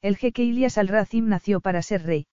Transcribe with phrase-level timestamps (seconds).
[0.00, 2.26] El jeque Ilias al-Razim nació para ser rey.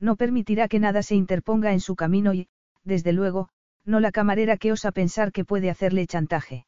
[0.00, 2.48] No permitirá que nada se interponga en su camino y,
[2.82, 3.48] desde luego,
[3.84, 6.66] no la camarera que osa pensar que puede hacerle chantaje.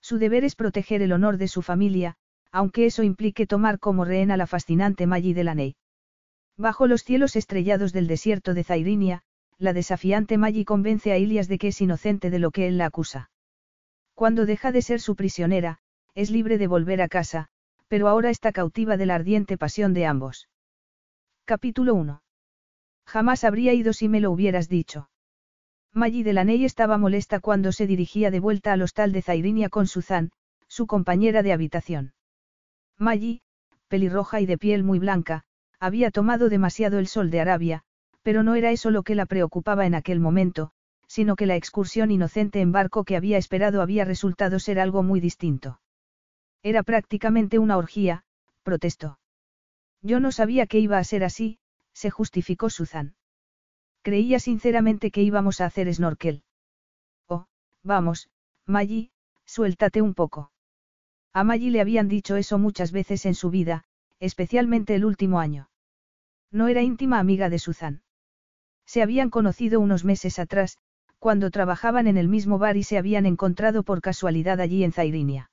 [0.00, 2.16] Su deber es proteger el honor de su familia,
[2.52, 5.76] aunque eso implique tomar como rehén a la fascinante Maggi Delaney.
[6.56, 9.22] Bajo los cielos estrellados del desierto de Zairinia,
[9.58, 12.86] la desafiante Maggi convence a Ilias de que es inocente de lo que él la
[12.86, 13.30] acusa.
[14.14, 15.78] Cuando deja de ser su prisionera,
[16.14, 17.48] es libre de volver a casa,
[17.88, 20.48] pero ahora está cautiva de la ardiente pasión de ambos.
[21.44, 22.22] Capítulo 1.
[23.06, 25.10] Jamás habría ido si me lo hubieras dicho.
[25.92, 30.30] Maggie Delaney estaba molesta cuando se dirigía de vuelta al hostal de Zairinia con Suzanne,
[30.66, 32.14] su compañera de habitación.
[32.98, 33.42] Maggie,
[33.88, 35.44] pelirroja y de piel muy blanca,
[35.78, 37.82] había tomado demasiado el sol de Arabia,
[38.22, 40.72] pero no era eso lo que la preocupaba en aquel momento,
[41.06, 45.20] sino que la excursión inocente en barco que había esperado había resultado ser algo muy
[45.20, 45.78] distinto.
[46.64, 48.24] Era prácticamente una orgía,
[48.62, 49.18] protestó.
[50.00, 51.58] Yo no sabía que iba a ser así,
[51.92, 53.16] se justificó Susan.
[54.00, 56.42] Creía sinceramente que íbamos a hacer snorkel.
[57.28, 57.46] Oh,
[57.82, 58.30] vamos,
[58.66, 59.10] Maggie,
[59.44, 60.52] suéltate un poco.
[61.34, 63.84] A Maggie le habían dicho eso muchas veces en su vida,
[64.18, 65.68] especialmente el último año.
[66.50, 68.02] No era íntima amiga de Susan.
[68.86, 70.78] Se habían conocido unos meses atrás,
[71.18, 75.50] cuando trabajaban en el mismo bar y se habían encontrado por casualidad allí en Zairinia.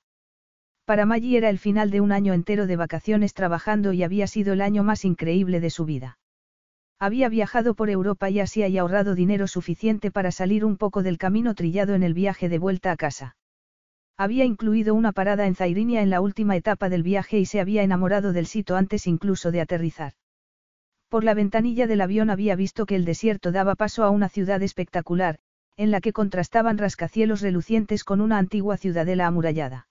[0.84, 4.52] Para Maggie era el final de un año entero de vacaciones trabajando y había sido
[4.52, 6.18] el año más increíble de su vida.
[6.98, 11.18] Había viajado por Europa y Asia y ahorrado dinero suficiente para salir un poco del
[11.18, 13.36] camino trillado en el viaje de vuelta a casa.
[14.16, 17.82] Había incluido una parada en Zairinia en la última etapa del viaje y se había
[17.82, 20.12] enamorado del sitio antes incluso de aterrizar.
[21.08, 24.62] Por la ventanilla del avión había visto que el desierto daba paso a una ciudad
[24.62, 25.38] espectacular,
[25.76, 29.88] en la que contrastaban rascacielos relucientes con una antigua ciudadela amurallada.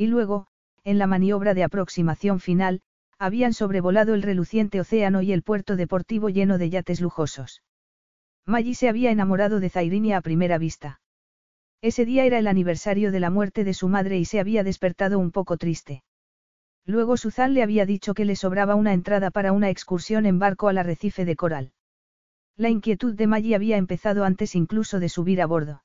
[0.00, 0.46] Y luego,
[0.82, 2.80] en la maniobra de aproximación final,
[3.18, 7.62] habían sobrevolado el reluciente océano y el puerto deportivo lleno de yates lujosos.
[8.46, 11.02] Maggie se había enamorado de Zairinia a primera vista.
[11.82, 15.18] Ese día era el aniversario de la muerte de su madre y se había despertado
[15.18, 16.02] un poco triste.
[16.86, 20.68] Luego Suzanne le había dicho que le sobraba una entrada para una excursión en barco
[20.68, 21.72] al arrecife de coral.
[22.56, 25.82] La inquietud de Maggie había empezado antes incluso de subir a bordo.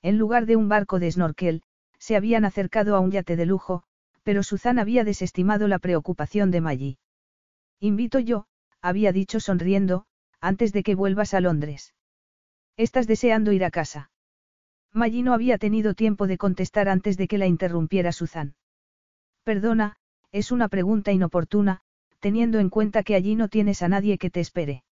[0.00, 1.62] En lugar de un barco de snorkel,
[1.98, 3.82] se habían acercado a un yate de lujo,
[4.22, 6.98] pero Suzanne había desestimado la preocupación de Maggie.
[7.80, 8.46] Invito yo,
[8.80, 10.06] había dicho sonriendo,
[10.40, 11.94] antes de que vuelvas a Londres.
[12.76, 14.10] Estás deseando ir a casa.
[14.92, 18.54] Maggie no había tenido tiempo de contestar antes de que la interrumpiera Suzanne.
[19.44, 19.96] Perdona,
[20.32, 21.82] es una pregunta inoportuna,
[22.20, 24.84] teniendo en cuenta que allí no tienes a nadie que te espere.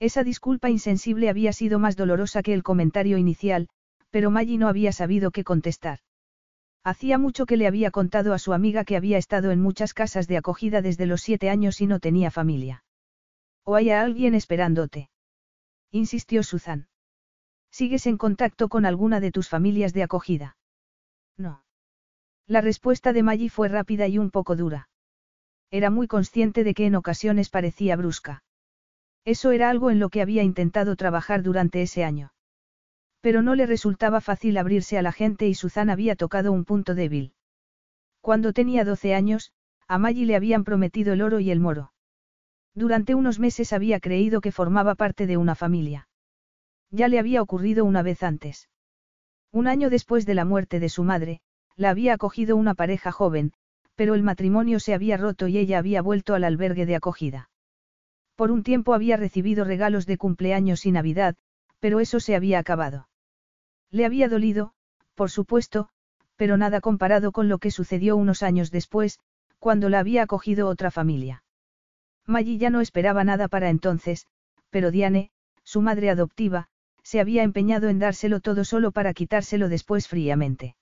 [0.00, 3.68] Esa disculpa insensible había sido más dolorosa que el comentario inicial,
[4.10, 6.00] pero Maggie no había sabido qué contestar.
[6.82, 10.26] Hacía mucho que le había contado a su amiga que había estado en muchas casas
[10.28, 12.84] de acogida desde los siete años y no tenía familia.
[13.64, 15.10] ¿O hay alguien esperándote?
[15.90, 16.88] insistió Susan.
[17.70, 20.56] ¿Sigues en contacto con alguna de tus familias de acogida?
[21.36, 21.64] No.
[22.46, 24.88] La respuesta de Maggie fue rápida y un poco dura.
[25.70, 28.42] Era muy consciente de que en ocasiones parecía brusca.
[29.24, 32.32] Eso era algo en lo que había intentado trabajar durante ese año.
[33.20, 36.94] Pero no le resultaba fácil abrirse a la gente y Suzanne había tocado un punto
[36.94, 37.34] débil.
[38.20, 39.52] Cuando tenía 12 años,
[39.88, 41.92] a Maggie le habían prometido el oro y el moro.
[42.74, 46.08] Durante unos meses había creído que formaba parte de una familia.
[46.90, 48.68] Ya le había ocurrido una vez antes.
[49.52, 51.40] Un año después de la muerte de su madre,
[51.76, 53.52] la había acogido una pareja joven,
[53.96, 57.50] pero el matrimonio se había roto y ella había vuelto al albergue de acogida.
[58.34, 61.36] Por un tiempo había recibido regalos de cumpleaños y Navidad,
[61.80, 63.09] pero eso se había acabado.
[63.90, 64.72] Le había dolido,
[65.14, 65.88] por supuesto,
[66.36, 69.18] pero nada comparado con lo que sucedió unos años después,
[69.58, 71.44] cuando la había acogido otra familia.
[72.26, 74.26] Maggie ya no esperaba nada para entonces,
[74.70, 75.30] pero Diane,
[75.64, 76.68] su madre adoptiva,
[77.02, 80.76] se había empeñado en dárselo todo solo para quitárselo después fríamente.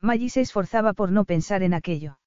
[0.00, 2.18] Maggie se esforzaba por no pensar en aquello.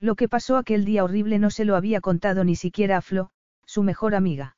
[0.00, 3.30] Lo que pasó aquel día horrible no se lo había contado ni siquiera a Flo,
[3.64, 4.56] su mejor amiga.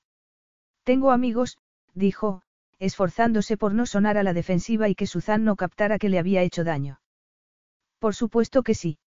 [0.84, 1.58] Tengo amigos,
[1.94, 2.42] dijo,
[2.82, 6.42] esforzándose por no sonar a la defensiva y que Suzanne no captara que le había
[6.42, 7.00] hecho daño.
[8.00, 8.98] Por supuesto que sí.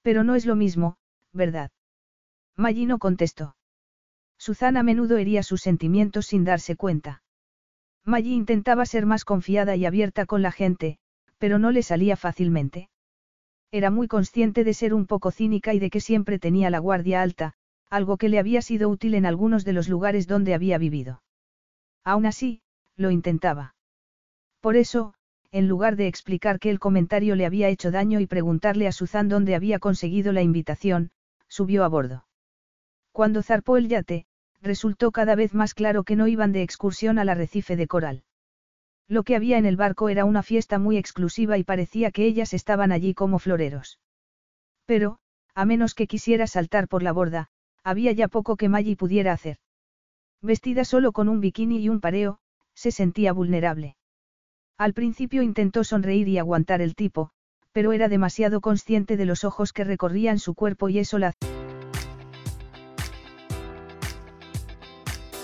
[0.00, 0.96] Pero no es lo mismo,
[1.34, 1.70] ¿verdad?
[2.56, 3.56] Maggie no contestó.
[4.38, 7.22] Suzanne a menudo hería sus sentimientos sin darse cuenta.
[8.06, 10.98] Maggie intentaba ser más confiada y abierta con la gente,
[11.36, 12.88] pero no le salía fácilmente.
[13.70, 17.20] Era muy consciente de ser un poco cínica y de que siempre tenía la guardia
[17.20, 17.52] alta,
[17.90, 21.22] algo que le había sido útil en algunos de los lugares donde había vivido.
[22.02, 22.62] Aún así,
[22.98, 23.74] lo intentaba.
[24.60, 25.14] Por eso,
[25.50, 29.30] en lugar de explicar que el comentario le había hecho daño y preguntarle a Suzanne
[29.30, 31.10] dónde había conseguido la invitación,
[31.48, 32.26] subió a bordo.
[33.12, 34.26] Cuando zarpó el yate,
[34.60, 38.24] resultó cada vez más claro que no iban de excursión al arrecife de coral.
[39.08, 42.52] Lo que había en el barco era una fiesta muy exclusiva y parecía que ellas
[42.52, 43.98] estaban allí como floreros.
[44.84, 45.18] Pero,
[45.54, 47.48] a menos que quisiera saltar por la borda,
[47.82, 49.56] había ya poco que Maggie pudiera hacer.
[50.42, 52.38] Vestida solo con un bikini y un pareo,
[52.78, 53.96] se sentía vulnerable.
[54.78, 57.30] Al principio intentó sonreír y aguantar el tipo,
[57.72, 61.32] pero era demasiado consciente de los ojos que recorrían su cuerpo y eso la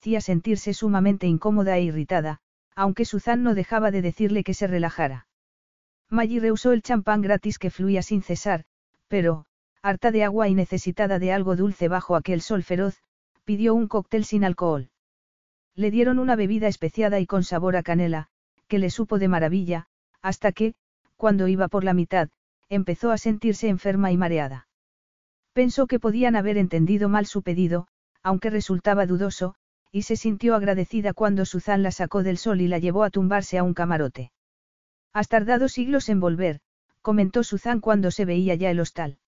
[0.00, 2.38] Hacía sentirse sumamente incómoda e irritada,
[2.74, 5.26] aunque Suzanne no dejaba de decirle que se relajara.
[6.08, 8.64] Maggie rehusó el champán gratis que fluía sin cesar,
[9.08, 9.44] pero,
[9.82, 13.02] harta de agua y necesitada de algo dulce bajo aquel sol feroz,
[13.44, 14.88] pidió un cóctel sin alcohol.
[15.74, 18.28] Le dieron una bebida especiada y con sabor a canela,
[18.68, 19.86] que le supo de maravilla,
[20.22, 20.72] hasta que,
[21.18, 22.30] cuando iba por la mitad,
[22.70, 24.66] empezó a sentirse enferma y mareada.
[25.52, 27.86] Pensó que podían haber entendido mal su pedido,
[28.22, 29.56] aunque resultaba dudoso,
[29.92, 33.58] y se sintió agradecida cuando Suzanne la sacó del sol y la llevó a tumbarse
[33.58, 34.32] a un camarote.
[35.12, 36.60] Has tardado siglos en volver,
[37.02, 39.18] comentó Suzanne cuando se veía ya el hostal.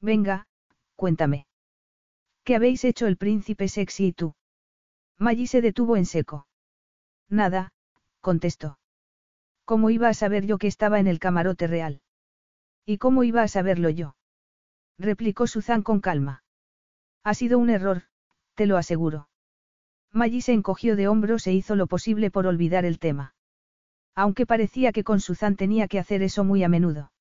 [0.00, 0.46] Venga,
[0.96, 1.46] cuéntame.
[2.44, 4.34] ¿Qué habéis hecho el príncipe sexy y tú?
[5.18, 6.46] Maggie se detuvo en seco.
[7.28, 7.72] Nada,
[8.20, 8.78] contestó.
[9.64, 12.00] ¿Cómo iba a saber yo que estaba en el camarote real?
[12.86, 14.16] ¿Y cómo iba a saberlo yo?
[14.98, 16.42] replicó Suzanne con calma.
[17.22, 18.04] Ha sido un error,
[18.54, 19.28] te lo aseguro.
[20.12, 23.34] Maggie se encogió de hombros e hizo lo posible por olvidar el tema.
[24.14, 27.12] Aunque parecía que con Suzanne tenía que hacer eso muy a menudo.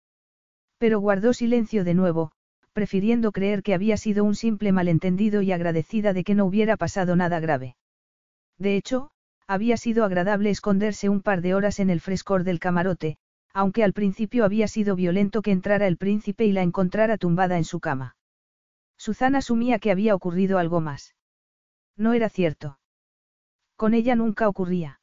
[0.78, 2.32] Pero guardó silencio de nuevo,
[2.74, 7.16] prefiriendo creer que había sido un simple malentendido y agradecida de que no hubiera pasado
[7.16, 7.76] nada grave.
[8.58, 9.10] De hecho,
[9.48, 13.18] había sido agradable esconderse un par de horas en el frescor del camarote,
[13.54, 17.64] aunque al principio había sido violento que entrara el príncipe y la encontrara tumbada en
[17.64, 18.16] su cama.
[18.98, 21.16] Susana asumía que había ocurrido algo más.
[21.98, 22.80] No era cierto.
[23.76, 25.02] Con ella nunca ocurría.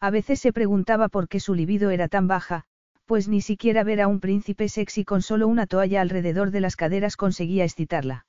[0.00, 2.64] A veces se preguntaba por qué su libido era tan baja,
[3.04, 6.76] pues ni siquiera ver a un príncipe sexy con solo una toalla alrededor de las
[6.76, 8.26] caderas conseguía excitarla.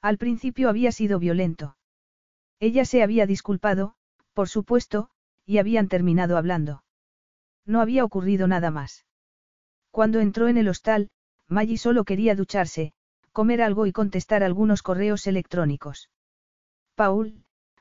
[0.00, 1.76] Al principio había sido violento.
[2.58, 3.94] Ella se había disculpado,
[4.32, 5.10] por supuesto,
[5.44, 6.82] y habían terminado hablando.
[7.66, 9.04] No había ocurrido nada más.
[9.90, 11.10] Cuando entró en el hostal,
[11.48, 12.92] Maggie solo quería ducharse,
[13.32, 16.08] comer algo y contestar algunos correos electrónicos.
[17.00, 17.32] Paul,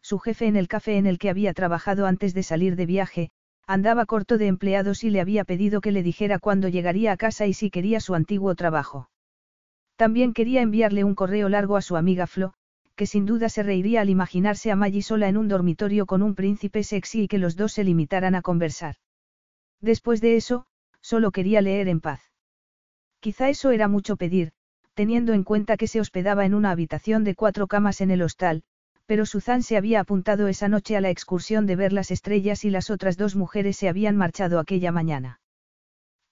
[0.01, 3.31] su jefe en el café en el que había trabajado antes de salir de viaje,
[3.67, 7.45] andaba corto de empleados y le había pedido que le dijera cuándo llegaría a casa
[7.45, 9.09] y si quería su antiguo trabajo.
[9.97, 12.53] También quería enviarle un correo largo a su amiga Flo,
[12.95, 16.33] que sin duda se reiría al imaginarse a Maggie sola en un dormitorio con un
[16.33, 18.95] príncipe sexy y que los dos se limitaran a conversar.
[19.81, 20.65] Después de eso,
[21.01, 22.21] solo quería leer en paz.
[23.19, 24.53] Quizá eso era mucho pedir,
[24.93, 28.63] teniendo en cuenta que se hospedaba en una habitación de cuatro camas en el hostal,
[29.09, 32.69] pero Suzanne se había apuntado esa noche a la excursión de ver las estrellas y
[32.69, 35.41] las otras dos mujeres se habían marchado aquella mañana.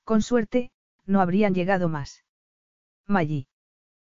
[0.03, 0.69] Con suerte,
[1.07, 2.24] no habrían llegado más.
[3.07, 3.48] Maggie.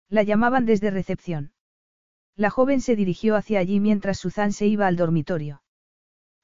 [0.10, 1.52] La llamaban desde recepción.
[2.36, 5.62] La joven se dirigió hacia allí mientras Suzanne se iba al dormitorio.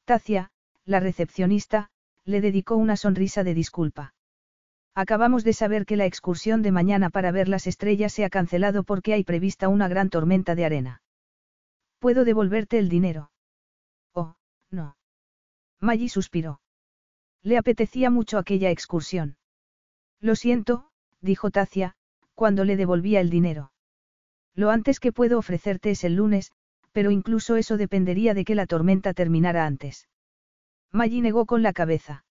[0.06, 0.52] Tacia,
[0.86, 1.90] la recepcionista,
[2.26, 4.14] le dedicó una sonrisa de disculpa.
[4.94, 8.84] Acabamos de saber que la excursión de mañana para ver las estrellas se ha cancelado
[8.84, 11.03] porque hay prevista una gran tormenta de arena.
[12.04, 13.32] ¿Puedo devolverte el dinero?
[14.12, 14.36] Oh,
[14.70, 14.98] no.
[15.80, 16.60] Maggie suspiró.
[17.44, 19.38] Le apetecía mucho aquella excursión.
[20.20, 20.90] Lo siento,
[21.22, 21.96] dijo Tacia,
[22.36, 23.72] cuando le devolvía el dinero.
[24.54, 26.52] Lo antes que puedo ofrecerte es el lunes,
[26.92, 30.10] pero incluso eso dependería de que la tormenta terminara antes.
[30.92, 32.26] Maggie negó con la cabeza.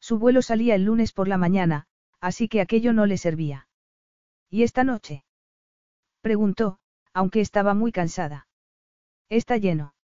[0.00, 1.86] Su vuelo salía el lunes por la mañana,
[2.18, 3.68] así que aquello no le servía.
[4.50, 5.22] ¿Y esta noche?
[6.20, 6.80] Preguntó,
[7.12, 8.47] aunque estaba muy cansada.
[9.28, 9.94] Está lleno.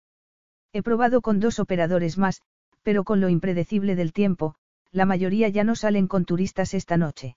[0.72, 2.42] He probado con dos operadores más,
[2.82, 4.56] pero con lo impredecible del tiempo,
[4.90, 7.36] la mayoría ya no salen con turistas esta noche.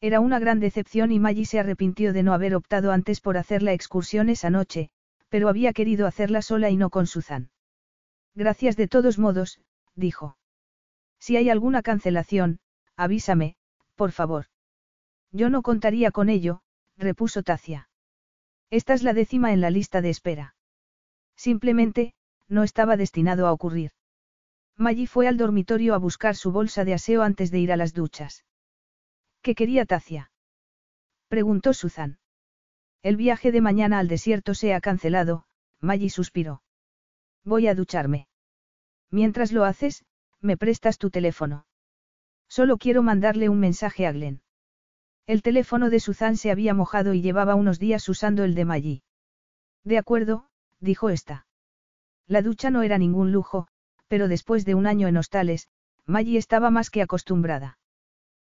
[0.00, 3.62] Era una gran decepción y Maggie se arrepintió de no haber optado antes por hacer
[3.62, 4.90] la excursión esa noche,
[5.28, 7.50] pero había querido hacerla sola y no con Susan.
[8.34, 9.60] Gracias de todos modos,
[9.94, 10.36] dijo.
[11.18, 12.58] Si hay alguna cancelación,
[12.96, 13.56] avísame,
[13.94, 14.46] por favor.
[15.32, 16.60] Yo no contaría con ello,
[16.96, 17.88] repuso Tacia.
[18.70, 20.55] Esta es la décima en la lista de espera.
[21.36, 22.14] Simplemente,
[22.48, 23.92] no estaba destinado a ocurrir.
[24.76, 27.94] Maggie fue al dormitorio a buscar su bolsa de aseo antes de ir a las
[27.94, 28.44] duchas.
[29.42, 30.30] ¿Qué quería Tacia?
[31.28, 32.18] Preguntó Susan.
[33.02, 35.44] El viaje de mañana al desierto se ha cancelado,
[35.80, 36.62] Maggie suspiró.
[37.44, 38.28] Voy a ducharme.
[39.10, 40.04] Mientras lo haces,
[40.40, 41.66] me prestas tu teléfono.
[42.48, 44.42] Solo quiero mandarle un mensaje a Glenn.
[45.26, 49.02] El teléfono de Susan se había mojado y llevaba unos días usando el de Maggie.
[49.84, 50.48] De acuerdo,
[50.80, 51.46] dijo esta.
[52.26, 53.68] La ducha no era ningún lujo,
[54.08, 55.68] pero después de un año en hostales,
[56.06, 57.78] Maggie estaba más que acostumbrada.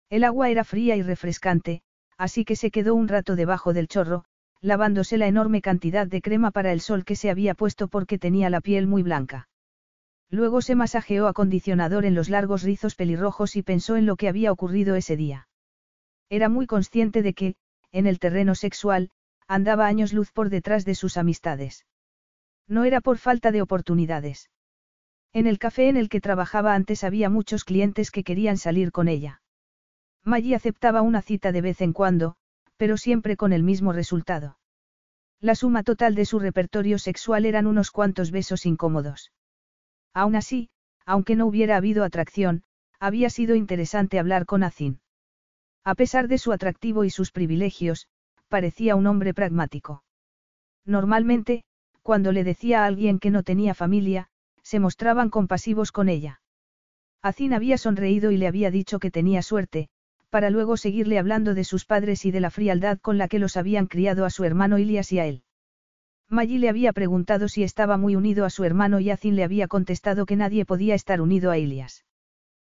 [0.08, 1.82] El agua era fría y refrescante,
[2.16, 4.24] así que se quedó un rato debajo del chorro,
[4.60, 8.50] lavándose la enorme cantidad de crema para el sol que se había puesto porque tenía
[8.50, 9.48] la piel muy blanca.
[10.30, 14.52] Luego se masajeó acondicionador en los largos rizos pelirrojos y pensó en lo que había
[14.52, 15.48] ocurrido ese día.
[16.28, 17.54] Era muy consciente de que,
[17.92, 19.10] en el terreno sexual,
[19.46, 21.86] andaba años luz por detrás de sus amistades.
[22.68, 24.50] No era por falta de oportunidades.
[25.32, 29.08] En el café en el que trabajaba antes había muchos clientes que querían salir con
[29.08, 29.42] ella.
[30.24, 32.36] Maggie aceptaba una cita de vez en cuando,
[32.76, 34.58] pero siempre con el mismo resultado.
[35.40, 39.32] La suma total de su repertorio sexual eran unos cuantos besos incómodos.
[40.14, 40.70] Aún así,
[41.04, 42.62] aunque no hubiera habido atracción,
[42.98, 45.00] había sido interesante hablar con Azin.
[45.84, 48.08] A pesar de su atractivo y sus privilegios,
[48.48, 50.02] parecía un hombre pragmático.
[50.84, 51.64] Normalmente,
[52.06, 54.28] cuando le decía a alguien que no tenía familia,
[54.62, 56.40] se mostraban compasivos con ella.
[57.20, 59.88] Azin había sonreído y le había dicho que tenía suerte,
[60.30, 63.56] para luego seguirle hablando de sus padres y de la frialdad con la que los
[63.56, 65.42] habían criado a su hermano Ilias y a él.
[66.28, 69.66] Maggie le había preguntado si estaba muy unido a su hermano y Azin le había
[69.66, 72.04] contestado que nadie podía estar unido a Ilias.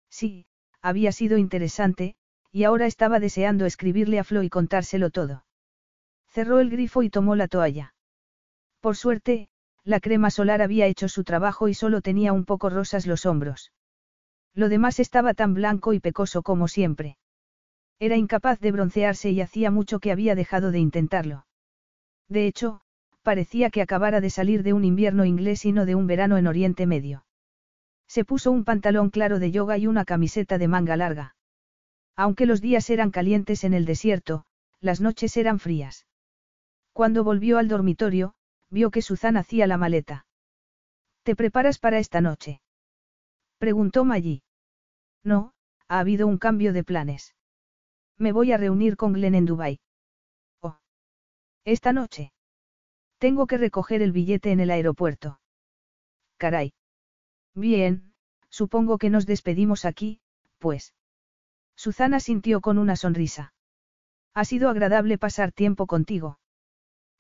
[0.10, 0.48] Sí,
[0.82, 2.16] había sido interesante,
[2.52, 5.46] y ahora estaba deseando escribirle a Flo y contárselo todo.
[6.30, 7.94] Cerró el grifo y tomó la toalla.
[8.80, 9.50] Por suerte,
[9.84, 13.72] la crema solar había hecho su trabajo y solo tenía un poco rosas los hombros.
[14.54, 17.18] Lo demás estaba tan blanco y pecoso como siempre.
[18.00, 21.46] Era incapaz de broncearse y hacía mucho que había dejado de intentarlo.
[22.30, 22.82] De hecho,
[23.24, 26.48] parecía que acabara de salir de un invierno inglés y no de un verano en
[26.48, 27.26] Oriente Medio.
[28.08, 31.36] Se puso un pantalón claro de yoga y una camiseta de manga larga.
[32.16, 34.46] Aunque los días eran calientes en el desierto,
[34.80, 36.08] las noches eran frías.
[36.94, 38.34] Cuando volvió al dormitorio,
[38.70, 40.26] vio que Suzanne hacía la maleta.
[41.24, 42.62] ¿Te preparas para esta noche?
[43.58, 44.42] Preguntó Maggie.
[45.24, 45.54] No,
[45.88, 47.36] ha habido un cambio de planes.
[48.18, 49.80] Me voy a reunir con Glenn en Dubai.
[50.62, 50.78] Oh.
[51.66, 52.32] Esta noche.
[53.18, 55.40] Tengo que recoger el billete en el aeropuerto.
[56.38, 56.74] Caray.
[57.54, 58.14] Bien,
[58.50, 60.22] supongo que nos despedimos aquí,
[60.58, 60.94] pues.
[61.76, 63.54] Susana sintió con una sonrisa.
[64.34, 66.40] Ha sido agradable pasar tiempo contigo.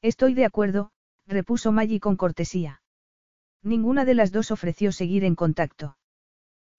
[0.01, 0.91] Estoy de acuerdo,
[1.29, 2.81] repuso Maggie con cortesía.
[3.63, 5.97] Ninguna de las dos ofreció seguir en contacto.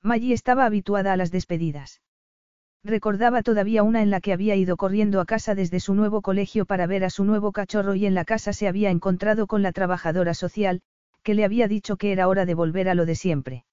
[0.03, 2.01] Maggie estaba habituada a las despedidas.
[2.83, 6.65] Recordaba todavía una en la que había ido corriendo a casa desde su nuevo colegio
[6.65, 9.73] para ver a su nuevo cachorro y en la casa se había encontrado con la
[9.73, 10.81] trabajadora social,
[11.23, 13.65] que le había dicho que era hora de volver a lo de siempre.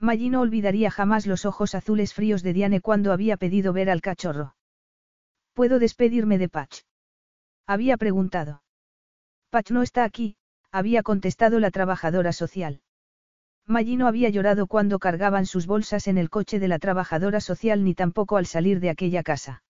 [0.00, 4.00] Maggie no olvidaría jamás los ojos azules fríos de Diane cuando había pedido ver al
[4.00, 4.56] cachorro.
[5.52, 6.80] ¿Puedo despedirme de Patch?
[7.66, 8.62] Había preguntado.
[9.52, 10.36] Patch no está aquí,
[10.70, 12.80] había contestado la trabajadora social.
[13.66, 17.84] Maggie no había llorado cuando cargaban sus bolsas en el coche de la trabajadora social
[17.84, 19.62] ni tampoco al salir de aquella casa.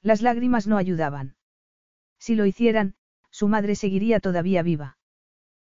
[0.00, 1.34] Las lágrimas no ayudaban.
[2.20, 2.94] Si lo hicieran,
[3.32, 4.96] su madre seguiría todavía viva.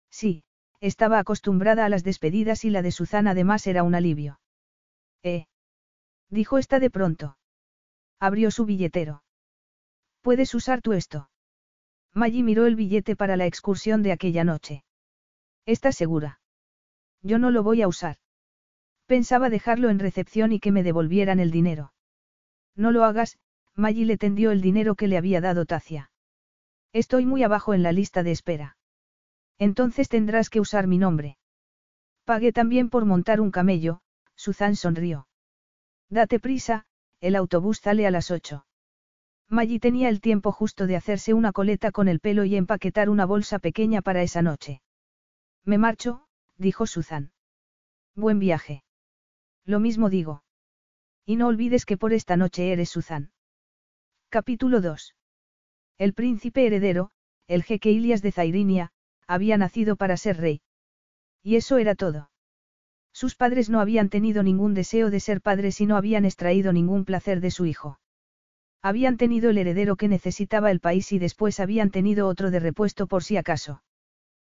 [0.08, 0.44] Sí,
[0.78, 4.38] estaba acostumbrada a las despedidas y la de Suzanne además era un alivio.
[5.24, 5.46] Eh.
[6.30, 7.36] Dijo esta de pronto.
[8.20, 9.24] Abrió su billetero.
[10.20, 11.28] Puedes usar tú esto.
[12.14, 14.84] Maggie miró el billete para la excursión de aquella noche.
[15.64, 16.40] ¿Estás segura?
[17.22, 18.18] Yo no lo voy a usar.
[19.06, 21.92] Pensaba dejarlo en recepción y que me devolvieran el dinero.
[22.76, 23.38] No lo hagas,
[23.74, 26.10] Maggie le tendió el dinero que le había dado Tacia.
[26.92, 28.76] Estoy muy abajo en la lista de espera.
[29.58, 31.38] Entonces tendrás que usar mi nombre.
[32.24, 34.00] Pagué también por montar un camello,
[34.34, 35.28] Suzanne sonrió.
[36.10, 36.84] Date prisa,
[37.20, 38.66] el autobús sale a las ocho.
[39.52, 43.26] Maggie tenía el tiempo justo de hacerse una coleta con el pelo y empaquetar una
[43.26, 44.80] bolsa pequeña para esa noche.
[45.66, 46.24] Me marcho,
[46.56, 47.32] dijo Susan.
[48.14, 48.82] Buen viaje.
[49.66, 50.42] Lo mismo digo.
[51.26, 53.30] Y no olvides que por esta noche eres Susan.
[54.30, 55.16] Capítulo 2.
[55.98, 57.10] El príncipe heredero,
[57.46, 58.90] el jeque Ilias de Zairinia,
[59.26, 60.62] había nacido para ser rey.
[61.42, 62.30] Y eso era todo.
[63.12, 67.04] Sus padres no habían tenido ningún deseo de ser padres y no habían extraído ningún
[67.04, 67.98] placer de su hijo.
[68.82, 73.06] Habían tenido el heredero que necesitaba el país y después habían tenido otro de repuesto
[73.06, 73.82] por si acaso.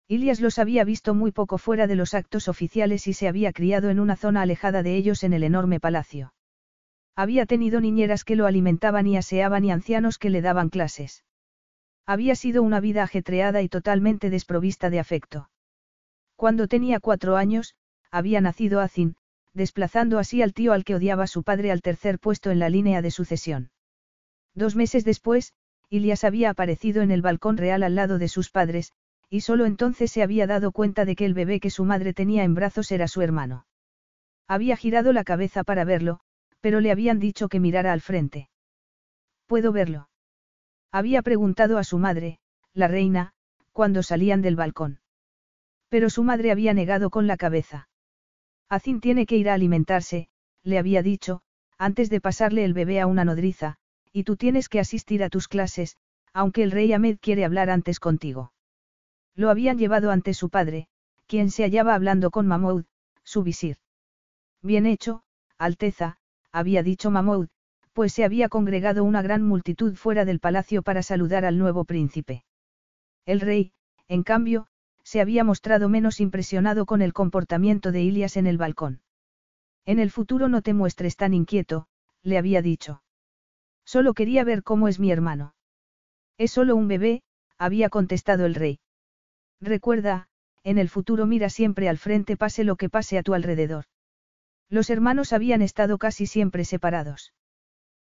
[0.08, 3.90] Ilias los había visto muy poco fuera de los actos oficiales y se había criado
[3.90, 6.34] en una zona alejada de ellos en el enorme palacio.
[7.16, 11.24] Había tenido niñeras que lo alimentaban y aseaban y ancianos que le daban clases.
[12.08, 15.50] Había sido una vida ajetreada y totalmente desprovista de afecto.
[16.36, 17.76] Cuando tenía cuatro años,
[18.12, 19.16] había nacido Azin,
[19.54, 23.02] desplazando así al tío al que odiaba su padre al tercer puesto en la línea
[23.02, 23.70] de sucesión.
[24.56, 25.54] Dos meses después,
[25.90, 28.94] Ilias había aparecido en el balcón real al lado de sus padres,
[29.30, 32.44] y solo entonces se había dado cuenta de que el bebé que su madre tenía
[32.44, 33.68] en brazos era su hermano.
[34.48, 36.22] Había girado la cabeza para verlo,
[36.62, 38.50] pero le habían dicho que mirara al frente.
[39.46, 40.10] ¿Puedo verlo?
[40.92, 42.40] Había preguntado a su madre,
[42.74, 43.34] la reina,
[43.74, 45.00] cuando salían del balcón.
[45.90, 47.90] Pero su madre había negado con la cabeza.
[48.70, 50.30] Azin tiene que ir a alimentarse,
[50.64, 51.42] le había dicho,
[51.78, 53.78] antes de pasarle el bebé a una nodriza,
[54.16, 55.98] y tú tienes que asistir a tus clases,
[56.32, 58.54] aunque el rey Ahmed quiere hablar antes contigo.
[59.36, 60.88] Lo habían llevado ante su padre,
[61.28, 62.86] quien se hallaba hablando con Mahmoud,
[63.26, 63.76] su visir.
[64.62, 65.24] Bien hecho,
[65.58, 66.16] Alteza,
[66.54, 67.50] había dicho Mahmoud,
[67.92, 72.46] pues se había congregado una gran multitud fuera del palacio para saludar al nuevo príncipe.
[73.26, 73.74] El rey,
[74.08, 74.68] en cambio,
[75.04, 79.02] se había mostrado menos impresionado con el comportamiento de Ilias en el balcón.
[79.86, 81.90] En el futuro no te muestres tan inquieto,
[82.24, 83.02] le había dicho.
[83.86, 85.56] Solo quería ver cómo es mi hermano.
[86.38, 87.22] Es solo un bebé,
[87.58, 88.80] había contestado el rey.
[89.62, 90.28] Recuerda,
[90.64, 93.86] en el futuro mira siempre al frente pase lo que pase a tu alrededor.
[94.70, 97.34] Los hermanos habían estado casi siempre separados.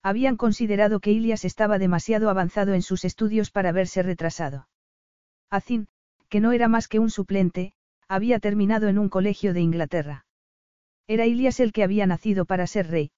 [0.04, 4.68] Habían considerado que Ilias estaba demasiado avanzado en sus estudios para verse retrasado.
[5.50, 5.88] Azin,
[6.30, 7.74] que no era más que un suplente,
[8.08, 10.26] había terminado en un colegio de Inglaterra.
[11.08, 13.12] Era Ilias el que había nacido para ser rey.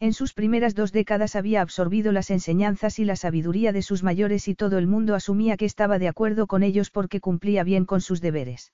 [0.00, 4.48] En sus primeras dos décadas había absorbido las enseñanzas y la sabiduría de sus mayores
[4.48, 8.00] y todo el mundo asumía que estaba de acuerdo con ellos porque cumplía bien con
[8.00, 8.72] sus deberes.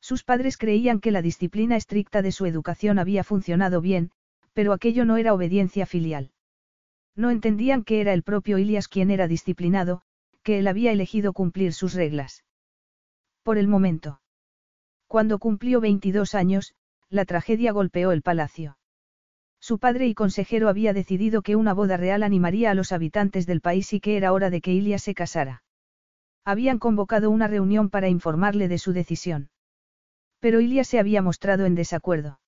[0.00, 4.12] Sus padres creían que la disciplina estricta de su educación había funcionado bien,
[4.52, 6.30] pero aquello no era obediencia filial.
[7.16, 10.02] No entendían que era el propio Ilias quien era disciplinado,
[10.44, 12.44] que él había elegido cumplir sus reglas.
[13.42, 14.20] Por el momento.
[15.08, 16.76] Cuando cumplió 22 años,
[17.08, 18.76] la tragedia golpeó el palacio.
[19.60, 23.60] Su padre y consejero había decidido que una boda real animaría a los habitantes del
[23.60, 25.62] país y que era hora de que Ilia se casara.
[26.44, 29.50] Habían convocado una reunión para informarle de su decisión.
[30.38, 32.40] Pero Ilia se había mostrado en desacuerdo.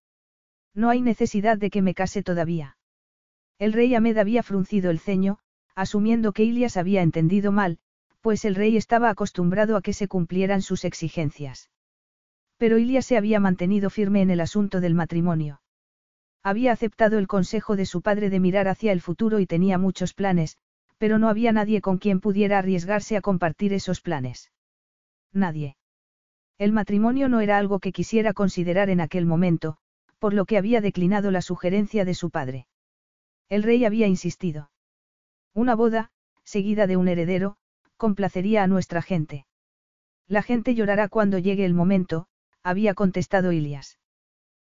[0.75, 2.77] No hay necesidad de que me case todavía.
[3.59, 5.39] El rey Ahmed había fruncido el ceño,
[5.75, 7.79] asumiendo que Ilias había entendido mal,
[8.21, 11.71] pues el rey estaba acostumbrado a que se cumplieran sus exigencias.
[12.57, 15.61] Pero Ilias se había mantenido firme en el asunto del matrimonio.
[16.49, 20.15] Había aceptado el consejo de su padre de mirar hacia el futuro y tenía muchos
[20.15, 20.57] planes,
[20.97, 24.51] pero no había nadie con quien pudiera arriesgarse a compartir esos planes.
[25.31, 25.77] Nadie.
[26.57, 29.77] El matrimonio no era algo que quisiera considerar en aquel momento,
[30.19, 32.67] por lo que había declinado la sugerencia de su padre.
[33.51, 34.71] El rey había insistido.
[35.53, 36.13] Una boda,
[36.45, 37.59] seguida de un heredero,
[37.99, 39.45] complacería a nuestra gente.
[40.27, 42.27] La gente llorará cuando llegue el momento,
[42.63, 43.99] había contestado Ilias.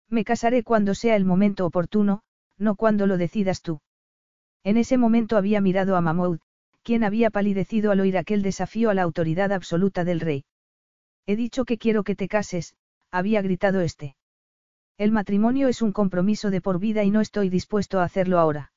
[0.10, 2.22] Me casaré cuando sea el momento oportuno,
[2.58, 3.82] no cuando lo decidas tú.
[4.64, 6.40] En ese momento había mirado a Mahmoud,
[6.84, 10.46] quien había palidecido al oír aquel desafío a la autoridad absoluta del rey.
[11.26, 12.76] He dicho que quiero que te cases,
[13.12, 14.16] había gritado este.
[14.98, 18.72] El matrimonio es un compromiso de por vida y no estoy dispuesto a hacerlo ahora.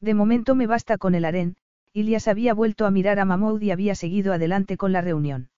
[0.00, 1.56] De momento me basta con el harén,
[1.92, 5.50] Ilias había vuelto a mirar a Mahmoud y había seguido adelante con la reunión.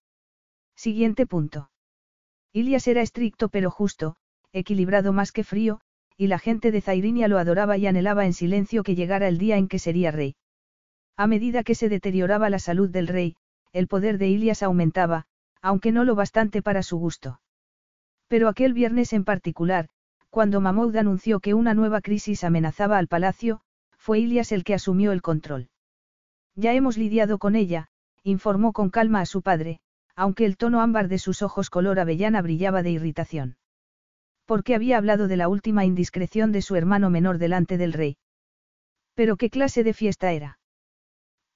[0.77, 1.71] Siguiente punto.
[2.53, 4.17] Ilias era estricto pero justo,
[4.55, 5.81] equilibrado más que frío,
[6.17, 9.57] y la gente de Zairinia lo adoraba y anhelaba en silencio que llegara el día
[9.57, 10.37] en que sería rey.
[11.17, 13.37] A medida que se deterioraba la salud del rey,
[13.73, 15.27] el poder de Ilias aumentaba,
[15.61, 17.41] aunque no lo bastante para su gusto.
[18.29, 19.89] Pero aquel viernes en particular,
[20.31, 23.61] cuando Mahmoud anunció que una nueva crisis amenazaba al palacio,
[23.97, 25.69] fue Ilias el que asumió el control.
[26.55, 27.89] Ya hemos lidiado con ella,
[28.23, 29.81] informó con calma a su padre,
[30.15, 33.57] aunque el tono ámbar de sus ojos color avellana brillaba de irritación.
[34.47, 38.17] Porque había hablado de la última indiscreción de su hermano menor delante del rey.
[39.15, 40.59] ¿Pero qué clase de fiesta era?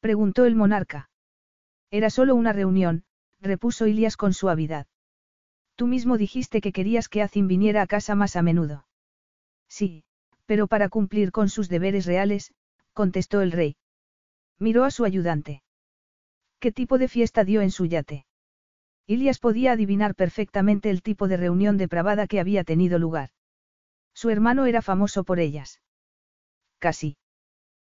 [0.00, 1.10] preguntó el monarca.
[1.90, 3.04] Era solo una reunión,
[3.40, 4.86] repuso Ilias con suavidad.
[5.74, 8.86] Tú mismo dijiste que querías que Azin viniera a casa más a menudo.
[9.68, 10.04] Sí,
[10.46, 12.52] pero para cumplir con sus deberes reales,
[12.94, 13.76] contestó el rey.
[14.58, 15.62] Miró a su ayudante.
[16.58, 18.26] ¿Qué tipo de fiesta dio en su yate?
[19.10, 23.30] Ilias podía adivinar perfectamente el tipo de reunión depravada que había tenido lugar.
[24.12, 25.80] Su hermano era famoso por ellas.
[26.78, 27.16] Casi.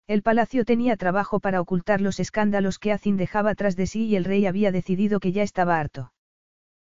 [0.07, 4.16] El palacio tenía trabajo para ocultar los escándalos que Azin dejaba tras de sí y
[4.16, 6.12] el rey había decidido que ya estaba harto.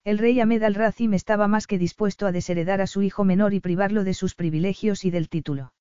[0.03, 3.59] El rey Ahmed al-Razim estaba más que dispuesto a desheredar a su hijo menor y
[3.59, 5.71] privarlo de sus privilegios y del título.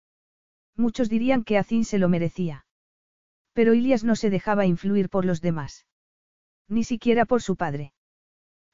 [0.77, 2.67] Muchos dirían que Azin se lo merecía.
[3.55, 5.87] Pero Ilias no se dejaba influir por los demás.
[6.69, 7.95] Ni siquiera por su padre.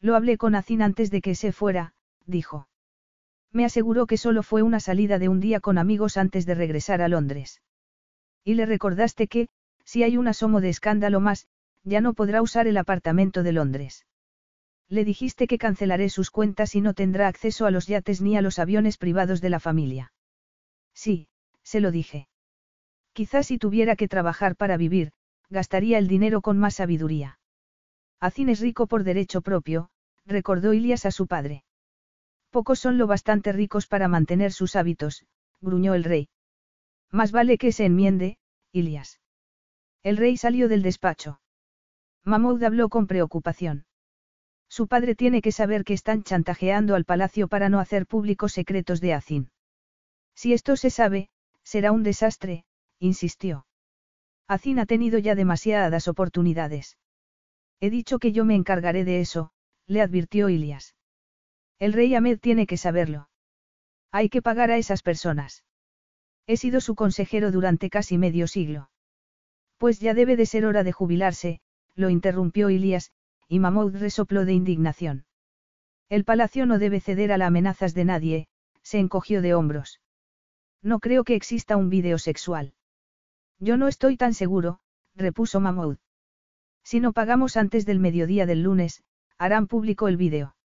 [0.01, 1.93] Lo hablé con Azin antes de que se fuera,
[2.27, 2.69] dijo.
[3.53, 7.03] Me aseguró que solo fue una salida de un día con amigos antes de regresar
[7.03, 7.61] a Londres.
[8.45, 9.49] Y le recordaste que,
[9.85, 11.49] si hay un asomo de escándalo más,
[11.83, 14.07] ya no podrá usar el apartamento de Londres.
[14.89, 18.43] Le dijiste que cancelaré sus cuentas y no tendrá acceso a los yates ni a
[18.43, 20.13] los aviones privados de la familia.
[20.95, 21.29] Sí,
[21.63, 22.29] se lo dije.
[23.13, 25.13] Quizás si tuviera que trabajar para vivir,
[25.49, 27.40] gastaría el dinero con más sabiduría.
[28.21, 29.91] Azin es rico por derecho propio,
[30.27, 31.65] recordó Ilias a su padre.
[32.51, 35.25] Pocos son lo bastante ricos para mantener sus hábitos,
[35.61, 36.29] gruñó el rey.
[37.11, 38.39] Más vale que se enmiende,
[38.73, 39.21] Ilias.
[40.03, 41.41] El rey salió del despacho.
[42.25, 43.87] Mahmoud habló con preocupación.
[44.69, 49.01] Su padre tiene que saber que están chantajeando al palacio para no hacer públicos secretos
[49.01, 49.51] de Azin.
[50.35, 51.31] Si esto se sabe,
[51.65, 52.65] será un desastre,
[52.99, 53.67] insistió.
[54.47, 56.97] Azin ha tenido ya demasiadas oportunidades.
[57.81, 59.53] He dicho que yo me encargaré de eso,
[59.87, 60.95] le advirtió Ilias.
[61.79, 63.31] El rey Ahmed tiene que saberlo.
[64.13, 65.65] Hay que pagar a esas personas.
[66.47, 68.91] He sido su consejero durante casi medio siglo.
[69.79, 71.61] Pues ya debe de ser hora de jubilarse,
[71.95, 73.13] lo interrumpió Ilias,
[73.49, 75.25] y Mahmoud resopló de indignación.
[76.11, 78.49] El palacio no debe ceder a las amenazas de nadie,
[78.83, 80.01] se encogió de hombros.
[80.83, 82.75] No creo que exista un vídeo sexual.
[83.59, 84.81] Yo no estoy tan seguro,
[85.15, 85.99] repuso Mahmoud.
[86.91, 89.05] Si no pagamos antes del mediodía del lunes,
[89.39, 90.57] harán público el vídeo.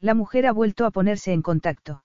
[0.00, 2.04] La mujer ha vuelto a ponerse en contacto.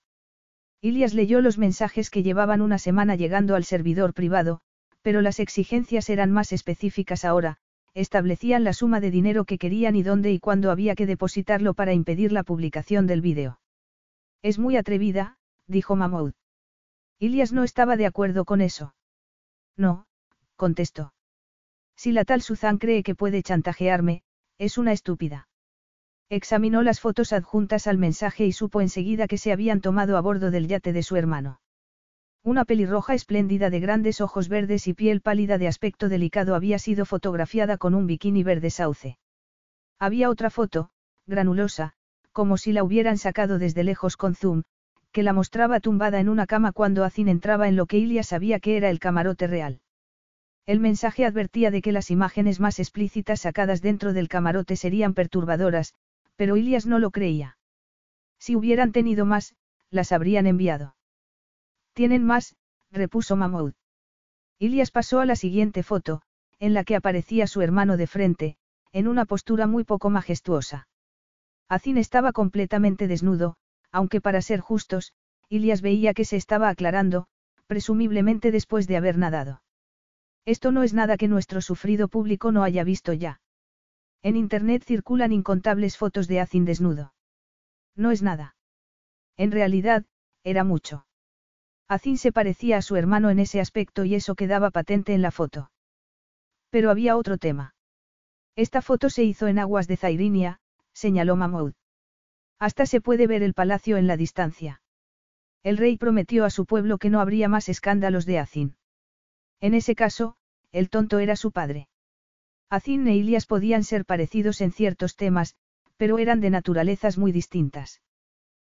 [0.82, 4.60] Ilias leyó los mensajes que llevaban una semana llegando al servidor privado,
[5.02, 7.56] pero las exigencias eran más específicas ahora,
[7.94, 11.94] establecían la suma de dinero que querían y dónde y cuándo había que depositarlo para
[11.94, 13.62] impedir la publicación del vídeo.
[14.42, 16.34] Es muy atrevida, dijo Mahmoud.
[17.18, 18.94] Ilias no estaba de acuerdo con eso.
[19.78, 20.06] No,
[20.58, 21.14] contestó.
[21.98, 24.22] Si la tal Suzanne cree que puede chantajearme,
[24.60, 25.50] es una estúpida.
[26.30, 30.52] Examinó las fotos adjuntas al mensaje y supo enseguida que se habían tomado a bordo
[30.52, 31.60] del yate de su hermano.
[32.44, 37.06] Una pelirroja espléndida de grandes ojos verdes y piel pálida de aspecto delicado había sido
[37.06, 39.18] fotografiada con un bikini verde sauce.
[40.00, 40.92] Había otra foto,
[41.26, 41.94] granulosa,
[42.32, 44.64] como si la hubieran sacado desde lejos con zoom,
[45.12, 48.60] que la mostraba tumbada en una cama cuando Azin entraba en lo que Ilia sabía
[48.60, 49.82] que era el camarote real.
[50.68, 55.96] El mensaje advertía de que las imágenes más explícitas sacadas dentro del camarote serían perturbadoras,
[56.36, 57.58] pero Ilias no lo creía.
[58.38, 59.56] Si hubieran tenido más,
[59.90, 60.98] las habrían enviado.
[61.94, 62.58] Tienen más,
[62.92, 63.76] repuso Mahmoud.
[64.60, 66.22] Ilias pasó a la siguiente foto,
[66.60, 68.58] en la que aparecía su hermano de frente,
[68.92, 70.90] en una postura muy poco majestuosa.
[71.70, 73.56] Azin estaba completamente desnudo,
[73.94, 75.14] aunque para ser justos,
[75.48, 77.28] Ilias veía que se estaba aclarando,
[77.68, 79.62] presumiblemente después de haber nadado.
[80.48, 83.42] Esto no es nada que nuestro sufrido público no haya visto ya.
[84.24, 87.14] En Internet circulan incontables fotos de Azin desnudo.
[87.98, 88.56] No es nada.
[89.36, 90.06] En realidad,
[90.46, 91.06] era mucho.
[91.90, 95.32] Azin se parecía a su hermano en ese aspecto y eso quedaba patente en la
[95.32, 95.70] foto.
[96.70, 97.76] Pero había otro tema.
[98.56, 100.62] Esta foto se hizo en aguas de Zairinia,
[100.94, 101.74] señaló Mahmoud.
[102.58, 104.82] Hasta se puede ver el palacio en la distancia.
[105.62, 108.78] El rey prometió a su pueblo que no habría más escándalos de Azin.
[109.60, 110.37] En ese caso,
[110.72, 111.88] el tonto era su padre.
[112.70, 115.56] Azin e Ilias podían ser parecidos en ciertos temas,
[115.96, 118.02] pero eran de naturalezas muy distintas.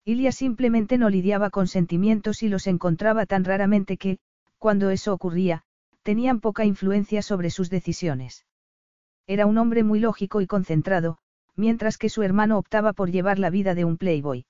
[0.05, 4.19] Ilias simplemente no lidiaba con sentimientos y los encontraba tan raramente que,
[4.59, 5.65] cuando eso ocurría,
[6.03, 8.47] tenían poca influencia sobre sus decisiones.
[9.27, 11.19] Era un hombre muy lógico y concentrado,
[11.57, 14.47] mientras que su hermano optaba por llevar la vida de un playboy.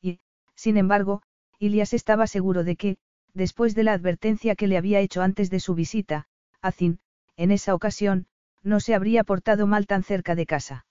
[0.00, 0.18] Y,
[0.56, 1.22] sin embargo,
[1.58, 2.96] Ilias estaba seguro de que,
[3.34, 6.26] después de la advertencia que le había hecho antes de su visita,
[6.62, 7.00] Azin,
[7.36, 8.26] en esa ocasión,
[8.62, 10.86] no se habría portado mal tan cerca de casa.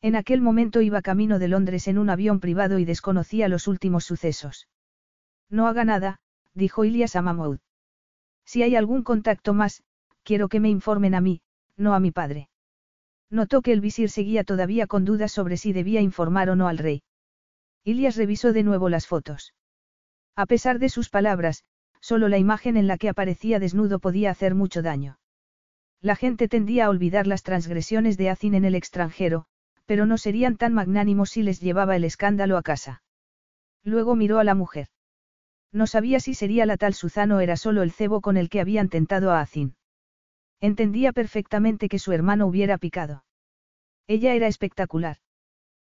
[0.00, 4.04] En aquel momento iba camino de Londres en un avión privado y desconocía los últimos
[4.04, 4.68] sucesos.
[5.50, 6.20] No haga nada,
[6.54, 7.58] dijo Ilias a Mahmoud.
[8.44, 9.82] Si hay algún contacto más,
[10.22, 11.42] quiero que me informen a mí,
[11.76, 12.48] no a mi padre.
[13.28, 16.78] Notó que el visir seguía todavía con dudas sobre si debía informar o no al
[16.78, 17.02] rey.
[17.84, 19.54] Ilias revisó de nuevo las fotos.
[20.36, 21.64] A pesar de sus palabras,
[22.06, 25.18] solo la imagen en la que aparecía desnudo podía hacer mucho daño.
[26.00, 29.46] La gente tendía a olvidar las transgresiones de Azin en el extranjero,
[29.86, 33.02] pero no serían tan magnánimos si les llevaba el escándalo a casa.
[33.82, 34.86] Luego miró a la mujer.
[35.72, 38.60] No sabía si sería la tal Suzano o era solo el cebo con el que
[38.60, 39.74] habían tentado a Azin.
[40.60, 43.24] Entendía perfectamente que su hermano hubiera picado.
[44.06, 45.16] Ella era espectacular.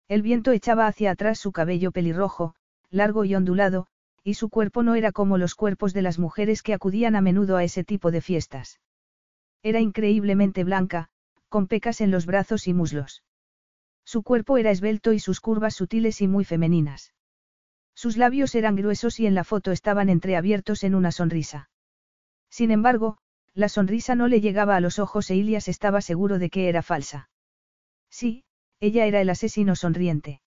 [0.09, 2.55] El viento echaba hacia atrás su cabello pelirrojo,
[2.91, 3.87] largo y ondulado,
[4.25, 7.57] y su cuerpo no era como los cuerpos de las mujeres que acudían a menudo
[7.57, 8.81] a ese tipo de fiestas.
[9.63, 11.09] Era increíblemente blanca,
[11.49, 13.23] con pecas en los brazos y muslos.
[14.05, 17.15] Su cuerpo era esbelto y sus curvas sutiles y muy femeninas.
[17.95, 21.71] Sus labios eran gruesos y en la foto estaban entreabiertos en una sonrisa.
[22.49, 23.19] Sin embargo,
[23.55, 26.83] la sonrisa no le llegaba a los ojos e Ilias estaba seguro de que era
[26.83, 27.29] falsa.
[28.09, 28.45] Sí,
[28.81, 30.41] ella era el asesino sonriente.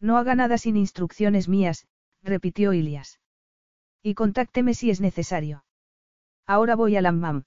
[0.00, 1.86] No haga nada sin instrucciones mías,
[2.22, 3.20] repitió Ilias.
[4.02, 5.64] Y contácteme si es necesario.
[6.46, 7.44] Ahora voy al Ammam.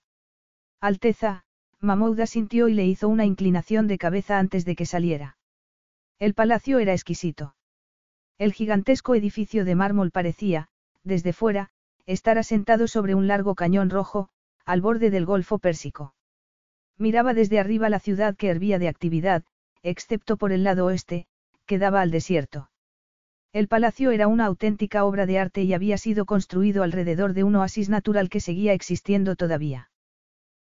[0.80, 1.46] Alteza,
[1.80, 5.38] Mamouda sintió y le hizo una inclinación de cabeza antes de que saliera.
[6.20, 7.56] El palacio era exquisito.
[8.38, 10.70] El gigantesco edificio de mármol parecía,
[11.04, 11.70] desde fuera,
[12.06, 14.30] estar asentado sobre un largo cañón rojo,
[14.66, 16.16] al borde del Golfo Pérsico.
[16.98, 19.44] Miraba desde arriba la ciudad que hervía de actividad,
[19.82, 21.28] excepto por el lado oeste,
[21.66, 22.70] que daba al desierto.
[23.54, 27.56] El palacio era una auténtica obra de arte y había sido construido alrededor de un
[27.56, 29.92] oasis natural que seguía existiendo todavía.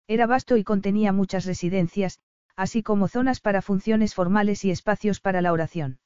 [0.08, 2.19] Era vasto y contenía muchas residencias,
[2.56, 5.99] así como zonas para funciones formales y espacios para la oración.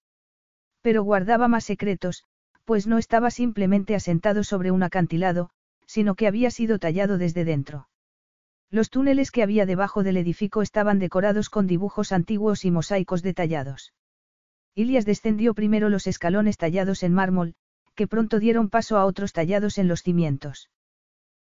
[0.82, 2.26] Pero guardaba más secretos,
[2.66, 5.52] pues no estaba simplemente asentado sobre un acantilado,
[5.86, 7.88] sino que había sido tallado desde dentro.
[8.70, 13.94] Los túneles que había debajo del edificio estaban decorados con dibujos antiguos y mosaicos detallados.
[14.76, 17.56] Ilias descendió primero los escalones tallados en mármol,
[17.96, 20.70] que pronto dieron paso a otros tallados en los cimientos.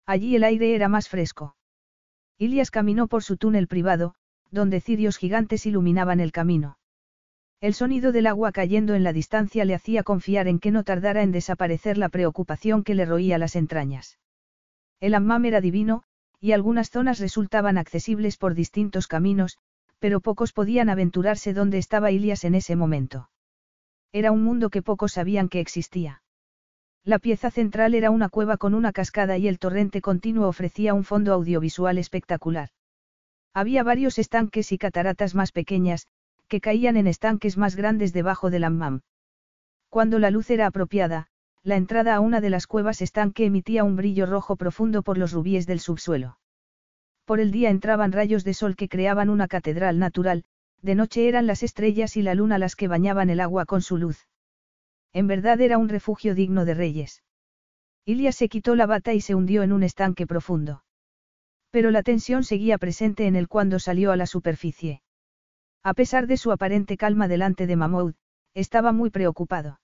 [0.06, 1.54] Allí el aire era más fresco.
[2.38, 4.14] Ilias caminó por su túnel privado,
[4.50, 6.78] donde cirios gigantes iluminaban el camino.
[7.60, 11.22] El sonido del agua cayendo en la distancia le hacía confiar en que no tardara
[11.22, 14.18] en desaparecer la preocupación que le roía las entrañas.
[15.00, 16.04] El hammam era divino,
[16.40, 19.58] y algunas zonas resultaban accesibles por distintos caminos,
[19.98, 23.30] pero pocos podían aventurarse donde estaba Ilias en ese momento.
[24.12, 26.22] Era un mundo que pocos sabían que existía.
[27.04, 31.04] La pieza central era una cueva con una cascada y el torrente continuo ofrecía un
[31.04, 32.70] fondo audiovisual espectacular.
[33.54, 36.06] Había varios estanques y cataratas más pequeñas,
[36.48, 39.00] que caían en estanques más grandes debajo del hammam.
[39.88, 41.28] Cuando la luz era apropiada,
[41.62, 45.32] la entrada a una de las cuevas estanque emitía un brillo rojo profundo por los
[45.32, 46.38] rubíes del subsuelo.
[47.28, 50.44] Por el día entraban rayos de sol que creaban una catedral natural,
[50.80, 53.98] de noche eran las estrellas y la luna las que bañaban el agua con su
[53.98, 54.26] luz.
[55.12, 57.22] En verdad era un refugio digno de reyes.
[58.06, 60.84] Ilia se quitó la bata y se hundió en un estanque profundo.
[61.70, 65.02] Pero la tensión seguía presente en él cuando salió a la superficie.
[65.82, 68.14] A pesar de su aparente calma delante de Mahmoud,
[68.54, 69.80] estaba muy preocupado.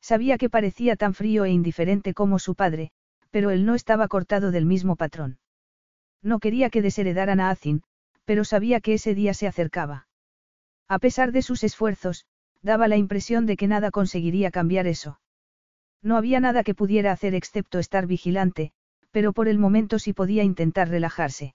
[0.00, 2.90] Sabía que parecía tan frío e indiferente como su padre,
[3.30, 5.38] pero él no estaba cortado del mismo patrón.
[6.26, 7.82] No quería que desheredaran a Azin,
[8.26, 10.08] pero sabía que ese día se acercaba.
[10.88, 12.26] A pesar de sus esfuerzos,
[12.70, 15.20] Daba la impresión de que nada conseguiría cambiar eso.
[16.02, 18.72] No había nada que pudiera hacer excepto estar vigilante,
[19.12, 21.54] pero por el momento sí podía intentar relajarse.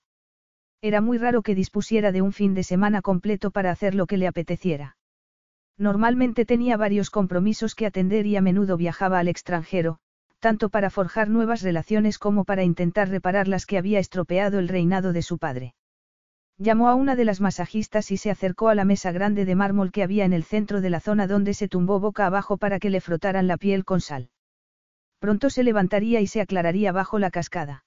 [0.82, 4.16] Era muy raro que dispusiera de un fin de semana completo para hacer lo que
[4.16, 4.96] le apeteciera.
[5.78, 10.00] Normalmente tenía varios compromisos que atender y a menudo viajaba al extranjero,
[10.42, 15.14] tanto para forjar nuevas relaciones como para intentar reparar las que había estropeado el reinado
[15.14, 15.76] de su padre.
[16.58, 19.92] Llamó a una de las masajistas y se acercó a la mesa grande de mármol
[19.92, 22.90] que había en el centro de la zona donde se tumbó boca abajo para que
[22.90, 24.30] le frotaran la piel con sal.
[25.20, 27.86] Pronto se levantaría y se aclararía bajo la cascada.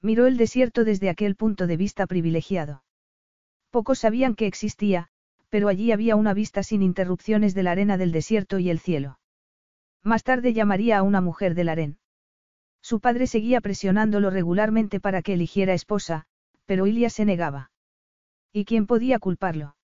[0.00, 2.84] Miró el desierto desde aquel punto de vista privilegiado.
[3.70, 5.08] Pocos sabían que existía,
[5.50, 9.18] pero allí había una vista sin interrupciones de la arena del desierto y el cielo.
[10.06, 11.98] Más tarde llamaría a una mujer del harén.
[12.80, 16.26] Su padre seguía presionándolo regularmente para que eligiera esposa,
[16.64, 17.72] pero Ilia se negaba.
[18.52, 19.74] ¿Y quién podía culparlo?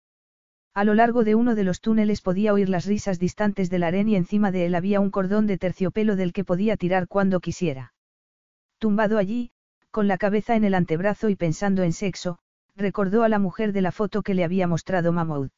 [0.75, 4.09] A lo largo de uno de los túneles podía oír las risas distantes del harén
[4.09, 7.93] y encima de él había un cordón de terciopelo del que podía tirar cuando quisiera.
[8.79, 9.51] Tumbado allí,
[9.91, 12.39] con la cabeza en el antebrazo y pensando en sexo,
[12.77, 15.51] recordó a la mujer de la foto que le había mostrado Mahmoud.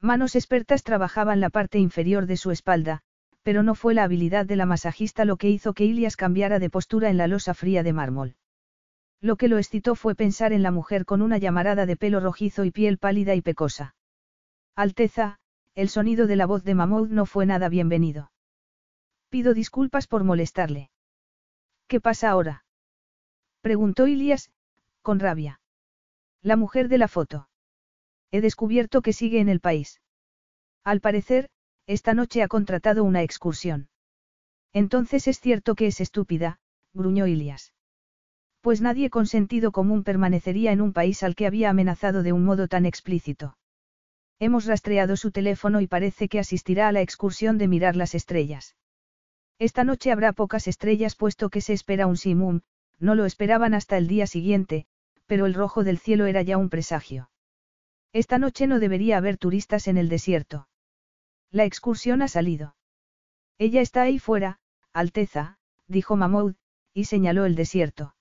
[0.00, 3.04] Manos expertas trabajaban la parte inferior de su espalda,
[3.46, 6.68] pero no fue la habilidad de la masajista lo que hizo que Ilias cambiara de
[6.68, 8.34] postura en la losa fría de mármol.
[9.20, 12.64] Lo que lo excitó fue pensar en la mujer con una llamarada de pelo rojizo
[12.64, 13.94] y piel pálida y pecosa.
[14.74, 15.38] Alteza,
[15.76, 18.32] el sonido de la voz de Mahmoud no fue nada bienvenido.
[19.28, 20.90] Pido disculpas por molestarle.
[21.86, 22.64] ¿Qué pasa ahora?
[23.60, 24.50] Preguntó Ilias,
[25.02, 25.60] con rabia.
[26.42, 27.48] La mujer de la foto.
[28.32, 30.00] He descubierto que sigue en el país.
[30.82, 31.48] Al parecer,
[31.86, 33.88] esta noche ha contratado una excursión.
[34.72, 36.58] Entonces es cierto que es estúpida,
[36.92, 37.72] gruñó Ilias.
[38.60, 42.44] Pues nadie con sentido común permanecería en un país al que había amenazado de un
[42.44, 43.56] modo tan explícito.
[44.38, 48.76] Hemos rastreado su teléfono y parece que asistirá a la excursión de mirar las estrellas.
[49.58, 52.60] Esta noche habrá pocas estrellas puesto que se espera un simum,
[52.98, 54.86] no lo esperaban hasta el día siguiente,
[55.26, 57.30] pero el rojo del cielo era ya un presagio.
[58.12, 60.68] Esta noche no debería haber turistas en el desierto.
[61.56, 62.76] La excursión ha salido.
[63.56, 64.58] Ella está ahí fuera,
[64.92, 66.54] Alteza, dijo Mahmoud,
[66.92, 68.14] y señaló el desierto.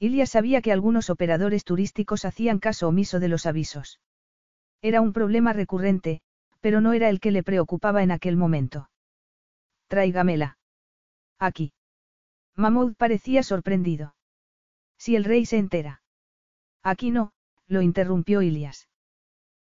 [0.00, 4.00] Ilia sabía que algunos operadores turísticos hacían caso omiso de los avisos.
[4.82, 6.20] Era un problema recurrente,
[6.58, 8.90] pero no era el que le preocupaba en aquel momento.
[9.86, 10.58] Tráigamela.
[11.38, 11.72] Aquí.
[12.56, 14.16] Mahmoud parecía sorprendido.
[14.98, 16.02] Si el rey se entera.
[16.82, 17.30] Aquí no,
[17.68, 18.88] lo interrumpió Ilias.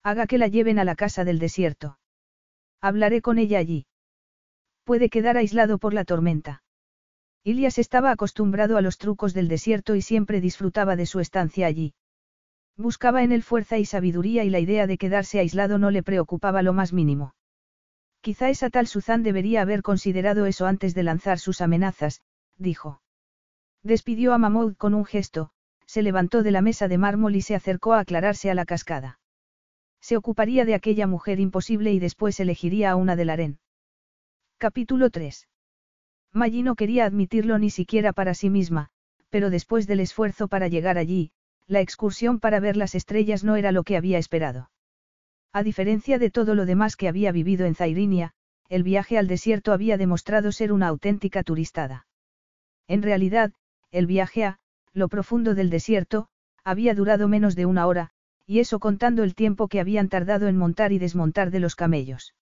[0.03, 2.00] Haga que la lleven a la casa del desierto.
[2.81, 3.87] Hablaré con ella allí.
[4.85, 6.63] Puede quedar aislado por la tormenta.
[7.45, 11.95] Ilias estaba acostumbrado a los trucos del desierto y siempre disfrutaba de su estancia allí.
[12.77, 16.63] Buscaba en él fuerza y sabiduría y la idea de quedarse aislado no le preocupaba
[16.63, 17.35] lo más mínimo.
[18.21, 22.21] Quizá esa tal Suzán debería haber considerado eso antes de lanzar sus amenazas,
[22.59, 23.01] dijo.
[23.83, 25.51] Despidió a Mahmoud con un gesto,
[25.87, 29.20] se levantó de la mesa de mármol y se acercó a aclararse a la cascada.
[30.01, 33.59] Se ocuparía de aquella mujer imposible y después elegiría a una del harén.
[34.59, 35.49] Capítulo 3.
[36.33, 38.91] Maggie no quería admitirlo ni siquiera para sí misma,
[39.31, 41.33] pero después del esfuerzo para llegar allí,
[41.67, 44.71] la excursión para ver las estrellas no era lo que había esperado.
[45.53, 48.33] A diferencia de todo lo demás que había vivido en Zairinia,
[48.69, 52.07] el viaje al desierto había demostrado ser una auténtica turistada.
[52.87, 53.53] En realidad,
[53.91, 54.61] el viaje a,
[54.93, 56.29] lo profundo del desierto,
[56.63, 58.13] había durado menos de una hora,
[58.51, 62.35] y eso contando el tiempo que habían tardado en montar y desmontar de los camellos.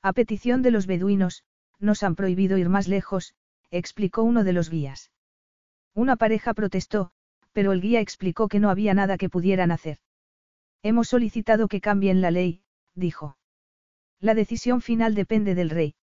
[0.00, 1.44] A petición de los beduinos,
[1.78, 3.34] nos han prohibido ir más lejos,
[3.70, 5.10] explicó uno de los guías.
[5.92, 7.10] Una pareja protestó,
[7.52, 9.98] pero el guía explicó que no había nada que pudieran hacer.
[10.82, 12.62] Hemos solicitado que cambien la ley,
[12.94, 13.36] dijo.
[14.18, 15.96] La decisión final depende del rey.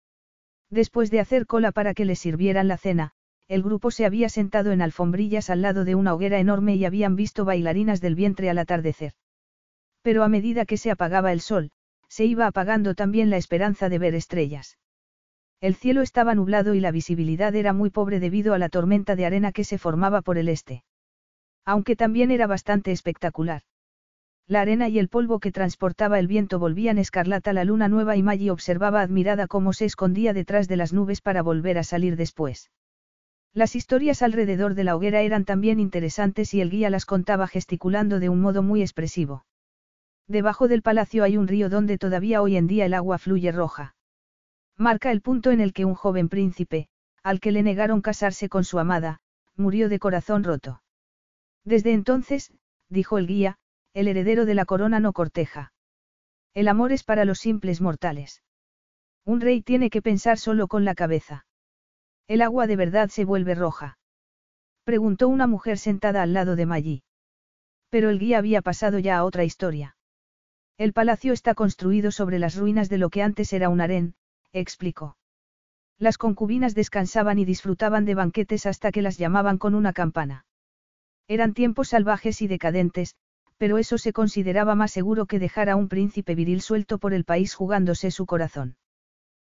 [0.71, 3.13] Después de hacer cola para que les sirvieran la cena,
[3.51, 7.17] el grupo se había sentado en alfombrillas al lado de una hoguera enorme y habían
[7.17, 9.15] visto bailarinas del vientre al atardecer.
[10.03, 11.73] Pero a medida que se apagaba el sol,
[12.07, 14.79] se iba apagando también la esperanza de ver estrellas.
[15.61, 19.27] El cielo estaba nublado y la visibilidad era muy pobre debido a la tormenta de
[19.27, 20.85] arena que se formaba por el este.
[21.65, 23.63] Aunque también era bastante espectacular.
[24.47, 28.23] La arena y el polvo que transportaba el viento volvían escarlata la luna nueva y
[28.23, 32.71] Maggie observaba admirada cómo se escondía detrás de las nubes para volver a salir después.
[33.53, 38.21] Las historias alrededor de la hoguera eran también interesantes y el guía las contaba gesticulando
[38.21, 39.45] de un modo muy expresivo.
[40.29, 43.97] Debajo del palacio hay un río donde todavía hoy en día el agua fluye roja.
[44.77, 46.89] Marca el punto en el que un joven príncipe,
[47.25, 49.21] al que le negaron casarse con su amada,
[49.57, 50.83] murió de corazón roto.
[51.65, 52.53] Desde entonces,
[52.89, 53.59] dijo el guía,
[53.93, 55.73] el heredero de la corona no corteja.
[56.55, 58.43] El amor es para los simples mortales.
[59.25, 61.45] Un rey tiene que pensar solo con la cabeza.
[62.31, 63.99] El agua de verdad se vuelve roja.
[64.85, 67.03] Preguntó una mujer sentada al lado de Maggi.
[67.89, 69.97] Pero el guía había pasado ya a otra historia.
[70.79, 74.15] El palacio está construido sobre las ruinas de lo que antes era un harén,
[74.53, 75.17] explicó.
[75.99, 80.45] Las concubinas descansaban y disfrutaban de banquetes hasta que las llamaban con una campana.
[81.27, 83.17] Eran tiempos salvajes y decadentes,
[83.57, 87.25] pero eso se consideraba más seguro que dejar a un príncipe viril suelto por el
[87.25, 88.77] país jugándose su corazón.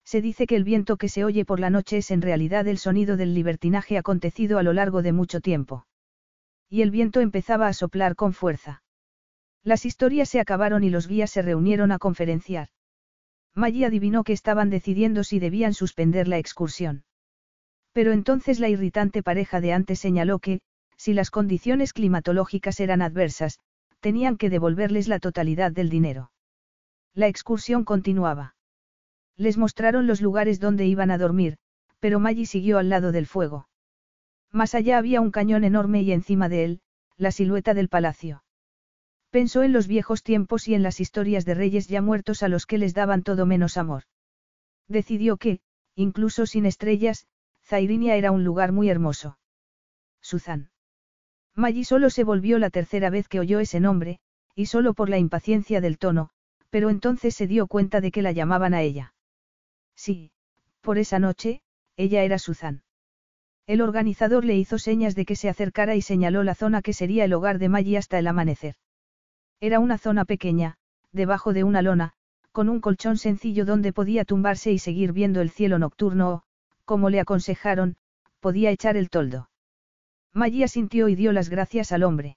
[0.05, 2.79] Se dice que el viento que se oye por la noche es en realidad el
[2.79, 5.87] sonido del libertinaje acontecido a lo largo de mucho tiempo.
[6.69, 8.83] Y el viento empezaba a soplar con fuerza.
[9.63, 12.69] Las historias se acabaron y los guías se reunieron a conferenciar.
[13.55, 17.05] Maggie adivinó que estaban decidiendo si debían suspender la excursión.
[17.93, 20.61] Pero entonces la irritante pareja de antes señaló que,
[20.97, 23.59] si las condiciones climatológicas eran adversas,
[24.01, 26.31] tenían que devolverles la totalidad del dinero.
[27.15, 28.55] La excursión continuaba.
[29.37, 31.59] Les mostraron los lugares donde iban a dormir,
[32.01, 33.69] pero Maggie siguió al lado del fuego.
[34.53, 36.81] Más allá había un cañón enorme y encima de él,
[37.17, 38.45] la silueta del palacio.
[39.31, 42.67] Pensó en los viejos tiempos y en las historias de reyes ya muertos a los
[42.67, 44.05] que les daban todo menos amor.
[44.87, 45.61] Decidió que,
[45.97, 47.27] incluso sin estrellas,
[47.65, 49.39] Zairinia era un lugar muy hermoso.
[50.21, 50.71] Suzan.
[51.57, 54.21] Maggie solo se volvió la tercera vez que oyó ese nombre,
[54.55, 56.31] y solo por la impaciencia del tono,
[56.71, 59.14] pero entonces se dio cuenta de que la llamaban a ella.
[59.97, 60.33] Sí,
[60.81, 61.63] por esa noche,
[61.97, 62.83] ella era Suzan.
[63.67, 67.25] El organizador le hizo señas de que se acercara y señaló la zona que sería
[67.25, 68.75] el hogar de Maggie hasta el amanecer.
[69.61, 70.77] Era una zona pequeña,
[71.13, 72.13] debajo de una lona,
[72.53, 76.43] con un colchón sencillo donde podía tumbarse y seguir viendo el cielo nocturno o,
[76.85, 77.97] como le aconsejaron,
[78.41, 79.49] podía echar el toldo.
[80.35, 82.37] Maggie sintió y dio las gracias al hombre.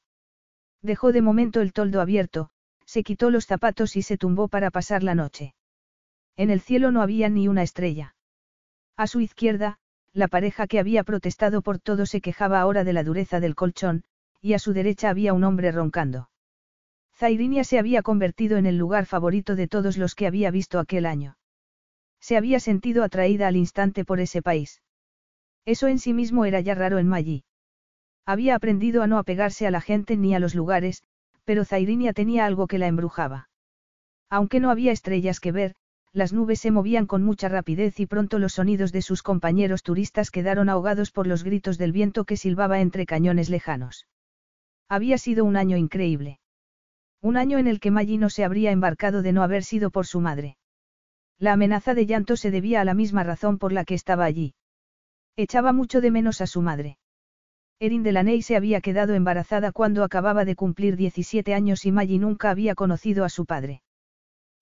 [0.81, 2.51] Dejó de momento el toldo abierto,
[2.85, 5.53] se quitó los zapatos y se tumbó para pasar la noche.
[6.37, 8.15] En el cielo no había ni una estrella.
[8.95, 9.79] A su izquierda,
[10.13, 14.03] la pareja que había protestado por todo se quejaba ahora de la dureza del colchón,
[14.41, 16.29] y a su derecha había un hombre roncando.
[17.15, 21.07] Zairinia se había convertido en el lugar favorito de todos los que había visto aquel
[21.07, 21.37] año.
[22.19, 24.81] Se había sentido atraída al instante por ese país.
[25.65, 27.43] Eso en sí mismo era ya raro en Maggi.
[28.25, 31.01] Había aprendido a no apegarse a la gente ni a los lugares,
[31.45, 33.49] pero Zairinia tenía algo que la embrujaba.
[34.29, 35.75] Aunque no había estrellas que ver,
[36.17, 40.31] las nubes se movían con mucha rapidez y pronto los sonidos de sus compañeros turistas
[40.31, 44.07] quedaron ahogados por los gritos del viento que silbaba entre cañones lejanos.
[44.89, 46.39] Había sido un año increíble.
[47.21, 50.07] Un año en el que Maggie no se habría embarcado de no haber sido por
[50.07, 50.57] su madre.
[51.37, 54.55] La amenaza de llanto se debía a la misma razón por la que estaba allí.
[55.35, 56.97] Echaba mucho de menos a su madre.
[57.79, 62.49] Erin Delaney se había quedado embarazada cuando acababa de cumplir 17 años y Maggie nunca
[62.49, 63.83] había conocido a su padre.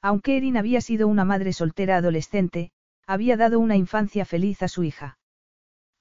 [0.06, 2.70] Aunque Erin había sido una madre soltera adolescente,
[3.08, 5.18] había dado una infancia feliz a su hija.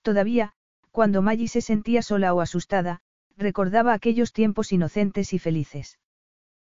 [0.03, 0.53] Todavía,
[0.91, 3.01] cuando Maggie se sentía sola o asustada,
[3.39, 5.99] recordaba aquellos tiempos inocentes y felices.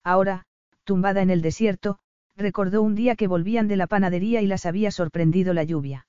[0.05, 0.45] Ahora,
[0.85, 1.99] tumbada en el desierto,
[2.37, 6.07] recordó un día que volvían de la panadería y las había sorprendido la lluvia.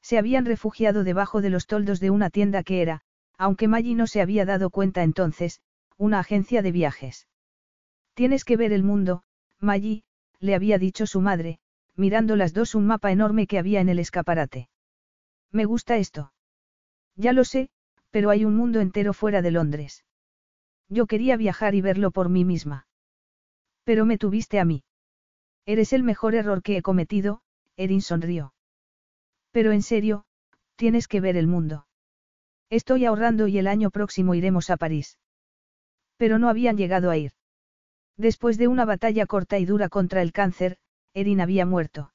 [0.00, 3.02] Se habían refugiado debajo de los toldos de una tienda que era,
[3.36, 5.60] aunque Maggie no se había dado cuenta entonces,
[5.98, 7.28] una agencia de viajes.
[8.14, 9.22] Tienes que ver el mundo,
[9.58, 10.02] Maggie,
[10.40, 11.60] le había dicho su madre,
[11.96, 14.68] mirando las dos un mapa enorme que había en el escaparate.
[15.52, 16.32] Me gusta esto.
[17.14, 17.70] Ya lo sé,
[18.10, 20.04] pero hay un mundo entero fuera de Londres.
[20.88, 22.86] Yo quería viajar y verlo por mí misma.
[23.84, 24.82] Pero me tuviste a mí.
[25.66, 27.42] Eres el mejor error que he cometido,
[27.76, 28.54] Erin sonrió.
[29.52, 30.24] Pero en serio,
[30.76, 31.86] tienes que ver el mundo.
[32.70, 35.18] Estoy ahorrando y el año próximo iremos a París.
[36.16, 37.32] Pero no habían llegado a ir.
[38.20, 40.76] Después de una batalla corta y dura contra el cáncer,
[41.14, 42.12] Erin había muerto.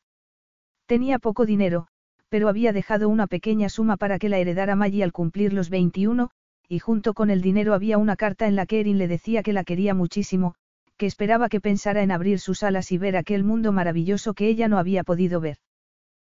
[0.86, 1.88] Tenía poco dinero,
[2.30, 6.30] pero había dejado una pequeña suma para que la heredara Maggie al cumplir los 21,
[6.70, 9.52] y junto con el dinero había una carta en la que Erin le decía que
[9.52, 10.54] la quería muchísimo,
[10.96, 14.68] que esperaba que pensara en abrir sus alas y ver aquel mundo maravilloso que ella
[14.68, 15.58] no había podido ver.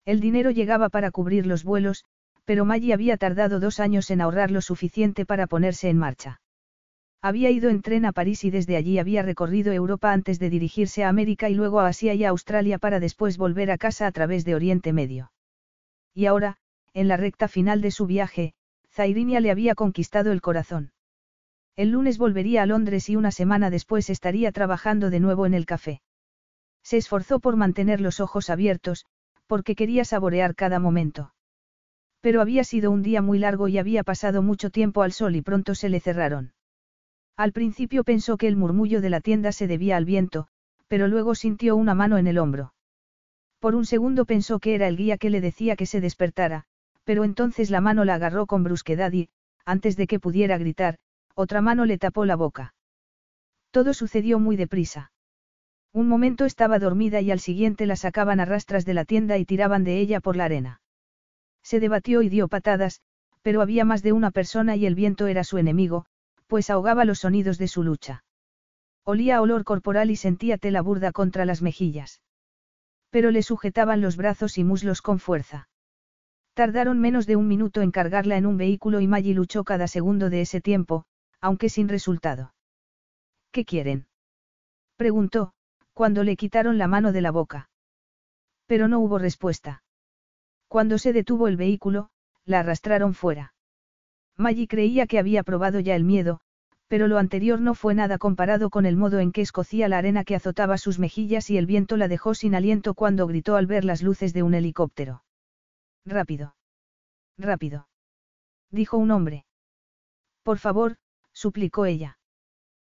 [0.07, 2.07] El dinero llegaba para cubrir los vuelos,
[2.47, 6.41] pero Maggie había tardado dos años en ahorrar lo suficiente para ponerse en marcha.
[7.21, 11.03] Había ido en tren a París y desde allí había recorrido Europa antes de dirigirse
[11.03, 14.13] a América y luego a Asia y a Australia para después volver a casa a
[14.13, 15.33] través de Oriente Medio.
[16.15, 16.59] Y ahora,
[16.95, 18.55] en la recta final de su viaje,
[18.93, 20.93] Zairinia le había conquistado el corazón.
[21.75, 25.67] El lunes volvería a Londres y una semana después estaría trabajando de nuevo en el
[25.67, 26.03] café.
[26.85, 29.07] Se esforzó por mantener los ojos abiertos,
[29.47, 31.35] porque quería saborear cada momento.
[32.21, 35.43] Pero había sido un día muy largo y había pasado mucho tiempo al sol y
[35.43, 36.53] pronto se le cerraron.
[37.39, 40.49] Al principio pensó que el murmullo de la tienda se debía al viento,
[40.89, 42.75] pero luego sintió una mano en el hombro.
[43.61, 46.65] Por un segundo pensó que era el guía que le decía que se despertara,
[47.05, 49.29] pero entonces la mano la agarró con brusquedad y,
[49.65, 50.99] antes de que pudiera gritar,
[51.37, 52.75] otra mano le tapó la boca.
[53.71, 55.13] Todo sucedió muy deprisa.
[55.93, 59.45] Un momento estaba dormida y al siguiente la sacaban a rastras de la tienda y
[59.45, 60.81] tiraban de ella por la arena.
[61.63, 63.01] Se debatió y dio patadas,
[63.43, 66.07] pero había más de una persona y el viento era su enemigo,
[66.49, 68.25] pues ahogaba los sonidos de su lucha.
[69.05, 72.21] Olía olor corporal y sentía tela burda contra las mejillas.
[73.11, 75.69] Pero le sujetaban los brazos y muslos con fuerza.
[76.55, 80.29] Tardaron menos de un minuto en cargarla en un vehículo y Maggie luchó cada segundo
[80.31, 81.05] de ese tiempo,
[81.41, 82.55] aunque sin resultado.
[83.53, 84.09] ¿Qué quieren?
[84.97, 85.53] Preguntó,
[85.93, 87.71] cuando le quitaron la mano de la boca.
[88.67, 89.83] Pero no hubo respuesta.
[90.67, 92.11] Cuando se detuvo el vehículo,
[92.45, 93.55] la arrastraron fuera.
[94.39, 96.41] Maggie creía que había probado ya el miedo,
[96.87, 100.25] pero lo anterior no fue nada comparado con el modo en que escocía la arena
[100.25, 103.85] que azotaba sus mejillas y el viento la dejó sin aliento cuando gritó al ver
[103.85, 105.25] las luces de un helicóptero.
[106.07, 106.55] Rápido.
[107.37, 107.89] Rápido.
[108.71, 109.45] Dijo un hombre.
[110.45, 110.97] Por favor,
[111.33, 112.19] suplicó ella.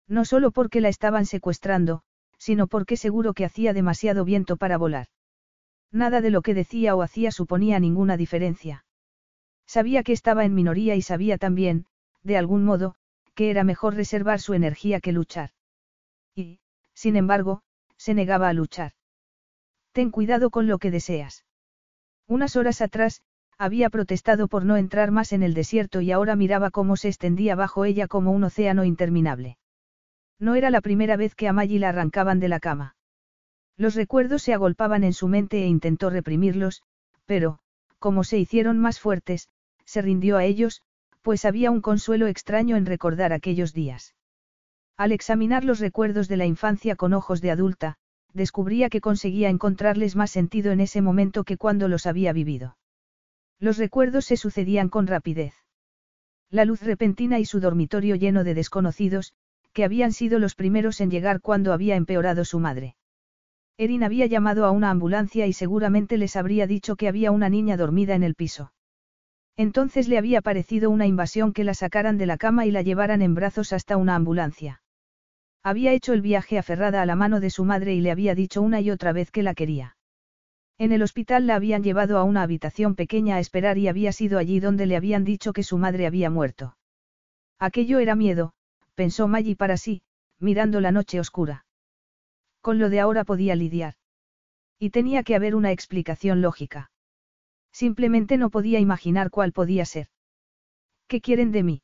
[0.09, 2.03] No solo porque la estaban secuestrando,
[2.39, 5.09] sino porque seguro que hacía demasiado viento para volar.
[5.93, 8.85] Nada de lo que decía o hacía suponía ninguna diferencia.
[9.67, 11.87] Sabía que estaba en minoría y sabía también,
[12.23, 12.95] de algún modo,
[13.35, 15.51] que era mejor reservar su energía que luchar.
[16.35, 16.61] Y,
[16.95, 17.63] sin embargo,
[17.97, 18.93] se negaba a luchar.
[19.93, 21.45] Ten cuidado con lo que deseas.
[22.27, 23.23] Unas horas atrás,
[23.59, 27.55] había protestado por no entrar más en el desierto y ahora miraba cómo se extendía
[27.55, 29.59] bajo ella como un océano interminable.
[30.39, 32.97] No era la primera vez que a Maggie la arrancaban de la cama.
[33.77, 36.83] Los recuerdos se agolpaban en su mente e intentó reprimirlos,
[37.25, 37.59] pero,
[37.99, 39.49] como se hicieron más fuertes,
[39.87, 40.83] se rindió a ellos,
[41.23, 44.15] pues había un consuelo extraño en recordar aquellos días.
[44.97, 47.97] Al examinar los recuerdos de la infancia con ojos de adulta,
[48.33, 52.77] descubría que conseguía encontrarles más sentido en ese momento que cuando los había vivido.
[53.59, 55.55] Los recuerdos se sucedían con rapidez.
[56.51, 59.33] La luz repentina y su dormitorio lleno de desconocidos,
[59.73, 62.97] que habían sido los primeros en llegar cuando había empeorado su madre.
[63.79, 67.77] Erin había llamado a una ambulancia y seguramente les habría dicho que había una niña
[67.77, 68.73] dormida en el piso.
[69.57, 73.23] Entonces le había parecido una invasión que la sacaran de la cama y la llevaran
[73.23, 74.83] en brazos hasta una ambulancia.
[75.63, 78.61] Había hecho el viaje aferrada a la mano de su madre y le había dicho
[78.63, 79.97] una y otra vez que la quería.
[80.79, 84.39] En el hospital la habían llevado a una habitación pequeña a esperar y había sido
[84.39, 86.77] allí donde le habían dicho que su madre había muerto.
[87.59, 88.53] Aquello era miedo,
[88.95, 90.03] pensó Maggie para sí,
[90.39, 91.65] mirando la noche oscura.
[92.61, 93.95] Con lo de ahora podía lidiar.
[94.79, 96.91] Y tenía que haber una explicación lógica.
[97.83, 100.07] Simplemente no podía imaginar cuál podía ser.
[101.09, 101.83] ¿Qué quieren de mí?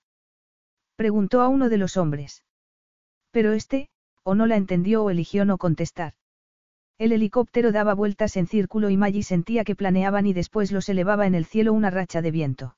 [0.97, 2.45] Preguntó a uno de los hombres.
[3.31, 3.91] Pero este,
[4.23, 6.15] o no la entendió o eligió no contestar.
[6.97, 11.27] El helicóptero daba vueltas en círculo y Maggie sentía que planeaban y después los elevaba
[11.27, 12.75] en el cielo una racha de viento.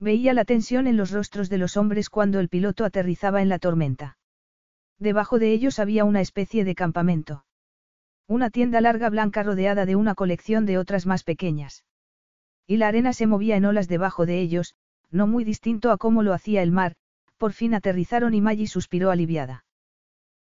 [0.00, 3.58] Veía la tensión en los rostros de los hombres cuando el piloto aterrizaba en la
[3.58, 4.16] tormenta.
[4.98, 7.44] Debajo de ellos había una especie de campamento.
[8.26, 11.84] Una tienda larga blanca rodeada de una colección de otras más pequeñas.
[12.66, 14.74] Y la arena se movía en olas debajo de ellos,
[15.10, 16.94] no muy distinto a cómo lo hacía el mar,
[17.36, 19.64] por fin aterrizaron y Maggie suspiró aliviada.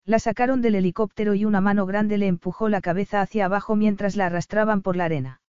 [0.05, 4.15] La sacaron del helicóptero y una mano grande le empujó la cabeza hacia abajo mientras
[4.15, 5.41] la arrastraban por la arena.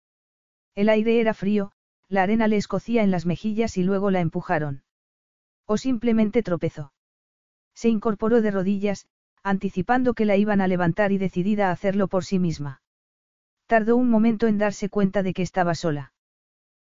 [0.75, 1.71] El aire era frío,
[2.07, 4.83] la arena le escocía en las mejillas y luego la empujaron.
[5.65, 6.93] O simplemente tropezó.
[7.73, 9.07] Se incorporó de rodillas,
[9.41, 12.81] anticipando que la iban a levantar y decidida a hacerlo por sí misma.
[13.67, 16.12] Tardó un momento en darse cuenta de que estaba sola.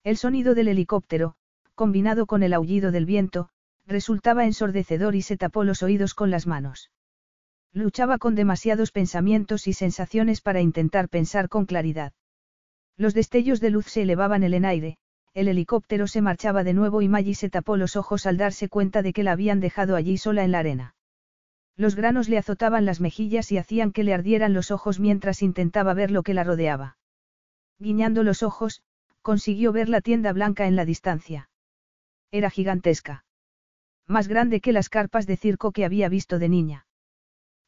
[0.04, 1.36] El sonido del helicóptero,
[1.76, 3.50] combinado con el aullido del viento,
[3.86, 6.90] resultaba ensordecedor y se tapó los oídos con las manos.
[7.72, 12.12] Luchaba con demasiados pensamientos y sensaciones para intentar pensar con claridad.
[12.96, 14.98] Los destellos de luz se elevaban en el aire,
[15.34, 19.02] el helicóptero se marchaba de nuevo y Maggie se tapó los ojos al darse cuenta
[19.02, 20.96] de que la habían dejado allí sola en la arena.
[21.76, 25.94] Los granos le azotaban las mejillas y hacían que le ardieran los ojos mientras intentaba
[25.94, 26.98] ver lo que la rodeaba.
[27.78, 28.82] Guiñando los ojos,
[29.22, 31.48] consiguió ver la tienda blanca en la distancia.
[32.30, 33.24] Era gigantesca.
[34.06, 36.86] Más grande que las carpas de circo que había visto de niña.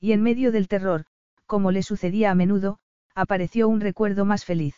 [0.00, 1.06] Y en medio del terror,
[1.46, 2.78] como le sucedía a menudo,
[3.14, 4.74] apareció un recuerdo más feliz.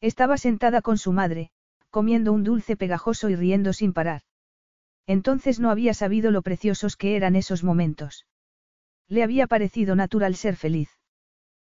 [0.00, 1.50] Estaba sentada con su madre,
[1.90, 4.22] comiendo un dulce pegajoso y riendo sin parar.
[5.06, 8.26] Entonces no había sabido lo preciosos que eran esos momentos.
[9.08, 10.90] Le había parecido natural ser feliz.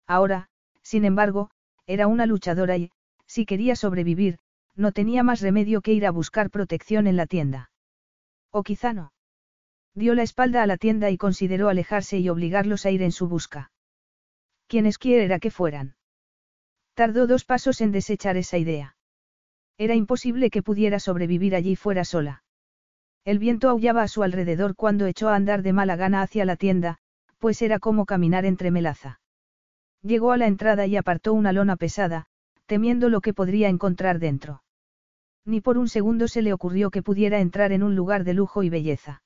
[0.07, 0.49] Ahora,
[0.83, 1.51] sin embargo,
[1.87, 2.91] era una luchadora y,
[3.27, 4.39] si quería sobrevivir,
[4.75, 7.71] no tenía más remedio que ir a buscar protección en la tienda.
[8.51, 9.13] O quizá no.
[9.95, 13.29] Dio la espalda a la tienda y consideró alejarse y obligarlos a ir en su
[13.29, 13.71] busca.
[14.67, 15.97] Quienes quiera que fueran.
[16.95, 18.97] Tardó dos pasos en desechar esa idea.
[19.79, 22.43] Era imposible que pudiera sobrevivir allí fuera sola.
[23.25, 26.57] El viento aullaba a su alrededor cuando echó a andar de mala gana hacia la
[26.57, 26.99] tienda,
[27.39, 29.21] pues era como caminar entre melaza.
[30.03, 32.27] Llegó a la entrada y apartó una lona pesada,
[32.67, 34.63] temiendo lo que podría encontrar dentro.
[35.45, 38.63] Ni por un segundo se le ocurrió que pudiera entrar en un lugar de lujo
[38.63, 39.23] y belleza.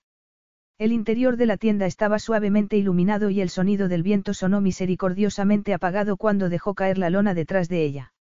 [0.78, 5.74] El interior de la tienda estaba suavemente iluminado y el sonido del viento sonó misericordiosamente
[5.74, 8.12] apagado cuando dejó caer la lona detrás de ella.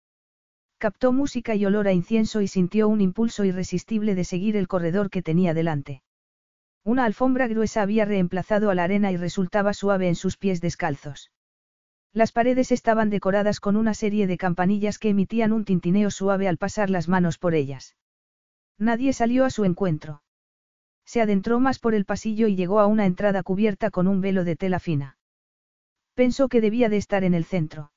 [0.78, 5.10] Captó música y olor a incienso y sintió un impulso irresistible de seguir el corredor
[5.10, 6.02] que tenía delante.
[6.84, 11.30] Una alfombra gruesa había reemplazado a la arena y resultaba suave en sus pies descalzos.
[12.12, 16.56] Las paredes estaban decoradas con una serie de campanillas que emitían un tintineo suave al
[16.58, 17.96] pasar las manos por ellas.
[18.78, 20.22] Nadie salió a su encuentro.
[21.04, 24.42] Se adentró más por el pasillo y llegó a una entrada cubierta con un velo
[24.44, 25.18] de tela fina.
[26.14, 27.92] Pensó que debía de estar en el centro.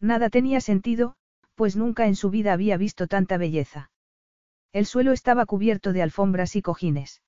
[0.00, 1.16] Nada tenía sentido,
[1.54, 3.90] pues nunca en su vida había visto tanta belleza.
[4.72, 7.22] El suelo estaba cubierto de alfombras y cojines.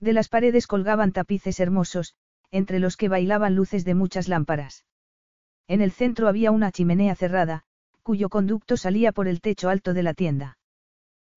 [0.00, 2.16] De las paredes colgaban tapices hermosos,
[2.50, 4.84] entre los que bailaban luces de muchas lámparas.
[5.68, 7.64] En el centro había una chimenea cerrada,
[8.02, 10.58] cuyo conducto salía por el techo alto de la tienda.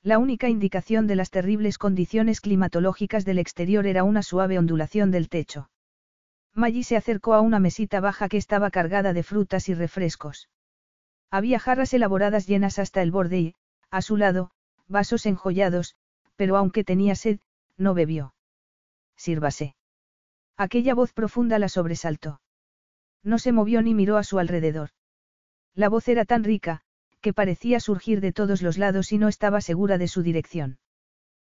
[0.02, 5.30] La única indicación de las terribles condiciones climatológicas del exterior era una suave ondulación del
[5.30, 5.70] techo.
[6.54, 10.50] Maggie se acercó a una mesita baja que estaba cargada de frutas y refrescos.
[11.32, 13.56] Había jarras elaboradas llenas hasta el borde y,
[13.90, 14.52] a su lado,
[14.88, 15.96] vasos enjollados,
[16.36, 17.40] pero aunque tenía sed,
[17.78, 18.34] no bebió.
[19.16, 19.76] Sírvase.
[20.56, 22.40] Aquella voz profunda la sobresaltó.
[23.26, 24.92] No se movió ni miró a su alrededor.
[25.74, 26.82] La voz era tan rica,
[27.22, 30.78] que parecía surgir de todos los lados y no estaba segura de su dirección.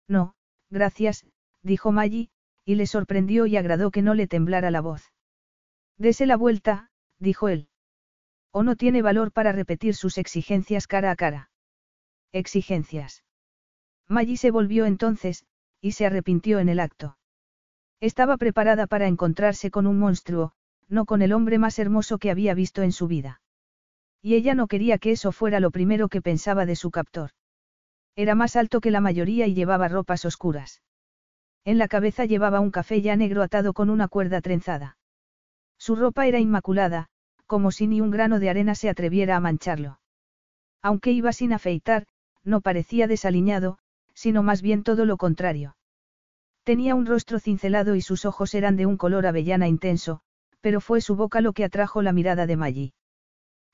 [0.07, 0.35] No,
[0.69, 1.25] gracias,
[1.63, 2.29] dijo Maggie,
[2.65, 5.13] y le sorprendió y agradó que no le temblara la voz.
[5.97, 7.69] Dese la vuelta, dijo él.
[8.51, 11.51] O no tiene valor para repetir sus exigencias cara a cara.
[12.33, 13.23] Exigencias.
[14.09, 15.45] Maggie se volvió entonces,
[15.79, 17.17] y se arrepintió en el acto.
[18.01, 20.53] Estaba preparada para encontrarse con un monstruo,
[20.91, 23.41] no con el hombre más hermoso que había visto en su vida.
[24.21, 27.31] Y ella no quería que eso fuera lo primero que pensaba de su captor.
[28.15, 30.81] Era más alto que la mayoría y llevaba ropas oscuras.
[31.63, 34.97] En la cabeza llevaba un café ya negro atado con una cuerda trenzada.
[35.77, 37.07] Su ropa era inmaculada,
[37.47, 39.99] como si ni un grano de arena se atreviera a mancharlo.
[40.81, 42.05] Aunque iba sin afeitar,
[42.43, 43.77] no parecía desaliñado,
[44.13, 45.75] sino más bien todo lo contrario.
[46.63, 50.21] Tenía un rostro cincelado y sus ojos eran de un color avellana intenso,
[50.61, 52.93] pero fue su boca lo que atrajo la mirada de Maggie.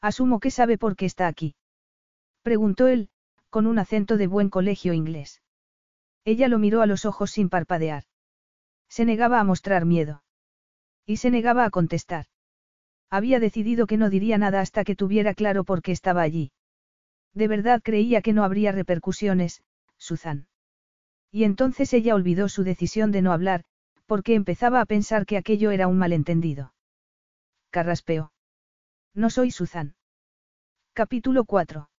[0.02, 1.56] Asumo que sabe por qué está aquí.
[2.42, 3.10] Preguntó él,
[3.50, 5.42] con un acento de buen colegio inglés.
[6.26, 8.04] Ella lo miró a los ojos sin parpadear.
[8.90, 10.24] Se negaba a mostrar miedo.
[11.06, 12.26] Y se negaba a contestar.
[13.10, 16.52] Había decidido que no diría nada hasta que tuviera claro por qué estaba allí.
[17.34, 19.62] De verdad creía que no habría repercusiones,
[19.98, 20.48] Susan.
[21.32, 23.64] Y entonces ella olvidó su decisión de no hablar,
[24.06, 26.74] porque empezaba a pensar que aquello era un malentendido.
[27.78, 28.32] Carraspeó.
[29.14, 29.94] No soy Susan.
[30.94, 31.92] Capítulo 4.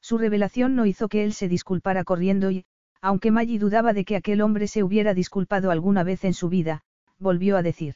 [0.00, 2.64] Su revelación no hizo que él se disculpara corriendo y,
[3.00, 6.82] aunque Maggie dudaba de que aquel hombre se hubiera disculpado alguna vez en su vida,
[7.20, 7.94] volvió a decir.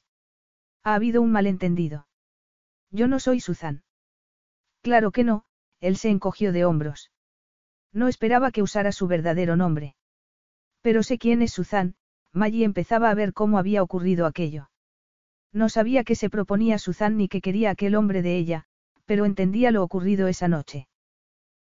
[0.85, 2.07] Ha habido un malentendido.
[2.93, 3.83] Yo no soy Susan.
[4.81, 5.43] Claro que no,
[5.81, 7.11] él se encogió de hombros.
[7.93, 9.97] No esperaba que usara su verdadero nombre.
[10.81, 11.97] Pero sé quién es Susan,
[12.33, 14.70] Maggie empezaba a ver cómo había ocurrido aquello.
[15.53, 18.65] No sabía qué se proponía Suzanne ni qué quería aquel hombre de ella,
[19.05, 20.87] pero entendía lo ocurrido esa noche.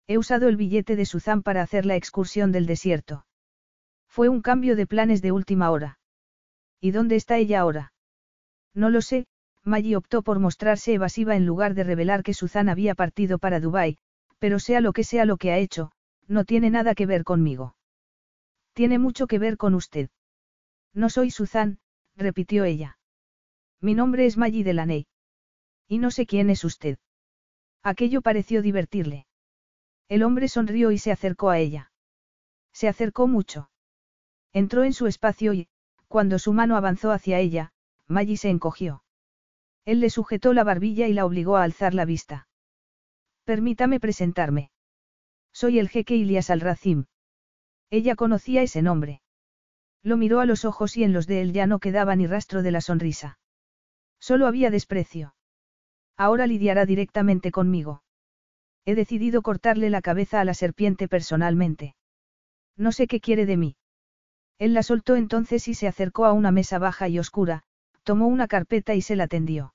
[0.07, 3.25] He usado el billete de Suzanne para hacer la excursión del desierto.
[4.07, 5.99] Fue un cambio de planes de última hora.
[6.79, 7.93] ¿Y dónde está ella ahora?
[8.73, 9.27] No lo sé,
[9.63, 13.97] Maggie optó por mostrarse evasiva en lugar de revelar que Suzanne había partido para Dubái,
[14.39, 15.91] pero sea lo que sea lo que ha hecho,
[16.27, 17.75] no tiene nada que ver conmigo.
[18.73, 20.09] Tiene mucho que ver con usted.
[20.93, 21.77] No soy Suzanne,
[22.15, 22.97] repitió ella.
[23.81, 25.07] Mi nombre es Maggie Delaney.
[25.87, 26.97] Y no sé quién es usted.
[27.83, 29.27] Aquello pareció divertirle.
[30.09, 31.91] El hombre sonrió y se acercó a ella.
[32.73, 33.69] Se acercó mucho.
[34.51, 35.67] Entró en su espacio y,
[36.07, 37.71] cuando su mano avanzó hacia ella,
[38.07, 39.03] Maggie se encogió.
[39.85, 42.47] Él le sujetó la barbilla y la obligó a alzar la vista.
[43.43, 44.71] Permítame presentarme.
[45.53, 47.05] Soy el jeque Ilias al-Racim.
[47.89, 49.21] Ella conocía ese nombre.
[50.03, 52.63] Lo miró a los ojos y en los de él ya no quedaba ni rastro
[52.63, 53.39] de la sonrisa.
[54.19, 55.35] Solo había desprecio.
[56.17, 58.03] Ahora lidiará directamente conmigo.
[58.85, 61.95] He decidido cortarle la cabeza a la serpiente personalmente.
[62.75, 63.75] No sé qué quiere de mí.
[64.59, 67.63] Él la soltó entonces y se acercó a una mesa baja y oscura,
[68.03, 69.73] tomó una carpeta y se la tendió.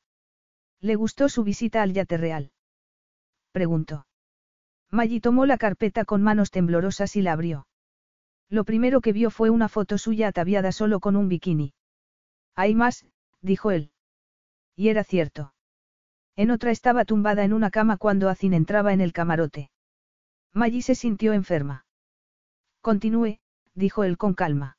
[0.81, 2.51] ¿Le gustó su visita al yate real?
[3.53, 4.07] Preguntó.
[4.91, 7.67] Maggie tomó la carpeta con manos temblorosas y la abrió.
[8.49, 11.75] Lo primero que vio fue una foto suya ataviada solo con un bikini.
[12.55, 13.07] Hay más,
[13.41, 13.91] dijo él.
[14.77, 15.55] Y era cierto.
[16.37, 19.71] En otra estaba tumbada en una cama cuando Azin entraba en el camarote.
[20.53, 21.87] Maggie se sintió enferma.
[22.81, 23.39] Continúe,
[23.75, 24.79] dijo él con calma.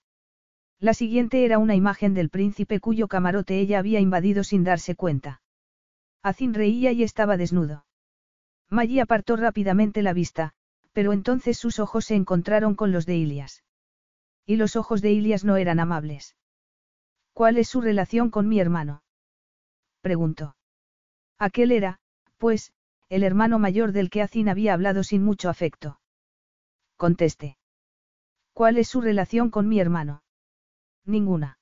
[0.80, 5.42] La siguiente era una imagen del príncipe cuyo camarote ella había invadido sin darse cuenta.
[6.22, 7.86] Azin reía y estaba desnudo.
[8.70, 10.54] Maggie apartó rápidamente la vista,
[10.92, 13.64] pero entonces sus ojos se encontraron con los de Ilias.
[14.46, 16.36] Y los ojos de Ilias no eran amables.
[17.34, 19.03] ¿Cuál es su relación con mi hermano?
[20.04, 20.56] Preguntó.
[21.40, 22.00] Aquel era,
[22.38, 22.74] pues,
[23.10, 26.00] el hermano mayor del que Azin había hablado sin mucho afecto.
[26.98, 27.58] Conteste.
[28.54, 30.22] ¿Cuál es su relación con mi hermano?
[31.06, 31.58] Ninguna.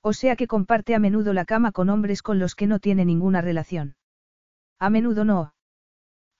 [0.00, 3.04] O sea que comparte a menudo la cama con hombres con los que no tiene
[3.04, 3.96] ninguna relación.
[4.78, 5.52] A menudo no.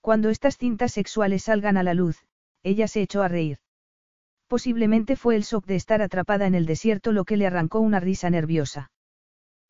[0.01, 2.25] Cuando estas cintas sexuales salgan a la luz,
[2.63, 3.59] ella se echó a reír.
[4.47, 7.99] Posiblemente fue el shock de estar atrapada en el desierto lo que le arrancó una
[7.99, 8.93] risa nerviosa.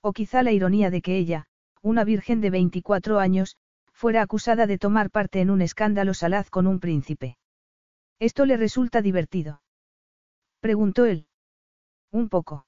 [0.09, 1.47] O quizá la ironía de que ella,
[1.83, 3.57] una virgen de 24 años,
[3.93, 7.39] fuera acusada de tomar parte en un escándalo salaz con un príncipe.
[8.21, 9.63] ¿Esto le resulta divertido?
[10.61, 11.27] Preguntó él.
[12.13, 12.67] Un poco.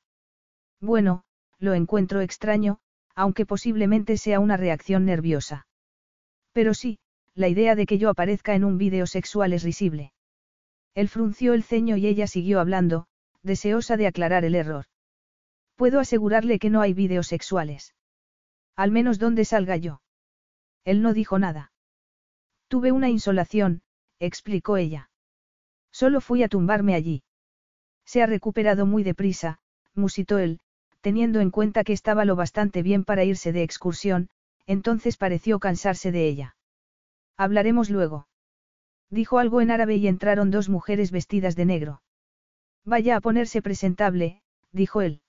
[0.80, 1.22] Bueno,
[1.61, 2.80] lo encuentro extraño,
[3.14, 5.68] aunque posiblemente sea una reacción nerviosa.
[6.51, 6.99] Pero sí,
[7.36, 10.12] la idea de que yo aparezca en un vídeo sexual es risible.
[10.97, 13.07] Él frunció el ceño y ella siguió hablando,
[13.45, 14.86] deseosa de aclarar el error.
[15.79, 17.95] Puedo asegurarle que no hay vídeos sexuales.
[18.74, 20.01] Al menos donde salga yo.
[20.85, 21.70] Él no dijo nada.
[22.66, 23.83] Tuve una insolación,
[24.18, 25.09] explicó ella.
[25.93, 27.22] Solo fui a tumbarme allí.
[28.05, 29.61] Se ha recuperado muy deprisa,
[29.95, 30.59] musitó él,
[31.01, 34.31] teniendo en cuenta que estaba lo bastante bien para irse de excursión,
[34.66, 36.57] entonces pareció cansarse de ella.
[37.37, 38.26] Hablaremos luego.
[39.11, 42.03] Dijo algo en árabe y entraron dos mujeres vestidas de negro.
[42.85, 45.22] Vaya a ponerse presentable, dijo él.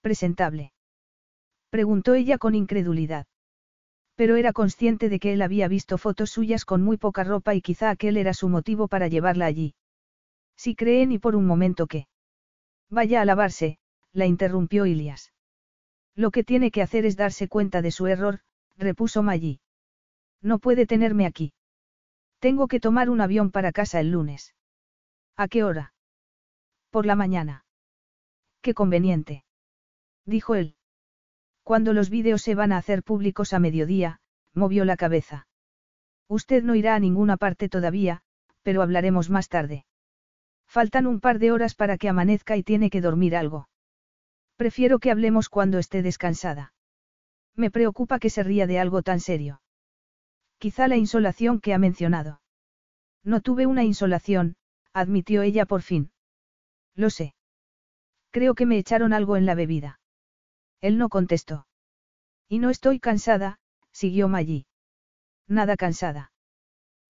[0.00, 0.72] ¿Presentable?
[1.70, 3.26] Preguntó ella con incredulidad.
[4.14, 7.60] Pero era consciente de que él había visto fotos suyas con muy poca ropa y
[7.60, 9.74] quizá aquel era su motivo para llevarla allí.
[10.56, 12.08] Si cree ni por un momento que.
[12.90, 13.78] Vaya a lavarse,
[14.12, 15.32] la interrumpió Ilias.
[16.16, 18.40] Lo que tiene que hacer es darse cuenta de su error,
[18.76, 19.60] repuso Maggie.
[20.42, 21.52] No puede tenerme aquí.
[22.40, 24.54] Tengo que tomar un avión para casa el lunes.
[25.36, 25.92] ¿A qué hora?
[26.90, 27.64] Por la mañana.
[28.62, 29.44] Qué conveniente.
[30.28, 30.74] Dijo él.
[31.62, 34.20] Cuando los vídeos se van a hacer públicos a mediodía,
[34.52, 35.46] movió la cabeza.
[36.28, 38.20] Usted no irá a ninguna parte todavía,
[38.62, 39.86] pero hablaremos más tarde.
[40.66, 43.70] Faltan un par de horas para que amanezca y tiene que dormir algo.
[44.56, 46.74] Prefiero que hablemos cuando esté descansada.
[47.56, 49.62] Me preocupa que se ría de algo tan serio.
[50.58, 52.42] Quizá la insolación que ha mencionado.
[53.24, 54.56] No tuve una insolación,
[54.92, 56.10] admitió ella por fin.
[56.94, 57.34] Lo sé.
[58.30, 59.98] Creo que me echaron algo en la bebida.
[60.80, 61.66] Él no contestó.
[62.48, 63.58] Y no estoy cansada,
[63.92, 64.66] siguió Maggie.
[65.46, 66.32] Nada cansada.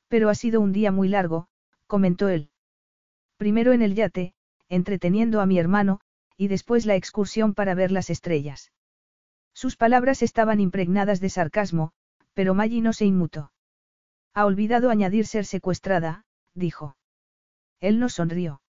[0.08, 1.48] Pero ha sido un día muy largo,
[1.86, 2.50] comentó él.
[3.36, 4.34] Primero en el yate,
[4.68, 6.00] entreteniendo a mi hermano,
[6.36, 8.72] y después la excursión para ver las estrellas.
[9.54, 11.92] Sus palabras estaban impregnadas de sarcasmo,
[12.32, 13.52] pero Maggie no se inmutó.
[14.34, 16.96] Ha olvidado añadir ser secuestrada, dijo.
[17.80, 18.60] Él no sonrió.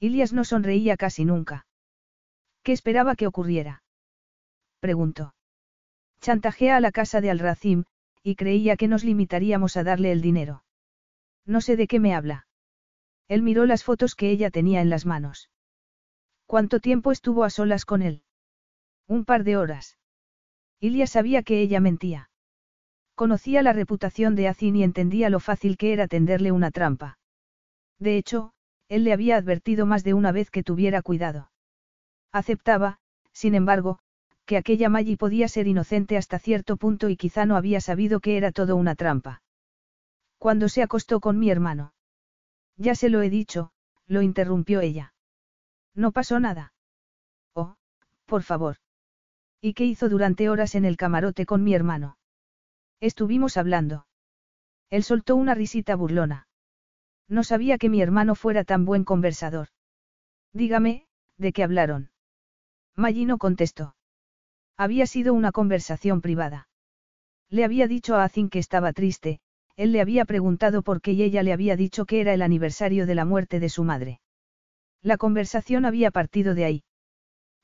[0.00, 1.66] Ilias no sonreía casi nunca.
[2.62, 3.83] ¿Qué esperaba que ocurriera?
[4.84, 5.34] Preguntó.
[6.20, 7.84] Chantajea a la casa de Al-Racim,
[8.22, 10.62] y creía que nos limitaríamos a darle el dinero.
[11.46, 12.46] No sé de qué me habla.
[13.26, 15.48] Él miró las fotos que ella tenía en las manos.
[16.44, 18.24] ¿Cuánto tiempo estuvo a solas con él?
[19.08, 19.96] Un par de horas.
[20.80, 22.28] Ilias sabía que ella mentía.
[23.14, 27.18] Conocía la reputación de Azin y entendía lo fácil que era tenderle una trampa.
[27.98, 28.52] De hecho,
[28.90, 31.50] él le había advertido más de una vez que tuviera cuidado.
[32.32, 32.98] Aceptaba,
[33.32, 34.00] sin embargo,
[34.46, 38.36] que aquella Maggie podía ser inocente hasta cierto punto y quizá no había sabido que
[38.36, 39.42] era todo una trampa.
[40.38, 41.94] Cuando se acostó con mi hermano.
[42.76, 43.72] Ya se lo he dicho,
[44.06, 45.14] lo interrumpió ella.
[45.94, 46.74] No pasó nada.
[47.54, 47.76] Oh,
[48.26, 48.76] por favor.
[49.60, 52.18] ¿Y qué hizo durante horas en el camarote con mi hermano?
[53.00, 54.06] Estuvimos hablando.
[54.90, 56.48] Él soltó una risita burlona.
[57.28, 59.68] No sabía que mi hermano fuera tan buen conversador.
[60.52, 61.06] Dígame,
[61.38, 62.10] ¿de qué hablaron?
[62.94, 63.96] Maggie no contestó.
[64.76, 66.68] Había sido una conversación privada.
[67.48, 69.40] Le había dicho a Azin que estaba triste,
[69.76, 73.06] él le había preguntado por qué y ella le había dicho que era el aniversario
[73.06, 74.20] de la muerte de su madre.
[75.02, 76.84] La conversación había partido de ahí.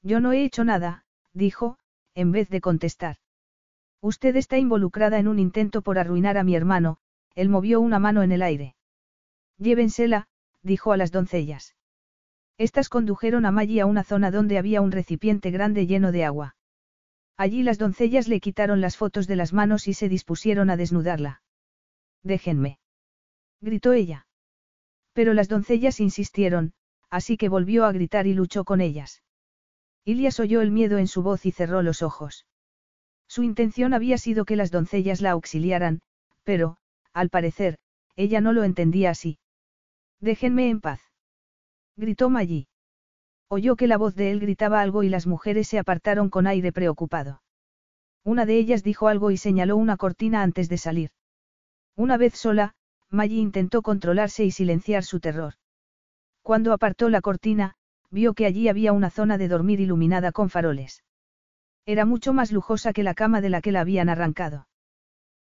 [0.02, 1.78] Yo no he hecho nada, dijo,
[2.14, 3.16] en vez de contestar.
[4.00, 6.98] Usted está involucrada en un intento por arruinar a mi hermano,
[7.34, 8.74] él movió una mano en el aire.
[9.58, 10.28] Llévensela,
[10.62, 11.76] dijo a las doncellas.
[12.58, 16.56] Estas condujeron a Maggie a una zona donde había un recipiente grande lleno de agua.
[17.40, 21.40] Allí las doncellas le quitaron las fotos de las manos y se dispusieron a desnudarla.
[22.22, 22.78] Déjenme.
[23.62, 24.26] Gritó ella.
[25.14, 26.74] Pero las doncellas insistieron,
[27.08, 29.22] así que volvió a gritar y luchó con ellas.
[30.04, 32.44] Ilias oyó el miedo en su voz y cerró los ojos.
[33.26, 36.02] Su intención había sido que las doncellas la auxiliaran,
[36.44, 36.76] pero,
[37.14, 37.78] al parecer,
[38.16, 39.38] ella no lo entendía así.
[40.20, 41.00] Déjenme en paz.
[41.96, 42.68] Gritó Maggie.
[43.52, 46.70] Oyó que la voz de él gritaba algo y las mujeres se apartaron con aire
[46.70, 47.42] preocupado.
[48.22, 51.10] Una de ellas dijo algo y señaló una cortina antes de salir.
[51.96, 52.74] Una vez sola,
[53.08, 55.54] Maggie intentó controlarse y silenciar su terror.
[56.42, 57.74] Cuando apartó la cortina,
[58.08, 61.02] vio que allí había una zona de dormir iluminada con faroles.
[61.86, 64.68] Era mucho más lujosa que la cama de la que la habían arrancado.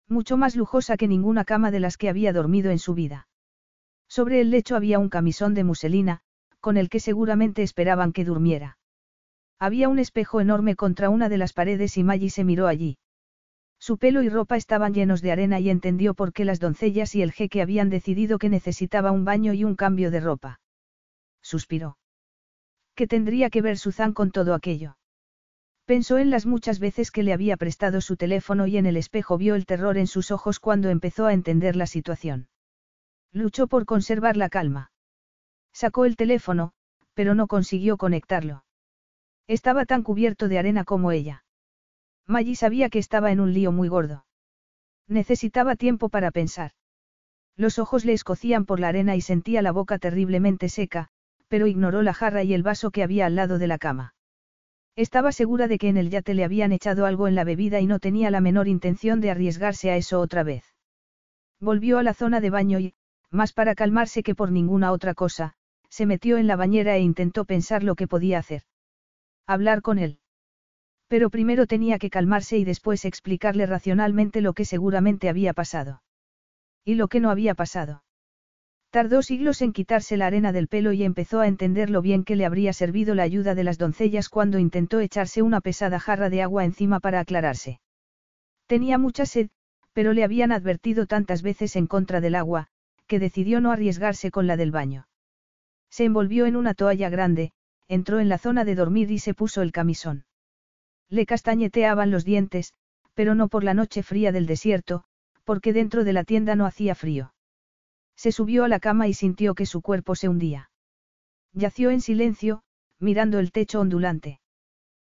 [0.08, 3.28] Mucho más lujosa que ninguna cama de las que había dormido en su vida.
[4.08, 6.22] Sobre el lecho había un camisón de muselina,
[6.68, 8.78] con el que seguramente esperaban que durmiera.
[9.58, 12.98] Había un espejo enorme contra una de las paredes y Maggie se miró allí.
[13.80, 17.22] Su pelo y ropa estaban llenos de arena y entendió por qué las doncellas y
[17.22, 20.60] el jeque habían decidido que necesitaba un baño y un cambio de ropa.
[21.42, 21.98] Suspiró.
[22.96, 24.98] ¿Qué tendría que ver Suzanne con todo aquello?
[25.86, 29.38] Pensó en las muchas veces que le había prestado su teléfono y en el espejo
[29.38, 32.50] vio el terror en sus ojos cuando empezó a entender la situación.
[33.32, 34.92] Luchó por conservar la calma.
[35.80, 36.72] Sacó el teléfono,
[37.14, 38.64] pero no consiguió conectarlo.
[39.46, 41.46] Estaba tan cubierto de arena como ella.
[42.26, 44.26] Maggie sabía que estaba en un lío muy gordo.
[45.08, 46.72] Necesitaba tiempo para pensar.
[47.56, 51.10] Los ojos le escocían por la arena y sentía la boca terriblemente seca,
[51.48, 54.16] pero ignoró la jarra y el vaso que había al lado de la cama.
[54.96, 57.86] Estaba segura de que en el yate le habían echado algo en la bebida y
[57.86, 60.64] no tenía la menor intención de arriesgarse a eso otra vez.
[61.60, 62.96] Volvió a la zona de baño y,
[63.30, 65.54] más para calmarse que por ninguna otra cosa,
[65.90, 68.64] se metió en la bañera e intentó pensar lo que podía hacer.
[69.46, 70.20] Hablar con él.
[71.08, 76.02] Pero primero tenía que calmarse y después explicarle racionalmente lo que seguramente había pasado.
[76.84, 78.04] Y lo que no había pasado.
[78.90, 82.36] Tardó siglos en quitarse la arena del pelo y empezó a entender lo bien que
[82.36, 86.42] le habría servido la ayuda de las doncellas cuando intentó echarse una pesada jarra de
[86.42, 87.80] agua encima para aclararse.
[88.66, 89.50] Tenía mucha sed,
[89.94, 92.68] pero le habían advertido tantas veces en contra del agua,
[93.08, 95.08] que decidió no arriesgarse con la del baño.
[95.90, 97.52] Se envolvió en una toalla grande,
[97.88, 100.26] entró en la zona de dormir y se puso el camisón.
[101.10, 102.74] Le castañeteaban los dientes,
[103.14, 105.06] pero no por la noche fría del desierto,
[105.44, 107.34] porque dentro de la tienda no hacía frío.
[108.16, 110.70] Se subió a la cama y sintió que su cuerpo se hundía.
[111.54, 112.64] Yació en silencio,
[113.00, 114.42] mirando el techo ondulante.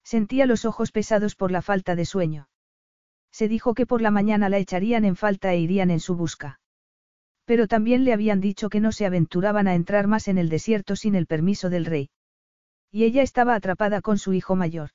[0.03, 2.49] Sentía los ojos pesados por la falta de sueño.
[3.31, 6.59] Se dijo que por la mañana la echarían en falta e irían en su busca.
[7.49, 10.95] Pero también le habían dicho que no se aventuraban a entrar más en el desierto
[10.95, 12.11] sin el permiso del rey.
[12.91, 14.91] Y ella estaba atrapada con su hijo mayor.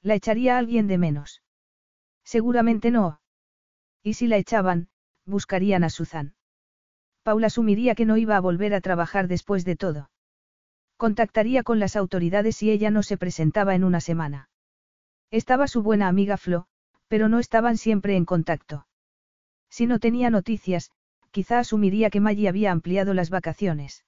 [0.00, 1.42] ¿La echaría alguien de menos?
[2.24, 3.20] Seguramente no.
[4.02, 4.88] Y si la echaban,
[5.26, 6.32] buscarían a Suzanne.
[7.22, 10.10] Paula asumiría que no iba a volver a trabajar después de todo.
[10.96, 14.48] Contactaría con las autoridades si ella no se presentaba en una semana.
[15.30, 16.68] Estaba su buena amiga Flo,
[17.06, 18.86] pero no estaban siempre en contacto.
[19.68, 20.90] Si no tenía noticias,
[21.36, 24.06] quizá asumiría que Maggie había ampliado las vacaciones.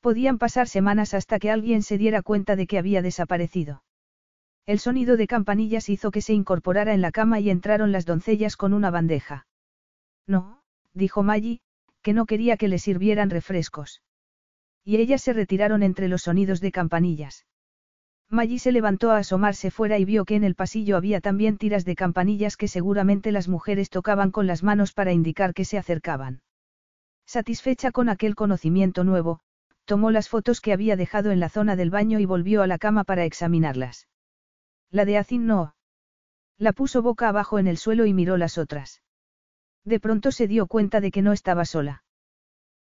[0.00, 3.82] Podían pasar semanas hasta que alguien se diera cuenta de que había desaparecido.
[4.64, 8.56] El sonido de campanillas hizo que se incorporara en la cama y entraron las doncellas
[8.56, 9.48] con una bandeja.
[10.28, 10.62] No,
[10.94, 11.62] dijo Maggie,
[12.00, 14.00] que no quería que le sirvieran refrescos.
[14.84, 17.44] Y ellas se retiraron entre los sonidos de campanillas.
[18.28, 21.84] Maggie se levantó a asomarse fuera y vio que en el pasillo había también tiras
[21.84, 26.42] de campanillas que seguramente las mujeres tocaban con las manos para indicar que se acercaban.
[27.24, 29.40] Satisfecha con aquel conocimiento nuevo,
[29.84, 32.78] tomó las fotos que había dejado en la zona del baño y volvió a la
[32.78, 34.08] cama para examinarlas.
[34.90, 35.76] La de Azin no.
[36.58, 39.02] La puso boca abajo en el suelo y miró las otras.
[39.84, 42.02] De pronto se dio cuenta de que no estaba sola.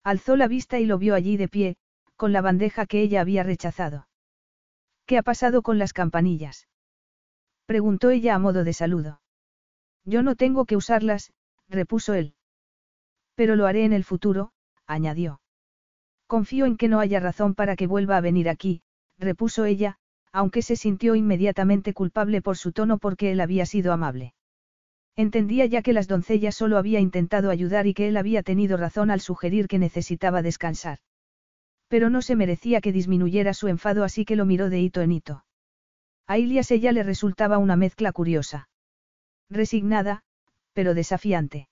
[0.03, 1.77] Alzó la vista y lo vio allí de pie,
[2.15, 4.07] con la bandeja que ella había rechazado.
[5.05, 6.67] ¿Qué ha pasado con las campanillas?
[7.65, 9.21] Preguntó ella a modo de saludo.
[10.03, 11.31] Yo no tengo que usarlas,
[11.67, 12.35] repuso él.
[13.35, 14.51] Pero lo haré en el futuro,
[14.87, 15.41] añadió.
[16.27, 18.81] Confío en que no haya razón para que vuelva a venir aquí,
[19.19, 19.97] repuso ella,
[20.31, 24.33] aunque se sintió inmediatamente culpable por su tono porque él había sido amable.
[25.15, 29.11] Entendía ya que las doncellas solo había intentado ayudar y que él había tenido razón
[29.11, 30.99] al sugerir que necesitaba descansar.
[31.87, 35.11] Pero no se merecía que disminuyera su enfado así que lo miró de hito en
[35.11, 35.45] hito.
[36.27, 38.69] A Ilias ella le resultaba una mezcla curiosa.
[39.49, 40.23] Resignada,
[40.73, 41.69] pero desafiante.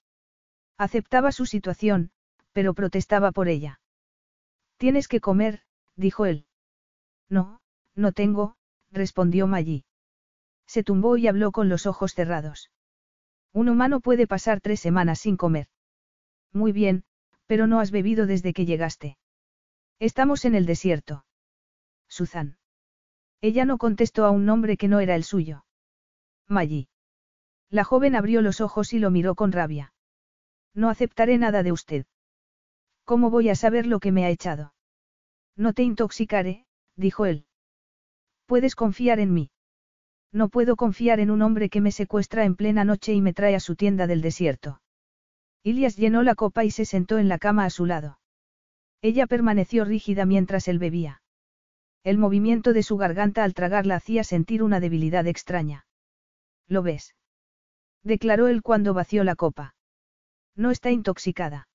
[0.78, 2.12] Aceptaba su situación,
[2.52, 3.80] pero protestaba por ella.
[4.78, 5.62] Tienes que comer,
[5.96, 6.46] dijo él.
[7.30, 7.62] No,
[7.96, 8.56] no tengo,
[8.92, 9.86] respondió Maggie.
[10.68, 12.70] Se tumbó y habló con los ojos cerrados.
[13.54, 15.68] Un humano puede pasar tres semanas sin comer.
[16.52, 17.04] Muy bien,
[17.48, 19.18] pero no has bebido desde que llegaste.
[20.04, 21.24] Estamos en el desierto.
[22.10, 22.58] Susan.
[23.40, 25.64] Ella no contestó a un nombre que no era el suyo.
[26.46, 26.90] Maggie.
[27.70, 29.94] La joven abrió los ojos y lo miró con rabia.
[30.74, 32.06] No aceptaré nada de usted.
[33.06, 34.74] ¿Cómo voy a saber lo que me ha echado?
[35.56, 36.66] No te intoxicaré,
[36.98, 37.46] dijo él.
[38.46, 39.52] Puedes confiar en mí.
[40.34, 43.56] No puedo confiar en un hombre que me secuestra en plena noche y me trae
[43.56, 44.82] a su tienda del desierto.
[45.64, 48.20] Ilias llenó la copa y se sentó en la cama a su lado.
[49.04, 51.22] Ella permaneció rígida mientras él bebía.
[52.04, 55.86] El movimiento de su garganta al tragar la hacía sentir una debilidad extraña.
[56.68, 57.16] ¿Lo ves?
[58.02, 59.76] declaró él cuando vació la copa.
[60.56, 61.68] No está intoxicada.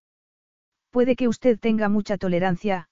[0.91, 2.89] Puede que usted tenga mucha tolerancia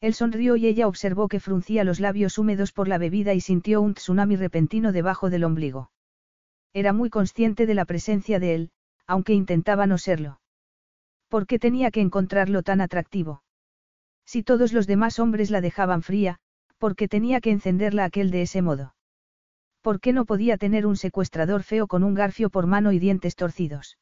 [0.00, 3.80] él sonrió y ella observó que fruncía los labios húmedos por la bebida y sintió
[3.80, 5.90] un tsunami repentino debajo del ombligo.
[6.72, 8.70] Era muy consciente de la presencia de él,
[9.06, 10.40] aunque intentaba no serlo.
[11.28, 13.42] ¿Por qué tenía que encontrarlo tan atractivo?
[14.28, 16.36] Si todos los demás hombres la dejaban fría,
[16.76, 18.94] ¿por qué tenía que encenderla aquel de ese modo?
[19.80, 23.36] ¿Por qué no podía tener un secuestrador feo con un garfio por mano y dientes
[23.36, 23.96] torcidos?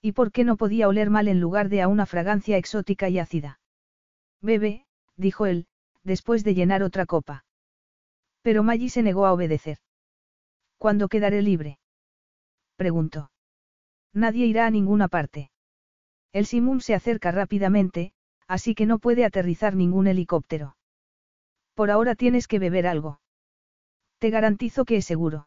[0.00, 3.18] ¿Y por qué no podía oler mal en lugar de a una fragancia exótica y
[3.18, 3.58] ácida?
[4.40, 4.86] Bebe,
[5.16, 5.66] dijo él,
[6.04, 7.44] después de llenar otra copa.
[8.42, 9.78] Pero Maggie se negó a obedecer.
[10.78, 11.80] ¿Cuándo quedaré libre?
[12.76, 13.32] preguntó.
[14.12, 15.50] Nadie irá a ninguna parte.
[16.32, 18.12] El Simum se acerca rápidamente,
[18.50, 20.76] así que no puede aterrizar ningún helicóptero.
[21.74, 23.20] Por ahora tienes que beber algo.
[24.18, 25.46] Te garantizo que es seguro.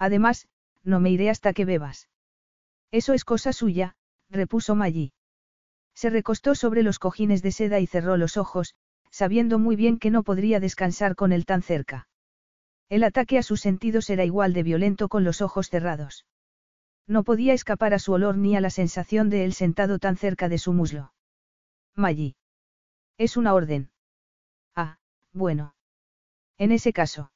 [0.00, 0.48] Además,
[0.82, 2.08] no me iré hasta que bebas.
[2.90, 3.94] Eso es cosa suya,
[4.30, 5.12] repuso Maggie.
[5.94, 8.74] Se recostó sobre los cojines de seda y cerró los ojos,
[9.12, 12.08] sabiendo muy bien que no podría descansar con él tan cerca.
[12.88, 16.26] El ataque a sus sentidos era igual de violento con los ojos cerrados.
[17.06, 20.48] No podía escapar a su olor ni a la sensación de él sentado tan cerca
[20.48, 21.12] de su muslo.
[21.94, 22.36] Maggie.
[23.16, 23.90] Es una orden.
[24.74, 24.98] Ah,
[25.32, 25.74] bueno.
[26.56, 27.32] En ese caso.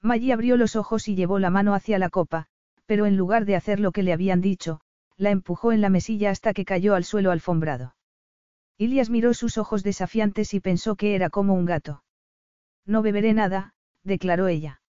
[0.00, 2.46] Maggie abrió los ojos y llevó la mano hacia la copa,
[2.86, 4.80] pero en lugar de hacer lo que le habían dicho,
[5.16, 7.94] la empujó en la mesilla hasta que cayó al suelo alfombrado.
[8.76, 12.02] Ilias miró sus ojos desafiantes y pensó que era como un gato.
[12.84, 14.82] No beberé nada, declaró ella.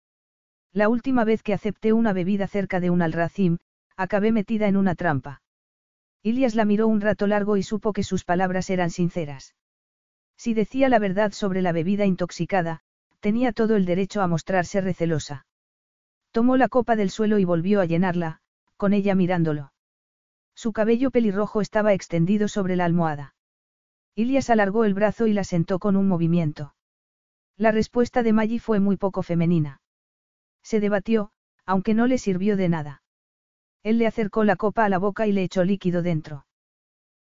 [0.72, 3.59] La última vez que acepté una bebida cerca de un alracim,
[3.97, 5.43] acabé metida en una trampa.
[6.26, 9.54] Ilias la miró un rato largo y supo que sus palabras eran sinceras.
[10.38, 12.80] Si decía la verdad sobre la bebida intoxicada,
[13.20, 15.46] tenía todo el derecho a mostrarse recelosa.
[16.32, 18.40] Tomó la copa del suelo y volvió a llenarla,
[18.78, 19.74] con ella mirándolo.
[20.54, 23.34] Su cabello pelirrojo estaba extendido sobre la almohada.
[24.14, 26.74] Ilias alargó el brazo y la sentó con un movimiento.
[27.58, 29.82] La respuesta de Maggie fue muy poco femenina.
[30.62, 31.32] Se debatió,
[31.66, 33.03] aunque no le sirvió de nada.
[33.85, 36.47] Él le acercó la copa a la boca y le echó líquido dentro.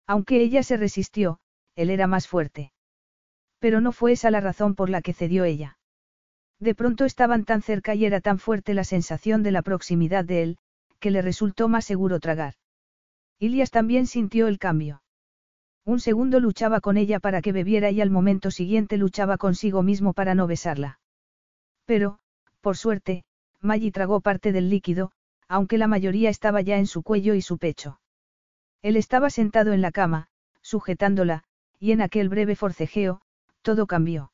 [0.08, 1.40] Aunque ella se resistió,
[1.76, 2.72] él era más fuerte.
[3.60, 5.78] Pero no fue esa la razón por la que cedió ella.
[6.60, 10.44] De pronto estaban tan cerca y era tan fuerte la sensación de la proximidad de
[10.44, 10.58] él,
[11.00, 12.54] que le resultó más seguro tragar.
[13.40, 15.04] Ilias también sintió el cambio.
[15.86, 20.14] Un segundo luchaba con ella para que bebiera y al momento siguiente luchaba consigo mismo
[20.14, 21.00] para no besarla.
[21.84, 22.20] Pero,
[22.62, 23.26] por suerte,
[23.60, 25.12] Maggie tragó parte del líquido,
[25.54, 28.00] aunque la mayoría estaba ya en su cuello y su pecho.
[28.82, 30.28] Él estaba sentado en la cama,
[30.64, 31.44] sujetándola,
[31.78, 33.22] y en aquel breve forcejeo,
[33.62, 34.32] todo cambió.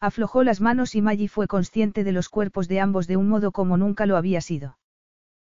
[0.00, 3.52] Aflojó las manos y Maggie fue consciente de los cuerpos de ambos de un modo
[3.52, 4.78] como nunca lo había sido.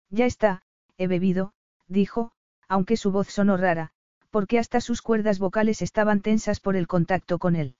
[0.09, 0.63] Ya está,
[0.97, 1.53] he bebido,
[1.87, 2.31] dijo,
[2.67, 3.91] aunque su voz sonó rara,
[4.31, 7.75] porque hasta sus cuerdas vocales estaban tensas por el contacto con él.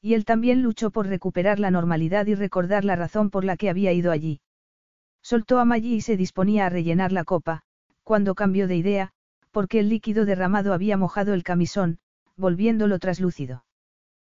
[0.00, 3.68] Y él también luchó por recuperar la normalidad y recordar la razón por la que
[3.68, 4.40] había ido allí.
[5.22, 7.62] Soltó a Maggie y se disponía a rellenar la copa,
[8.04, 9.12] cuando cambió de idea,
[9.50, 11.98] porque el líquido derramado había mojado el camisón,
[12.36, 13.64] volviéndolo traslúcido.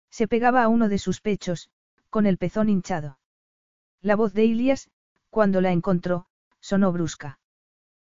[0.10, 1.70] Se pegaba a uno de sus pechos,
[2.10, 3.18] con el pezón hinchado.
[4.02, 4.90] La voz de Ilias,
[5.30, 6.28] cuando la encontró,
[6.60, 7.40] sonó brusca.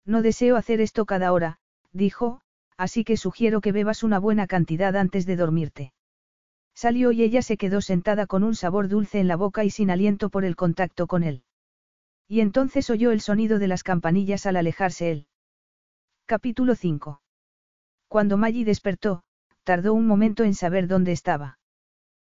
[0.04, 1.58] No deseo hacer esto cada hora,
[1.92, 2.40] dijo,
[2.76, 5.92] así que sugiero que bebas una buena cantidad antes de dormirte.
[6.74, 9.90] Salió y ella se quedó sentada con un sabor dulce en la boca y sin
[9.90, 11.42] aliento por el contacto con él.
[12.28, 15.26] Y entonces oyó el sonido de las campanillas al alejarse él.
[16.26, 17.22] Capítulo 5.
[18.06, 19.22] Cuando Maggie despertó,
[19.64, 21.58] tardó un momento en saber dónde estaba.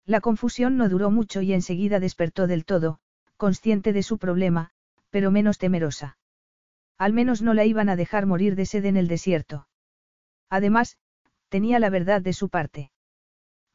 [0.05, 2.99] La confusión no duró mucho y enseguida despertó del todo,
[3.36, 4.70] consciente de su problema,
[5.11, 6.18] pero menos temerosa.
[6.99, 9.68] Al menos no la iban a dejar morir de sed en el desierto.
[10.51, 10.99] Además,
[11.49, 12.90] tenía la verdad de su parte.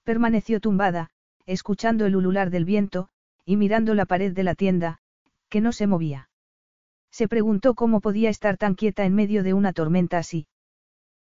[0.04, 1.12] Permaneció tumbada,
[1.46, 3.08] escuchando el ulular del viento,
[3.46, 5.00] y mirando la pared de la tienda,
[5.50, 6.30] que no se movía.
[7.12, 10.48] Se preguntó cómo podía estar tan quieta en medio de una tormenta así.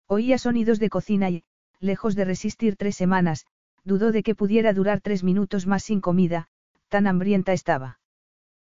[0.06, 1.44] Oía sonidos de cocina y,
[1.80, 3.46] lejos de resistir tres semanas,
[3.84, 6.48] dudó de que pudiera durar tres minutos más sin comida,
[6.88, 8.00] tan hambrienta estaba.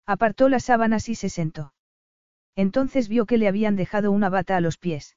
[0.06, 1.72] Apartó las sábanas y se sentó.
[2.56, 5.16] Entonces vio que le habían dejado una bata a los pies.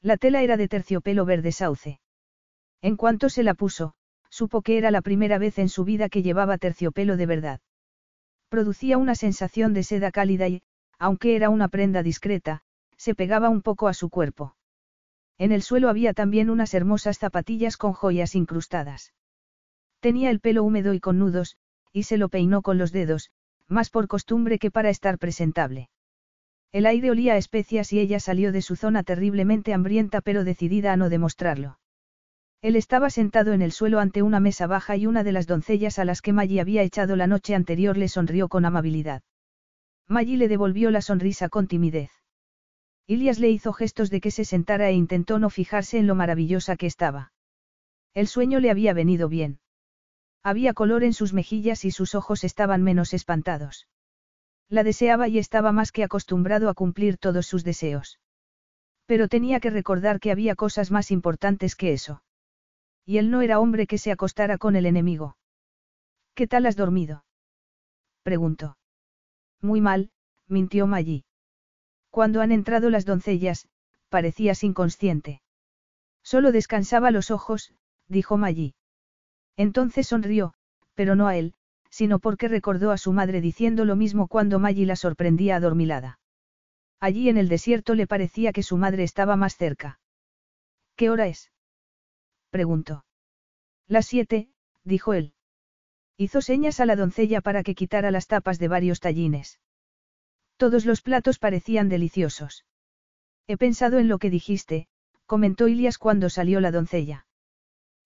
[0.00, 2.00] La tela era de terciopelo verde sauce.
[2.82, 3.94] En cuanto se la puso,
[4.30, 7.60] supo que era la primera vez en su vida que llevaba terciopelo de verdad.
[8.48, 10.62] Producía una sensación de seda cálida y,
[10.98, 12.62] aunque era una prenda discreta,
[12.96, 14.56] se pegaba un poco a su cuerpo.
[15.38, 19.12] En el suelo había también unas hermosas zapatillas con joyas incrustadas.
[20.00, 21.56] Tenía el pelo húmedo y con nudos,
[21.92, 23.30] y se lo peinó con los dedos,
[23.68, 25.90] más por costumbre que para estar presentable.
[26.72, 30.92] El aire olía a especias y ella salió de su zona terriblemente hambrienta pero decidida
[30.92, 31.78] a no demostrarlo.
[32.66, 36.00] Él estaba sentado en el suelo ante una mesa baja y una de las doncellas
[36.00, 39.22] a las que Maggie había echado la noche anterior le sonrió con amabilidad.
[40.08, 42.10] Maggie le devolvió la sonrisa con timidez.
[43.06, 46.74] Ilias le hizo gestos de que se sentara e intentó no fijarse en lo maravillosa
[46.74, 47.30] que estaba.
[48.14, 49.60] El sueño le había venido bien.
[50.42, 53.86] Había color en sus mejillas y sus ojos estaban menos espantados.
[54.68, 58.18] La deseaba y estaba más que acostumbrado a cumplir todos sus deseos.
[59.06, 62.22] Pero tenía que recordar que había cosas más importantes que eso.
[63.06, 65.36] Y él no era hombre que se acostara con el enemigo.
[66.34, 67.24] ¿Qué tal has dormido?
[68.22, 68.76] preguntó.
[69.62, 70.10] Muy mal,
[70.48, 71.24] mintió Maggie.
[72.10, 73.68] Cuando han entrado las doncellas,
[74.08, 75.40] parecías inconsciente.
[76.22, 77.72] Solo descansaba los ojos,
[78.08, 78.74] dijo Maggie.
[79.56, 80.54] Entonces sonrió,
[80.94, 81.54] pero no a él,
[81.90, 86.18] sino porque recordó a su madre diciendo lo mismo cuando Maggie la sorprendía adormilada.
[86.98, 90.00] Allí en el desierto le parecía que su madre estaba más cerca.
[90.96, 91.52] ¿Qué hora es?
[92.56, 93.04] Preguntó.
[93.86, 94.48] Las siete,
[94.82, 95.34] dijo él.
[96.16, 99.60] Hizo señas a la doncella para que quitara las tapas de varios tallines.
[100.56, 102.64] Todos los platos parecían deliciosos.
[103.46, 104.88] He pensado en lo que dijiste,
[105.26, 107.26] comentó Ilias cuando salió la doncella.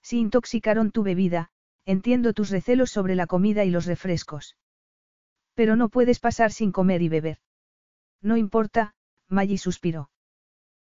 [0.03, 1.53] Si intoxicaron tu bebida,
[1.84, 4.57] entiendo tus recelos sobre la comida y los refrescos.
[5.55, 7.38] Pero no puedes pasar sin comer y beber.
[8.20, 8.96] No importa,
[9.28, 10.11] Maggie suspiró.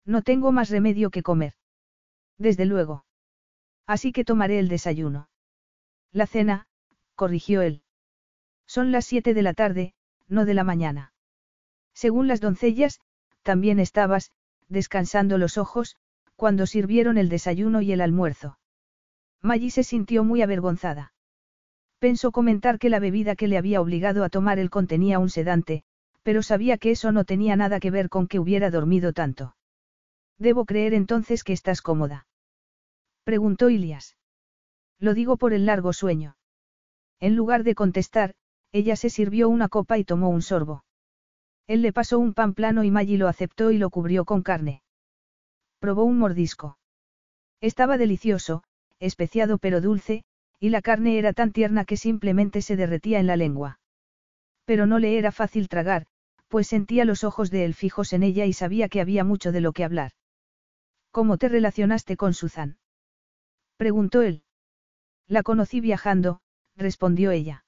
[0.03, 1.53] No tengo más remedio que comer.
[2.37, 3.05] Desde luego.
[3.85, 5.29] Así que tomaré el desayuno.
[6.11, 6.67] La cena,
[7.15, 7.81] corrigió él.
[8.65, 9.93] Son las siete de la tarde,
[10.27, 11.13] no de la mañana.
[11.93, 12.99] Según las doncellas,
[13.43, 14.31] también estabas,
[14.69, 15.97] descansando los ojos,
[16.35, 18.57] cuando sirvieron el desayuno y el almuerzo.
[19.41, 21.13] Maggie se sintió muy avergonzada.
[21.99, 25.83] Pensó comentar que la bebida que le había obligado a tomar él contenía un sedante,
[26.23, 29.55] pero sabía que eso no tenía nada que ver con que hubiera dormido tanto.
[30.37, 32.25] Debo creer entonces que estás cómoda.
[33.23, 34.17] Preguntó Ilias.
[34.99, 36.35] Lo digo por el largo sueño.
[37.19, 38.35] En lugar de contestar,
[38.73, 40.83] ella se sirvió una copa y tomó un sorbo.
[41.67, 44.83] Él le pasó un pan plano y Maggie lo aceptó y lo cubrió con carne.
[45.79, 46.77] Probó un mordisco.
[47.61, 48.63] Estaba delicioso,
[48.99, 50.25] especiado pero dulce,
[50.59, 53.79] y la carne era tan tierna que simplemente se derretía en la lengua.
[54.65, 56.07] Pero no le era fácil tragar,
[56.49, 59.61] pues sentía los ojos de él fijos en ella y sabía que había mucho de
[59.61, 60.11] lo que hablar.
[61.11, 62.77] ¿Cómo te relacionaste con Susan?
[63.77, 64.43] Preguntó él.
[65.27, 66.41] La conocí viajando,
[66.75, 67.65] respondió ella.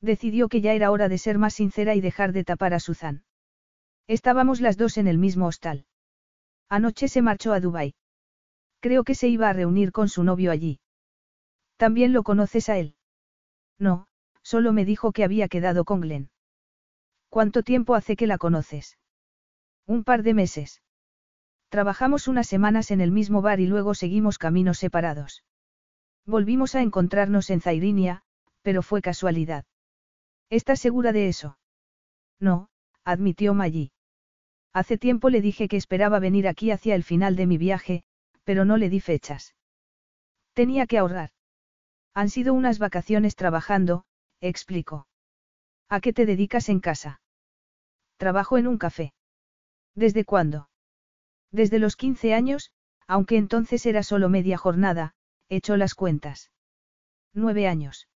[0.00, 3.24] Decidió que ya era hora de ser más sincera y dejar de tapar a Susan.
[4.06, 5.86] Estábamos las dos en el mismo hostal.
[6.68, 7.94] Anoche se marchó a Dubái.
[8.80, 10.80] Creo que se iba a reunir con su novio allí.
[11.76, 12.94] ¿También lo conoces a él?
[13.78, 14.06] No,
[14.42, 16.30] solo me dijo que había quedado con Glenn.
[17.28, 18.98] ¿Cuánto tiempo hace que la conoces?
[19.86, 20.82] Un par de meses.
[21.68, 25.44] Trabajamos unas semanas en el mismo bar y luego seguimos caminos separados.
[26.24, 28.22] Volvimos a encontrarnos en Zairinia,
[28.62, 29.64] pero fue casualidad.
[30.50, 31.58] ¿Estás segura de eso?
[32.40, 32.68] No,
[33.04, 33.92] admitió Maggie.
[34.72, 38.02] Hace tiempo le dije que esperaba venir aquí hacia el final de mi viaje,
[38.44, 39.54] pero no le di fechas.
[40.54, 41.30] Tenía que ahorrar.
[42.14, 44.04] Han sido unas vacaciones trabajando,
[44.40, 45.06] explicó.
[45.88, 47.20] ¿A qué te dedicas en casa?
[48.16, 49.12] Trabajo en un café.
[49.94, 50.68] ¿Desde cuándo?
[51.50, 52.72] Desde los 15 años,
[53.06, 55.14] aunque entonces era solo media jornada,
[55.48, 56.50] echó las cuentas.
[57.32, 58.08] Nueve años.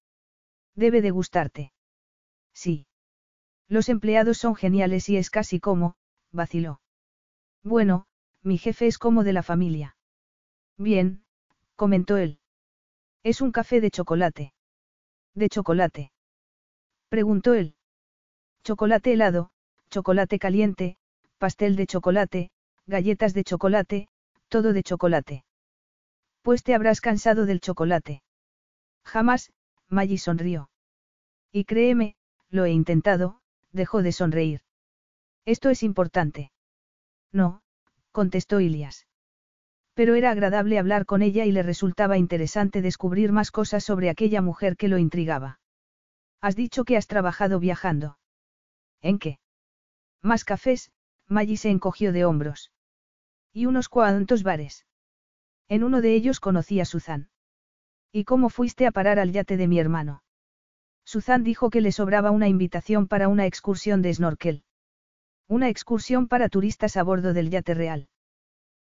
[0.75, 1.73] Debe de gustarte.
[2.53, 2.87] Sí.
[3.67, 5.95] Los empleados son geniales y es casi como,
[6.31, 6.81] vaciló.
[7.63, 8.05] Bueno,
[8.43, 9.95] mi jefe es como de la familia.
[10.77, 11.23] Bien,
[11.75, 12.39] comentó él.
[13.23, 14.53] Es un café de chocolate.
[15.33, 16.11] ¿De chocolate?
[17.09, 17.75] Preguntó él.
[18.63, 19.51] Chocolate helado,
[19.89, 20.97] chocolate caliente,
[21.37, 22.51] pastel de chocolate,
[22.85, 24.07] galletas de chocolate,
[24.49, 25.45] todo de chocolate.
[26.41, 28.21] Pues te habrás cansado del chocolate.
[29.05, 29.51] Jamás,
[29.87, 30.69] Maggie sonrió.
[31.51, 32.15] Y créeme,
[32.49, 33.39] lo he intentado,
[33.71, 34.61] dejó de sonreír.
[35.45, 36.51] Esto es importante.
[37.31, 37.61] No,
[38.11, 39.07] contestó Ilias.
[39.93, 44.41] Pero era agradable hablar con ella y le resultaba interesante descubrir más cosas sobre aquella
[44.41, 45.59] mujer que lo intrigaba.
[46.41, 48.17] Has dicho que has trabajado viajando.
[49.01, 49.39] ¿En qué?
[50.21, 50.91] Más cafés,
[51.27, 52.72] Maggie se encogió de hombros.
[53.53, 54.85] Y unos cuantos bares.
[55.69, 57.29] En uno de ellos conocí a Suzanne.
[58.11, 60.23] ¿Y cómo fuiste a parar al yate de mi hermano?
[61.05, 64.63] Suzanne dijo que le sobraba una invitación para una excursión de snorkel.
[65.47, 68.09] Una excursión para turistas a bordo del yate real.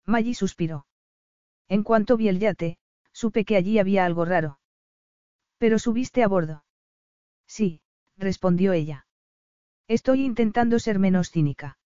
[0.05, 0.87] Maggie suspiró.
[1.67, 2.77] En cuanto vi el yate,
[3.11, 4.59] supe que allí había algo raro.
[5.57, 6.63] ¿Pero subiste a bordo?
[7.47, 7.81] Sí,
[8.17, 9.05] respondió ella.
[9.87, 11.77] Estoy intentando ser menos cínica.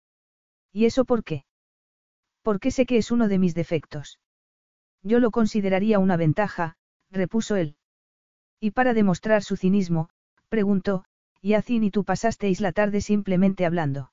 [0.73, 1.45] ¿Y eso por qué?
[2.43, 4.19] Porque sé que es uno de mis defectos.
[5.03, 6.77] Yo lo consideraría una ventaja,
[7.11, 7.77] repuso él.
[8.61, 10.09] Y para demostrar su cinismo,
[10.49, 11.05] preguntó,
[11.41, 14.13] y Azin y tú pasasteis la tarde simplemente hablando.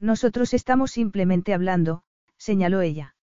[0.00, 2.02] Nosotros estamos simplemente hablando,
[2.36, 3.16] señaló ella.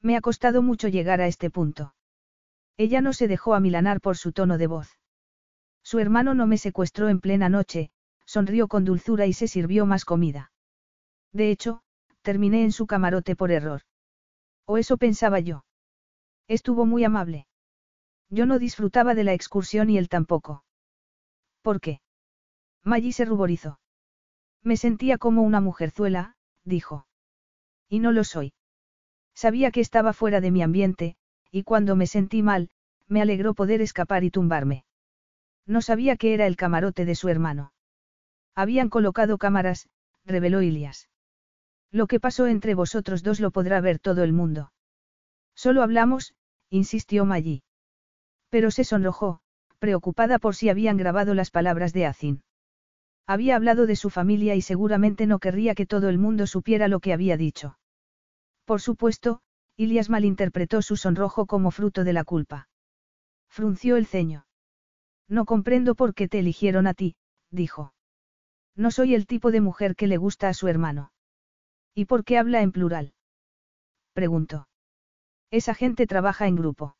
[0.00, 1.94] Me ha costado mucho llegar a este punto.
[2.76, 4.98] Ella no se dejó amilanar por su tono de voz.
[5.82, 7.90] Su hermano no me secuestró en plena noche,
[8.24, 10.52] sonrió con dulzura y se sirvió más comida.
[11.32, 11.82] De hecho,
[12.28, 13.80] terminé en su camarote por error.
[14.66, 15.64] O eso pensaba yo.
[16.46, 17.46] Estuvo muy amable.
[18.28, 20.62] Yo no disfrutaba de la excursión y él tampoco.
[21.62, 22.02] ¿Por qué?
[22.84, 23.80] Maggie se ruborizó.
[24.62, 27.06] Me sentía como una mujerzuela, dijo.
[27.88, 28.52] Y no lo soy.
[29.34, 31.16] Sabía que estaba fuera de mi ambiente,
[31.50, 32.68] y cuando me sentí mal,
[33.06, 34.84] me alegró poder escapar y tumbarme.
[35.64, 37.72] No sabía que era el camarote de su hermano.
[38.54, 39.88] Habían colocado cámaras,
[40.26, 41.07] reveló Ilias.
[41.90, 44.72] Lo que pasó entre vosotros dos lo podrá ver todo el mundo.
[45.54, 46.34] Solo hablamos,
[46.70, 47.62] insistió Maggie.
[48.50, 49.40] Pero se sonrojó,
[49.78, 52.42] preocupada por si habían grabado las palabras de Azin.
[53.26, 57.00] Había hablado de su familia y seguramente no querría que todo el mundo supiera lo
[57.00, 57.78] que había dicho.
[58.64, 59.40] Por supuesto,
[59.76, 62.68] Ilias malinterpretó su sonrojo como fruto de la culpa.
[63.48, 64.46] Frunció el ceño.
[65.28, 67.16] No comprendo por qué te eligieron a ti,
[67.50, 67.92] dijo.
[68.74, 71.12] No soy el tipo de mujer que le gusta a su hermano.
[71.98, 73.12] ¿Y por qué habla en plural?
[74.12, 74.68] Preguntó.
[75.50, 76.94] Esa gente trabaja en grupo.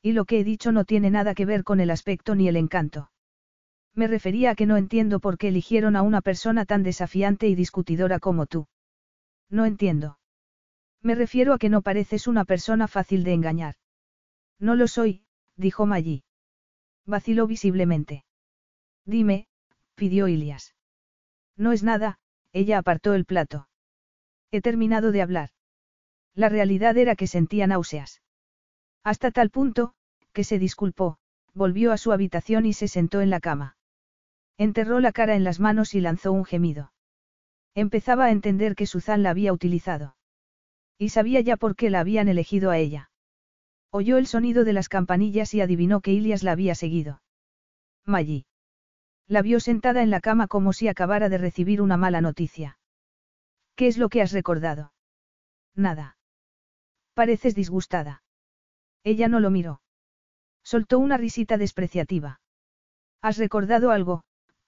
[0.00, 2.54] Y lo que he dicho no tiene nada que ver con el aspecto ni el
[2.54, 3.10] encanto.
[3.94, 7.56] Me refería a que no entiendo por qué eligieron a una persona tan desafiante y
[7.56, 8.68] discutidora como tú.
[9.50, 10.20] No entiendo.
[11.00, 13.74] Me refiero a que no pareces una persona fácil de engañar.
[14.60, 15.24] No lo soy,
[15.56, 16.22] dijo Maggie.
[17.06, 18.24] Vaciló visiblemente.
[19.04, 19.48] Dime,
[19.96, 20.76] pidió Ilias.
[21.56, 22.20] No es nada,
[22.52, 23.66] ella apartó el plato.
[24.52, 25.50] He terminado de hablar.
[26.34, 28.22] La realidad era que sentía náuseas.
[29.02, 29.94] Hasta tal punto,
[30.32, 31.18] que se disculpó,
[31.54, 33.76] volvió a su habitación y se sentó en la cama.
[34.58, 36.92] Enterró la cara en las manos y lanzó un gemido.
[37.74, 40.16] Empezaba a entender que Suzanne la había utilizado.
[40.98, 43.10] Y sabía ya por qué la habían elegido a ella.
[43.90, 47.22] Oyó el sonido de las campanillas y adivinó que Ilias la había seguido.
[48.04, 48.44] Maggie.
[49.26, 52.78] La vio sentada en la cama como si acabara de recibir una mala noticia.
[53.74, 54.92] ¿Qué es lo que has recordado?
[55.74, 56.16] Nada.
[57.14, 58.22] Pareces disgustada.
[59.04, 59.80] Ella no lo miró.
[60.62, 62.40] Soltó una risita despreciativa.
[63.20, 64.24] ¿Has recordado algo?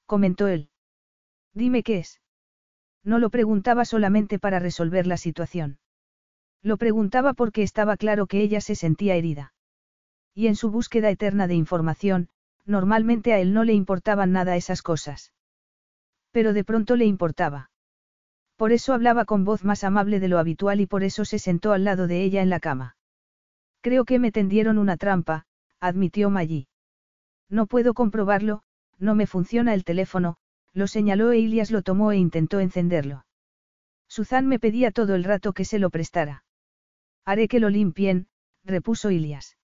[0.06, 0.70] comentó él.
[1.52, 2.20] Dime qué es.
[3.04, 5.78] No lo preguntaba solamente para resolver la situación.
[6.62, 9.52] Lo preguntaba porque estaba claro que ella se sentía herida.
[10.34, 12.28] Y en su búsqueda eterna de información,
[12.64, 15.32] normalmente a él no le importaban nada esas cosas.
[16.32, 17.70] Pero de pronto le importaba.
[18.56, 21.72] Por eso hablaba con voz más amable de lo habitual y por eso se sentó
[21.72, 22.96] al lado de ella en la cama.
[23.80, 25.46] Creo que me tendieron una trampa,
[25.80, 26.68] admitió Maggie.
[27.48, 28.62] No puedo comprobarlo,
[28.98, 30.36] no me funciona el teléfono,
[30.72, 33.26] lo señaló e Ilias lo tomó e intentó encenderlo.
[34.08, 36.44] Suzanne me pedía todo el rato que se lo prestara.
[37.24, 38.28] Haré que lo limpien,
[38.64, 39.56] repuso Ilias.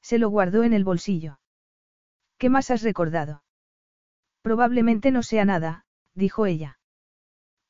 [0.00, 1.38] Se lo guardó en el bolsillo.
[2.38, 3.42] ¿Qué más has recordado?
[4.42, 5.84] Probablemente no sea nada,
[6.14, 6.78] dijo ella.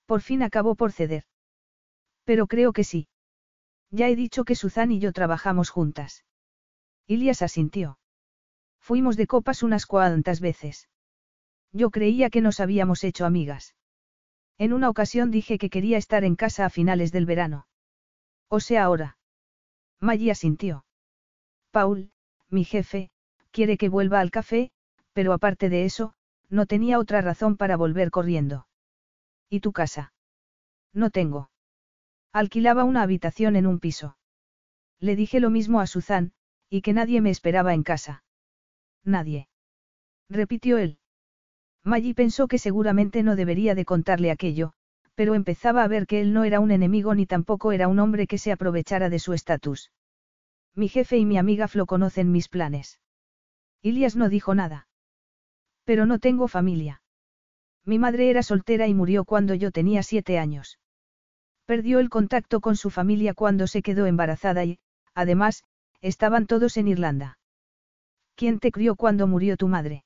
[0.06, 1.24] Por fin acabó por ceder.
[2.24, 3.08] Pero creo que sí.
[3.90, 6.24] Ya he dicho que Suzanne y yo trabajamos juntas.
[7.06, 7.98] Ilias asintió.
[8.80, 10.88] Fuimos de copas unas cuantas veces.
[11.72, 13.74] Yo creía que nos habíamos hecho amigas.
[14.58, 17.66] En una ocasión dije que quería estar en casa a finales del verano.
[18.48, 19.18] O sea ahora.
[20.00, 20.84] Maggie asintió.
[21.70, 22.10] Paul,
[22.48, 23.10] mi jefe,
[23.50, 24.70] quiere que vuelva al café,
[25.12, 26.14] pero aparte de eso,
[26.48, 28.66] no tenía otra razón para volver corriendo.
[29.48, 30.12] ¿Y tu casa?
[30.92, 31.50] No tengo.
[32.32, 34.16] Alquilaba una habitación en un piso.
[35.00, 36.32] Le dije lo mismo a Suzanne,
[36.68, 38.24] y que nadie me esperaba en casa.
[39.04, 39.48] Nadie.
[40.28, 40.98] Repitió él.
[41.84, 44.72] Maggie pensó que seguramente no debería de contarle aquello,
[45.14, 48.26] pero empezaba a ver que él no era un enemigo ni tampoco era un hombre
[48.26, 49.92] que se aprovechara de su estatus.
[50.74, 53.00] Mi jefe y mi amiga Flo conocen mis planes.
[53.82, 54.88] Ilias no dijo nada.
[55.84, 57.02] Pero no tengo familia.
[57.86, 60.78] Mi madre era soltera y murió cuando yo tenía siete años.
[61.66, 64.78] Perdió el contacto con su familia cuando se quedó embarazada y,
[65.14, 65.62] además,
[66.00, 67.38] estaban todos en Irlanda.
[68.34, 70.04] ¿Quién te crió cuando murió tu madre?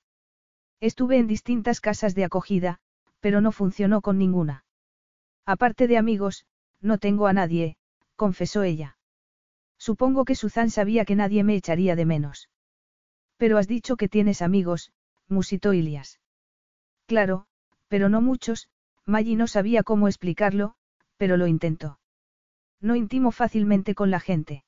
[0.78, 2.78] Estuve en distintas casas de acogida,
[3.20, 4.65] pero no funcionó con ninguna.
[5.47, 6.44] Aparte de amigos,
[6.81, 7.77] no tengo a nadie,
[8.15, 8.98] confesó ella.
[9.78, 12.51] Supongo que Suzanne sabía que nadie me echaría de menos.
[13.39, 14.93] Pero has dicho que tienes amigos,
[15.28, 16.20] musitó Ilias.
[17.07, 17.47] Claro,
[17.91, 18.69] pero no muchos,
[19.05, 20.75] Maggie no sabía cómo explicarlo,
[21.17, 21.99] pero lo intentó.
[22.81, 24.65] No intimo fácilmente con la gente.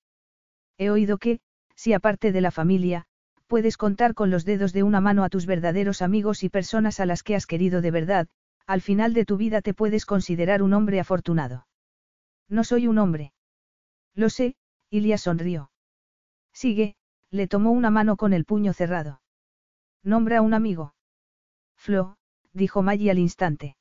[0.77, 1.39] He oído que,
[1.77, 3.07] si aparte de la familia,
[3.47, 7.07] puedes contar con los dedos de una mano a tus verdaderos amigos y personas a
[7.07, 8.28] las que has querido de verdad,
[8.66, 11.69] al final de tu vida te puedes considerar un hombre afortunado.
[12.49, 13.32] No soy un hombre.
[14.16, 14.57] Lo sé,
[14.90, 15.70] Ilia sonrió.
[16.53, 16.97] Sigue,
[17.31, 19.23] le tomó una mano con el puño cerrado.
[20.03, 20.94] Nombra a un amigo.
[21.77, 22.16] Flo,
[22.52, 23.76] dijo Maggie al instante.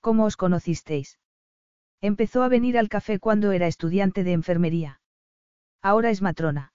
[0.00, 1.18] ¿Cómo os conocisteis?
[2.00, 5.00] Empezó a venir al café cuando era estudiante de enfermería.
[5.82, 6.72] Ahora es matrona.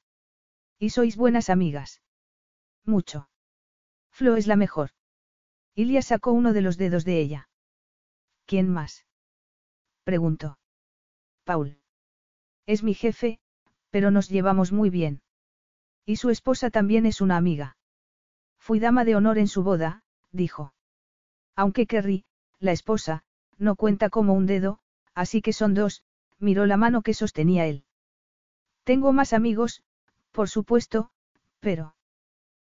[0.78, 2.02] ¿Y sois buenas amigas?
[2.84, 3.30] Mucho.
[4.12, 4.92] Flo es la mejor.
[5.74, 7.50] Ilia sacó uno de los dedos de ella.
[8.46, 9.06] ¿Quién más?
[10.04, 10.60] preguntó.
[11.44, 11.80] Paul.
[12.68, 13.40] Es mi jefe,
[13.90, 15.22] pero nos llevamos muy bien.
[16.06, 17.78] Y su esposa también es una amiga.
[18.60, 20.75] Fui dama de honor en su boda, dijo.
[21.56, 22.26] Aunque Kerry,
[22.60, 23.24] la esposa,
[23.58, 24.80] no cuenta como un dedo,
[25.14, 26.04] así que son dos,
[26.40, 27.86] miró la mano que sostenía él.
[28.84, 29.84] Tengo más amigos,
[30.32, 31.10] por supuesto,
[31.60, 31.96] pero...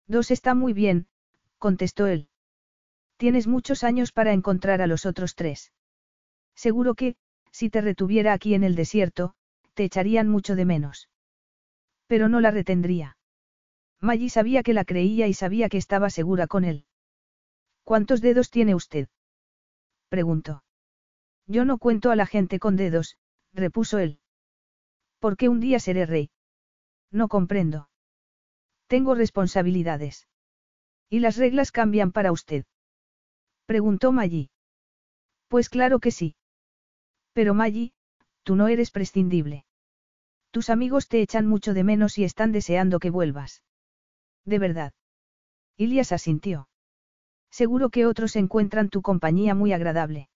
[0.06, 1.06] Dos está muy bien,
[1.58, 2.28] contestó él.
[3.16, 5.72] Tienes muchos años para encontrar a los otros tres.
[6.54, 7.16] Seguro que,
[7.50, 9.34] si te retuviera aquí en el desierto,
[9.74, 11.08] te echarían mucho de menos.
[12.06, 13.16] Pero no la retendría.
[14.00, 16.84] Maggie sabía que la creía y sabía que estaba segura con él.
[17.84, 19.08] ¿Cuántos dedos tiene usted?
[20.08, 20.64] preguntó.
[21.46, 23.18] Yo no cuento a la gente con dedos,
[23.52, 24.18] repuso él.
[25.18, 26.30] ¿Por qué un día seré rey?
[27.10, 27.88] No comprendo.
[28.86, 30.28] Tengo responsabilidades.
[31.10, 32.64] Y las reglas cambian para usted.
[33.66, 34.50] Preguntó Maggie.
[35.48, 36.36] Pues claro que sí.
[37.32, 37.92] Pero Maggie,
[38.42, 39.64] tú no eres prescindible.
[40.50, 43.62] Tus amigos te echan mucho de menos y están deseando que vuelvas.
[44.44, 44.92] De verdad.
[45.76, 46.68] Ilias asintió.
[47.60, 50.28] Seguro que otros encuentran tu compañía muy agradable.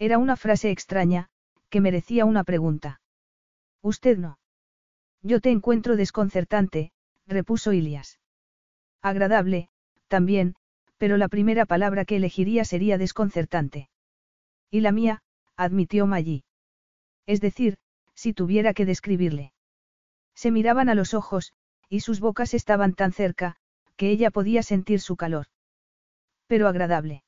[0.00, 1.28] Era una frase extraña,
[1.70, 3.00] que merecía una pregunta.
[3.80, 4.40] Usted no.
[5.22, 6.90] Yo te encuentro desconcertante,
[7.28, 8.18] repuso Ilias.
[9.02, 9.68] Agradable,
[10.08, 10.56] también,
[10.98, 13.88] pero la primera palabra que elegiría sería desconcertante.
[14.68, 15.22] Y la mía,
[15.56, 16.42] admitió Maggie.
[17.24, 17.76] Es decir,
[18.16, 19.52] si tuviera que describirle.
[20.34, 21.52] Se miraban a los ojos,
[21.88, 23.54] y sus bocas estaban tan cerca,
[23.94, 25.46] que ella podía sentir su calor.
[26.52, 27.24] Pero agradable.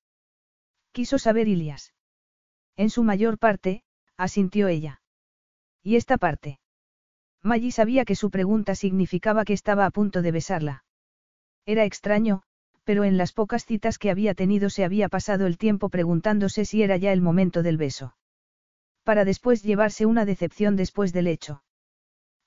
[0.93, 1.95] Quiso saber Ilias.
[2.77, 3.83] En su mayor parte,
[4.19, 5.01] asintió ella.
[5.83, 6.61] ¿Y esta parte?
[7.43, 10.85] Maggie sabía que su pregunta significaba que estaba a punto de besarla.
[11.65, 12.43] Era extraño,
[12.85, 16.83] pero en las pocas citas que había tenido se había pasado el tiempo preguntándose si
[16.83, 18.15] era ya el momento del beso.
[19.05, 21.63] Para después llevarse una decepción después del hecho.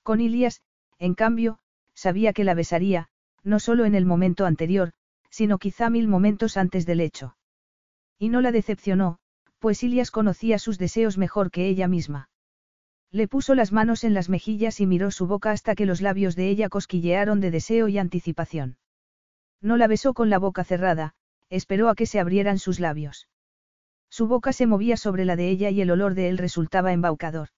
[0.04, 0.62] Con Ilias,
[1.00, 1.58] en cambio,
[1.92, 3.08] sabía que la besaría,
[3.42, 4.92] no solo en el momento anterior,
[5.30, 7.36] sino quizá mil momentos antes del hecho.
[8.18, 9.18] Y no la decepcionó,
[9.58, 12.30] pues Ilias conocía sus deseos mejor que ella misma.
[13.10, 16.36] Le puso las manos en las mejillas y miró su boca hasta que los labios
[16.36, 18.76] de ella cosquillearon de deseo y anticipación.
[19.60, 21.14] No la besó con la boca cerrada,
[21.48, 23.28] esperó a que se abrieran sus labios.
[24.10, 27.48] Su boca se movía sobre la de ella y el olor de él resultaba embaucador.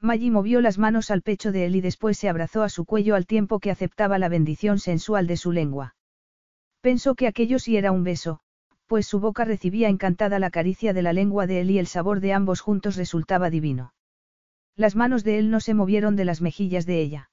[0.00, 3.14] Maggie movió las manos al pecho de él y después se abrazó a su cuello
[3.14, 5.94] al tiempo que aceptaba la bendición sensual de su lengua.
[6.84, 8.40] Pensó que aquello sí era un beso,
[8.88, 12.20] pues su boca recibía encantada la caricia de la lengua de él y el sabor
[12.20, 13.94] de ambos juntos resultaba divino.
[14.76, 17.30] Las manos de él no se movieron de las mejillas de ella.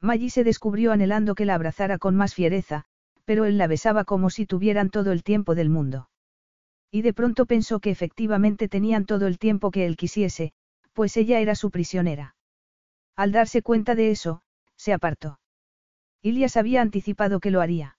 [0.00, 2.86] Maggie se descubrió anhelando que la abrazara con más fiereza,
[3.26, 6.08] pero él la besaba como si tuvieran todo el tiempo del mundo.
[6.90, 10.54] Y de pronto pensó que efectivamente tenían todo el tiempo que él quisiese,
[10.94, 12.36] pues ella era su prisionera.
[13.16, 14.40] Al darse cuenta de eso,
[14.76, 15.40] se apartó.
[16.22, 17.98] Ilias había anticipado que lo haría.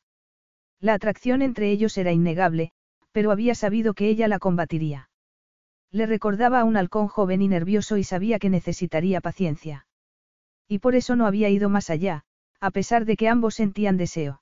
[0.79, 2.71] La atracción entre ellos era innegable,
[3.11, 5.09] pero había sabido que ella la combatiría.
[5.91, 9.85] Le recordaba a un halcón joven y nervioso y sabía que necesitaría paciencia.
[10.67, 12.23] Y por eso no había ido más allá,
[12.59, 14.41] a pesar de que ambos sentían deseo.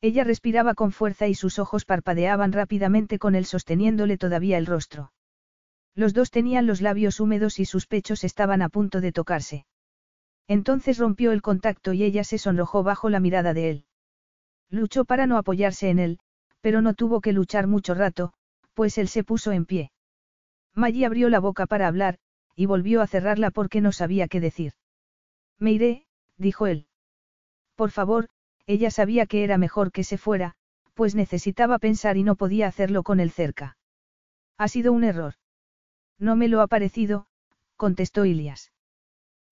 [0.00, 5.12] Ella respiraba con fuerza y sus ojos parpadeaban rápidamente con él sosteniéndole todavía el rostro.
[5.94, 9.66] Los dos tenían los labios húmedos y sus pechos estaban a punto de tocarse.
[10.46, 13.84] Entonces rompió el contacto y ella se sonrojó bajo la mirada de él.
[14.70, 16.18] Luchó para no apoyarse en él,
[16.60, 18.32] pero no tuvo que luchar mucho rato,
[18.74, 19.90] pues él se puso en pie.
[20.74, 22.18] Maggie abrió la boca para hablar,
[22.54, 24.72] y volvió a cerrarla porque no sabía qué decir.
[25.58, 26.06] Me iré,
[26.36, 26.86] dijo él.
[27.74, 28.28] Por favor,
[28.66, 30.54] ella sabía que era mejor que se fuera,
[30.94, 33.76] pues necesitaba pensar y no podía hacerlo con él cerca.
[34.58, 35.34] Ha sido un error.
[36.18, 37.26] No me lo ha parecido,
[37.76, 38.72] contestó Ilias.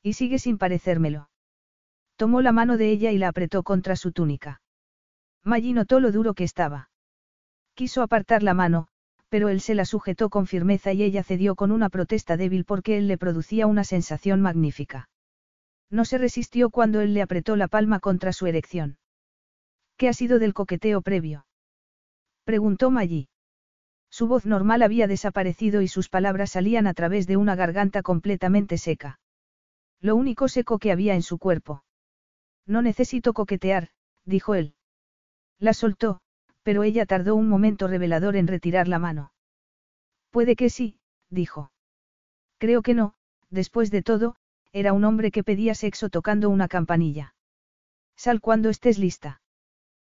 [0.02, 1.30] Y sigue sin parecérmelo.
[2.16, 4.60] Tomó la mano de ella y la apretó contra su túnica.
[5.44, 6.90] Maggie notó lo duro que estaba.
[7.74, 8.88] Quiso apartar la mano,
[9.28, 12.98] pero él se la sujetó con firmeza y ella cedió con una protesta débil porque
[12.98, 15.08] él le producía una sensación magnífica.
[15.90, 18.98] No se resistió cuando él le apretó la palma contra su erección.
[19.96, 21.46] ¿Qué ha sido del coqueteo previo?
[22.44, 23.28] Preguntó Maggie.
[24.10, 28.78] Su voz normal había desaparecido y sus palabras salían a través de una garganta completamente
[28.78, 29.20] seca.
[30.00, 31.84] Lo único seco que había en su cuerpo.
[32.66, 33.90] No necesito coquetear,
[34.24, 34.74] dijo él.
[35.58, 36.20] La soltó,
[36.62, 39.32] pero ella tardó un momento revelador en retirar la mano.
[40.30, 40.98] Puede que sí,
[41.30, 41.72] dijo.
[42.58, 43.14] Creo que no,
[43.50, 44.36] después de todo,
[44.72, 47.34] era un hombre que pedía sexo tocando una campanilla.
[48.16, 49.40] Sal cuando estés lista.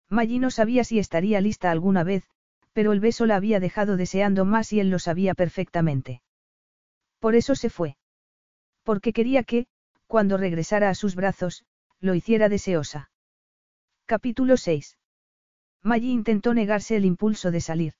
[0.08, 2.24] Maggie no sabía si estaría lista alguna vez,
[2.72, 6.22] pero el beso la había dejado deseando más y él lo sabía perfectamente.
[7.18, 7.96] Por eso se fue.
[8.82, 9.66] Porque quería que,
[10.06, 11.64] cuando regresara a sus brazos,
[12.00, 13.10] lo hiciera deseosa.
[14.06, 14.98] Capítulo 6.
[15.84, 17.92] Maggie intentó negarse el impulso de salir.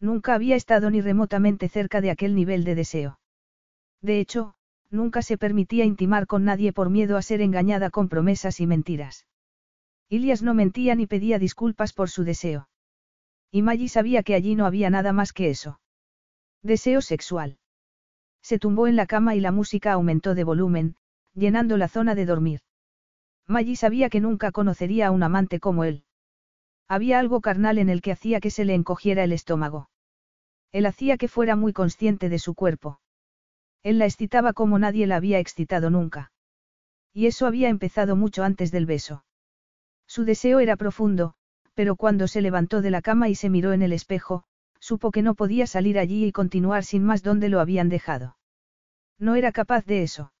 [0.00, 3.20] Nunca había estado ni remotamente cerca de aquel nivel de deseo.
[4.02, 4.54] De hecho,
[4.90, 9.26] nunca se permitía intimar con nadie por miedo a ser engañada con promesas y mentiras.
[10.08, 12.68] Ilias no mentía ni pedía disculpas por su deseo.
[13.52, 15.80] Y Maggie sabía que allí no había nada más que eso.
[16.62, 17.58] Deseo sexual.
[18.42, 20.96] Se tumbó en la cama y la música aumentó de volumen,
[21.34, 22.60] llenando la zona de dormir.
[23.46, 26.02] Maggie sabía que nunca conocería a un amante como él.
[26.88, 29.90] Había algo carnal en el que hacía que se le encogiera el estómago.
[30.72, 33.00] Él hacía que fuera muy consciente de su cuerpo.
[33.82, 36.32] Él la excitaba como nadie la había excitado nunca.
[37.12, 39.24] Y eso había empezado mucho antes del beso.
[40.06, 41.34] Su deseo era profundo,
[41.74, 44.44] pero cuando se levantó de la cama y se miró en el espejo,
[44.80, 48.36] supo que no podía salir allí y continuar sin más donde lo habían dejado.
[49.18, 50.32] No era capaz de eso.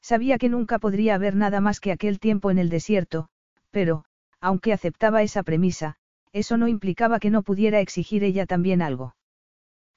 [0.00, 3.28] Sabía que nunca podría haber nada más que aquel tiempo en el desierto,
[3.70, 4.04] pero,
[4.42, 5.96] aunque aceptaba esa premisa,
[6.32, 9.14] eso no implicaba que no pudiera exigir ella también algo.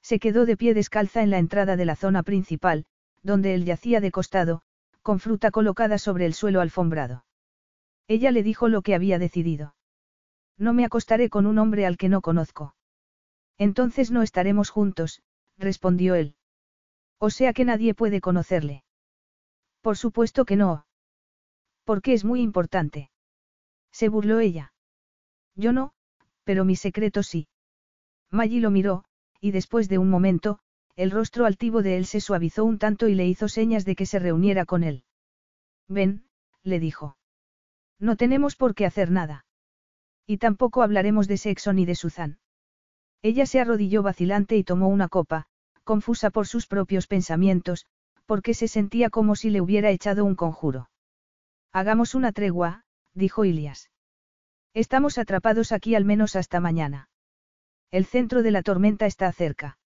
[0.02, 2.86] Se quedó de pie descalza en la entrada de la zona principal,
[3.22, 4.62] donde él yacía de costado,
[5.02, 7.24] con fruta colocada sobre el suelo alfombrado.
[8.06, 9.74] Ella le dijo lo que había decidido.
[10.56, 12.76] No me acostaré con un hombre al que no conozco.
[13.58, 15.22] Entonces no estaremos juntos,
[15.58, 16.36] respondió él.
[17.18, 18.84] O sea que nadie puede conocerle.
[19.80, 20.86] Por supuesto que no.
[21.84, 23.10] Porque es muy importante.
[23.96, 24.74] Se burló ella.
[25.54, 25.94] Yo no,
[26.44, 27.48] pero mi secreto sí.
[28.30, 29.04] Maggie lo miró,
[29.40, 30.58] y después de un momento,
[30.96, 34.04] el rostro altivo de él se suavizó un tanto y le hizo señas de que
[34.04, 35.04] se reuniera con él.
[35.88, 36.26] Ven,
[36.62, 37.16] le dijo.
[37.98, 39.46] No tenemos por qué hacer nada.
[40.26, 42.36] Y tampoco hablaremos de sexo ni de Suzanne.
[43.22, 45.46] Ella se arrodilló vacilante y tomó una copa,
[45.84, 47.86] confusa por sus propios pensamientos,
[48.26, 50.90] porque se sentía como si le hubiera echado un conjuro.
[51.72, 52.84] Hagamos una tregua,
[53.16, 53.90] dijo Ilias.
[54.74, 57.08] Estamos atrapados aquí al menos hasta mañana.
[57.90, 59.78] El centro de la tormenta está cerca.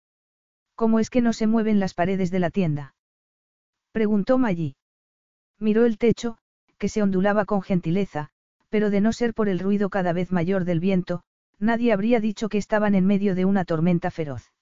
[0.75, 2.95] ¿Cómo es que no se mueven las paredes de la tienda?
[3.93, 4.77] Preguntó Maggie.
[5.59, 6.39] Miró el techo,
[6.79, 8.31] que se ondulaba con gentileza,
[8.69, 11.23] pero de no ser por el ruido cada vez mayor del viento,
[11.59, 14.53] nadie habría dicho que estaban en medio de una tormenta feroz.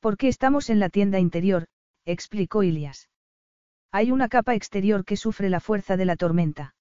[0.00, 1.66] ¿Por qué estamos en la tienda interior?
[2.04, 3.08] explicó Ilias.
[3.90, 6.74] Hay una capa exterior que sufre la fuerza de la tormenta.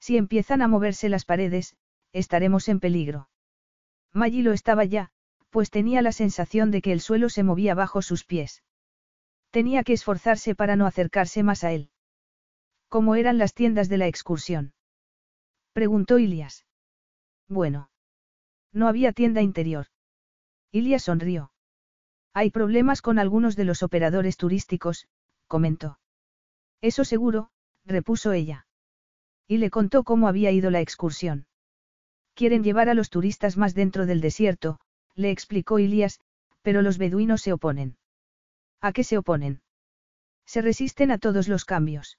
[0.00, 1.76] Si empiezan a moverse las paredes,
[2.12, 3.28] estaremos en peligro.
[4.12, 5.10] Maggie lo estaba ya,
[5.50, 8.62] pues tenía la sensación de que el suelo se movía bajo sus pies.
[9.50, 11.90] Tenía que esforzarse para no acercarse más a él.
[12.88, 14.72] ¿Cómo eran las tiendas de la excursión?
[15.72, 16.66] Preguntó Ilias.
[17.48, 17.90] Bueno.
[18.72, 19.86] No había tienda interior.
[20.70, 21.52] Ilias sonrió.
[22.34, 25.08] Hay problemas con algunos de los operadores turísticos,
[25.46, 25.98] comentó.
[26.80, 27.50] Eso seguro,
[27.84, 28.67] repuso ella.
[29.48, 31.46] Y le contó cómo había ido la excursión.
[32.34, 34.78] Quieren llevar a los turistas más dentro del desierto,
[35.14, 36.20] le explicó Ilias,
[36.62, 37.96] pero los beduinos se oponen.
[38.80, 39.62] ¿A qué se oponen?
[40.46, 42.18] Se resisten a todos los cambios.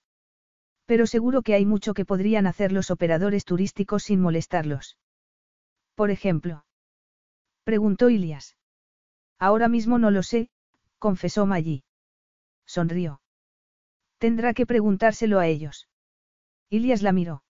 [0.86, 4.98] Pero seguro que hay mucho que podrían hacer los operadores turísticos sin molestarlos.
[5.94, 6.66] Por ejemplo.
[7.64, 8.58] Preguntó Ilias.
[9.38, 10.50] Ahora mismo no lo sé,
[10.98, 11.84] confesó Maggie.
[12.66, 13.22] Sonrió.
[14.18, 15.89] Tendrá que preguntárselo a ellos.
[16.70, 17.44] Ilias la miró.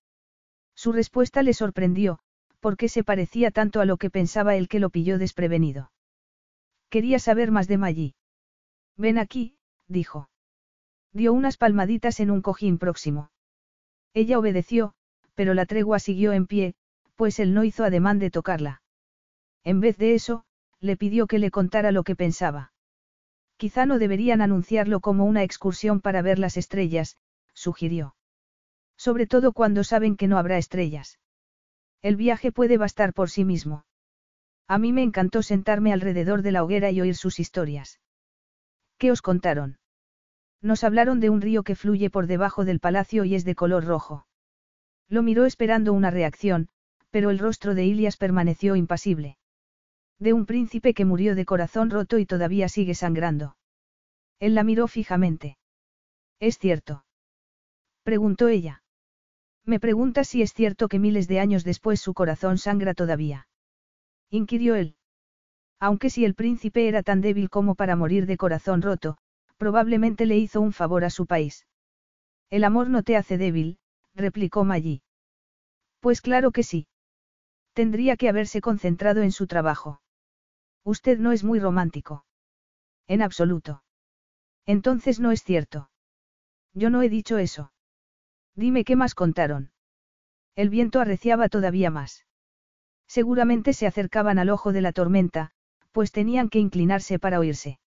[0.75, 2.19] Su respuesta le sorprendió,
[2.59, 5.91] porque se parecía tanto a lo que pensaba él que lo pilló desprevenido.
[6.89, 8.15] Quería saber más de Maggie.
[8.95, 9.55] Ven aquí,
[9.87, 10.29] dijo.
[11.11, 13.31] Dio unas palmaditas en un cojín próximo.
[14.13, 14.93] Ella obedeció,
[15.35, 16.75] pero la tregua siguió en pie,
[17.15, 18.81] pues él no hizo ademán de tocarla.
[19.63, 20.45] En vez de eso,
[20.79, 22.71] le pidió que le contara lo que pensaba.
[23.57, 27.17] Quizá no deberían anunciarlo como una excursión para ver las estrellas,
[27.53, 28.15] sugirió.
[28.99, 31.19] Sobre todo cuando saben que no habrá estrellas.
[32.01, 33.85] El viaje puede bastar por sí mismo.
[34.67, 38.01] A mí me encantó sentarme alrededor de la hoguera y oír sus historias.
[38.97, 39.79] ¿Qué os contaron?
[40.61, 43.85] Nos hablaron de un río que fluye por debajo del palacio y es de color
[43.85, 44.27] rojo.
[45.07, 46.67] Lo miró esperando una reacción,
[47.09, 49.37] pero el rostro de Ilias permaneció impasible.
[50.19, 53.55] De un príncipe que murió de corazón roto y todavía sigue sangrando.
[54.41, 55.57] Él la miró fijamente.
[56.41, 57.05] ¿Es cierto?
[58.03, 58.83] Preguntó ella.
[59.69, 63.47] Me pregunta si es cierto que miles de años después su corazón sangra todavía.
[64.31, 64.95] Inquirió él.
[65.79, 69.19] Aunque si el príncipe era tan débil como para morir de corazón roto,
[69.57, 71.67] probablemente le hizo un favor a su país.
[72.49, 73.77] El amor no te hace débil,
[74.15, 75.03] replicó Maggie.
[75.99, 76.87] Pues claro que sí.
[77.73, 80.01] Tendría que haberse concentrado en su trabajo.
[80.83, 82.25] Usted no es muy romántico.
[83.05, 83.83] En absoluto.
[84.65, 85.91] Entonces no es cierto.
[86.73, 87.71] Yo no he dicho eso.
[88.59, 89.71] Dime qué más contaron.
[90.53, 92.25] El viento arreciaba todavía más.
[93.07, 95.51] Seguramente se acercaban al ojo de la tormenta,
[95.93, 97.79] pues tenían que inclinarse para oírse.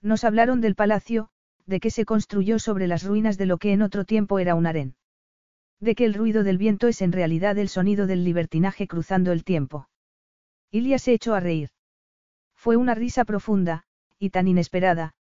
[0.00, 1.28] Nos hablaron del palacio,
[1.66, 4.66] de que se construyó sobre las ruinas de lo que en otro tiempo era un
[4.66, 4.96] harén.
[5.80, 9.44] De que el ruido del viento es en realidad el sonido del libertinaje cruzando el
[9.44, 9.90] tiempo.
[10.70, 11.72] Ilia se echó a reír.
[12.54, 13.84] Fue una risa profunda,
[14.18, 15.12] y tan inesperada,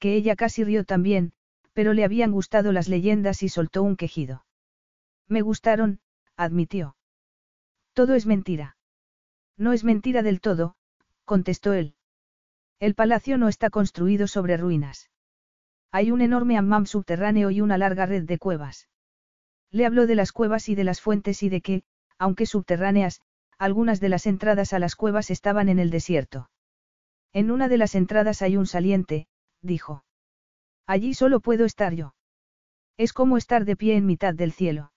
[0.00, 1.34] que ella casi rió también,
[1.74, 4.46] pero le habían gustado las leyendas y soltó un quejido.
[5.28, 6.00] Me gustaron,
[6.36, 6.96] admitió.
[7.92, 8.76] Todo es mentira.
[9.56, 10.76] No es mentira del todo,
[11.24, 11.94] contestó él.
[12.80, 15.10] El palacio no está construido sobre ruinas.
[15.90, 18.88] Hay un enorme hammam subterráneo y una larga red de cuevas.
[19.70, 21.82] Le habló de las cuevas y de las fuentes y de que,
[22.18, 23.20] aunque subterráneas,
[23.58, 26.50] algunas de las entradas a las cuevas estaban en el desierto.
[27.32, 29.28] En una de las entradas hay un saliente,
[29.60, 30.04] dijo.
[30.86, 32.14] Allí solo puedo estar yo.
[32.96, 34.92] Es como estar de pie en mitad del cielo.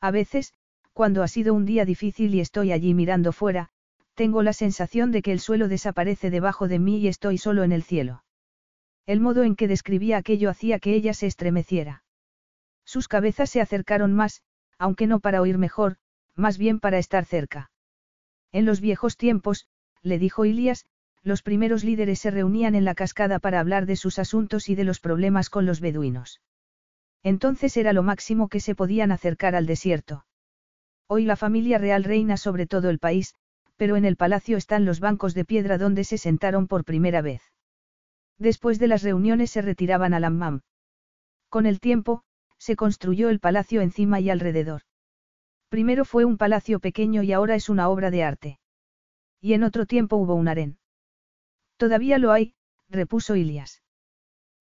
[0.00, 0.54] A veces,
[0.92, 3.70] cuando ha sido un día difícil y estoy allí mirando fuera,
[4.14, 7.72] tengo la sensación de que el suelo desaparece debajo de mí y estoy solo en
[7.72, 8.24] el cielo.
[9.06, 12.04] El modo en que describía aquello hacía que ella se estremeciera.
[12.84, 14.42] Sus cabezas se acercaron más,
[14.78, 15.96] aunque no para oír mejor,
[16.34, 17.70] más bien para estar cerca.
[18.52, 19.66] En los viejos tiempos,
[20.02, 20.86] le dijo Ilias,
[21.22, 24.84] los primeros líderes se reunían en la cascada para hablar de sus asuntos y de
[24.84, 26.40] los problemas con los beduinos.
[27.22, 30.24] Entonces era lo máximo que se podían acercar al desierto.
[31.06, 33.34] Hoy la familia real reina sobre todo el país,
[33.76, 37.42] pero en el palacio están los bancos de piedra donde se sentaron por primera vez.
[38.38, 40.62] Después de las reuniones se retiraban al hammam.
[41.50, 42.22] Con el tiempo,
[42.58, 44.82] se construyó el palacio encima y alrededor.
[45.68, 48.60] Primero fue un palacio pequeño y ahora es una obra de arte.
[49.40, 50.79] Y en otro tiempo hubo un harén.
[51.80, 52.52] Todavía lo hay,
[52.90, 53.82] repuso Ilias.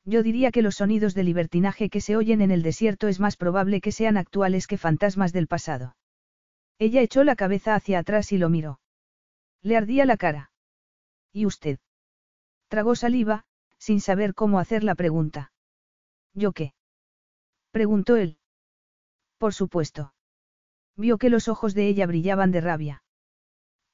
[0.06, 3.36] Yo diría que los sonidos de libertinaje que se oyen en el desierto es más
[3.36, 5.98] probable que sean actuales que fantasmas del pasado.
[6.78, 8.80] Ella echó la cabeza hacia atrás y lo miró.
[9.62, 10.52] Le ardía la cara.
[11.34, 11.80] ¿Y usted?
[12.70, 13.44] Tragó saliva,
[13.78, 15.52] sin saber cómo hacer la pregunta.
[16.34, 16.74] ¿Yo qué?
[17.72, 18.38] Preguntó él.
[19.38, 20.14] Por supuesto.
[20.96, 23.04] Vio que los ojos de ella brillaban de rabia.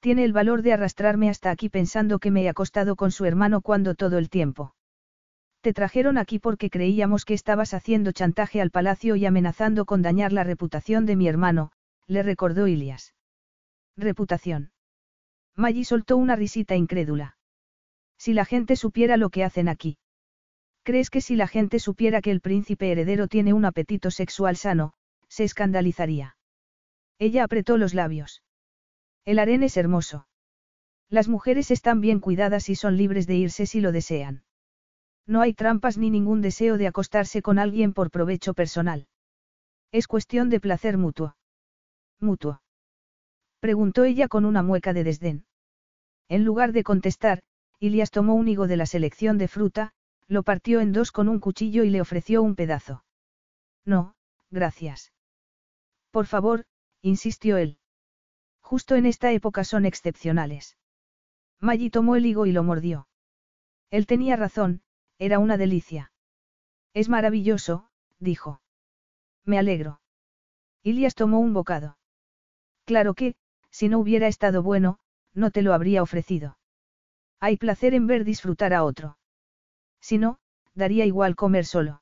[0.06, 3.62] Tiene el valor de arrastrarme hasta aquí pensando que me he acostado con su hermano
[3.62, 4.76] cuando todo el tiempo.
[5.62, 10.32] Te trajeron aquí porque creíamos que estabas haciendo chantaje al palacio y amenazando con dañar
[10.32, 11.72] la reputación de mi hermano,
[12.06, 13.16] le recordó Ilias.
[13.98, 14.70] Reputación.
[15.56, 17.38] Maggie soltó una risita incrédula.
[18.20, 19.98] Si la gente supiera lo que hacen aquí.
[20.84, 24.94] ¿Crees que si la gente supiera que el príncipe heredero tiene un apetito sexual sano,
[25.30, 26.38] se escandalizaría?
[27.18, 28.44] Ella apretó los labios.
[29.26, 30.28] El harén es hermoso.
[31.10, 34.44] Las mujeres están bien cuidadas y son libres de irse si lo desean.
[35.26, 39.08] No hay trampas ni ningún deseo de acostarse con alguien por provecho personal.
[39.92, 41.36] Es cuestión de placer mutuo.
[42.20, 42.62] Mutuo.
[43.60, 45.46] Preguntó ella con una mueca de desdén.
[46.30, 47.42] En lugar de contestar,
[47.80, 49.94] Ilias tomó un higo de la selección de fruta,
[50.28, 53.04] lo partió en dos con un cuchillo y le ofreció un pedazo.
[53.86, 54.16] No,
[54.52, 55.14] gracias.
[56.12, 56.66] Por favor,
[57.02, 57.78] insistió él.
[58.66, 60.76] Justo en esta época son excepcionales.
[61.60, 63.08] Maggie tomó el higo y lo mordió.
[63.92, 64.82] Él tenía razón,
[65.20, 66.12] era una delicia.
[66.92, 68.62] Es maravilloso, dijo.
[69.44, 70.02] Me alegro.
[70.82, 72.00] Ilias tomó un bocado.
[72.86, 73.36] Claro que,
[73.70, 74.98] si no hubiera estado bueno,
[75.36, 76.58] no te lo habría ofrecido.
[77.40, 79.20] Hay placer en ver disfrutar a otro.
[80.02, 80.40] Si no,
[80.74, 82.02] daría igual comer solo.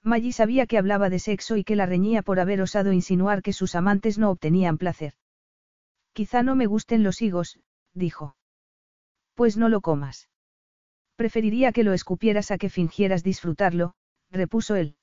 [0.00, 3.52] Maggie sabía que hablaba de sexo y que la reñía por haber osado insinuar que
[3.52, 5.14] sus amantes no obtenían placer.
[6.12, 7.58] Quizá no me gusten los higos,
[7.94, 8.36] dijo.
[9.34, 10.28] Pues no lo comas.
[11.16, 13.94] Preferiría que lo escupieras a que fingieras disfrutarlo,
[14.30, 14.96] repuso él.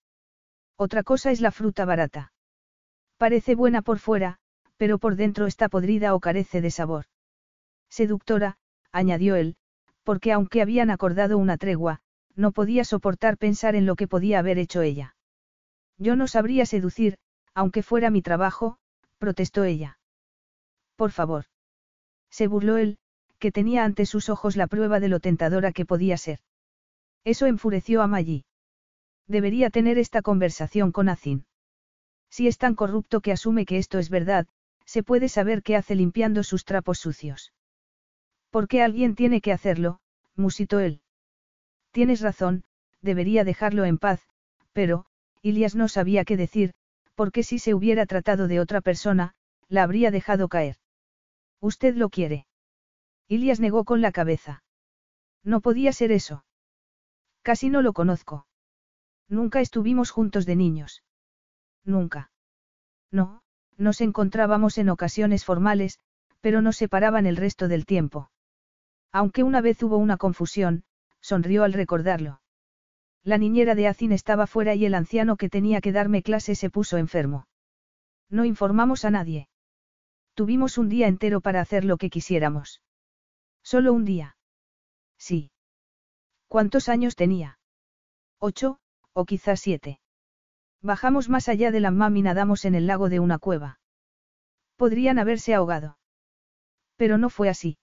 [0.76, 2.31] Otra cosa es la fruta barata.
[3.18, 4.38] Parece buena por fuera,
[4.77, 7.06] pero por dentro está podrida o carece de sabor.
[7.90, 8.57] Seductora,
[8.91, 9.57] añadió él,
[10.03, 12.02] porque aunque habían acordado una tregua,
[12.36, 15.15] no podía soportar pensar en lo que podía haber hecho ella.
[15.98, 17.18] Yo no sabría seducir,
[17.53, 18.77] aunque fuera mi trabajo,
[19.18, 19.99] protestó ella.
[21.00, 21.46] Por favor.
[22.30, 22.98] Se burló él,
[23.40, 26.40] que tenía ante sus ojos la prueba de lo tentadora que podía ser.
[27.24, 28.44] Eso enfureció a Maggie.
[29.26, 31.46] Debería tener esta conversación con Azin.
[32.30, 34.48] Si es tan corrupto que asume que esto es verdad,
[34.84, 37.54] se puede saber qué hace limpiando sus trapos sucios.
[38.50, 40.02] ¿Por qué alguien tiene que hacerlo?
[40.36, 41.00] musitó él.
[41.92, 42.66] Tienes razón,
[43.02, 44.20] debería dejarlo en paz,
[44.74, 45.06] pero,
[45.42, 46.74] Ilias no sabía qué decir,
[47.16, 49.34] porque si se hubiera tratado de otra persona,
[49.70, 50.76] la habría dejado caer.
[51.61, 52.48] Usted lo quiere.
[53.27, 54.64] Ilias negó con la cabeza.
[55.44, 56.45] No podía ser eso.
[57.41, 58.48] Casi no lo conozco.
[59.27, 61.03] Nunca estuvimos juntos de niños.
[61.84, 62.31] Nunca.
[63.11, 63.44] No,
[63.77, 65.99] nos encontrábamos en ocasiones formales,
[66.41, 68.31] pero nos separaban el resto del tiempo.
[69.11, 70.84] Aunque una vez hubo una confusión,
[71.22, 72.41] sonrió al recordarlo.
[73.23, 76.69] La niñera de Azin estaba fuera y el anciano que tenía que darme clase se
[76.69, 77.48] puso enfermo.
[78.30, 79.49] No informamos a nadie.
[80.40, 82.82] Tuvimos un día entero para hacer lo que quisiéramos.
[83.61, 84.38] Solo un día.
[85.18, 85.52] Sí.
[86.48, 87.60] ¿Cuántos años tenía?
[88.40, 88.80] Ocho,
[89.11, 89.99] o quizás siete.
[90.82, 93.82] Bajamos más allá de la mam y nadamos en el lago de una cueva.
[94.78, 95.98] Podrían haberse ahogado.
[96.95, 97.78] Pero no fue así.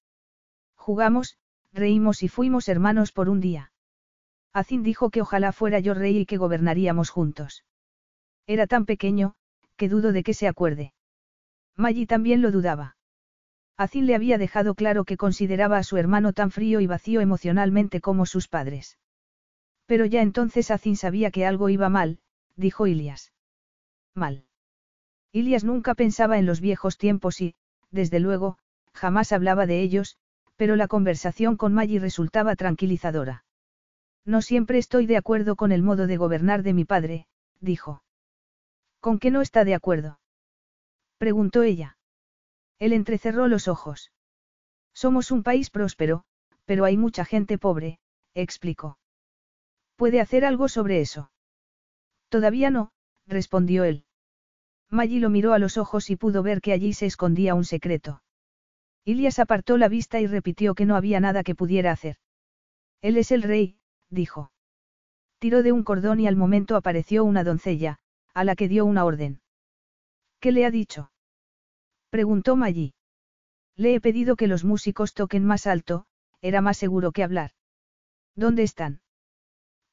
[0.77, 1.37] Jugamos,
[1.75, 3.71] reímos y fuimos hermanos por un día.
[4.55, 7.67] Azin dijo que ojalá fuera yo rey y que gobernaríamos juntos.
[8.47, 9.35] Era tan pequeño,
[9.77, 10.95] que dudo de que se acuerde.
[11.77, 12.97] Maggie también lo dudaba.
[13.77, 18.01] Azin le había dejado claro que consideraba a su hermano tan frío y vacío emocionalmente
[18.01, 18.99] como sus padres.
[19.85, 22.19] Pero ya entonces Azin sabía que algo iba mal,
[22.57, 23.33] dijo Ilias.
[24.15, 24.47] Mal.
[25.33, 27.55] Ilias nunca pensaba en los viejos tiempos y,
[27.91, 28.57] desde luego,
[28.95, 30.17] jamás hablaba de ellos,
[30.57, 33.45] pero la conversación con Maggie resultaba tranquilizadora.
[34.25, 37.27] No siempre estoy de acuerdo con el modo de gobernar de mi padre,
[37.61, 38.03] dijo.
[39.01, 40.19] ¿Con qué no está de acuerdo?
[41.19, 41.99] Preguntó ella.
[42.79, 44.13] Él entrecerró los ojos.
[44.95, 46.25] Somos un país próspero,
[46.65, 48.01] pero hay mucha gente pobre,
[48.35, 48.99] explicó.
[49.97, 51.31] ¿Puede hacer algo sobre eso?
[52.29, 52.93] Todavía no,
[53.27, 54.05] respondió él.
[54.91, 58.23] Maggie lo miró a los ojos y pudo ver que allí se escondía un secreto.
[59.05, 62.17] Ilias apartó la vista y repitió que no había nada que pudiera hacer.
[63.03, 63.79] Él es el rey,
[64.11, 64.51] dijo.
[65.39, 67.99] Tiró de un cordón y al momento apareció una doncella,
[68.35, 69.41] a la que dio una orden.
[70.47, 71.11] ¿Qué le ha dicho?
[72.09, 72.95] preguntó Maggie.
[73.75, 76.07] Le he pedido que los músicos toquen más alto,
[76.41, 77.51] era más seguro que hablar.
[78.37, 79.01] ¿Dónde están?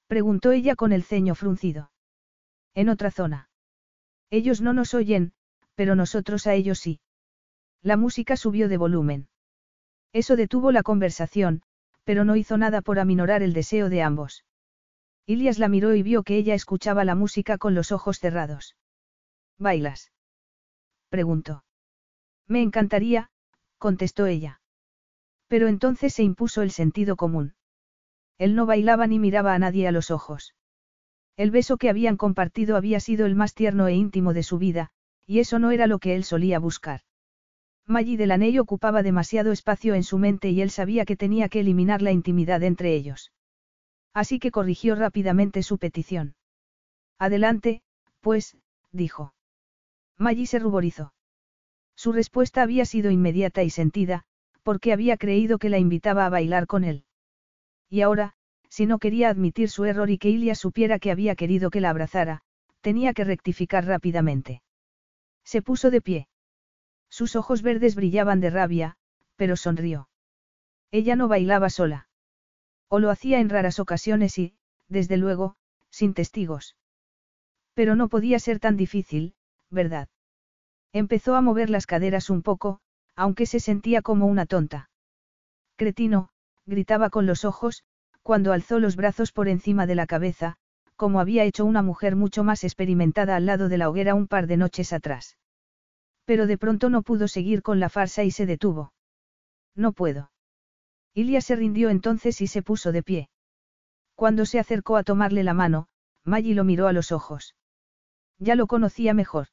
[0.05, 1.91] preguntó ella con el ceño fruncido.
[2.75, 3.49] En otra zona.
[4.29, 5.33] Ellos no nos oyen,
[5.73, 6.99] pero nosotros a ellos sí.
[7.81, 9.29] La música subió de volumen.
[10.11, 11.63] Eso detuvo la conversación,
[12.03, 14.45] pero no hizo nada por aminorar el deseo de ambos.
[15.25, 18.75] Ilias la miró y vio que ella escuchaba la música con los ojos cerrados.
[19.57, 20.11] ¿Bailas?
[21.13, 21.63] Preguntó.
[22.47, 23.29] Me encantaría,
[23.77, 24.61] contestó ella.
[25.47, 27.53] Pero entonces se impuso el sentido común.
[28.39, 30.55] Él no bailaba ni miraba a nadie a los ojos.
[31.37, 34.89] El beso que habían compartido había sido el más tierno e íntimo de su vida,
[35.27, 37.01] y eso no era lo que él solía buscar.
[37.85, 42.01] Maggie Delaney ocupaba demasiado espacio en su mente y él sabía que tenía que eliminar
[42.01, 43.31] la intimidad entre ellos.
[44.15, 46.33] Así que corrigió rápidamente su petición.
[47.19, 47.83] Adelante,
[48.19, 48.57] pues,
[48.91, 49.35] dijo.
[50.17, 51.13] Maggie se ruborizó.
[51.95, 54.23] Su respuesta había sido inmediata y sentida,
[54.63, 57.05] porque había creído que la invitaba a bailar con él.
[57.89, 58.33] Y ahora,
[58.69, 61.91] si no quería admitir su error y que Ilya supiera que había querido que la
[61.91, 62.41] abrazara,
[62.81, 64.61] tenía que rectificar rápidamente.
[65.43, 66.27] Se puso de pie.
[67.09, 68.97] Sus ojos verdes brillaban de rabia,
[69.35, 70.09] pero sonrió.
[70.89, 72.07] Ella no bailaba sola.
[72.87, 74.55] O lo hacía en raras ocasiones y,
[74.87, 75.55] desde luego,
[75.89, 76.75] sin testigos.
[77.73, 79.35] Pero no podía ser tan difícil,
[79.73, 80.07] ¿verdad?
[80.93, 82.79] Empezó a mover las caderas un poco,
[83.15, 84.89] aunque se sentía como una tonta.
[85.75, 86.29] Cretino,
[86.65, 87.83] gritaba con los ojos,
[88.21, 90.55] cuando alzó los brazos por encima de la cabeza,
[90.95, 94.47] como había hecho una mujer mucho más experimentada al lado de la hoguera un par
[94.47, 95.37] de noches atrás.
[96.25, 98.93] Pero de pronto no pudo seguir con la farsa y se detuvo.
[99.75, 100.31] No puedo.
[101.13, 103.29] Ilia se rindió entonces y se puso de pie.
[104.15, 105.87] Cuando se acercó a tomarle la mano,
[106.23, 107.55] Maggie lo miró a los ojos.
[108.39, 109.47] Ya lo conocía mejor.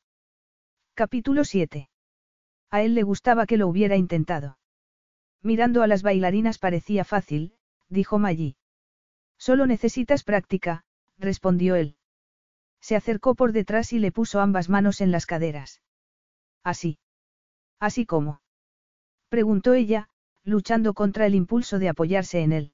[1.01, 1.89] Capítulo 7.
[2.71, 4.59] A él le gustaba que lo hubiera intentado.
[5.43, 7.55] Mirando a las bailarinas parecía fácil,
[7.89, 8.59] dijo Maggie.
[9.39, 10.85] Solo necesitas práctica,
[11.17, 11.97] respondió él.
[12.83, 15.81] Se acercó por detrás y le puso ambas manos en las caderas.
[16.63, 16.99] Así.
[17.79, 18.43] Así como.
[19.31, 20.11] Preguntó ella,
[20.45, 22.73] luchando contra el impulso de apoyarse en él.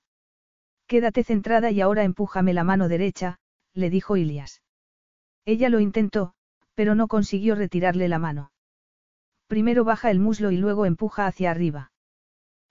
[0.88, 3.38] Quédate centrada y ahora empújame la mano derecha,
[3.72, 4.62] le dijo Ilias.
[5.44, 6.34] Ella lo intentó,
[6.76, 8.52] pero no consiguió retirarle la mano.
[9.48, 11.90] Primero baja el muslo y luego empuja hacia arriba.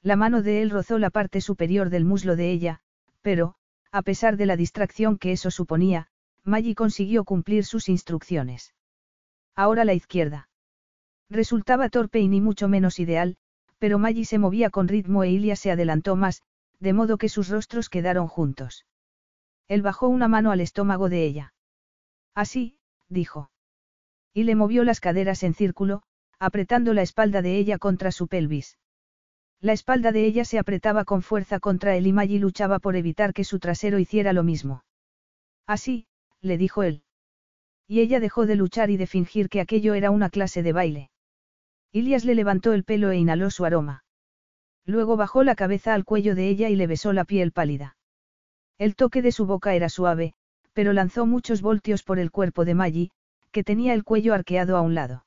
[0.02, 2.82] La mano de él rozó la parte superior del muslo de ella,
[3.22, 3.56] pero,
[3.92, 6.08] a pesar de la distracción que eso suponía,
[6.44, 8.76] Maggie consiguió cumplir sus instrucciones.
[9.56, 10.50] Ahora la izquierda.
[11.28, 13.38] Resultaba torpe y ni mucho menos ideal,
[13.80, 16.44] pero Maggie se movía con ritmo e Ilia se adelantó más,
[16.80, 18.86] de modo que sus rostros quedaron juntos.
[19.68, 21.54] Él bajó una mano al estómago de ella.
[22.36, 22.78] Así,
[23.10, 23.50] dijo.
[24.36, 26.04] Y le movió las caderas en círculo,
[26.40, 28.78] apretando la espalda de ella contra su pelvis.
[29.62, 33.34] La espalda de ella se apretaba con fuerza contra él y Maggie luchaba por evitar
[33.34, 34.84] que su trasero hiciera lo mismo.
[35.66, 36.08] Así,
[36.42, 37.04] le dijo él.
[37.88, 41.12] Y ella dejó de luchar y de fingir que aquello era una clase de baile.
[41.94, 44.04] Ilias le levantó el pelo e inhaló su aroma.
[44.86, 47.96] Luego bajó la cabeza al cuello de ella y le besó la piel pálida.
[48.78, 50.34] El toque de su boca era suave,
[50.74, 53.12] pero lanzó muchos voltios por el cuerpo de Maggie,
[53.56, 55.26] que tenía el cuello arqueado a un lado.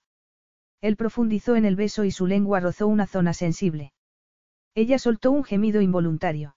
[0.82, 3.94] Él profundizó en el beso y su lengua rozó una zona sensible.
[4.74, 6.54] Ella soltó un gemido involuntario.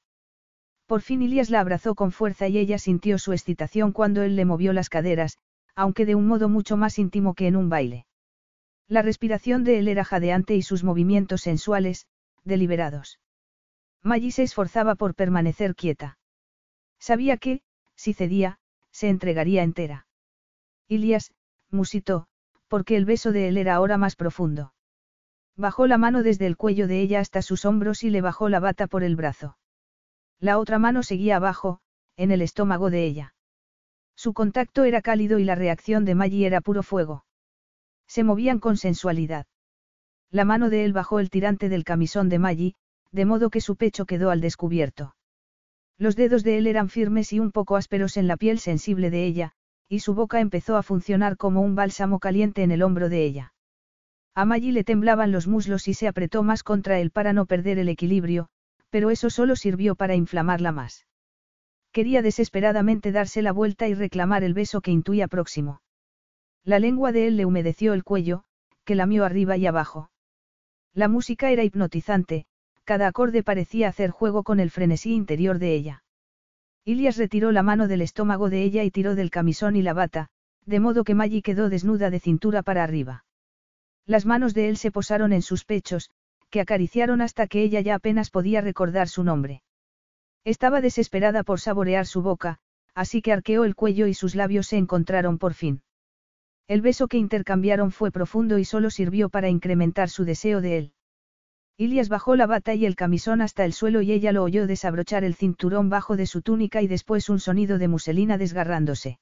[0.85, 4.43] Por fin Ilias la abrazó con fuerza y ella sintió su excitación cuando él le
[4.43, 5.37] movió las caderas,
[5.73, 8.05] aunque de un modo mucho más íntimo que en un baile.
[8.89, 12.05] La respiración de él era jadeante y sus movimientos sensuales,
[12.43, 13.21] deliberados.
[14.03, 16.17] Maggie se esforzaba por permanecer quieta.
[16.99, 17.61] Sabía que,
[17.95, 18.59] si cedía,
[18.91, 20.05] se entregaría entera.
[20.89, 21.31] Ilias,
[21.71, 22.27] musitó,
[22.67, 24.73] porque el beso de él era ahora más profundo.
[25.57, 28.59] Bajó la mano desde el cuello de ella hasta sus hombros y le bajó la
[28.59, 29.57] bata por el brazo.
[30.39, 31.79] La otra mano seguía abajo,
[32.17, 33.35] en el estómago de ella.
[34.15, 37.25] Su contacto era cálido y la reacción de Maggie era puro fuego.
[38.07, 39.45] Se movían con sensualidad.
[40.29, 42.75] La mano de él bajó el tirante del camisón de Maggie,
[43.11, 45.15] de modo que su pecho quedó al descubierto.
[45.97, 49.25] Los dedos de él eran firmes y un poco ásperos en la piel sensible de
[49.25, 49.53] ella,
[49.91, 53.53] y su boca empezó a funcionar como un bálsamo caliente en el hombro de ella.
[54.33, 57.77] A Maggie le temblaban los muslos y se apretó más contra él para no perder
[57.77, 58.47] el equilibrio,
[58.89, 61.05] pero eso solo sirvió para inflamarla más.
[61.91, 65.81] Quería desesperadamente darse la vuelta y reclamar el beso que intuía próximo.
[66.63, 68.45] La lengua de él le humedeció el cuello,
[68.85, 70.09] que lamió arriba y abajo.
[70.93, 72.45] La música era hipnotizante,
[72.85, 76.00] cada acorde parecía hacer juego con el frenesí interior de ella.
[76.83, 80.29] Ilias retiró la mano del estómago de ella y tiró del camisón y la bata,
[80.65, 83.25] de modo que Maggie quedó desnuda de cintura para arriba.
[84.05, 86.09] Las manos de él se posaron en sus pechos,
[86.49, 89.61] que acariciaron hasta que ella ya apenas podía recordar su nombre.
[90.43, 92.57] Estaba desesperada por saborear su boca,
[92.95, 95.81] así que arqueó el cuello y sus labios se encontraron por fin.
[96.67, 100.93] El beso que intercambiaron fue profundo y solo sirvió para incrementar su deseo de él.
[101.77, 105.23] Ilias bajó la bata y el camisón hasta el suelo y ella lo oyó desabrochar
[105.23, 109.19] el cinturón bajo de su túnica y después un sonido de muselina desgarrándose.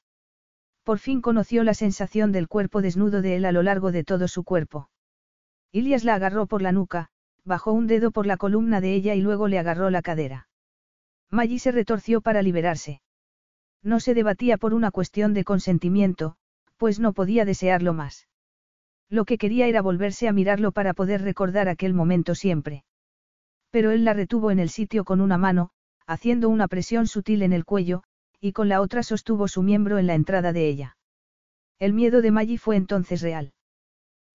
[0.84, 4.27] Por fin conoció la sensación del cuerpo desnudo de él a lo largo de todo
[4.27, 4.89] su cuerpo.
[5.71, 7.09] Ilias la agarró por la nuca,
[7.45, 10.47] bajó un dedo por la columna de ella y luego le agarró la cadera.
[11.30, 13.01] Maggie se retorció para liberarse.
[13.84, 16.38] No se debatía por una cuestión de consentimiento,
[16.77, 18.28] pues no podía desearlo más.
[19.10, 22.84] Lo que quería era volverse a mirarlo para poder recordar aquel momento siempre.
[23.72, 25.72] Pero él la retuvo en el sitio con una mano,
[26.06, 28.03] haciendo una presión sutil en el cuello,
[28.40, 30.98] y con la otra sostuvo su miembro en la entrada de ella.
[31.80, 33.53] El miedo de Maggie fue entonces real.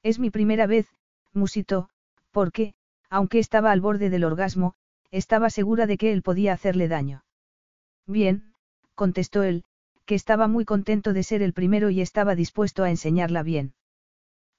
[0.03, 0.87] Es mi primera vez,
[1.33, 1.89] musitó,
[2.31, 2.75] porque,
[3.09, 4.75] aunque estaba al borde del orgasmo,
[5.11, 7.25] estaba segura de que él podía hacerle daño.
[8.07, 8.53] Bien,
[8.95, 9.65] contestó él,
[10.05, 13.75] que estaba muy contento de ser el primero y estaba dispuesto a enseñarla bien.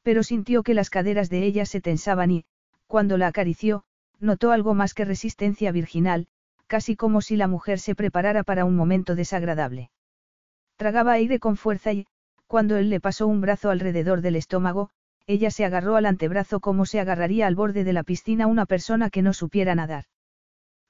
[0.05, 2.45] Pero sintió que las caderas de ella se tensaban y,
[2.85, 3.85] cuando la acarició,
[4.19, 6.27] notó algo más que resistencia virginal,
[6.67, 9.89] casi como si la mujer se preparara para un momento desagradable.
[10.75, 12.05] Tragaba aire con fuerza y,
[12.45, 14.91] cuando él le pasó un brazo alrededor del estómago,
[15.25, 19.09] ella se agarró al antebrazo como se agarraría al borde de la piscina una persona
[19.09, 20.05] que no supiera nadar.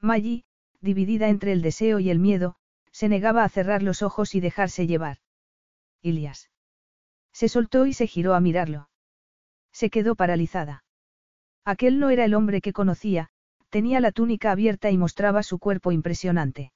[0.02, 0.44] Maggie,
[0.82, 2.58] dividida entre el deseo y el miedo,
[2.92, 5.20] se negaba a cerrar los ojos y dejarse llevar.
[6.02, 6.50] Ilias.
[7.32, 8.90] Se soltó y se giró a mirarlo.
[9.76, 10.86] Se quedó paralizada.
[11.66, 13.28] Aquel no era el hombre que conocía,
[13.68, 16.72] tenía la túnica abierta y mostraba su cuerpo impresionante.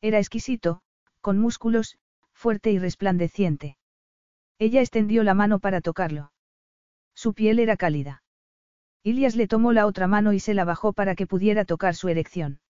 [0.00, 0.82] Era exquisito,
[1.20, 1.98] con músculos,
[2.32, 3.76] fuerte y resplandeciente.
[4.60, 6.30] Ella extendió la mano para tocarlo.
[7.12, 8.22] Su piel era cálida.
[9.02, 12.08] Ilias le tomó la otra mano y se la bajó para que pudiera tocar su
[12.08, 12.60] erección.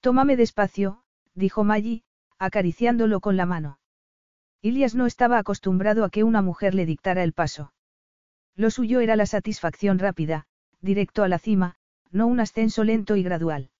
[0.00, 2.02] Tómame despacio, dijo Maggie,
[2.40, 3.78] acariciándolo con la mano.
[4.62, 7.73] Ilias no estaba acostumbrado a que una mujer le dictara el paso.
[8.56, 10.46] Lo suyo era la satisfacción rápida,
[10.80, 11.76] directo a la cima,
[12.10, 13.70] no un ascenso lento y gradual.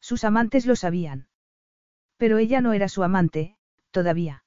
[0.00, 1.28] Sus amantes lo sabían.
[2.16, 3.56] Pero ella no era su amante,
[3.90, 4.44] todavía.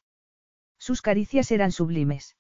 [0.80, 2.36] Sus caricias eran sublimes.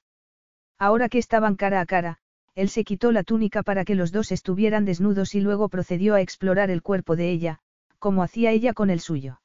[0.80, 2.18] Ahora que estaban cara a cara,
[2.56, 6.22] él se quitó la túnica para que los dos estuvieran desnudos y luego procedió a
[6.22, 7.60] explorar el cuerpo de ella,
[7.99, 9.40] como hacía ella con el suyo.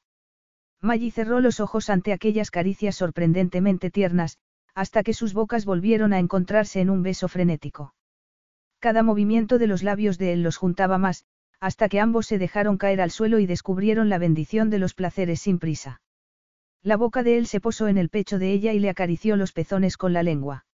[0.81, 4.37] Maggie cerró los ojos ante aquellas caricias sorprendentemente tiernas,
[4.79, 7.93] hasta que sus bocas volvieron a encontrarse en un beso frenético.
[8.79, 11.25] Cada movimiento de los labios de él los juntaba más,
[11.59, 15.41] hasta que ambos se dejaron caer al suelo y descubrieron la bendición de los placeres
[15.41, 16.01] sin prisa.
[16.81, 19.51] La boca de él se posó en el pecho de ella y le acarició los
[19.51, 20.65] pezones con la lengua.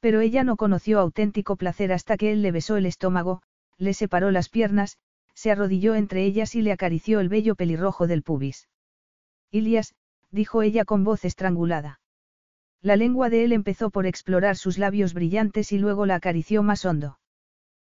[0.00, 3.42] Pero ella no conoció auténtico placer hasta que él le besó el estómago,
[3.76, 4.96] le separó las piernas,
[5.34, 8.70] se arrodilló entre ellas y le acarició el vello pelirrojo del pubis.
[9.50, 9.94] Ilias,
[10.30, 12.00] dijo ella con voz estrangulada.
[12.80, 16.84] La lengua de él empezó por explorar sus labios brillantes y luego la acarició más
[16.84, 17.18] hondo.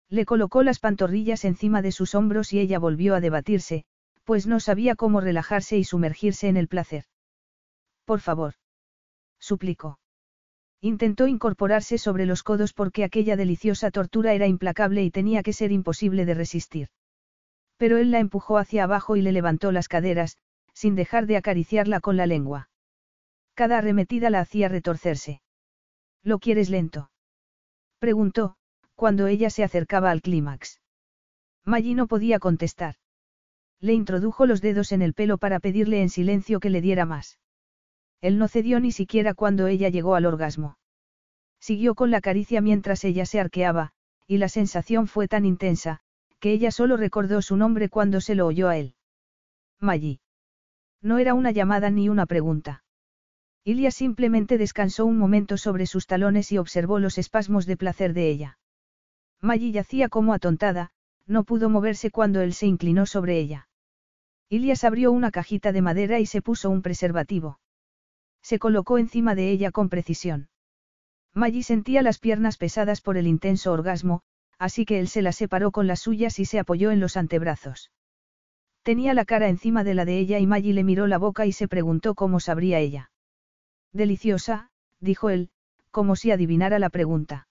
[0.08, 3.84] Le colocó las pantorrillas encima de sus hombros y ella volvió a debatirse,
[4.22, 7.04] pues no sabía cómo relajarse y sumergirse en el placer.
[8.04, 8.54] Por favor.
[9.40, 9.98] Suplicó.
[10.80, 15.72] Intentó incorporarse sobre los codos porque aquella deliciosa tortura era implacable y tenía que ser
[15.72, 16.88] imposible de resistir.
[17.76, 20.36] Pero él la empujó hacia abajo y le levantó las caderas,
[20.72, 22.68] sin dejar de acariciarla con la lengua.
[23.57, 25.41] Cada arremetida la hacía retorcerse.
[26.23, 27.11] ¿Lo quieres lento?
[27.99, 28.57] Preguntó,
[28.95, 30.83] cuando ella se acercaba al clímax.
[31.65, 32.97] Maggie no podía contestar.
[33.81, 37.39] Le introdujo los dedos en el pelo para pedirle en silencio que le diera más.
[38.20, 40.77] Él no cedió ni siquiera cuando ella llegó al orgasmo.
[41.59, 43.93] Siguió con la caricia mientras ella se arqueaba,
[44.27, 46.01] y la sensación fue tan intensa,
[46.41, 48.95] que ella solo recordó su nombre cuando se lo oyó a él.
[49.81, 50.20] Maggie.
[51.01, 52.83] No era una llamada ni una pregunta.
[53.68, 58.30] Ilia simplemente descansó un momento sobre sus talones y observó los espasmos de placer de
[58.30, 58.59] ella.
[59.40, 60.93] Maggie yacía como atontada,
[61.26, 63.68] no pudo moverse cuando él se inclinó sobre ella.
[64.48, 67.59] Ilias abrió una cajita de madera y se puso un preservativo.
[68.40, 70.48] Se colocó encima de ella con precisión.
[71.34, 74.22] Maggie sentía las piernas pesadas por el intenso orgasmo,
[74.60, 77.90] así que él se las separó con las suyas y se apoyó en los antebrazos.
[78.84, 81.51] Tenía la cara encima de la de ella y Maggie le miró la boca y
[81.52, 83.10] se preguntó cómo sabría ella.
[83.92, 85.50] Deliciosa, dijo él,
[85.90, 87.48] como si adivinara la pregunta.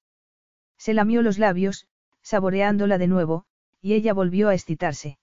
[0.77, 1.87] Se lamió los labios,
[2.21, 3.45] saboreándola de nuevo,
[3.81, 5.17] y ella volvió a excitarse.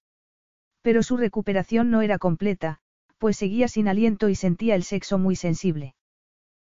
[0.83, 2.81] Pero su recuperación no era completa,
[3.19, 5.95] pues seguía sin aliento y sentía el sexo muy sensible.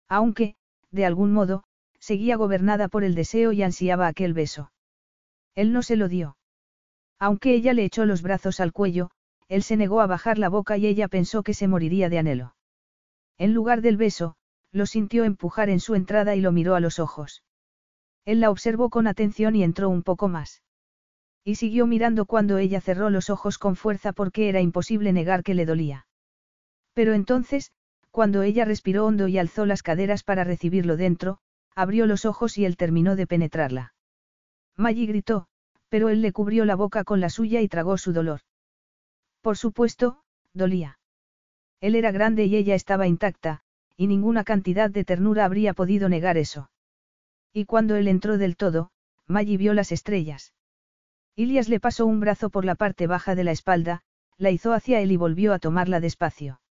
[0.09, 0.55] Aunque,
[0.91, 1.65] de algún modo,
[1.99, 4.71] seguía gobernada por el deseo y ansiaba aquel beso.
[5.55, 6.37] Él no se lo dio.
[7.19, 9.11] Aunque ella le echó los brazos al cuello,
[9.49, 12.55] él se negó a bajar la boca y ella pensó que se moriría de anhelo.
[13.39, 14.37] En lugar del beso,
[14.73, 17.43] lo sintió empujar en su entrada y lo miró a los ojos.
[18.25, 20.63] Él la observó con atención y entró un poco más.
[21.45, 25.55] Y siguió mirando cuando ella cerró los ojos con fuerza porque era imposible negar que
[25.55, 26.07] le dolía.
[26.95, 27.73] Pero entonces,
[28.11, 31.39] cuando ella respiró hondo y alzó las caderas para recibirlo dentro,
[31.75, 33.95] abrió los ojos y él terminó de penetrarla.
[34.77, 35.49] Maggie gritó,
[35.89, 38.41] pero él le cubrió la boca con la suya y tragó su dolor.
[39.43, 40.99] Por supuesto, dolía.
[41.85, 43.61] Él era grande y ella estaba intacta,
[43.95, 46.71] y ninguna cantidad de ternura habría podido negar eso.
[47.53, 48.91] Y cuando él entró del todo,
[49.27, 50.55] Maggie vio las estrellas.
[51.37, 54.01] Ilias le pasó un brazo por la parte baja de la espalda,
[54.39, 56.63] la hizo hacia él y volvió a tomarla despacio.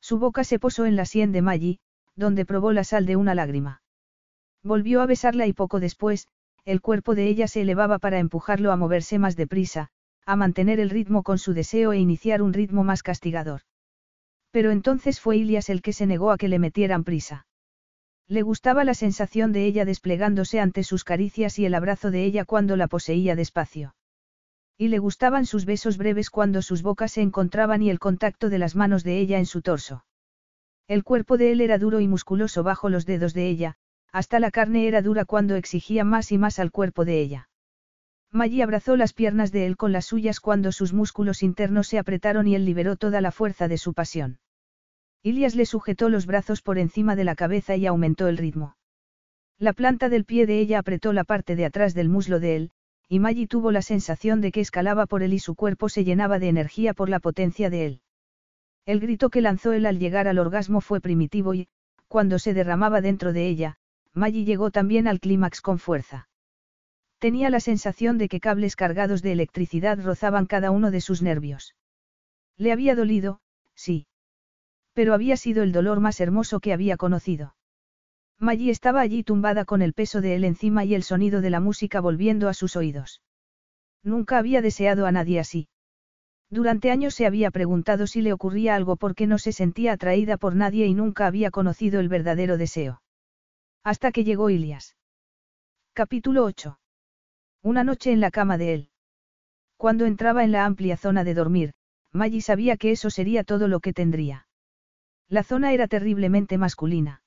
[0.00, 1.78] Su boca se posó en la sien de Maggie,
[2.16, 3.80] donde probó la sal de una lágrima.
[4.64, 6.26] Volvió a besarla y poco después,
[6.64, 9.90] el cuerpo de ella se elevaba para empujarlo a moverse más deprisa,
[10.26, 13.62] a mantener el ritmo con su deseo e iniciar un ritmo más castigador.
[14.52, 17.46] Pero entonces fue Ilias el que se negó a que le metieran prisa.
[18.28, 22.44] Le gustaba la sensación de ella desplegándose ante sus caricias y el abrazo de ella
[22.44, 23.94] cuando la poseía despacio.
[24.78, 28.58] Y le gustaban sus besos breves cuando sus bocas se encontraban y el contacto de
[28.58, 30.04] las manos de ella en su torso.
[30.86, 33.76] El cuerpo de él era duro y musculoso bajo los dedos de ella,
[34.12, 37.48] hasta la carne era dura cuando exigía más y más al cuerpo de ella.
[38.30, 42.46] Maggie abrazó las piernas de él con las suyas cuando sus músculos internos se apretaron
[42.46, 44.38] y él liberó toda la fuerza de su pasión.
[45.24, 48.76] Ilias le sujetó los brazos por encima de la cabeza y aumentó el ritmo.
[49.56, 52.70] La planta del pie de ella apretó la parte de atrás del muslo de él,
[53.08, 56.40] y Maggie tuvo la sensación de que escalaba por él y su cuerpo se llenaba
[56.40, 58.00] de energía por la potencia de él.
[58.84, 61.68] El grito que lanzó él al llegar al orgasmo fue primitivo y,
[62.08, 63.76] cuando se derramaba dentro de ella,
[64.12, 66.28] Maggie llegó también al clímax con fuerza.
[67.20, 71.76] Tenía la sensación de que cables cargados de electricidad rozaban cada uno de sus nervios.
[72.56, 73.40] Le había dolido,
[73.76, 74.06] sí.
[74.92, 77.54] Pero había sido el dolor más hermoso que había conocido.
[78.38, 81.60] Maggie estaba allí tumbada con el peso de él encima y el sonido de la
[81.60, 83.22] música volviendo a sus oídos.
[84.02, 85.68] Nunca había deseado a nadie así.
[86.50, 90.54] Durante años se había preguntado si le ocurría algo porque no se sentía atraída por
[90.54, 93.00] nadie y nunca había conocido el verdadero deseo.
[93.84, 94.96] Hasta que llegó Ilias.
[95.94, 96.78] Capítulo 8.
[97.62, 98.90] Una noche en la cama de él.
[99.76, 101.72] Cuando entraba en la amplia zona de dormir,
[102.12, 104.46] Maggie sabía que eso sería todo lo que tendría.
[105.28, 107.22] La zona era terriblemente masculina.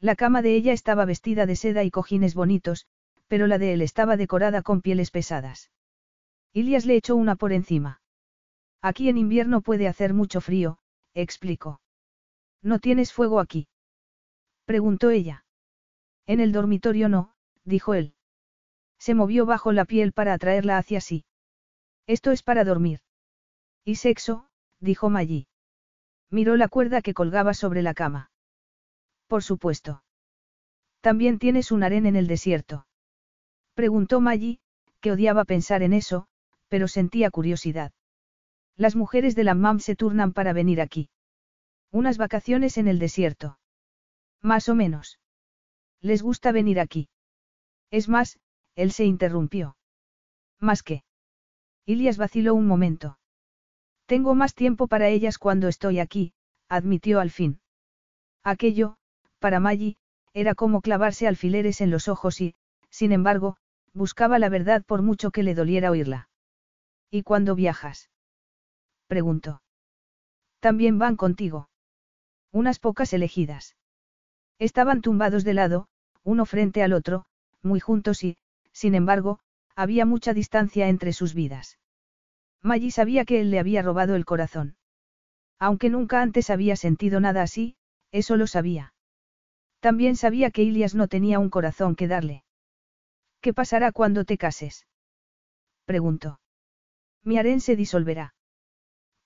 [0.00, 2.86] La cama de ella estaba vestida de seda y cojines bonitos,
[3.26, 5.70] pero la de él estaba decorada con pieles pesadas.
[6.52, 8.00] Ilias le echó una por encima.
[8.80, 10.78] Aquí en invierno puede hacer mucho frío,
[11.14, 11.80] explicó.
[12.62, 13.68] ¿No tienes fuego aquí?
[14.64, 15.44] preguntó ella.
[16.26, 17.34] En el dormitorio no,
[17.64, 18.14] dijo él.
[18.98, 21.24] Se movió bajo la piel para atraerla hacia sí.
[22.06, 23.00] Esto es para dormir.
[23.84, 24.48] ¿Y sexo?
[24.80, 25.46] dijo Maggie.
[26.30, 28.30] Miró la cuerda que colgaba sobre la cama.
[29.26, 30.02] Por supuesto.
[31.00, 32.86] También tienes un harén en el desierto.
[33.74, 34.58] Preguntó Maggie,
[35.00, 36.26] que odiaba pensar en eso,
[36.68, 37.92] pero sentía curiosidad.
[38.76, 41.08] Las mujeres de la MAM se turnan para venir aquí.
[41.90, 43.58] Unas vacaciones en el desierto.
[44.42, 45.18] Más o menos.
[46.00, 47.08] Les gusta venir aquí.
[47.90, 48.38] Es más,
[48.74, 49.76] él se interrumpió.
[50.60, 51.02] ¿Más qué?
[51.86, 53.17] Ilias vaciló un momento.
[54.08, 56.32] Tengo más tiempo para ellas cuando estoy aquí,
[56.70, 57.60] admitió al fin.
[58.42, 58.96] Aquello,
[59.38, 59.98] para Maggie,
[60.32, 62.54] era como clavarse alfileres en los ojos y,
[62.88, 63.58] sin embargo,
[63.92, 66.30] buscaba la verdad por mucho que le doliera oírla.
[67.10, 68.08] ¿Y cuándo viajas?
[69.08, 69.60] preguntó.
[70.60, 71.68] También van contigo.
[72.50, 73.76] Unas pocas elegidas.
[74.58, 75.88] Estaban tumbados de lado,
[76.24, 77.26] uno frente al otro,
[77.62, 78.38] muy juntos y,
[78.72, 79.38] sin embargo,
[79.76, 81.78] había mucha distancia entre sus vidas.
[82.62, 84.76] Maggie sabía que él le había robado el corazón.
[85.58, 87.76] Aunque nunca antes había sentido nada así,
[88.12, 88.94] eso lo sabía.
[89.80, 92.44] También sabía que Ilias no tenía un corazón que darle.
[93.40, 94.86] ¿Qué pasará cuando te cases?
[95.84, 96.40] Preguntó.
[97.22, 98.34] Mi harén se disolverá.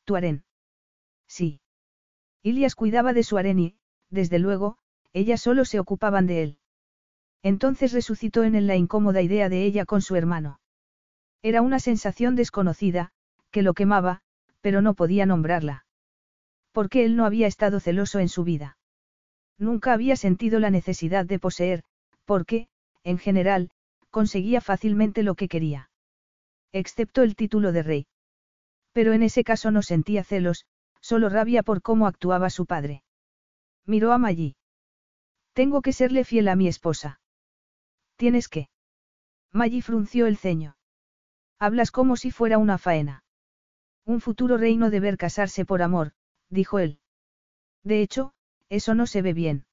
[0.04, 0.44] ¿Tu harén?
[1.26, 1.60] Sí.
[2.42, 3.76] Ilias cuidaba de su harén y,
[4.10, 4.78] desde luego,
[5.12, 6.58] ellas solo se ocupaban de él.
[7.42, 10.60] Entonces resucitó en él la incómoda idea de ella con su hermano.
[11.42, 13.12] Era una sensación desconocida,
[13.52, 14.22] que lo quemaba,
[14.60, 15.84] pero no podía nombrarla.
[16.72, 18.78] Porque él no había estado celoso en su vida.
[19.58, 21.84] Nunca había sentido la necesidad de poseer,
[22.24, 22.68] porque,
[23.04, 23.70] en general,
[24.10, 25.90] conseguía fácilmente lo que quería.
[26.72, 28.06] Excepto el título de rey.
[28.92, 30.64] Pero en ese caso no sentía celos,
[31.00, 33.02] solo rabia por cómo actuaba su padre.
[33.84, 34.56] Miró a Maggie.
[35.52, 37.20] Tengo que serle fiel a mi esposa.
[38.16, 38.68] Tienes que.
[39.52, 40.76] Maggie frunció el ceño.
[41.58, 43.22] Hablas como si fuera una faena.
[44.04, 46.12] Un futuro reino deber casarse por amor,
[46.48, 46.98] dijo él.
[47.84, 48.32] De hecho,
[48.68, 49.64] eso no se ve bien.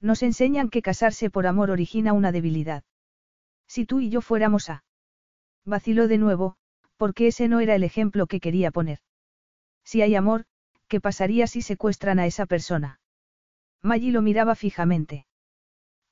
[0.00, 2.84] Nos enseñan que casarse por amor origina una debilidad.
[3.66, 4.84] Si tú y yo fuéramos a.
[5.64, 6.56] Vaciló de nuevo,
[6.96, 8.98] porque ese no era el ejemplo que quería poner.
[9.84, 10.44] Si hay amor,
[10.88, 13.00] ¿qué pasaría si secuestran a esa persona?
[13.82, 15.26] Maggie lo miraba fijamente.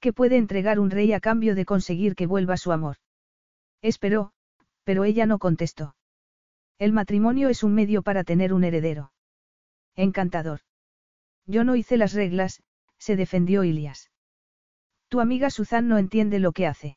[0.00, 2.96] ¿Qué puede entregar un rey a cambio de conseguir que vuelva su amor?
[3.82, 4.32] Esperó,
[4.84, 5.94] pero ella no contestó.
[6.78, 9.12] El matrimonio es un medio para tener un heredero.
[9.94, 10.60] Encantador.
[11.46, 12.62] Yo no hice las reglas,
[12.98, 14.10] se defendió Ilias.
[15.08, 16.96] Tu amiga Suzanne no entiende lo que hace.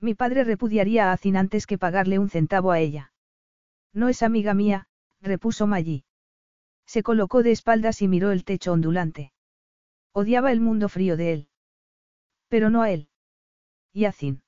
[0.00, 3.12] Mi padre repudiaría a Azin antes que pagarle un centavo a ella.
[3.92, 4.86] No es amiga mía,
[5.20, 6.04] repuso Maggie.
[6.86, 9.32] Se colocó de espaldas y miró el techo ondulante.
[10.12, 11.48] Odiaba el mundo frío de él.
[12.48, 13.08] Pero no a él.
[13.92, 14.42] ¿Y a Zin?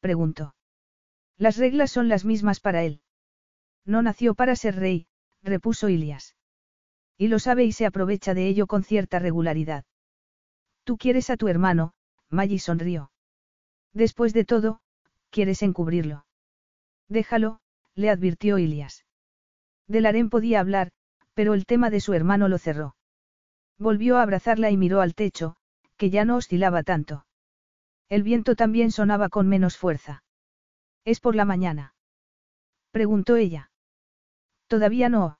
[0.00, 0.54] Preguntó.
[1.36, 3.00] Las reglas son las mismas para él.
[3.84, 5.06] No nació para ser rey,
[5.42, 6.36] repuso Ilias.
[7.16, 9.84] Y lo sabe y se aprovecha de ello con cierta regularidad.
[10.84, 11.92] Tú quieres a tu hermano,
[12.28, 13.10] Maggie sonrió.
[13.92, 14.80] Después de todo,
[15.30, 16.26] quieres encubrirlo.
[17.08, 17.60] Déjalo,
[17.94, 19.04] le advirtió Ilias.
[19.86, 20.92] Del harén podía hablar,
[21.34, 22.96] pero el tema de su hermano lo cerró.
[23.78, 25.56] Volvió a abrazarla y miró al techo,
[25.96, 27.26] que ya no oscilaba tanto.
[28.08, 30.22] El viento también sonaba con menos fuerza.
[31.04, 31.94] ¿Es por la mañana?
[32.90, 33.69] Preguntó ella.
[34.70, 35.36] Todavía no.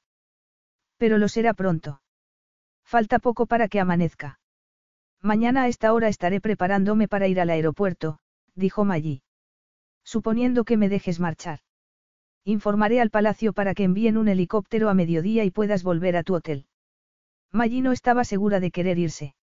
[0.97, 2.02] Pero lo será pronto.
[2.85, 4.40] Falta poco para que amanezca.
[5.23, 8.19] Mañana a esta hora estaré preparándome para ir al aeropuerto,
[8.57, 9.23] dijo Maggie.
[10.02, 11.61] Suponiendo que me dejes marchar.
[12.44, 16.35] Informaré al palacio para que envíen un helicóptero a mediodía y puedas volver a tu
[16.35, 16.66] hotel.
[17.52, 19.36] Maggie no estaba segura de querer irse.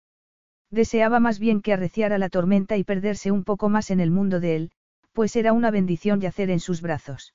[0.71, 4.41] Deseaba más bien que arreciara la tormenta y perderse un poco más en el mundo
[4.41, 4.71] de él,
[5.13, 7.35] pues era una bendición yacer en sus brazos.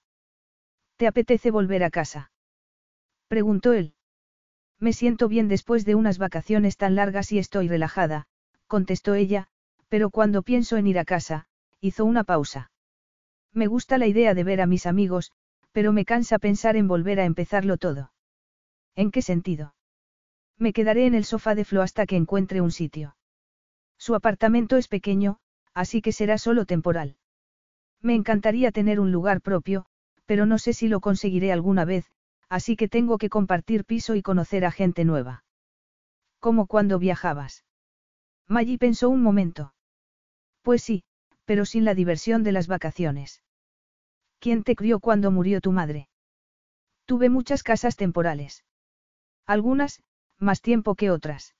[0.95, 2.31] ¿Te apetece volver a casa?
[3.30, 3.93] Preguntó él.
[4.80, 8.26] Me siento bien después de unas vacaciones tan largas y estoy relajada,
[8.65, 9.47] contestó ella,
[9.88, 11.45] pero cuando pienso en ir a casa,
[11.80, 12.72] hizo una pausa.
[13.53, 15.31] Me gusta la idea de ver a mis amigos,
[15.72, 18.11] pero me cansa pensar en volver a empezarlo todo.
[18.95, 19.76] ¿En qué sentido?
[20.57, 23.15] Me quedaré en el sofá de Flo hasta que encuentre un sitio.
[23.99, 25.38] Su apartamento es pequeño,
[25.76, 27.18] así que será solo temporal.
[28.01, 29.85] Me encantaría tener un lugar propio,
[30.26, 32.11] pero no sé si lo conseguiré alguna vez,
[32.49, 35.43] así que tengo que compartir piso y conocer a gente nueva.
[36.39, 37.63] Como cuando viajabas.
[38.47, 39.73] Maggie pensó un momento.
[40.63, 41.03] Pues sí,
[41.45, 43.43] pero sin la diversión de las vacaciones.
[44.39, 46.09] ¿Quién te crió cuando murió tu madre?
[47.05, 48.65] Tuve muchas casas temporales.
[49.45, 50.01] Algunas,
[50.38, 51.55] más tiempo que otras.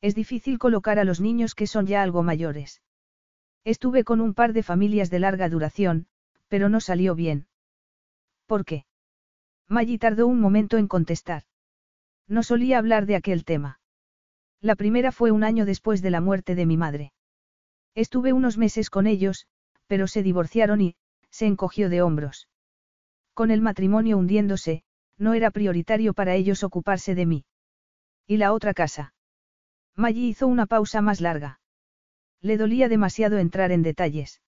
[0.00, 2.82] Es difícil colocar a los niños que son ya algo mayores.
[3.64, 6.06] Estuve con un par de familias de larga duración,
[6.48, 7.46] pero no salió bien.
[8.46, 8.84] ¿Por qué?
[9.72, 11.44] Maggie tardó un momento en contestar.
[12.28, 13.80] No solía hablar de aquel tema.
[14.60, 17.14] La primera fue un año después de la muerte de mi madre.
[17.94, 19.46] Estuve unos meses con ellos,
[19.86, 20.94] pero se divorciaron y,
[21.30, 22.50] se encogió de hombros.
[23.32, 24.82] Con el matrimonio hundiéndose,
[25.16, 27.46] no era prioritario para ellos ocuparse de mí.
[28.26, 29.14] ¿Y la otra casa?
[29.96, 31.60] Maggie hizo una pausa más larga.
[32.42, 34.42] Le dolía demasiado entrar en detalles.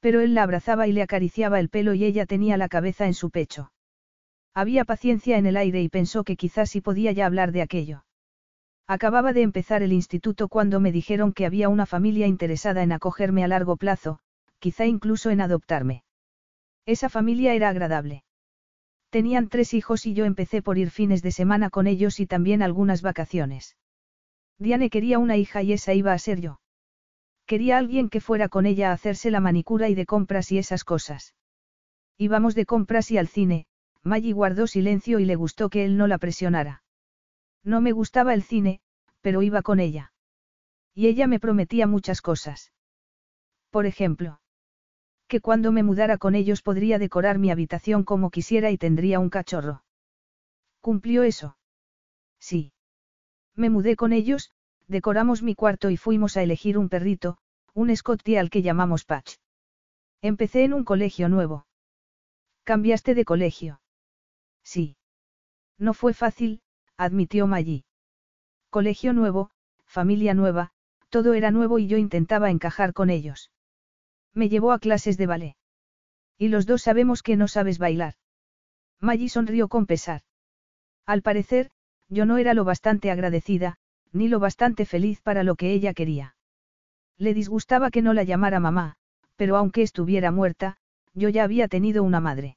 [0.00, 3.14] Pero él la abrazaba y le acariciaba el pelo y ella tenía la cabeza en
[3.14, 3.70] su pecho.
[4.54, 8.04] Había paciencia en el aire y pensó que quizás sí podía ya hablar de aquello.
[8.86, 13.42] Acababa de empezar el instituto cuando me dijeron que había una familia interesada en acogerme
[13.42, 14.20] a largo plazo,
[14.60, 16.04] quizá incluso en adoptarme.
[16.86, 18.24] Esa familia era agradable.
[19.10, 22.62] Tenían tres hijos y yo empecé por ir fines de semana con ellos y también
[22.62, 23.76] algunas vacaciones.
[24.58, 26.60] Diane quería una hija y esa iba a ser yo.
[27.46, 30.84] Quería alguien que fuera con ella a hacerse la manicura y de compras y esas
[30.84, 31.34] cosas.
[32.18, 33.66] Íbamos de compras y al cine,
[34.04, 36.82] Maggie guardó silencio y le gustó que él no la presionara.
[37.64, 38.80] No me gustaba el cine,
[39.20, 40.12] pero iba con ella.
[40.94, 42.72] Y ella me prometía muchas cosas.
[43.70, 44.38] Por ejemplo
[45.26, 49.30] que cuando me mudara con ellos podría decorar mi habitación como quisiera y tendría un
[49.30, 49.82] cachorro.
[50.80, 51.56] ¿Cumplió eso?
[52.38, 52.72] Sí.
[53.54, 54.50] Me mudé con ellos,
[54.86, 57.38] decoramos mi cuarto y fuimos a elegir un perrito,
[57.72, 59.36] un Scottie al que llamamos Patch.
[60.20, 61.66] Empecé en un colegio nuevo.
[62.64, 63.80] ¿Cambiaste de colegio?
[64.64, 64.96] Sí.
[65.78, 66.62] No fue fácil,
[66.96, 67.84] admitió Maggie.
[68.70, 69.50] Colegio nuevo,
[69.84, 70.72] familia nueva,
[71.10, 73.50] todo era nuevo y yo intentaba encajar con ellos.
[74.32, 75.56] Me llevó a clases de ballet.
[76.38, 78.14] Y los dos sabemos que no sabes bailar.
[79.00, 80.22] Maggie sonrió con pesar.
[81.06, 81.70] Al parecer,
[82.08, 83.76] yo no era lo bastante agradecida,
[84.12, 86.36] ni lo bastante feliz para lo que ella quería.
[87.18, 88.96] Le disgustaba que no la llamara mamá,
[89.36, 90.78] pero aunque estuviera muerta,
[91.12, 92.56] yo ya había tenido una madre.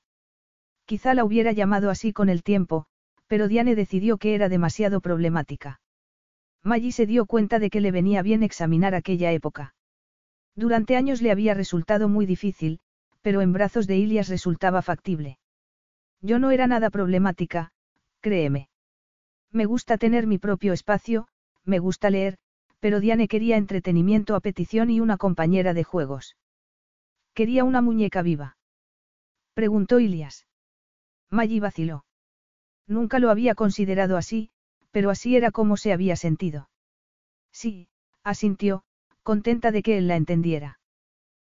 [0.88, 2.86] Quizá la hubiera llamado así con el tiempo,
[3.28, 5.82] pero Diane decidió que era demasiado problemática.
[6.64, 9.76] Maggie se dio cuenta de que le venía bien examinar aquella época.
[10.56, 12.80] Durante años le había resultado muy difícil,
[13.22, 15.40] pero en brazos de Ilias resultaba factible.
[16.22, 17.74] Yo no era nada problemática,
[18.22, 18.70] créeme.
[19.52, 21.28] Me gusta tener mi propio espacio,
[21.66, 22.38] me gusta leer,
[22.80, 26.38] pero Diane quería entretenimiento a petición y una compañera de juegos.
[27.34, 28.58] Quería una muñeca viva.
[29.54, 30.47] Preguntó Ilias.
[31.30, 32.06] Maggie vaciló.
[32.88, 34.50] Nunca lo había considerado así,
[34.92, 36.70] pero así era como se había sentido.
[37.52, 37.90] Sí,
[38.24, 38.84] asintió,
[39.24, 40.80] contenta de que él la entendiera.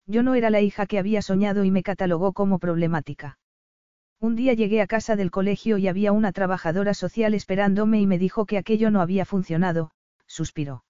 [0.07, 3.39] Yo no era la hija que había soñado y me catalogó como problemática.
[4.21, 8.19] Un día llegué a casa del colegio y había una trabajadora social esperándome y me
[8.19, 9.91] dijo que aquello no había funcionado,
[10.27, 10.85] suspiró.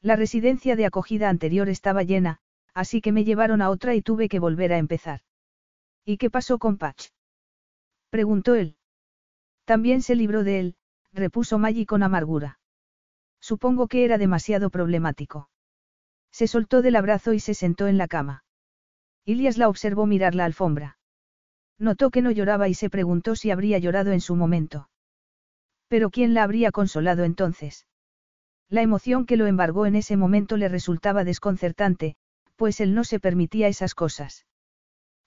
[0.00, 2.38] La residencia de acogida anterior estaba llena,
[2.74, 5.20] así que me llevaron a otra y tuve que volver a empezar.
[6.04, 7.08] ¿Y qué pasó con Patch?
[8.10, 8.76] Preguntó él.
[9.64, 10.76] También se libró de él,
[11.12, 12.58] repuso Maggie con amargura.
[13.40, 15.50] Supongo que era demasiado problemático.
[16.32, 18.44] Se soltó del abrazo y se sentó en la cama.
[19.24, 20.98] Ilias la observó mirar la alfombra.
[21.78, 24.88] Notó que no lloraba y se preguntó si habría llorado en su momento.
[25.86, 27.86] Pero ¿quién la habría consolado entonces?
[28.68, 32.16] La emoción que lo embargó en ese momento le resultaba desconcertante,
[32.56, 34.44] pues él no se permitía esas cosas.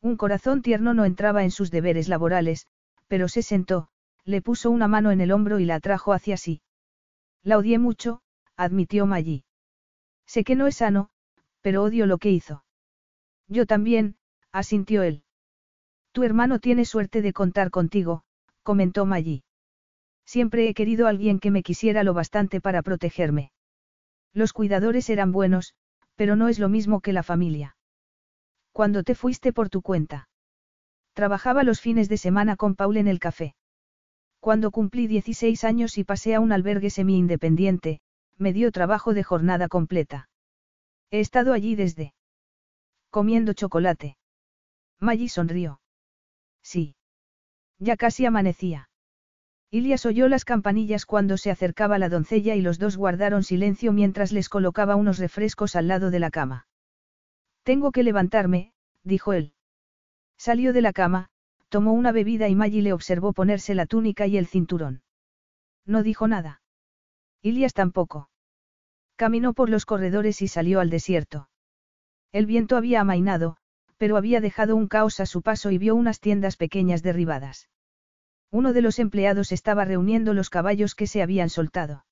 [0.02, 2.68] Un corazón tierno no entraba en sus deberes laborales,
[3.08, 3.90] pero se sentó,
[4.26, 6.62] le puso una mano en el hombro y la atrajo hacia sí.
[7.44, 8.22] La odié mucho,
[8.56, 9.44] admitió Maggie.
[10.26, 11.10] Sé que no es sano,
[11.62, 12.64] pero odio lo que hizo.
[13.48, 14.16] Yo también,
[14.52, 15.24] asintió él.
[16.14, 18.24] Tu hermano tiene suerte de contar contigo,
[18.64, 19.44] comentó Maggie.
[20.26, 23.52] Siempre he querido alguien que me quisiera lo bastante para protegerme.
[24.34, 25.74] Los cuidadores eran buenos,
[26.16, 27.76] pero no es lo mismo que la familia.
[28.72, 30.30] Cuando te fuiste por tu cuenta.
[31.14, 33.56] Trabajaba los fines de semana con Paul en el café.
[34.40, 38.00] Cuando cumplí 16 años y pasé a un albergue semi-independiente,
[38.38, 40.30] me dio trabajo de jornada completa.
[41.12, 42.14] He estado allí desde.
[43.10, 44.18] Comiendo chocolate.
[45.00, 45.82] Maggie sonrió.
[46.64, 46.96] Sí.
[47.78, 48.90] Ya casi amanecía.
[49.70, 54.32] Ilias oyó las campanillas cuando se acercaba la doncella y los dos guardaron silencio mientras
[54.32, 56.68] les colocaba unos refrescos al lado de la cama.
[57.72, 58.74] Tengo que levantarme,
[59.06, 59.54] dijo él.
[60.38, 61.30] Salió de la cama,
[61.70, 65.04] tomó una bebida y Maggie le observó ponerse la túnica y el cinturón.
[65.86, 66.62] No dijo nada.
[67.42, 68.30] Ilias tampoco.
[69.16, 71.48] Caminó por los corredores y salió al desierto.
[72.34, 73.56] El viento había amainado,
[73.96, 77.70] pero había dejado un caos a su paso y vio unas tiendas pequeñas derribadas.
[78.50, 82.06] Uno de los empleados estaba reuniendo los caballos que se habían soltado.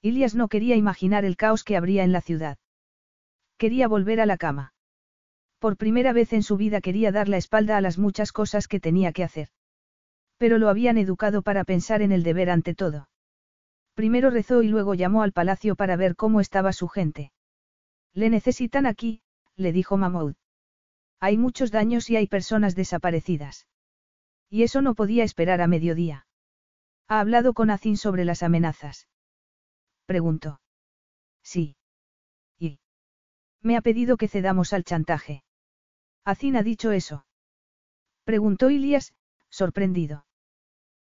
[0.00, 2.56] Ilias no quería imaginar el caos que habría en la ciudad.
[3.58, 4.74] Quería volver a la cama.
[5.58, 8.80] Por primera vez en su vida quería dar la espalda a las muchas cosas que
[8.80, 9.48] tenía que hacer.
[10.36, 13.08] Pero lo habían educado para pensar en el deber ante todo.
[13.94, 17.32] Primero rezó y luego llamó al palacio para ver cómo estaba su gente.
[18.12, 19.22] Le necesitan aquí,
[19.56, 20.34] le dijo Mahmoud.
[21.18, 23.66] Hay muchos daños y hay personas desaparecidas.
[24.50, 26.26] Y eso no podía esperar a mediodía.
[27.08, 29.08] ¿Ha hablado con Azin sobre las amenazas?
[30.04, 30.60] Preguntó.
[31.42, 31.76] Sí.
[32.58, 32.80] ¿Y?
[33.62, 35.45] Me ha pedido que cedamos al chantaje.
[36.26, 37.24] Azin ha dicho eso.
[38.24, 39.14] Preguntó Ilias,
[39.48, 40.26] sorprendido.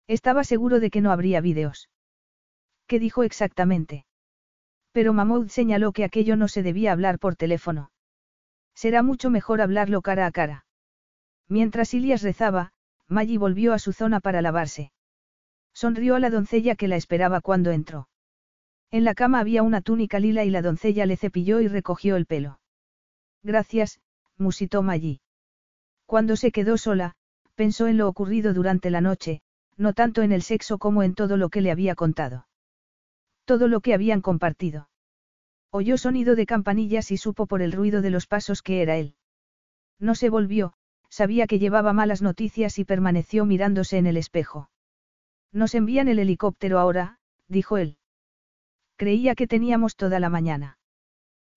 [0.08, 1.90] Estaba seguro de que no habría vídeos.
[2.86, 4.06] ¿Qué dijo exactamente?
[4.92, 7.90] Pero Mahmoud señaló que aquello no se debía hablar por teléfono.
[8.76, 10.68] Será mucho mejor hablarlo cara a cara.
[11.50, 12.72] Mientras Ilias rezaba,
[13.08, 14.92] Maggie volvió a su zona para lavarse.
[15.74, 18.10] Sonrió a la doncella que la esperaba cuando entró.
[18.92, 22.28] En la cama había una túnica lila y la doncella le cepilló y recogió el
[22.28, 22.60] pelo.
[23.42, 24.00] Gracias,
[24.38, 25.22] musitó Maggie.
[26.06, 27.16] Cuando se quedó sola,
[27.56, 29.42] pensó en lo ocurrido durante la noche,
[29.78, 32.48] no tanto en el sexo como en todo lo que le había contado.
[33.46, 34.90] Todo lo que habían compartido.
[35.72, 39.16] Oyó sonido de campanillas y supo por el ruido de los pasos que era él.
[40.00, 40.74] No se volvió,
[41.10, 44.70] sabía que llevaba malas noticias y permaneció mirándose en el espejo.
[45.52, 47.98] Nos envían el helicóptero ahora, dijo él.
[48.98, 50.78] Creía que teníamos toda la mañana.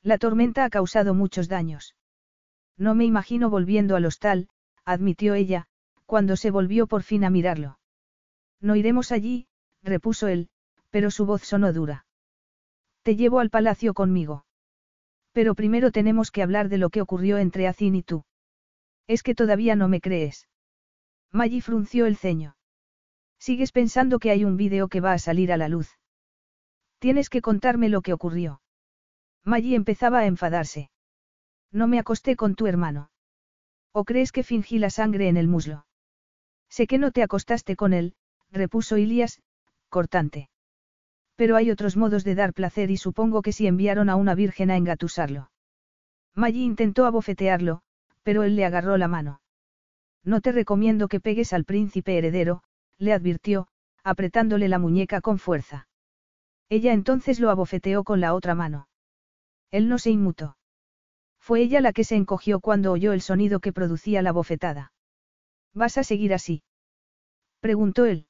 [0.02, 1.94] La tormenta ha causado muchos daños.
[2.78, 4.48] No me imagino volviendo al hostal,
[4.84, 5.66] admitió ella,
[6.06, 7.78] cuando se volvió por fin a mirarlo.
[8.60, 9.48] No iremos allí,
[9.82, 10.48] repuso él,
[10.90, 12.06] pero su voz sonó dura.
[13.02, 14.46] Te llevo al palacio conmigo.
[15.32, 18.24] Pero primero tenemos que hablar de lo que ocurrió entre Azin y tú.
[19.06, 20.48] Es que todavía no me crees.
[21.32, 22.56] Maggie frunció el ceño.
[23.38, 25.98] Sigues pensando que hay un vídeo que va a salir a la luz.
[26.98, 28.60] Tienes que contarme lo que ocurrió.
[29.44, 30.90] Maggie empezaba a enfadarse.
[31.72, 33.10] No me acosté con tu hermano.
[33.92, 35.86] ¿O crees que fingí la sangre en el muslo?
[36.68, 38.14] Sé que no te acostaste con él,
[38.50, 39.40] repuso Ilias,
[39.88, 40.50] cortante.
[41.36, 44.70] Pero hay otros modos de dar placer y supongo que si enviaron a una virgen
[44.70, 45.50] a engatusarlo.
[46.34, 47.82] Maggie intentó abofetearlo,
[48.22, 49.40] pero él le agarró la mano.
[50.24, 52.62] No te recomiendo que pegues al príncipe heredero,
[52.98, 53.68] le advirtió,
[54.04, 55.88] apretándole la muñeca con fuerza.
[56.68, 58.88] Ella entonces lo abofeteó con la otra mano.
[59.70, 60.57] Él no se inmutó.
[61.48, 64.92] Fue ella la que se encogió cuando oyó el sonido que producía la bofetada.
[65.72, 66.62] ¿Vas a seguir así?
[67.60, 68.26] preguntó él.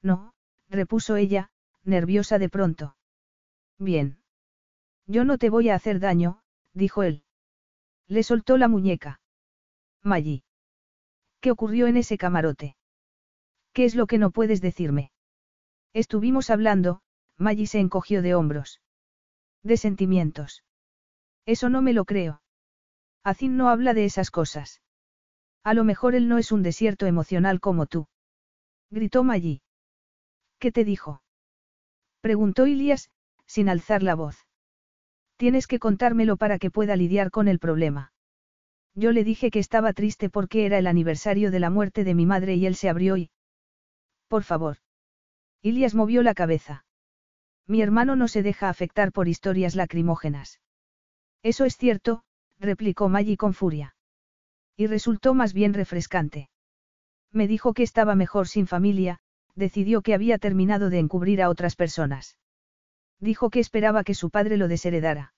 [0.00, 0.32] No,
[0.70, 1.50] repuso ella,
[1.84, 2.96] nerviosa de pronto.
[3.78, 4.22] Bien.
[5.06, 6.40] Yo no te voy a hacer daño,
[6.72, 7.24] dijo él.
[8.06, 9.20] Le soltó la muñeca.
[10.02, 10.42] Maggie.
[11.40, 12.74] ¿Qué ocurrió en ese camarote?
[13.74, 15.12] ¿Qué es lo que no puedes decirme?
[15.92, 17.02] Estuvimos hablando,
[17.36, 18.80] Maggie se encogió de hombros.
[19.62, 20.64] De sentimientos.
[21.46, 22.42] Eso no me lo creo.
[23.24, 24.80] Azin no habla de esas cosas.
[25.62, 28.06] A lo mejor él no es un desierto emocional como tú.
[28.90, 29.62] Gritó Maggie.
[30.58, 31.22] ¿Qué te dijo?
[32.20, 33.10] Preguntó Ilias,
[33.46, 34.46] sin alzar la voz.
[35.36, 38.12] Tienes que contármelo para que pueda lidiar con el problema.
[38.94, 42.26] Yo le dije que estaba triste porque era el aniversario de la muerte de mi
[42.26, 43.30] madre y él se abrió y...
[44.28, 44.78] Por favor.
[45.62, 46.84] Ilias movió la cabeza.
[47.66, 50.60] Mi hermano no se deja afectar por historias lacrimógenas.
[51.42, 52.22] Eso es cierto,
[52.58, 53.94] replicó Maggie con furia.
[54.76, 56.50] Y resultó más bien refrescante.
[57.32, 59.20] Me dijo que estaba mejor sin familia,
[59.54, 62.38] decidió que había terminado de encubrir a otras personas.
[63.20, 65.34] Dijo que esperaba que su padre lo desheredara.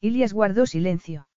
[0.00, 1.28] Ilias guardó silencio.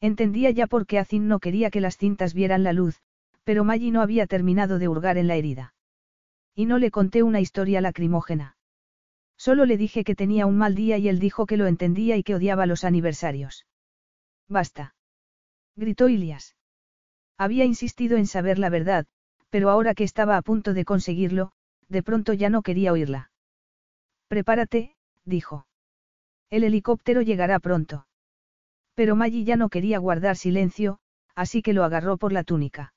[0.00, 3.00] Entendía ya por qué Azin no quería que las cintas vieran la luz,
[3.44, 5.74] pero Maggie no había terminado de hurgar en la herida.
[6.54, 8.55] Y no le conté una historia lacrimógena.
[9.46, 12.24] Solo le dije que tenía un mal día y él dijo que lo entendía y
[12.24, 13.64] que odiaba los aniversarios.
[14.48, 14.96] Basta.
[15.76, 16.56] Gritó Ilias.
[17.38, 19.06] Había insistido en saber la verdad,
[19.48, 21.52] pero ahora que estaba a punto de conseguirlo,
[21.88, 23.30] de pronto ya no quería oírla.
[24.26, 25.68] Prepárate, dijo.
[26.50, 28.08] El helicóptero llegará pronto.
[28.94, 30.98] Pero Maggie ya no quería guardar silencio,
[31.36, 32.94] así que lo agarró por la túnica.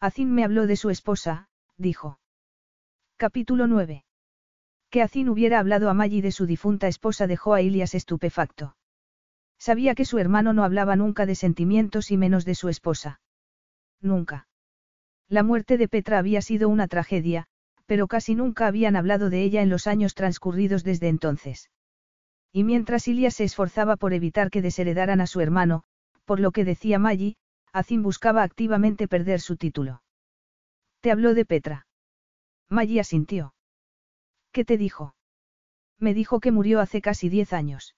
[0.00, 2.20] Azin me habló de su esposa, dijo.
[3.16, 4.04] Capítulo 9.
[4.92, 8.76] Que Azin hubiera hablado a Maggie de su difunta esposa dejó a Ilias estupefacto.
[9.58, 13.22] Sabía que su hermano no hablaba nunca de sentimientos y menos de su esposa.
[14.02, 14.48] Nunca.
[15.30, 17.46] La muerte de Petra había sido una tragedia,
[17.86, 21.70] pero casi nunca habían hablado de ella en los años transcurridos desde entonces.
[22.52, 25.84] Y mientras Ilia se esforzaba por evitar que desheredaran a su hermano,
[26.26, 27.36] por lo que decía Maggie,
[27.72, 30.02] Azim buscaba activamente perder su título.
[31.00, 31.86] ¿Te habló de Petra?
[32.68, 33.54] Maggie asintió.
[34.52, 35.14] ¿Qué te dijo?
[35.98, 37.96] Me dijo que murió hace casi diez años.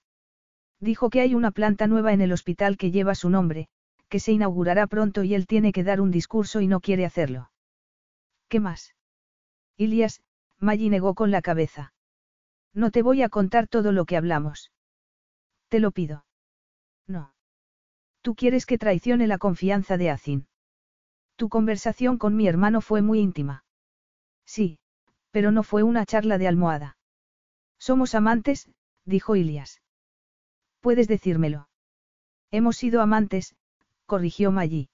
[0.79, 3.67] Dijo que hay una planta nueva en el hospital que lleva su nombre,
[4.09, 7.51] que se inaugurará pronto y él tiene que dar un discurso y no quiere hacerlo.
[8.47, 8.95] ¿Qué más?
[9.77, 10.21] Ilias,
[10.59, 11.93] Maggie negó con la cabeza.
[12.73, 14.71] No te voy a contar todo lo que hablamos.
[15.69, 16.25] Te lo pido.
[17.07, 17.33] No.
[18.21, 20.47] Tú quieres que traicione la confianza de Azin.
[21.35, 23.65] Tu conversación con mi hermano fue muy íntima.
[24.45, 24.79] Sí,
[25.35, 26.97] pero no fue una charla de almohada.
[27.77, 28.71] Somos amantes,
[29.03, 29.81] dijo Ilias.
[30.79, 31.67] Puedes decírmelo.
[32.51, 33.53] Hemos sido amantes,
[34.05, 34.87] corrigió Maggie.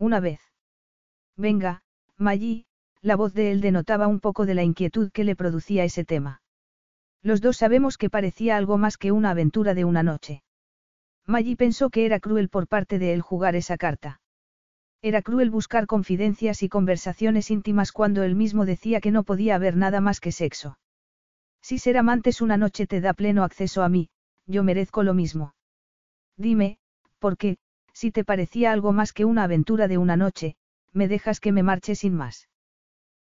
[0.00, 0.40] Una vez.
[1.36, 1.84] Venga,
[2.16, 2.66] Maggie,
[3.02, 6.42] la voz de él denotaba un poco de la inquietud que le producía ese tema.
[7.22, 10.42] Los dos sabemos que parecía algo más que una aventura de una noche.
[11.24, 14.21] Maggie pensó que era cruel por parte de él jugar esa carta.
[15.04, 19.76] Era cruel buscar confidencias y conversaciones íntimas cuando él mismo decía que no podía haber
[19.76, 20.78] nada más que sexo.
[21.60, 24.10] Si ser amantes una noche te da pleno acceso a mí,
[24.46, 25.54] yo merezco lo mismo.
[26.36, 26.78] Dime,
[27.18, 27.58] ¿por qué,
[27.92, 30.54] si te parecía algo más que una aventura de una noche,
[30.92, 32.48] me dejas que me marche sin más?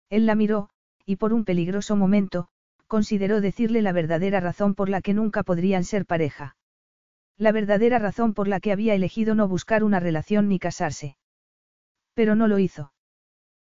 [0.10, 0.70] Él la miró,
[1.06, 2.48] y por un peligroso momento,
[2.86, 6.56] consideró decirle la verdadera razón por la que nunca podrían ser pareja.
[7.38, 11.16] La verdadera razón por la que había elegido no buscar una relación ni casarse.
[12.22, 12.94] Pero no lo hizo.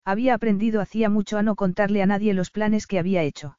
[0.04, 3.58] Había aprendido hacía mucho a no contarle a nadie los planes que había hecho.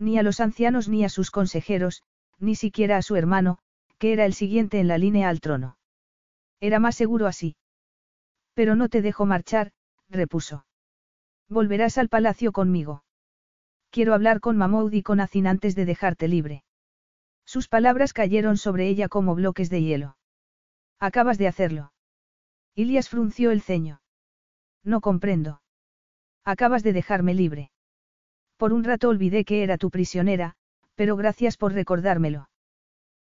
[0.00, 2.02] Ni a los ancianos ni a sus consejeros,
[2.40, 3.58] ni siquiera a su hermano,
[3.98, 5.78] que era el siguiente en la línea al trono.
[6.58, 7.54] Era más seguro así.
[8.52, 9.70] Pero no te dejo marchar,
[10.08, 10.66] repuso.
[11.48, 13.04] Volverás al palacio conmigo.
[13.90, 16.64] Quiero hablar con Mahmoud y con Azin antes de dejarte libre.
[17.44, 20.16] Sus palabras cayeron sobre ella como bloques de hielo.
[20.98, 21.92] Acabas de hacerlo.
[22.80, 24.00] Ilias frunció el ceño.
[24.82, 25.60] No comprendo.
[26.46, 27.70] Acabas de dejarme libre.
[28.56, 30.54] Por un rato olvidé que era tu prisionera,
[30.94, 32.48] pero gracias por recordármelo.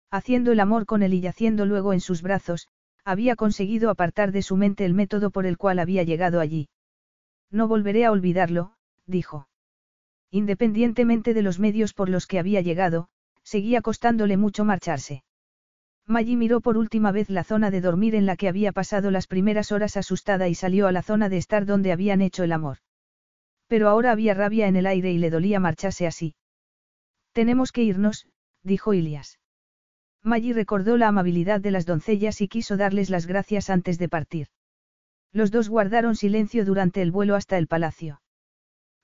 [0.10, 2.70] Haciendo el amor con él y yaciendo luego en sus brazos,
[3.04, 6.70] había conseguido apartar de su mente el método por el cual había llegado allí.
[7.52, 8.78] No volveré a olvidarlo,
[9.08, 9.50] dijo.
[10.32, 13.10] Independientemente de los medios por los que había llegado,
[13.44, 15.26] seguía costándole mucho marcharse.
[16.10, 19.28] Maggie miró por última vez la zona de dormir en la que había pasado las
[19.28, 22.78] primeras horas asustada y salió a la zona de estar donde habían hecho el amor.
[23.68, 26.34] Pero ahora había rabia en el aire y le dolía marcharse así.
[27.32, 28.28] Tenemos que irnos,
[28.64, 29.38] dijo Ilias.
[30.24, 34.48] Maggie recordó la amabilidad de las doncellas y quiso darles las gracias antes de partir.
[35.32, 38.20] Los dos guardaron silencio durante el vuelo hasta el palacio.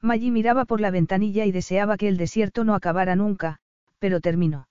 [0.02, 3.60] Maggie miraba por la ventanilla y deseaba que el desierto no acabara nunca,
[4.00, 4.68] pero terminó.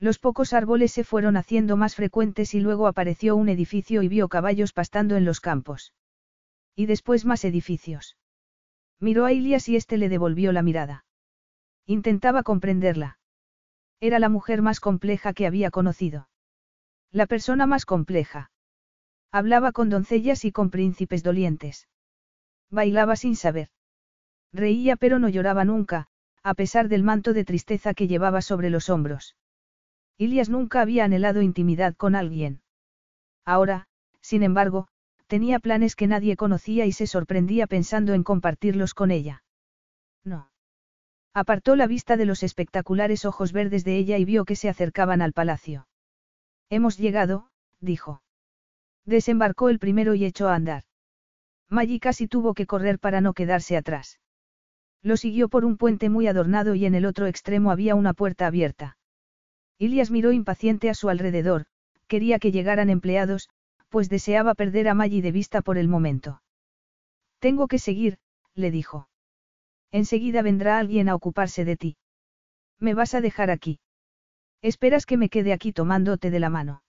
[0.00, 4.28] Los pocos árboles se fueron haciendo más frecuentes y luego apareció un edificio y vio
[4.28, 5.94] caballos pastando en los campos.
[6.74, 8.16] Y después más edificios.
[9.00, 11.04] Miró a Ilias y éste le devolvió la mirada.
[11.86, 13.18] Intentaba comprenderla.
[14.00, 16.28] Era la mujer más compleja que había conocido.
[17.10, 18.50] La persona más compleja.
[19.30, 21.88] Hablaba con doncellas y con príncipes dolientes.
[22.70, 23.68] Bailaba sin saber.
[24.52, 26.08] Reía pero no lloraba nunca,
[26.42, 29.36] a pesar del manto de tristeza que llevaba sobre los hombros.
[30.16, 32.62] Ilias nunca había anhelado intimidad con alguien.
[33.44, 33.86] Ahora,
[34.20, 34.86] sin embargo,
[35.26, 39.42] tenía planes que nadie conocía y se sorprendía pensando en compartirlos con ella.
[40.24, 40.50] No.
[41.34, 45.20] Apartó la vista de los espectaculares ojos verdes de ella y vio que se acercaban
[45.20, 45.88] al palacio.
[46.70, 47.50] Hemos llegado,
[47.80, 48.22] dijo.
[49.04, 50.84] Desembarcó el primero y echó a andar.
[51.68, 54.20] Maggie casi tuvo que correr para no quedarse atrás.
[55.02, 58.46] Lo siguió por un puente muy adornado y en el otro extremo había una puerta
[58.46, 58.96] abierta.
[59.78, 61.66] Ilias miró impaciente a su alrededor,
[62.06, 63.48] quería que llegaran empleados,
[63.88, 66.42] pues deseaba perder a Maggie de vista por el momento.
[67.38, 68.18] Tengo que seguir,
[68.54, 69.08] le dijo.
[69.90, 71.96] Enseguida vendrá alguien a ocuparse de ti.
[72.78, 73.80] ¿Me vas a dejar aquí?
[74.62, 76.82] Esperas que me quede aquí tomándote de la mano.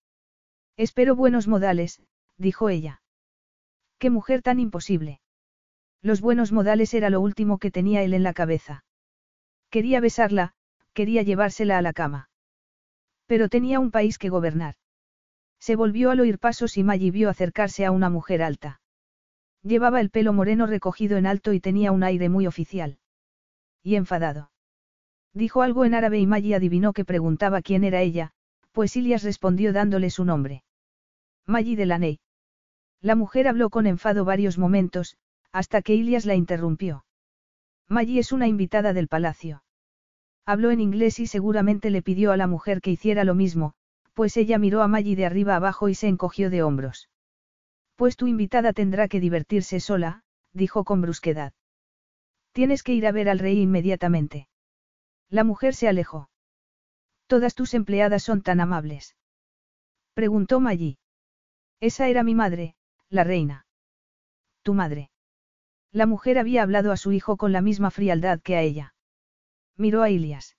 [0.77, 2.01] Espero buenos modales,
[2.37, 3.01] dijo ella.
[3.99, 5.21] Qué mujer tan imposible.
[6.01, 8.83] Los buenos modales era lo último que tenía él en la cabeza.
[9.69, 10.53] Quería besarla,
[10.93, 12.29] quería llevársela a la cama.
[13.25, 14.75] Pero tenía un país que gobernar.
[15.59, 18.81] Se volvió al oír pasos y Maggie vio acercarse a una mujer alta.
[19.63, 22.99] Llevaba el pelo moreno recogido en alto y tenía un aire muy oficial.
[23.81, 24.51] Y enfadado.
[25.33, 28.31] Dijo algo en árabe y Maggie adivinó que preguntaba quién era ella,
[28.71, 30.63] pues Ilias respondió dándole su nombre.
[31.47, 32.19] Maggie Delaney.
[33.01, 35.17] La mujer habló con enfado varios momentos,
[35.51, 37.05] hasta que Ilias la interrumpió.
[37.89, 39.64] Maggie es una invitada del palacio.
[40.45, 43.73] Habló en inglés y seguramente le pidió a la mujer que hiciera lo mismo,
[44.13, 47.09] pues ella miró a Maggie de arriba abajo y se encogió de hombros.
[47.95, 50.23] Pues tu invitada tendrá que divertirse sola,
[50.53, 51.53] dijo con brusquedad.
[52.51, 54.47] Tienes que ir a ver al rey inmediatamente.
[55.29, 56.29] La mujer se alejó.
[57.27, 59.15] Todas tus empleadas son tan amables.
[60.13, 60.97] Preguntó Maggie.
[61.81, 62.75] Esa era mi madre,
[63.09, 63.65] la reina.
[64.61, 65.09] Tu madre.
[65.91, 68.94] La mujer había hablado a su hijo con la misma frialdad que a ella.
[69.77, 70.55] Miró a Ilias.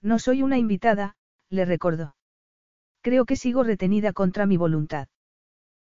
[0.00, 1.16] No soy una invitada,
[1.50, 2.14] le recordó.
[3.02, 5.08] Creo que sigo retenida contra mi voluntad.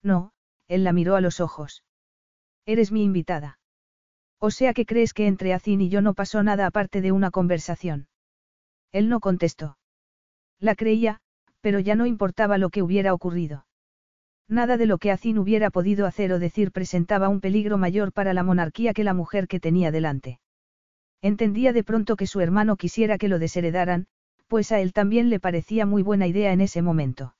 [0.01, 0.31] No,
[0.67, 1.83] él la miró a los ojos.
[2.65, 3.59] Eres mi invitada.
[4.39, 7.29] O sea que crees que entre Azin y yo no pasó nada aparte de una
[7.29, 8.07] conversación.
[8.91, 9.77] Él no contestó.
[10.59, 11.19] La creía,
[11.61, 13.65] pero ya no importaba lo que hubiera ocurrido.
[14.47, 18.33] Nada de lo que Azin hubiera podido hacer o decir presentaba un peligro mayor para
[18.33, 20.39] la monarquía que la mujer que tenía delante.
[21.21, 24.07] Entendía de pronto que su hermano quisiera que lo desheredaran,
[24.47, 27.35] pues a él también le parecía muy buena idea en ese momento.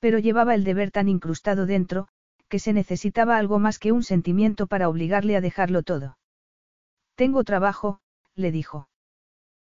[0.00, 2.08] Pero llevaba el deber tan incrustado dentro,
[2.48, 6.18] que se necesitaba algo más que un sentimiento para obligarle a dejarlo todo.
[7.14, 8.00] Tengo trabajo,
[8.34, 8.88] le dijo.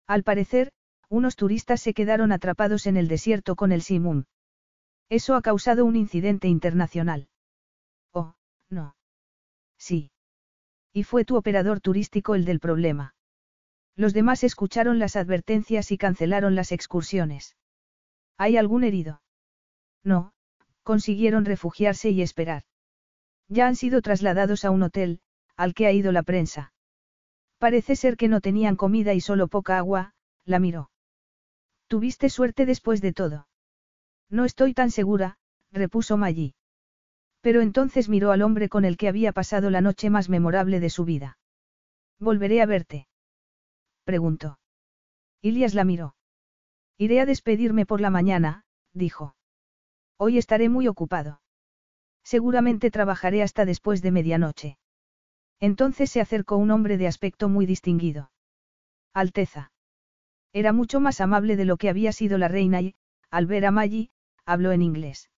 [0.06, 0.72] Al parecer,
[1.08, 4.24] unos turistas se quedaron atrapados en el desierto con el Simum.
[5.08, 7.28] Eso ha causado un incidente internacional.
[8.12, 8.34] Oh,
[8.70, 8.96] no.
[9.78, 10.10] Sí.
[10.92, 13.14] Y fue tu operador turístico el del problema.
[13.96, 17.56] Los demás escucharon las advertencias y cancelaron las excursiones.
[18.38, 19.22] ¿Hay algún herido?
[20.02, 20.32] No,
[20.82, 22.62] consiguieron refugiarse y esperar.
[23.48, 25.20] Ya han sido trasladados a un hotel,
[25.56, 26.72] al que ha ido la prensa.
[27.58, 30.14] Parece ser que no tenían comida y solo poca agua,
[30.44, 30.90] la miró.
[31.86, 33.46] Tuviste suerte después de todo.
[34.30, 35.36] No estoy tan segura,
[35.70, 36.54] repuso Maggie.
[37.42, 40.88] Pero entonces miró al hombre con el que había pasado la noche más memorable de
[40.88, 41.38] su vida.
[42.18, 43.08] Volveré a verte
[44.04, 44.58] preguntó.
[45.40, 46.14] Ilias la miró.
[46.98, 49.34] Iré a despedirme por la mañana, dijo.
[50.16, 51.40] Hoy estaré muy ocupado.
[52.22, 54.78] Seguramente trabajaré hasta después de medianoche.
[55.58, 58.30] Entonces se acercó un hombre de aspecto muy distinguido.
[59.12, 59.72] Alteza.
[60.52, 62.94] Era mucho más amable de lo que había sido la reina y,
[63.30, 64.10] al ver a Maggie,
[64.44, 65.30] habló en inglés.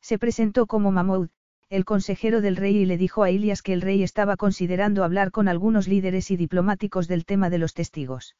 [0.00, 1.30] Se presentó como Mahmoud,
[1.70, 5.30] el consejero del rey y le dijo a Ilias que el rey estaba considerando hablar
[5.30, 8.36] con algunos líderes y diplomáticos del tema de los testigos.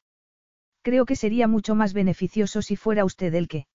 [0.83, 3.69] Creo que sería mucho más beneficioso si fuera usted el que.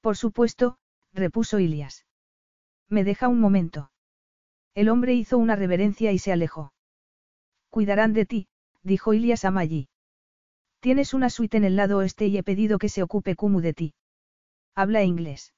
[0.00, 0.78] Por supuesto,
[1.12, 2.06] repuso Ilias.
[2.88, 3.92] Me deja un momento.
[4.74, 6.72] El hombre hizo una reverencia y se alejó.
[7.70, 8.48] Cuidarán de ti,
[8.82, 9.88] dijo Ilias a Maggi.
[10.80, 13.74] Tienes una suite en el lado oeste y he pedido que se ocupe Kumu de
[13.74, 13.94] ti.
[14.74, 15.54] Habla inglés.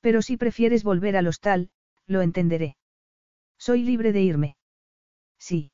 [0.00, 1.70] Pero si prefieres volver al hostal,
[2.06, 2.76] lo entenderé.
[3.58, 4.56] Soy libre de irme.
[5.38, 5.70] Sí.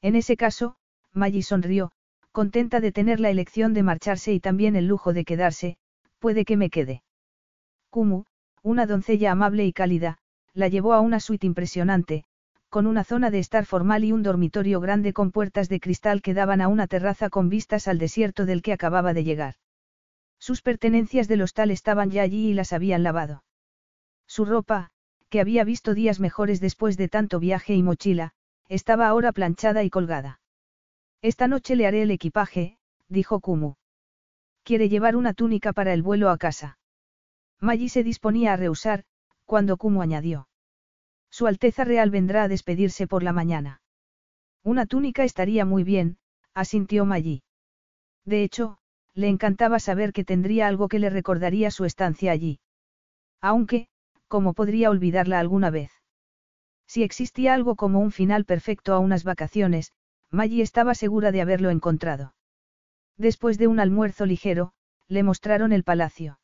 [0.00, 0.76] En ese caso,
[1.12, 1.92] Maggie sonrió,
[2.30, 5.76] contenta de tener la elección de marcharse y también el lujo de quedarse,
[6.18, 7.02] puede que me quede.
[7.90, 8.24] Kumu,
[8.62, 10.18] una doncella amable y cálida,
[10.54, 12.24] la llevó a una suite impresionante,
[12.68, 16.32] con una zona de estar formal y un dormitorio grande con puertas de cristal que
[16.32, 19.56] daban a una terraza con vistas al desierto del que acababa de llegar.
[20.38, 23.44] Sus pertenencias del hostal estaban ya allí y las habían lavado.
[24.26, 24.91] Su ropa,
[25.32, 28.34] que había visto días mejores después de tanto viaje y mochila,
[28.68, 30.40] estaba ahora planchada y colgada.
[31.22, 32.76] Esta noche le haré el equipaje,
[33.08, 33.76] dijo Kumu.
[34.62, 36.76] Quiere llevar una túnica para el vuelo a casa.
[37.60, 39.04] Maggie se disponía a rehusar,
[39.46, 40.48] cuando Kumu añadió.
[41.30, 43.80] Su Alteza Real vendrá a despedirse por la mañana.
[44.62, 46.18] Una túnica estaría muy bien,
[46.52, 47.42] asintió Maggi.
[48.26, 48.76] De hecho,
[49.14, 52.60] le encantaba saber que tendría algo que le recordaría su estancia allí.
[53.40, 53.88] Aunque,
[54.32, 55.90] ¿cómo podría olvidarla alguna vez?
[56.86, 59.92] Si existía algo como un final perfecto a unas vacaciones,
[60.30, 62.34] Maggie estaba segura de haberlo encontrado.
[63.18, 64.72] Después de un almuerzo ligero,
[65.06, 66.40] le mostraron el palacio.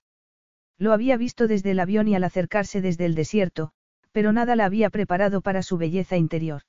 [0.76, 3.72] Lo había visto desde el avión y al acercarse desde el desierto,
[4.12, 6.64] pero nada la había preparado para su belleza interior.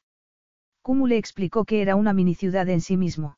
[0.84, 3.38] Kumu le explicó que era una mini ciudad en sí mismo.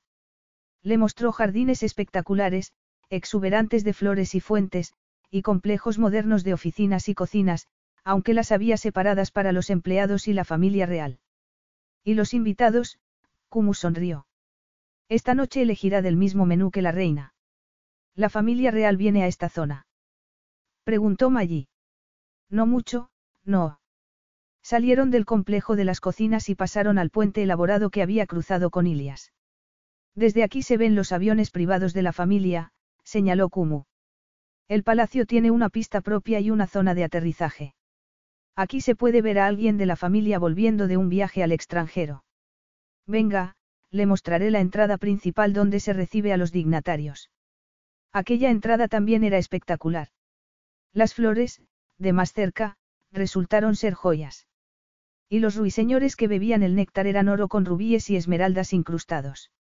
[0.84, 2.74] Le mostró jardines espectaculares,
[3.10, 4.94] exuberantes de flores y fuentes,
[5.32, 7.68] y complejos modernos de oficinas y cocinas,
[8.03, 11.20] aunque las había separadas para los empleados y la familia real.
[12.03, 12.99] ¿Y los invitados?
[13.48, 14.28] Kumu sonrió.
[15.08, 17.34] Esta noche elegirá del mismo menú que la reina.
[18.16, 19.88] ¿La familia real viene a esta zona?
[20.84, 21.70] Preguntó Maggi.
[22.49, 23.10] No mucho,
[23.44, 23.80] no.
[24.62, 28.86] Salieron del complejo de las cocinas y pasaron al puente elaborado que había cruzado con
[28.86, 29.32] Ilias.
[30.14, 33.84] Desde aquí se ven los aviones privados de la familia, señaló Kumu.
[34.67, 37.75] El palacio tiene una pista propia y una zona de aterrizaje.
[38.55, 42.23] Aquí se puede ver a alguien de la familia volviendo de un viaje al extranjero.
[43.07, 43.55] Venga,
[43.89, 47.29] le mostraré la entrada principal donde se recibe a los dignatarios.
[48.13, 50.09] Aquella entrada también era espectacular.
[50.93, 51.61] Las flores,
[51.97, 52.77] de más cerca,
[53.11, 54.47] resultaron ser joyas.
[55.29, 59.51] Y los ruiseñores que bebían el néctar eran oro con rubíes y esmeraldas incrustados.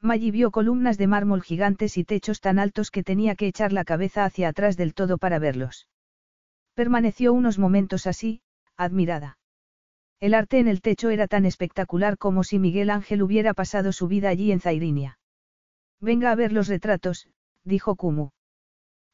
[0.00, 3.84] Maggie vio columnas de mármol gigantes y techos tan altos que tenía que echar la
[3.84, 5.88] cabeza hacia atrás del todo para verlos.
[6.74, 8.40] Permaneció unos momentos así,
[8.76, 9.38] admirada.
[10.20, 14.06] El arte en el techo era tan espectacular como si Miguel Ángel hubiera pasado su
[14.06, 15.18] vida allí en Zairinia.
[16.00, 17.28] Venga a ver los retratos,
[17.64, 18.30] dijo Kumu.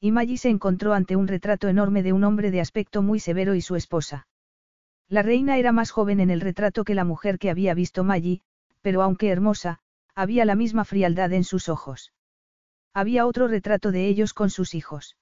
[0.00, 3.54] Y Maggie se encontró ante un retrato enorme de un hombre de aspecto muy severo
[3.54, 4.26] y su esposa.
[5.08, 8.42] La reina era más joven en el retrato que la mujer que había visto Maggie,
[8.82, 9.80] pero aunque hermosa,
[10.14, 12.12] había la misma frialdad en sus ojos.
[12.92, 15.16] Había otro retrato de ellos con sus hijos.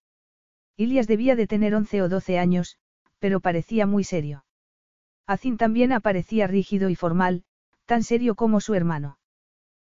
[0.76, 2.78] Ilias debía de tener once o doce años,
[3.18, 4.44] pero parecía muy serio.
[5.26, 7.44] Azin también aparecía rígido y formal,
[7.86, 9.18] tan serio como su hermano.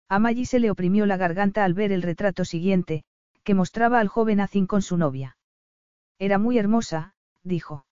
[0.09, 3.05] A Maggie se le oprimió la garganta al ver el retrato siguiente,
[3.45, 5.39] que mostraba al joven Azin con su novia.
[6.19, 7.87] Era muy hermosa, dijo.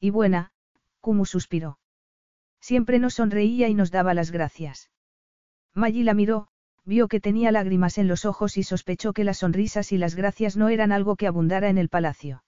[0.00, 0.52] Y buena,
[1.00, 1.78] Kumu suspiró.
[2.60, 4.90] Siempre nos sonreía y nos daba las gracias.
[5.74, 6.48] Maggie la miró,
[6.84, 10.56] vio que tenía lágrimas en los ojos y sospechó que las sonrisas y las gracias
[10.56, 12.44] no eran algo que abundara en el palacio.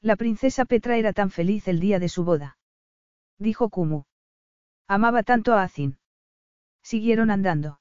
[0.00, 2.56] La princesa Petra era tan feliz el día de su boda.
[3.38, 4.04] Dijo Kumu.
[4.86, 5.98] Amaba tanto a Azin.
[6.82, 7.80] Siguieron andando.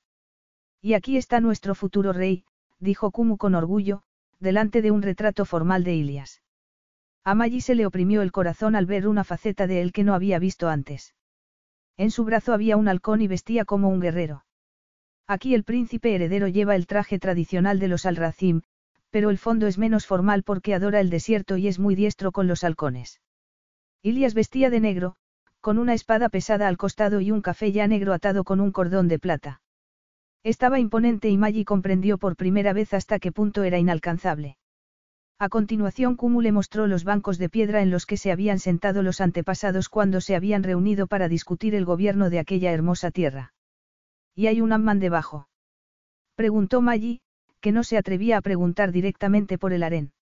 [0.82, 2.44] Y aquí está nuestro futuro rey,
[2.80, 4.02] dijo Kumu con orgullo,
[4.40, 6.42] delante de un retrato formal de Ilias.
[7.24, 10.14] A Maggie se le oprimió el corazón al ver una faceta de él que no
[10.14, 11.16] había visto antes.
[11.98, 14.44] En su brazo había un halcón y vestía como un guerrero.
[15.28, 18.62] Aquí el príncipe heredero lleva el traje tradicional de los alracim,
[19.10, 22.48] pero el fondo es menos formal porque adora el desierto y es muy diestro con
[22.48, 23.20] los halcones.
[24.02, 25.16] Ilias vestía de negro,
[25.60, 29.10] con una espada pesada al costado y un café ya negro atado con un cordón
[29.10, 29.62] de plata.
[30.44, 34.58] Estaba imponente y Maggie comprendió por primera vez hasta qué punto era inalcanzable.
[35.40, 39.04] A continuación Kumu le mostró los bancos de piedra en los que se habían sentado
[39.04, 43.54] los antepasados cuando se habían reunido para discutir el gobierno de aquella hermosa tierra.
[44.38, 45.50] ¿Y hay un Amman debajo?
[46.36, 47.22] Preguntó Maggie,
[47.60, 50.14] que no se atrevía a preguntar directamente por el harén.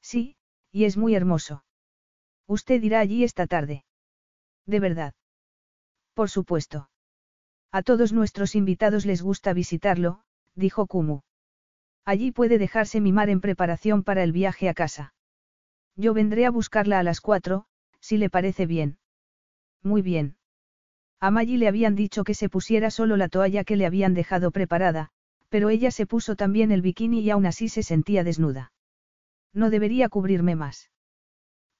[0.00, 0.36] Sí,
[0.70, 1.64] y es muy hermoso.
[2.46, 3.84] Usted irá allí esta tarde.
[4.64, 5.14] ¿De verdad?
[6.14, 6.88] Por supuesto.
[7.72, 10.22] A todos nuestros invitados les gusta visitarlo,
[10.54, 11.22] dijo Kumu.
[12.04, 15.14] Allí puede dejarse mimar en preparación para el viaje a casa.
[15.96, 17.64] Yo vendré a buscarla a las cuatro,
[17.98, 18.98] si le parece bien.
[19.82, 20.36] Muy bien.
[21.22, 24.50] A Maggie le habían dicho que se pusiera solo la toalla que le habían dejado
[24.50, 25.10] preparada,
[25.50, 28.72] pero ella se puso también el bikini y aún así se sentía desnuda.
[29.54, 30.90] No debería cubrirme más.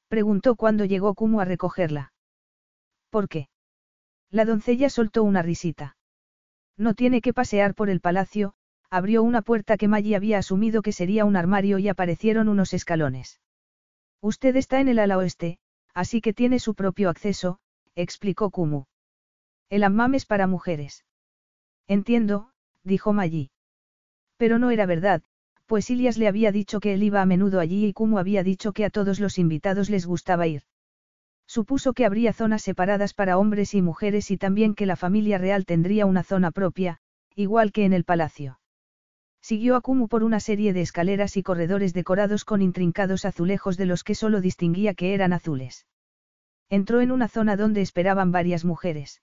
[0.07, 2.13] Preguntó cuando llegó Kumu a recogerla.
[3.11, 3.49] ¿Por qué?
[4.31, 5.97] La doncella soltó una risita.
[6.77, 8.55] No tiene que pasear por el palacio,
[8.91, 13.41] abrió una puerta que Maggie había asumido que sería un armario y aparecieron unos escalones.
[14.21, 15.59] Usted está en el ala oeste,
[15.95, 17.59] así que tiene su propio acceso,
[17.97, 18.85] explicó Kumu.
[19.73, 21.07] El hammam es para mujeres.
[21.89, 22.51] Entiendo,
[22.85, 23.51] dijo Maggie.
[24.37, 25.23] Pero no era verdad,
[25.65, 28.75] pues Ilias le había dicho que él iba a menudo allí y Kumu había dicho
[28.75, 30.65] que a todos los invitados les gustaba ir.
[31.47, 35.65] Supuso que habría zonas separadas para hombres y mujeres y también que la familia real
[35.65, 36.99] tendría una zona propia,
[37.35, 38.61] igual que en el palacio.
[39.41, 43.87] Siguió a Kumu por una serie de escaleras y corredores decorados con intrincados azulejos de
[43.87, 45.87] los que solo distinguía que eran azules.
[46.69, 49.23] Entró en una zona donde esperaban varias mujeres.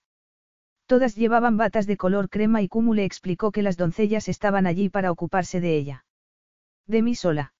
[0.90, 4.88] Todas llevaban batas de color crema y Kumu le explicó que las doncellas estaban allí
[4.88, 6.04] para ocuparse de ella.
[6.88, 7.54] ¿De mí sola?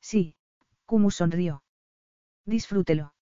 [0.00, 0.36] Sí,
[0.86, 1.62] Kumu sonrió.
[2.46, 3.12] Disfrútelo.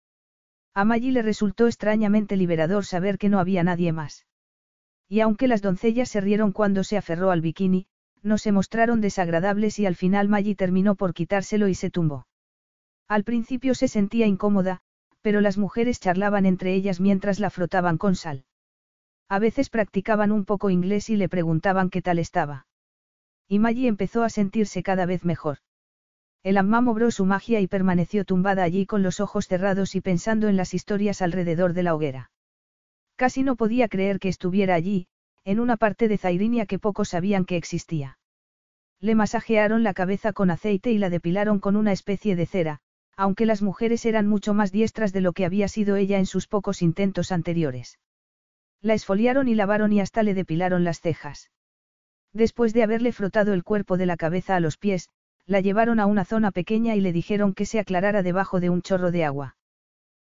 [0.72, 4.24] A Maggie le resultó extrañamente liberador saber que no había nadie más.
[5.08, 7.88] Y aunque las doncellas se rieron cuando se aferró al bikini,
[8.22, 12.28] no se mostraron desagradables y al final Maggie terminó por quitárselo y se tumbó.
[13.08, 14.82] Al principio se sentía incómoda,
[15.22, 18.44] pero las mujeres charlaban entre ellas mientras la frotaban con sal.
[19.28, 22.66] A veces practicaban un poco inglés y le preguntaban qué tal estaba.
[23.48, 25.58] Y Maggie empezó a sentirse cada vez mejor.
[26.42, 30.48] El ammam obró su magia y permaneció tumbada allí con los ojos cerrados y pensando
[30.48, 32.30] en las historias alrededor de la hoguera.
[33.16, 35.06] Casi no podía creer que estuviera allí,
[35.44, 38.18] en una parte de Zairinia que pocos sabían que existía.
[39.00, 42.80] Le masajearon la cabeza con aceite y la depilaron con una especie de cera,
[43.16, 46.46] aunque las mujeres eran mucho más diestras de lo que había sido ella en sus
[46.46, 47.98] pocos intentos anteriores.
[48.84, 51.50] La esfoliaron y lavaron y hasta le depilaron las cejas.
[52.34, 55.08] Después de haberle frotado el cuerpo de la cabeza a los pies,
[55.46, 58.82] la llevaron a una zona pequeña y le dijeron que se aclarara debajo de un
[58.82, 59.56] chorro de agua.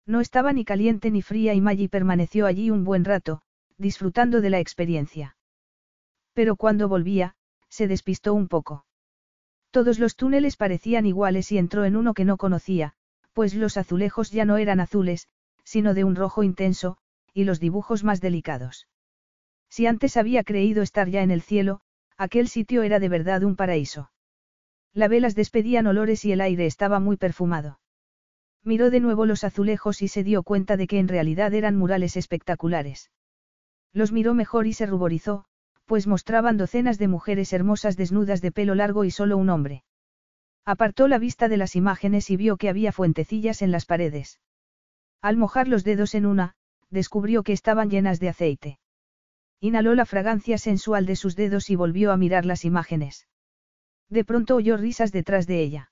[0.05, 3.41] No estaba ni caliente ni fría y Maggie permaneció allí un buen rato,
[3.79, 5.35] disfrutando de la experiencia.
[6.33, 7.33] Pero cuando volvía,
[7.69, 8.85] se despistó un poco.
[9.71, 12.93] Todos los túneles parecían iguales y entró en uno que no conocía,
[13.33, 15.27] pues los azulejos ya no eran azules,
[15.63, 16.99] sino de un rojo intenso,
[17.33, 18.87] y los dibujos más delicados.
[19.69, 21.81] Si antes había creído estar ya en el cielo,
[22.17, 24.11] aquel sitio era de verdad un paraíso.
[24.93, 27.79] Las velas despedían olores y el aire estaba muy perfumado.
[28.63, 32.15] Miró de nuevo los azulejos y se dio cuenta de que en realidad eran murales
[32.15, 33.11] espectaculares.
[33.91, 35.45] Los miró mejor y se ruborizó,
[35.85, 39.83] pues mostraban docenas de mujeres hermosas desnudas de pelo largo y solo un hombre.
[40.65, 44.39] Apartó la vista de las imágenes y vio que había fuentecillas en las paredes.
[45.21, 46.55] Al mojar los dedos en una,
[46.93, 48.79] descubrió que estaban llenas de aceite.
[49.59, 53.27] Inhaló la fragancia sensual de sus dedos y volvió a mirar las imágenes.
[54.09, 55.91] De pronto oyó risas detrás de ella.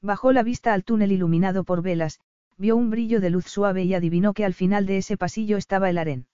[0.00, 2.20] Bajó la vista al túnel iluminado por velas,
[2.56, 5.90] vio un brillo de luz suave y adivinó que al final de ese pasillo estaba
[5.90, 6.26] el harén.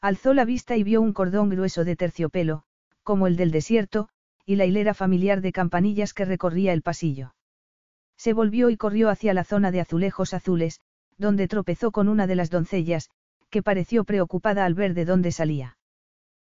[0.00, 2.64] Alzó la vista y vio un cordón grueso de terciopelo,
[3.02, 4.08] como el del desierto,
[4.46, 7.34] y la hilera familiar de campanillas que recorría el pasillo.
[8.16, 10.80] Se volvió y corrió hacia la zona de azulejos azules,
[11.18, 13.10] donde tropezó con una de las doncellas,
[13.50, 15.76] que pareció preocupada al ver de dónde salía.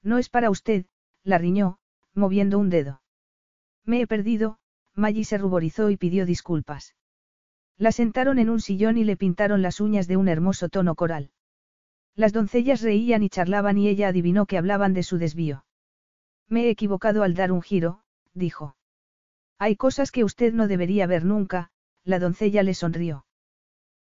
[0.03, 0.87] No es para usted,
[1.25, 1.79] la riñó,
[2.15, 3.03] moviendo un dedo.
[3.85, 4.59] Me he perdido,
[4.95, 6.95] Maggie se ruborizó y pidió disculpas.
[7.77, 11.31] La sentaron en un sillón y le pintaron las uñas de un hermoso tono coral.
[12.15, 15.67] Las doncellas reían y charlaban y ella adivinó que hablaban de su desvío.
[16.49, 18.01] Me he equivocado al dar un giro,
[18.33, 18.77] dijo.
[19.59, 21.71] Hay cosas que usted no debería ver nunca,
[22.05, 23.26] la doncella le sonrió.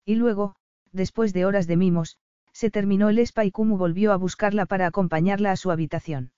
[0.05, 0.57] Y luego,
[0.92, 2.18] después de horas de mimos,
[2.52, 6.33] se terminó el spa y Kumu volvió a buscarla para acompañarla a su habitación.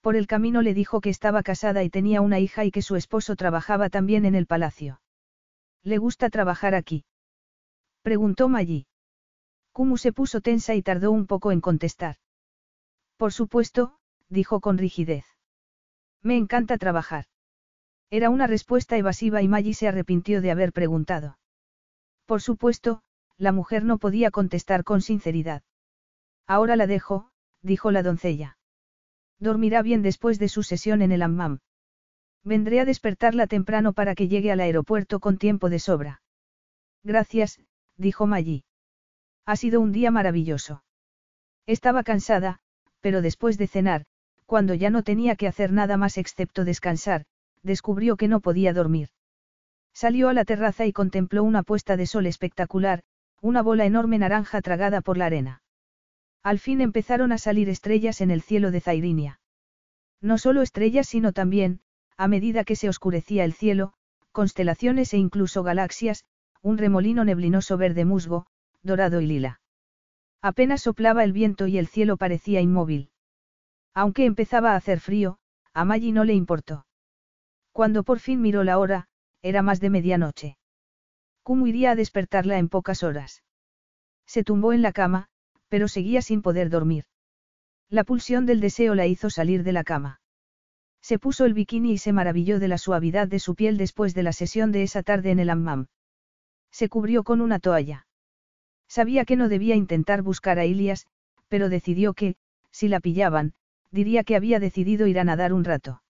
[0.00, 2.96] Por el camino le dijo que estaba casada y tenía una hija y que su
[2.96, 5.00] esposo trabajaba también en el palacio.
[5.82, 7.04] ¿Le gusta trabajar aquí?
[8.02, 8.86] Preguntó Maggie.
[9.72, 12.16] Kumu se puso tensa y tardó un poco en contestar.
[13.16, 13.98] Por supuesto,
[14.28, 15.24] dijo con rigidez.
[16.22, 17.26] Me encanta trabajar.
[18.10, 21.37] Era una respuesta evasiva y Maggie se arrepintió de haber preguntado.
[22.28, 23.00] Por supuesto,
[23.38, 25.62] la mujer no podía contestar con sinceridad.
[26.46, 27.30] Ahora la dejo,
[27.62, 28.58] dijo la doncella.
[29.38, 31.60] Dormirá bien después de su sesión en el hammam.
[32.44, 36.20] Vendré a despertarla temprano para que llegue al aeropuerto con tiempo de sobra.
[37.02, 37.62] Gracias,
[37.96, 38.64] dijo Maggie.
[39.46, 40.84] Ha sido un día maravilloso.
[41.64, 42.60] Estaba cansada,
[43.00, 44.04] pero después de cenar,
[44.44, 47.24] cuando ya no tenía que hacer nada más excepto descansar,
[47.62, 49.08] descubrió que no podía dormir.
[49.98, 53.02] Salió a la terraza y contempló una puesta de sol espectacular,
[53.40, 55.60] una bola enorme naranja tragada por la arena.
[56.44, 59.40] Al fin empezaron a salir estrellas en el cielo de Zairinia.
[60.20, 61.80] No solo estrellas sino también,
[62.16, 63.92] a medida que se oscurecía el cielo,
[64.30, 66.24] constelaciones e incluso galaxias,
[66.62, 68.46] un remolino neblinoso verde musgo,
[68.84, 69.60] dorado y lila.
[70.40, 73.10] Apenas soplaba el viento y el cielo parecía inmóvil.
[73.94, 75.40] Aunque empezaba a hacer frío,
[75.74, 76.86] a Maggie no le importó.
[77.72, 79.07] Cuando por fin miró la hora,
[79.42, 80.58] era más de medianoche.
[81.42, 83.42] ¿Cómo iría a despertarla en pocas horas?
[84.26, 85.28] Se tumbó en la cama,
[85.68, 87.04] pero seguía sin poder dormir.
[87.88, 90.20] La pulsión del deseo la hizo salir de la cama.
[91.00, 94.22] Se puso el bikini y se maravilló de la suavidad de su piel después de
[94.22, 95.86] la sesión de esa tarde en el hammam.
[96.70, 98.06] Se cubrió con una toalla.
[98.88, 101.06] Sabía que no debía intentar buscar a Ilias,
[101.48, 102.36] pero decidió que,
[102.70, 103.54] si la pillaban,
[103.90, 106.02] diría que había decidido ir a nadar un rato.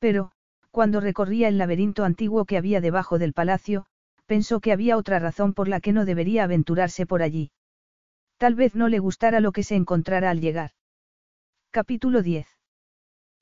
[0.00, 0.32] Pero,
[0.78, 3.86] cuando recorría el laberinto antiguo que había debajo del palacio,
[4.26, 7.50] pensó que había otra razón por la que no debería aventurarse por allí.
[8.36, 10.70] Tal vez no le gustara lo que se encontrara al llegar.
[11.72, 12.46] Capítulo 10.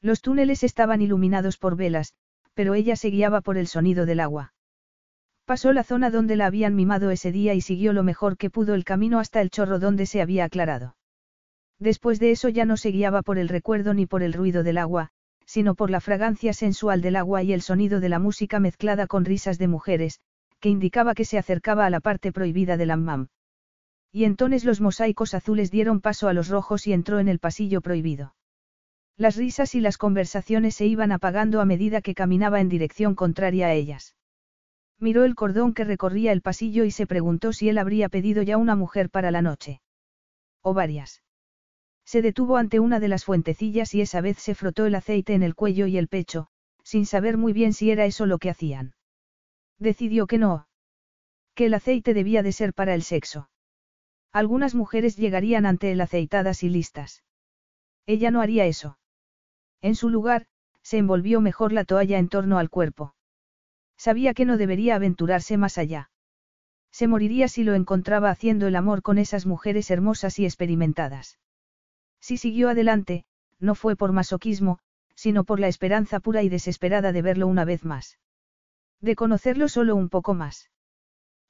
[0.00, 2.14] Los túneles estaban iluminados por velas,
[2.54, 4.54] pero ella se guiaba por el sonido del agua.
[5.44, 8.72] Pasó la zona donde la habían mimado ese día y siguió lo mejor que pudo
[8.72, 10.96] el camino hasta el chorro donde se había aclarado.
[11.78, 14.78] Después de eso ya no se guiaba por el recuerdo ni por el ruido del
[14.78, 15.10] agua,
[15.46, 19.24] sino por la fragancia sensual del agua y el sonido de la música mezclada con
[19.24, 20.20] risas de mujeres,
[20.60, 23.28] que indicaba que se acercaba a la parte prohibida del hammam.
[24.12, 27.80] Y entonces los mosaicos azules dieron paso a los rojos y entró en el pasillo
[27.80, 28.34] prohibido.
[29.16, 33.68] Las risas y las conversaciones se iban apagando a medida que caminaba en dirección contraria
[33.68, 34.14] a ellas.
[34.98, 38.56] Miró el cordón que recorría el pasillo y se preguntó si él habría pedido ya
[38.56, 39.80] una mujer para la noche.
[40.62, 41.22] O varias.
[42.06, 45.42] Se detuvo ante una de las fuentecillas y esa vez se frotó el aceite en
[45.42, 46.46] el cuello y el pecho,
[46.84, 48.94] sin saber muy bien si era eso lo que hacían.
[49.80, 50.68] Decidió que no.
[51.54, 53.50] Que el aceite debía de ser para el sexo.
[54.32, 57.24] Algunas mujeres llegarían ante él aceitadas y listas.
[58.06, 58.98] Ella no haría eso.
[59.82, 60.46] En su lugar,
[60.82, 63.16] se envolvió mejor la toalla en torno al cuerpo.
[63.96, 66.10] Sabía que no debería aventurarse más allá.
[66.92, 71.38] Se moriría si lo encontraba haciendo el amor con esas mujeres hermosas y experimentadas.
[72.26, 73.24] Si siguió adelante,
[73.60, 74.80] no fue por masoquismo,
[75.14, 78.18] sino por la esperanza pura y desesperada de verlo una vez más.
[79.00, 80.68] De conocerlo solo un poco más.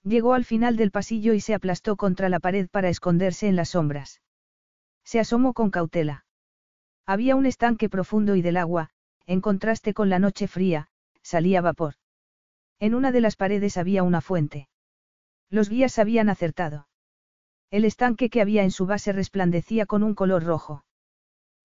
[0.03, 3.71] Llegó al final del pasillo y se aplastó contra la pared para esconderse en las
[3.71, 4.21] sombras.
[5.03, 6.27] Se asomó con cautela.
[7.07, 8.91] Había un estanque profundo y del agua,
[9.25, 10.89] en contraste con la noche fría,
[11.23, 11.95] salía vapor.
[12.81, 14.69] En una de las paredes había una fuente.
[15.49, 16.87] Los guías habían acertado.
[17.71, 20.85] El estanque que había en su base resplandecía con un color rojo.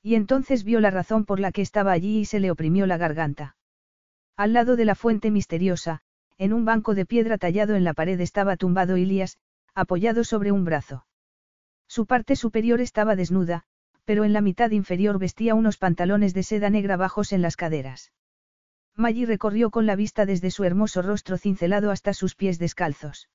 [0.02, 2.98] Y entonces vio la razón por la que estaba allí y se le oprimió la
[2.98, 3.56] garganta.
[4.36, 6.02] Al lado de la fuente misteriosa,
[6.38, 9.38] en un banco de piedra tallado en la pared estaba tumbado Ilias,
[9.76, 11.06] apoyado sobre un brazo.
[11.88, 13.64] Su parte superior estaba desnuda,
[14.06, 18.12] pero en la mitad inferior vestía unos pantalones de seda negra bajos en las caderas.
[18.96, 23.30] Maggie recorrió con la vista desde su hermoso rostro cincelado hasta sus pies descalzos.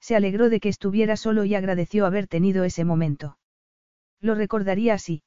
[0.00, 3.38] Se alegró de que estuviera solo y agradeció haber tenido ese momento.
[4.20, 5.22] Lo recordaría así.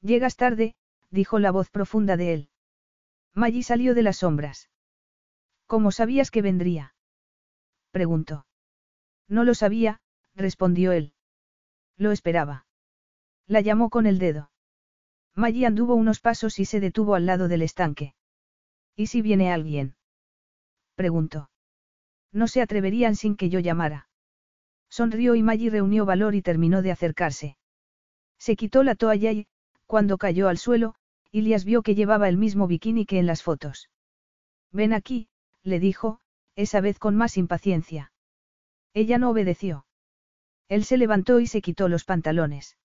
[0.00, 0.76] Llegas tarde,
[1.10, 2.50] dijo la voz profunda de él.
[3.34, 4.70] Maggie salió de las sombras.
[5.66, 6.94] ¿Cómo sabías que vendría?
[7.90, 8.46] preguntó.
[9.28, 10.00] No lo sabía,
[10.34, 11.12] respondió él.
[11.96, 12.66] Lo esperaba.
[13.46, 14.50] La llamó con el dedo.
[15.34, 18.14] Maggie anduvo unos pasos y se detuvo al lado del estanque.
[18.94, 19.96] ¿Y si viene alguien?
[20.94, 21.50] preguntó.
[22.32, 24.08] No se atreverían sin que yo llamara.
[24.88, 27.56] Sonrió y Maggie reunió valor y terminó de acercarse.
[28.38, 29.46] Se quitó la toalla y,
[29.86, 30.94] cuando cayó al suelo,
[31.32, 33.90] Ilias vio que llevaba el mismo bikini que en las fotos.
[34.72, 35.28] Ven aquí,
[35.62, 36.20] le dijo,
[36.54, 38.12] esa vez con más impaciencia.
[38.94, 39.86] Ella no obedeció.
[40.68, 42.76] Él se levantó y se quitó los pantalones.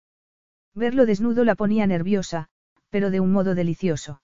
[0.74, 2.50] Verlo desnudo la ponía nerviosa,
[2.90, 4.22] pero de un modo delicioso.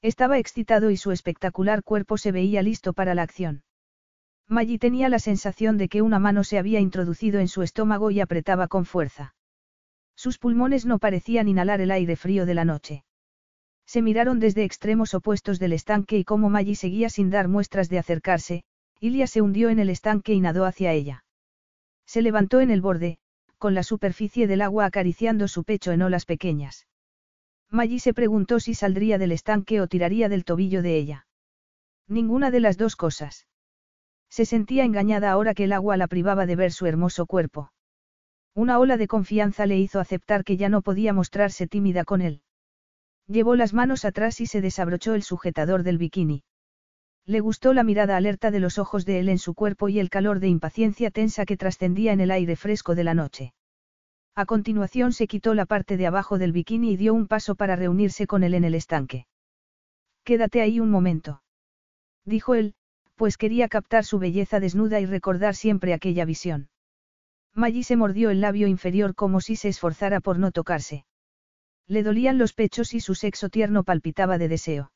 [0.00, 3.64] Estaba excitado y su espectacular cuerpo se veía listo para la acción.
[4.50, 8.20] Maggie tenía la sensación de que una mano se había introducido en su estómago y
[8.20, 9.34] apretaba con fuerza.
[10.16, 13.04] Sus pulmones no parecían inhalar el aire frío de la noche.
[13.84, 17.98] Se miraron desde extremos opuestos del estanque y como Maggie seguía sin dar muestras de
[17.98, 18.64] acercarse,
[19.00, 21.24] Ilia se hundió en el estanque y nadó hacia ella.
[22.06, 23.18] Se levantó en el borde,
[23.58, 26.86] con la superficie del agua acariciando su pecho en olas pequeñas.
[27.70, 31.26] Maggie se preguntó si saldría del estanque o tiraría del tobillo de ella.
[32.06, 33.47] Ninguna de las dos cosas.
[34.30, 37.72] Se sentía engañada ahora que el agua la privaba de ver su hermoso cuerpo.
[38.54, 42.42] Una ola de confianza le hizo aceptar que ya no podía mostrarse tímida con él.
[43.26, 46.44] Llevó las manos atrás y se desabrochó el sujetador del bikini.
[47.26, 50.08] Le gustó la mirada alerta de los ojos de él en su cuerpo y el
[50.08, 53.52] calor de impaciencia tensa que trascendía en el aire fresco de la noche.
[54.34, 57.76] A continuación se quitó la parte de abajo del bikini y dio un paso para
[57.76, 59.26] reunirse con él en el estanque.
[60.24, 61.42] Quédate ahí un momento.
[62.24, 62.74] Dijo él,
[63.18, 66.70] pues quería captar su belleza desnuda y recordar siempre aquella visión.
[67.52, 71.04] Maggie se mordió el labio inferior como si se esforzara por no tocarse.
[71.88, 74.92] Le dolían los pechos y su sexo tierno palpitaba de deseo.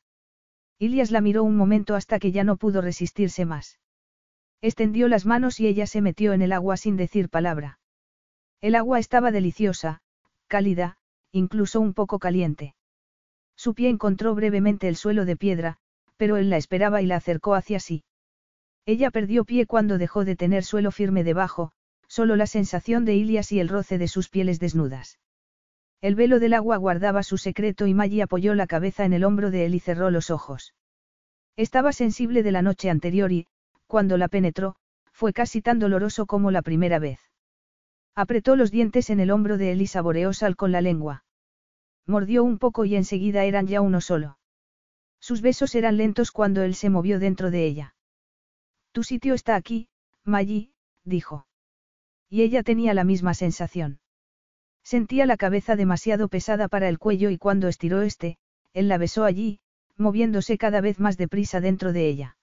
[0.79, 3.81] Ilias la miró un momento hasta que ya no pudo resistirse más.
[4.61, 7.81] Extendió las manos y ella se metió en el agua sin decir palabra.
[8.61, 10.01] El agua estaba deliciosa,
[10.47, 10.97] cálida,
[11.33, 12.77] incluso un poco caliente.
[13.57, 15.79] Su pie encontró brevemente el suelo de piedra,
[16.17, 18.05] pero él la esperaba y la acercó hacia sí.
[18.85, 21.73] Ella perdió pie cuando dejó de tener suelo firme debajo,
[22.09, 25.19] solo la sensación de Ilias y el roce de sus pieles desnudas.
[26.01, 29.53] El velo del agua guardaba su secreto y Maggie apoyó la cabeza en el hombro
[29.53, 30.75] de él y cerró los ojos.
[31.57, 33.47] Estaba sensible de la noche anterior y,
[33.87, 34.75] cuando la penetró,
[35.13, 37.21] fue casi tan doloroso como la primera vez.
[38.17, 41.25] Apretó los dientes en el hombro de él y saboreó sal con la lengua.
[42.05, 44.39] Mordió un poco y enseguida eran ya uno solo.
[45.21, 47.95] Sus besos eran lentos cuando él se movió dentro de ella.
[48.93, 49.89] Tu sitio está aquí,
[50.25, 50.71] Maggie,
[51.05, 51.47] dijo.
[52.29, 54.01] Y ella tenía la misma sensación.
[54.83, 58.37] Sentía la cabeza demasiado pesada para el cuello y cuando estiró este,
[58.75, 59.61] él la besó allí,
[59.97, 62.37] moviéndose cada vez más deprisa dentro de ella.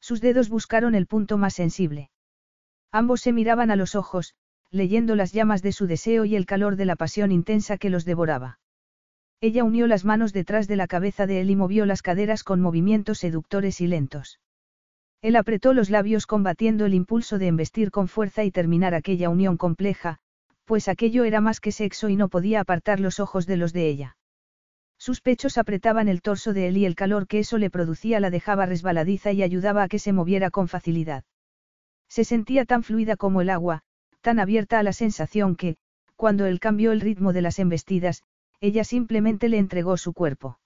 [0.00, 2.10] Sus dedos buscaron el punto más sensible.
[2.92, 4.34] Ambos se miraban a los ojos,
[4.70, 8.04] leyendo las llamas de su deseo y el calor de la pasión intensa que los
[8.04, 8.60] devoraba.
[9.40, 12.60] Ella unió las manos detrás de la cabeza de él y movió las caderas con
[12.60, 14.40] movimientos seductores y lentos.
[15.24, 19.56] Él apretó los labios combatiendo el impulso de embestir con fuerza y terminar aquella unión
[19.56, 20.18] compleja,
[20.66, 23.88] pues aquello era más que sexo y no podía apartar los ojos de los de
[23.88, 24.18] ella.
[24.98, 28.28] Sus pechos apretaban el torso de él y el calor que eso le producía la
[28.28, 31.24] dejaba resbaladiza y ayudaba a que se moviera con facilidad.
[32.06, 33.80] Se sentía tan fluida como el agua,
[34.20, 35.78] tan abierta a la sensación que,
[36.16, 38.24] cuando él cambió el ritmo de las embestidas,
[38.60, 40.58] ella simplemente le entregó su cuerpo.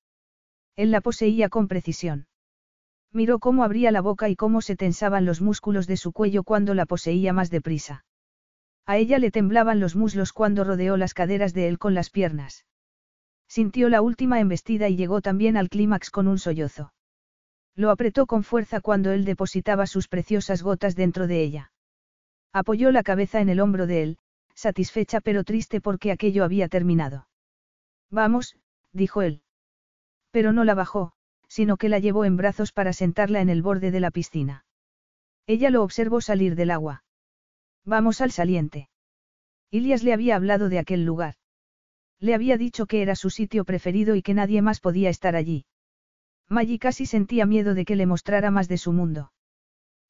[0.74, 2.27] Él la poseía con precisión.
[3.12, 6.74] Miró cómo abría la boca y cómo se tensaban los músculos de su cuello cuando
[6.74, 8.04] la poseía más deprisa.
[8.86, 12.66] A ella le temblaban los muslos cuando rodeó las caderas de él con las piernas.
[13.48, 16.92] Sintió la última embestida y llegó también al clímax con un sollozo.
[17.74, 21.72] Lo apretó con fuerza cuando él depositaba sus preciosas gotas dentro de ella.
[22.52, 24.18] Apoyó la cabeza en el hombro de él,
[24.54, 27.28] satisfecha pero triste porque aquello había terminado.
[28.10, 28.56] Vamos,
[28.92, 29.42] dijo él.
[30.30, 31.12] Pero no la bajó,
[31.48, 34.64] sino que la llevó en brazos para sentarla en el borde de la piscina.
[35.46, 37.04] Ella lo observó salir del agua.
[37.84, 38.88] Vamos al saliente.
[39.70, 41.34] Ilias le había hablado de aquel lugar.
[42.20, 45.64] Le había dicho que era su sitio preferido y que nadie más podía estar allí.
[46.48, 49.32] Maggie casi sentía miedo de que le mostrara más de su mundo.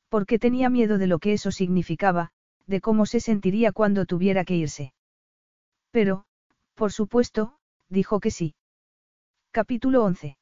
[0.09, 2.31] Porque tenía miedo de lo que eso significaba,
[2.67, 4.95] de cómo se sentiría cuando tuviera que irse.
[5.91, 6.25] Pero,
[6.75, 7.59] por supuesto,
[7.89, 8.55] dijo que sí.
[9.51, 10.38] Capítulo 11.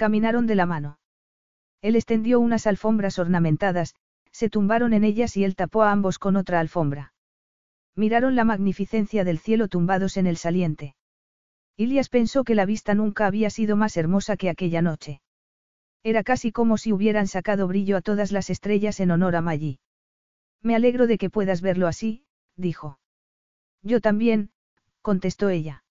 [0.00, 0.98] Caminaron de la mano.
[1.82, 3.94] Él extendió unas alfombras ornamentadas,
[4.32, 7.12] se tumbaron en ellas y él tapó a ambos con otra alfombra.
[7.94, 10.94] Miraron la magnificencia del cielo tumbados en el saliente.
[11.76, 15.20] Ilias pensó que la vista nunca había sido más hermosa que aquella noche.
[16.02, 19.80] Era casi como si hubieran sacado brillo a todas las estrellas en honor a Maggie.
[20.62, 22.24] Me alegro de que puedas verlo así,
[22.56, 22.98] dijo.
[23.82, 24.48] Yo también,
[25.02, 25.84] contestó ella.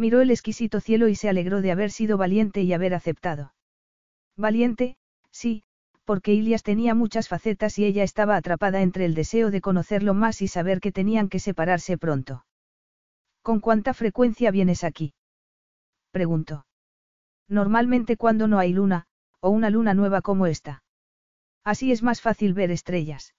[0.00, 3.52] Miró el exquisito cielo y se alegró de haber sido valiente y haber aceptado.
[4.34, 4.96] Valiente,
[5.30, 5.62] sí,
[6.06, 10.40] porque Ilias tenía muchas facetas y ella estaba atrapada entre el deseo de conocerlo más
[10.40, 12.46] y saber que tenían que separarse pronto.
[13.42, 15.12] ¿Con cuánta frecuencia vienes aquí?
[16.12, 16.64] preguntó.
[17.46, 19.04] Normalmente cuando no hay luna,
[19.40, 20.82] o una luna nueva como esta.
[21.62, 23.34] Así es más fácil ver estrellas.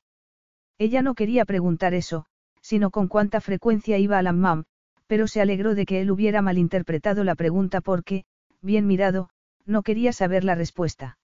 [0.78, 2.28] Ella no quería preguntar eso,
[2.62, 4.66] sino con cuánta frecuencia iba al hammam,
[5.12, 8.24] pero se alegró de que él hubiera malinterpretado la pregunta porque,
[8.62, 9.30] bien mirado,
[9.66, 11.18] no quería saber la respuesta.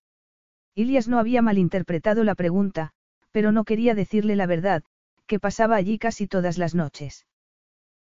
[0.76, 2.92] Ilias no había malinterpretado la pregunta,
[3.32, 4.84] pero no quería decirle la verdad,
[5.26, 7.28] que pasaba allí casi todas las noches.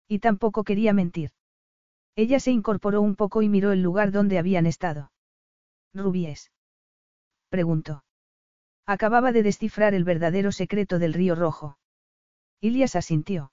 [0.08, 1.30] Y tampoco quería mentir.
[2.16, 5.12] Ella se incorporó un poco y miró el lugar donde habían estado.
[5.94, 6.50] Rubíes
[7.48, 8.02] preguntó.
[8.86, 11.78] Acababa de descifrar el verdadero secreto del río rojo.
[12.60, 13.52] Ilias asintió.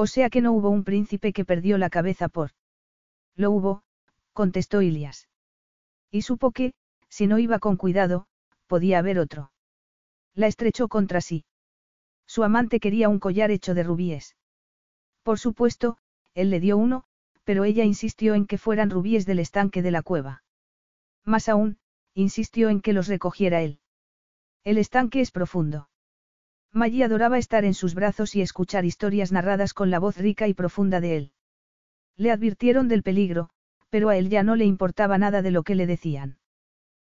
[0.00, 2.52] O sea que no hubo un príncipe que perdió la cabeza por.
[3.34, 3.82] Lo hubo,
[4.32, 5.28] contestó Ilias.
[6.08, 6.72] Y supo que,
[7.08, 8.28] si no iba con cuidado,
[8.68, 9.50] podía haber otro.
[10.36, 11.44] La estrechó contra sí.
[12.28, 14.36] Su amante quería un collar hecho de rubíes.
[15.24, 15.98] Por supuesto,
[16.32, 17.02] él le dio uno,
[17.42, 20.44] pero ella insistió en que fueran rubíes del estanque de la cueva.
[21.24, 21.80] Más aún,
[22.14, 23.80] insistió en que los recogiera él.
[24.62, 25.88] El estanque es profundo.
[26.72, 30.54] Maggie adoraba estar en sus brazos y escuchar historias narradas con la voz rica y
[30.54, 31.32] profunda de él.
[32.16, 33.50] Le advirtieron del peligro,
[33.90, 36.38] pero a él ya no le importaba nada de lo que le decían.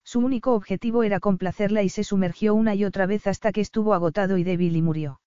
[0.04, 3.94] Su único objetivo era complacerla y se sumergió una y otra vez hasta que estuvo
[3.94, 5.20] agotado y débil y murió.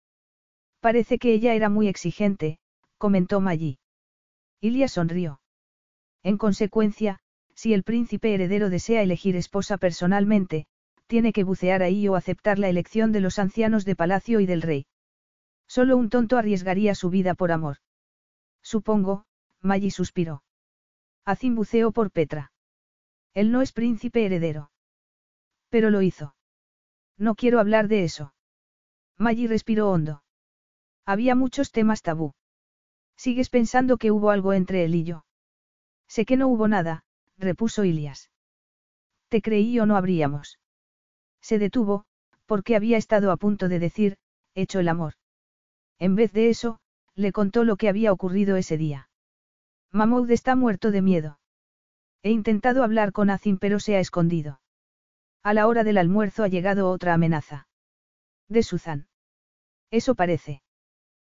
[0.80, 2.60] Parece que ella era muy exigente,
[2.98, 3.80] comentó Maggie.
[4.62, 5.42] Ilia sonrió.
[6.24, 7.20] En consecuencia,
[7.56, 10.66] si el príncipe heredero desea elegir esposa personalmente,
[11.14, 14.64] tiene que bucear ahí o aceptar la elección de los ancianos de palacio y del
[14.64, 14.88] rey.
[15.68, 17.78] Solo un tonto arriesgaría su vida por amor.
[18.64, 19.28] Supongo,
[19.62, 20.42] Maggie suspiró.
[21.24, 22.52] Hacin buceo por Petra.
[23.36, 24.72] Él no es príncipe heredero.
[25.70, 26.34] Pero lo hizo.
[27.20, 28.34] No quiero hablar de eso.
[29.16, 30.24] Maggie respiró hondo.
[31.06, 32.34] Había muchos temas tabú.
[33.18, 35.26] ¿Sigues pensando que hubo algo entre él y yo?
[36.08, 37.04] Sé que no hubo nada,
[37.38, 38.32] repuso Ilias.
[39.30, 40.58] Te creí o no habríamos.
[41.44, 42.06] Se detuvo,
[42.46, 44.18] porque había estado a punto de decir,
[44.56, 45.14] hecho el amor.
[46.00, 46.80] En vez de eso,
[47.16, 49.10] le contó lo que había ocurrido ese día.
[49.92, 51.40] Mahmoud está muerto de miedo.
[52.24, 54.62] He intentado hablar con Azim pero se ha escondido.
[55.44, 57.68] A la hora del almuerzo ha llegado otra amenaza.
[58.48, 59.08] De Suzan.
[59.92, 60.64] Eso parece.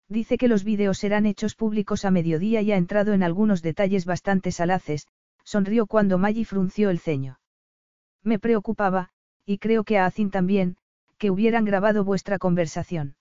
[0.09, 4.07] Dice que los vídeos serán hechos públicos a mediodía y ha entrado en algunos detalles
[4.07, 5.07] bastante salaces,
[5.45, 7.39] sonrió cuando Maggie frunció el ceño.
[8.23, 9.11] Me preocupaba,
[9.49, 10.77] y creo que a Azin también,
[11.17, 13.17] que hubieran grabado vuestra conversación.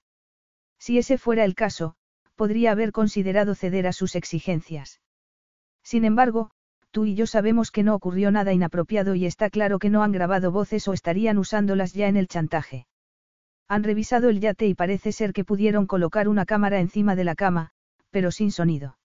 [0.77, 1.95] Si ese fuera el caso,
[2.35, 4.99] podría haber considerado ceder a sus exigencias.
[5.83, 6.51] Sin embargo,
[6.91, 10.11] tú y yo sabemos que no ocurrió nada inapropiado y está claro que no han
[10.11, 12.88] grabado voces o estarían usándolas ya en el chantaje.
[13.69, 17.35] Han revisado el yate y parece ser que pudieron colocar una cámara encima de la
[17.35, 17.72] cama,
[18.11, 18.97] pero sin sonido.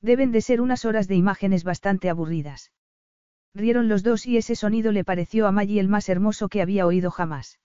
[0.00, 2.72] Deben de ser unas horas de imágenes bastante aburridas.
[3.54, 6.86] Rieron los dos y ese sonido le pareció a Maggie el más hermoso que había
[6.86, 7.58] oído jamás.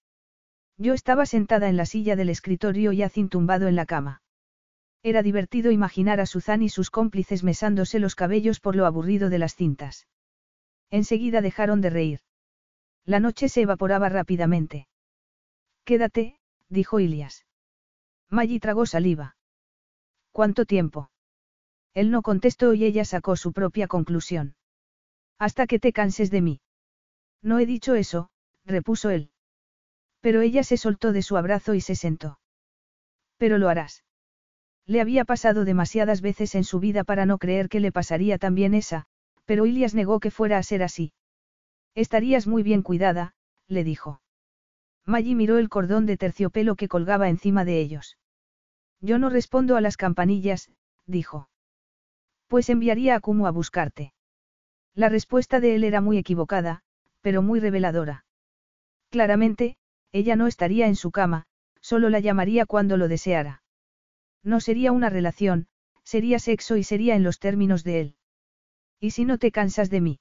[0.78, 4.22] Yo estaba sentada en la silla del escritorio y Azin tumbado en la cama.
[5.04, 9.38] Era divertido imaginar a Suzanne y sus cómplices mesándose los cabellos por lo aburrido de
[9.38, 10.08] las cintas.
[10.90, 12.20] Enseguida dejaron de reír.
[13.06, 14.88] La noche se evaporaba rápidamente.
[15.84, 16.40] Quédate,
[16.70, 17.46] dijo Ilias.
[18.30, 19.36] Maggie tragó saliva.
[20.32, 21.12] ¿Cuánto tiempo?
[21.94, 24.56] Él no contestó y ella sacó su propia conclusión.
[25.40, 26.62] Hasta que te canses de mí.
[27.42, 28.30] No he dicho eso,
[28.66, 29.30] repuso él.
[30.22, 32.40] Pero ella se soltó de su abrazo y se sentó.
[33.38, 34.04] Pero lo harás.
[34.86, 38.74] Le había pasado demasiadas veces en su vida para no creer que le pasaría también
[38.74, 39.06] esa,
[39.46, 41.14] pero Ilias negó que fuera a ser así.
[41.96, 43.34] Estarías muy bien cuidada,
[43.68, 44.22] le dijo.
[45.06, 48.18] Maggie miró el cordón de terciopelo que colgaba encima de ellos.
[49.02, 50.72] Yo no respondo a las campanillas,
[51.06, 51.50] dijo.
[52.48, 54.14] Pues enviaría a Kumu a buscarte.
[54.96, 56.84] La respuesta de él era muy equivocada,
[57.22, 58.26] pero muy reveladora.
[59.10, 59.78] Claramente,
[60.12, 61.46] ella no estaría en su cama,
[61.82, 63.64] solo la llamaría cuando lo deseara.
[64.44, 65.68] No sería una relación,
[66.04, 68.16] sería sexo y sería en los términos de él.
[69.00, 70.20] ¿Y si no te cansas de mí?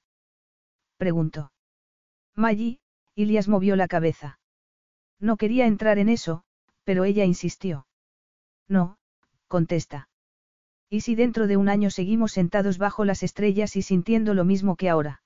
[0.97, 1.51] Preguntó.
[2.35, 2.79] Maggie,
[3.15, 4.39] Ilias movió la cabeza.
[5.19, 6.43] No quería entrar en eso,
[6.83, 7.87] pero ella insistió.
[8.67, 8.97] No,
[9.47, 10.09] contesta.
[10.93, 14.75] ¿Y si dentro de un año seguimos sentados bajo las estrellas y sintiendo lo mismo
[14.75, 15.23] que ahora?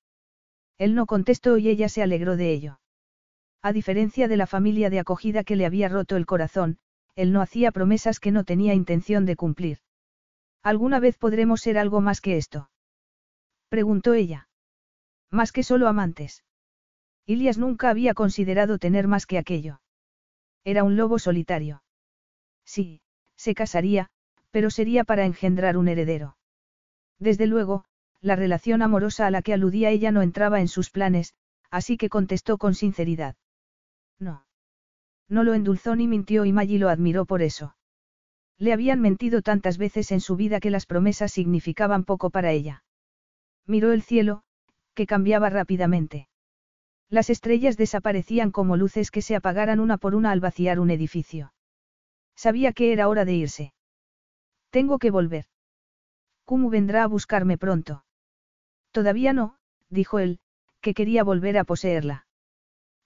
[0.78, 2.80] Él no contestó y ella se alegró de ello.
[3.62, 6.78] A diferencia de la familia de acogida que le había roto el corazón,
[7.18, 9.80] él no hacía promesas que no tenía intención de cumplir.
[10.64, 12.70] ¿Alguna vez podremos ser algo más que esto?
[13.68, 14.48] Preguntó ella.
[15.32, 16.46] Más que solo amantes.
[17.26, 19.82] Ilias nunca había considerado tener más que aquello.
[20.64, 21.84] Era un lobo solitario.
[22.64, 23.02] Sí,
[23.36, 24.10] se casaría,
[24.52, 26.38] pero sería para engendrar un heredero.
[27.20, 27.86] Desde luego,
[28.22, 31.34] la relación amorosa a la que aludía ella no entraba en sus planes,
[31.70, 33.36] así que contestó con sinceridad.
[34.20, 34.46] No.
[35.30, 37.76] No lo endulzó ni mintió y Maggie lo admiró por eso.
[38.58, 42.84] Le habían mentido tantas veces en su vida que las promesas significaban poco para ella.
[43.68, 44.44] Miró el cielo,
[44.96, 46.28] que cambiaba rápidamente.
[47.10, 51.54] Las estrellas desaparecían como luces que se apagaran una por una al vaciar un edificio.
[52.36, 53.74] Sabía que era hora de irse.
[54.78, 55.46] Tengo que volver.
[56.46, 58.06] ¿Cómo vendrá a buscarme pronto?
[58.92, 59.58] Todavía no,
[59.90, 60.40] dijo él,
[60.82, 62.28] que quería volver a poseerla.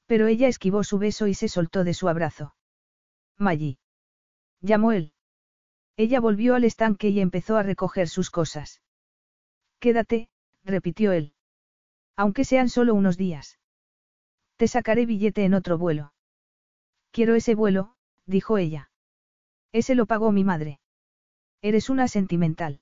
[0.05, 2.55] Pero ella esquivó su beso y se soltó de su abrazo.
[3.37, 3.79] Maggie.
[4.59, 5.13] Llamó él.
[5.95, 8.81] Ella volvió al estanque y empezó a recoger sus cosas.
[9.79, 10.27] Quédate,
[10.65, 11.33] repitió él.
[12.17, 13.59] Aunque sean solo unos días.
[14.57, 16.11] Te sacaré billete en otro vuelo.
[17.11, 18.91] Quiero ese vuelo, dijo ella.
[19.71, 20.80] Ese lo pagó mi madre.
[21.61, 22.81] Eres una sentimental.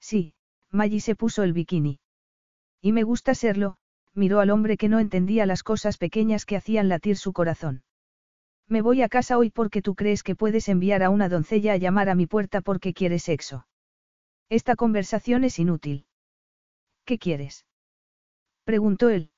[0.00, 0.34] Sí,
[0.70, 1.98] Maggie se puso el bikini.
[2.82, 3.78] Y me gusta serlo,
[4.14, 7.82] miró al hombre que no entendía las cosas pequeñas que hacían latir su corazón.
[8.68, 11.76] Me voy a casa hoy porque tú crees que puedes enviar a una doncella a
[11.76, 13.66] llamar a mi puerta porque quiere sexo.
[14.48, 16.06] Esta conversación es inútil.
[17.04, 17.64] ¿Qué quieres?
[18.64, 19.30] preguntó él.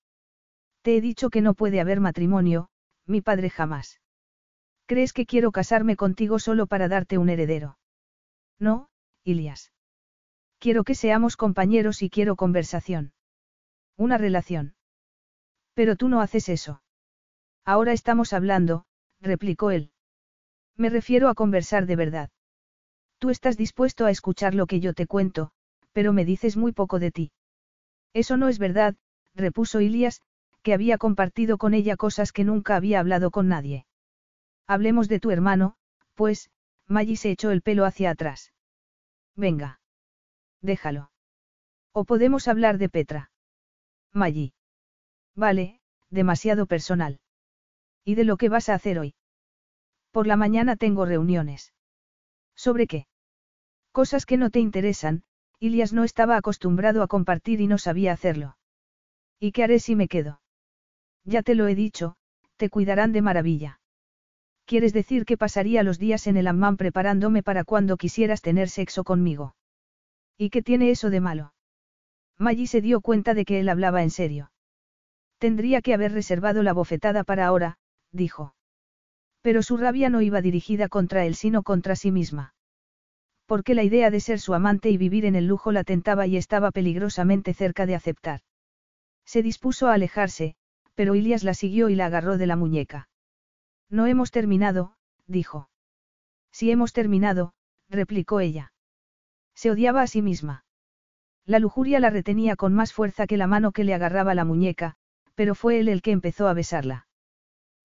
[0.82, 2.70] Te he dicho que no puede haber matrimonio,
[3.06, 4.00] mi padre jamás.
[4.86, 7.78] ¿Crees que quiero casarme contigo solo para darte un heredero?
[8.58, 8.88] No,
[9.24, 9.72] Ilias.
[10.58, 13.12] Quiero que seamos compañeros y quiero conversación.
[13.96, 14.74] Una relación.
[15.74, 16.82] Pero tú no haces eso.
[17.64, 18.86] Ahora estamos hablando,
[19.20, 19.92] replicó él.
[20.76, 22.30] Me refiero a conversar de verdad.
[23.18, 25.50] Tú estás dispuesto a escuchar lo que yo te cuento,
[25.92, 27.32] pero me dices muy poco de ti.
[28.12, 28.96] Eso no es verdad,
[29.34, 30.22] repuso Ilias,
[30.62, 33.86] que había compartido con ella cosas que nunca había hablado con nadie.
[34.66, 35.76] Hablemos de tu hermano,
[36.14, 36.50] pues,
[36.88, 38.52] Maggie se echó el pelo hacia atrás.
[39.36, 39.80] Venga.
[40.62, 41.10] Déjalo.
[41.92, 43.30] O podemos hablar de Petra.
[44.12, 44.54] Maggi.
[45.36, 47.20] Vale, demasiado personal.
[48.04, 49.14] ¿Y de lo que vas a hacer hoy?
[50.10, 51.74] Por la mañana tengo reuniones.
[52.56, 53.06] ¿Sobre qué?
[53.92, 55.22] Cosas que no te interesan,
[55.60, 58.56] Ilias no estaba acostumbrado a compartir y no sabía hacerlo.
[59.38, 60.40] ¿Y qué haré si me quedo?
[61.24, 62.16] Ya te lo he dicho,
[62.56, 63.80] te cuidarán de maravilla.
[64.68, 69.02] ¿Quieres decir que pasaría los días en el hammam preparándome para cuando quisieras tener sexo
[69.02, 69.56] conmigo?
[70.36, 71.54] ¿Y qué tiene eso de malo?
[72.36, 74.52] Maggie se dio cuenta de que él hablaba en serio.
[75.38, 77.78] Tendría que haber reservado la bofetada para ahora,
[78.12, 78.54] dijo.
[79.40, 82.52] Pero su rabia no iba dirigida contra él sino contra sí misma.
[83.46, 86.36] Porque la idea de ser su amante y vivir en el lujo la tentaba y
[86.36, 88.40] estaba peligrosamente cerca de aceptar.
[89.24, 90.56] Se dispuso a alejarse,
[90.94, 93.08] pero Ilias la siguió y la agarró de la muñeca.
[93.90, 94.94] No hemos terminado,
[95.26, 95.70] dijo.
[96.52, 97.52] Si hemos terminado,
[97.88, 98.72] replicó ella.
[99.54, 100.64] Se odiaba a sí misma.
[101.44, 104.96] La lujuria la retenía con más fuerza que la mano que le agarraba la muñeca,
[105.34, 107.06] pero fue él el que empezó a besarla.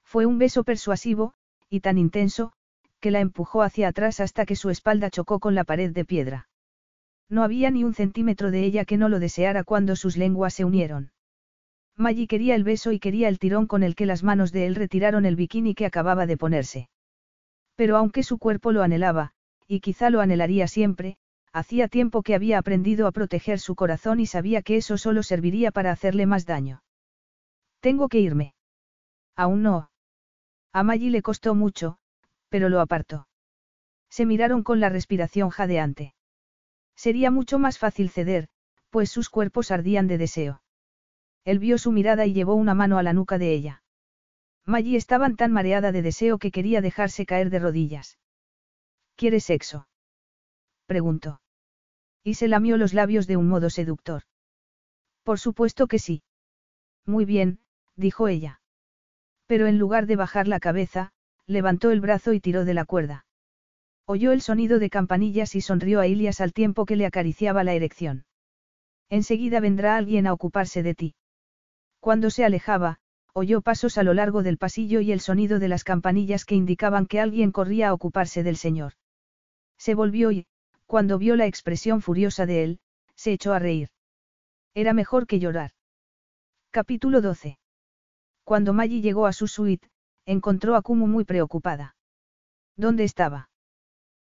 [0.04, 1.34] Fue un beso persuasivo,
[1.70, 2.52] y tan intenso,
[3.00, 6.50] que la empujó hacia atrás hasta que su espalda chocó con la pared de piedra.
[7.30, 10.66] No había ni un centímetro de ella que no lo deseara cuando sus lenguas se
[10.66, 11.12] unieron.
[11.96, 14.76] Maggie quería el beso y quería el tirón con el que las manos de él
[14.76, 16.90] retiraron el bikini que acababa de ponerse.
[17.76, 19.32] Pero aunque su cuerpo lo anhelaba,
[19.68, 21.18] y quizá lo anhelaría siempre,
[21.52, 25.72] hacía tiempo que había aprendido a proteger su corazón y sabía que eso solo serviría
[25.72, 26.84] para hacerle más daño.
[27.80, 28.56] Tengo que irme.
[29.36, 29.92] Aún no.
[30.72, 31.98] A Maggie le costó mucho,
[32.50, 33.28] pero lo apartó.
[34.10, 36.16] Se miraron con la respiración jadeante.
[36.96, 38.48] Sería mucho más fácil ceder,
[38.90, 40.63] pues sus cuerpos ardían de deseo.
[41.46, 43.84] Él vio su mirada y llevó una mano a la nuca de ella.
[44.66, 48.18] Maggie estaba tan mareada de deseo que quería dejarse caer de rodillas.
[49.16, 49.88] ¿Quieres sexo?
[50.86, 51.42] preguntó.
[52.24, 54.24] Y se lamió los labios de un modo seductor.
[55.24, 56.24] Por supuesto que sí.
[57.06, 57.60] Muy bien,
[57.96, 58.62] dijo ella.
[59.46, 61.12] Pero en lugar de bajar la cabeza,
[61.46, 63.26] levantó el brazo y tiró de la cuerda.
[64.06, 67.74] Oyó el sonido de campanillas y sonrió a Ilias al tiempo que le acariciaba la
[67.74, 68.26] erección.
[69.10, 71.16] Enseguida vendrá alguien a ocuparse de ti.
[72.04, 72.98] Cuando se alejaba,
[73.32, 77.06] oyó pasos a lo largo del pasillo y el sonido de las campanillas que indicaban
[77.06, 78.92] que alguien corría a ocuparse del señor.
[79.78, 80.46] Se volvió y,
[80.86, 82.80] cuando vio la expresión furiosa de él,
[83.16, 83.88] se echó a reír.
[84.74, 85.72] Era mejor que llorar.
[86.72, 87.58] Capítulo 12.
[88.44, 89.88] Cuando Maggie llegó a su suite,
[90.26, 91.96] encontró a Kumu muy preocupada.
[92.76, 93.50] ¿Dónde estaba?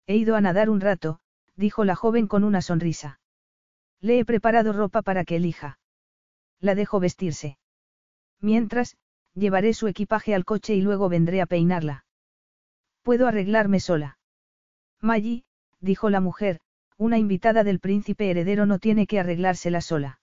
[0.08, 1.20] He ido a nadar un rato,
[1.54, 3.20] dijo la joven con una sonrisa.
[4.00, 5.78] Le he preparado ropa para que elija.
[6.58, 7.56] La dejo vestirse.
[8.40, 8.96] Mientras,
[9.34, 12.04] llevaré su equipaje al coche y luego vendré a peinarla.
[13.02, 14.18] Puedo arreglarme sola.
[15.00, 15.44] Maggie,
[15.80, 16.60] dijo la mujer,
[16.96, 20.20] una invitada del príncipe heredero no tiene que arreglársela sola.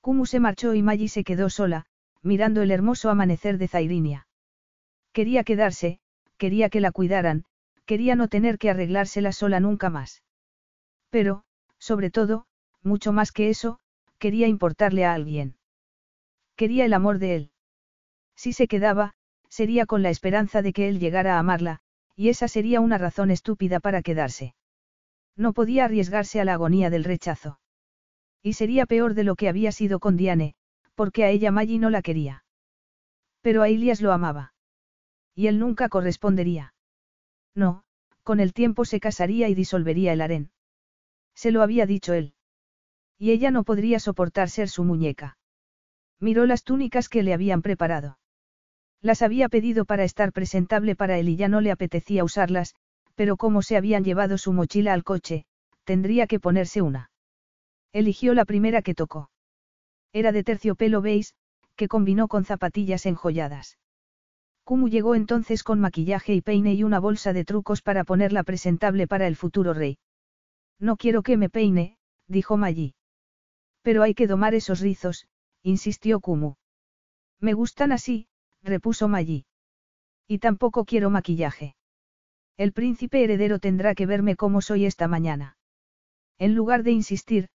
[0.00, 1.86] Kumu se marchó y Maggie se quedó sola,
[2.22, 4.26] mirando el hermoso amanecer de Zairinia.
[5.12, 6.00] Quería quedarse,
[6.36, 7.44] quería que la cuidaran,
[7.84, 10.22] quería no tener que arreglársela sola nunca más.
[11.10, 11.44] Pero,
[11.78, 12.46] sobre todo,
[12.82, 13.78] mucho más que eso,
[14.18, 15.56] quería importarle a alguien.
[16.56, 17.50] Quería el amor de él.
[18.36, 19.14] Si se quedaba,
[19.48, 21.80] sería con la esperanza de que él llegara a amarla,
[22.16, 24.54] y esa sería una razón estúpida para quedarse.
[25.36, 27.58] No podía arriesgarse a la agonía del rechazo.
[28.42, 30.54] Y sería peor de lo que había sido con Diane,
[30.94, 32.44] porque a ella Maggie no la quería.
[33.40, 34.54] Pero a Ilias lo amaba.
[35.34, 36.74] Y él nunca correspondería.
[37.54, 37.84] No,
[38.22, 40.50] con el tiempo se casaría y disolvería el harén.
[41.34, 42.34] Se lo había dicho él.
[43.18, 45.36] Y ella no podría soportar ser su muñeca.
[46.24, 48.18] Miró las túnicas que le habían preparado.
[49.02, 52.74] Las había pedido para estar presentable para él y ya no le apetecía usarlas,
[53.14, 55.44] pero como se habían llevado su mochila al coche,
[55.84, 57.10] tendría que ponerse una.
[57.92, 59.28] Eligió la primera que tocó.
[60.14, 61.34] Era de terciopelo beige,
[61.76, 63.76] que combinó con zapatillas enjolladas.
[64.64, 69.06] Kumu llegó entonces con maquillaje y peine y una bolsa de trucos para ponerla presentable
[69.06, 69.98] para el futuro rey.
[70.80, 72.94] No quiero que me peine, dijo Maggie.
[73.82, 75.26] Pero hay que domar esos rizos,
[75.64, 76.54] insistió Kumu.
[77.40, 78.28] Me gustan así,
[78.62, 79.46] repuso Maggi.
[80.28, 81.74] Y tampoco quiero maquillaje.
[82.56, 85.56] El príncipe heredero tendrá que verme como soy esta mañana.
[86.38, 87.48] En lugar de insistir,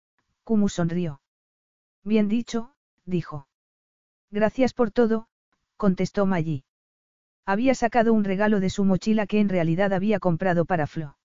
[0.43, 1.21] Kumu sonrió.
[2.03, 2.73] Bien dicho,
[3.05, 3.47] dijo.
[4.31, 5.27] Gracias por todo,
[5.75, 6.63] contestó Maggi.
[7.45, 11.17] Había sacado un regalo de su mochila que en realidad había comprado para Flo.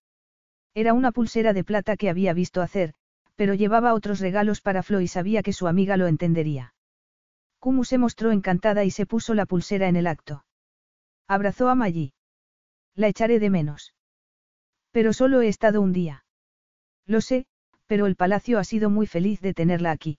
[0.75, 2.95] Era una pulsera de plata que había visto hacer,
[3.35, 6.75] pero llevaba otros regalos para Flo y sabía que su amiga lo entendería.
[7.59, 10.45] Kumu se mostró encantada y se puso la pulsera en el acto.
[11.29, 12.13] Abrazó a Maggie.
[12.95, 13.95] La echaré de menos.
[14.91, 16.25] Pero solo he estado un día.
[17.07, 17.47] Lo sé,
[17.87, 20.19] pero el palacio ha sido muy feliz de tenerla aquí.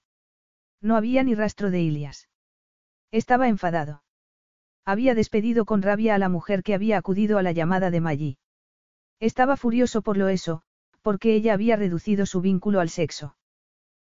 [0.81, 2.29] No había ni rastro de Ilias.
[3.11, 4.03] Estaba enfadado.
[4.85, 8.37] Había despedido con rabia a la mujer que había acudido a la llamada de Maggi.
[9.19, 10.63] Estaba furioso por lo eso,
[11.03, 13.35] porque ella había reducido su vínculo al sexo.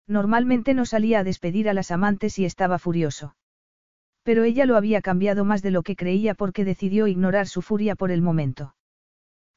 [0.06, 3.34] Normalmente no salía a despedir a las amantes y estaba furioso.
[4.22, 7.96] Pero ella lo había cambiado más de lo que creía porque decidió ignorar su furia
[7.96, 8.76] por el momento.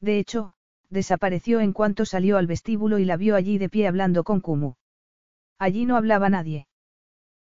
[0.02, 0.54] De hecho,
[0.90, 4.74] desapareció en cuanto salió al vestíbulo y la vio allí de pie hablando con Kumu.
[5.60, 6.68] Allí no hablaba nadie.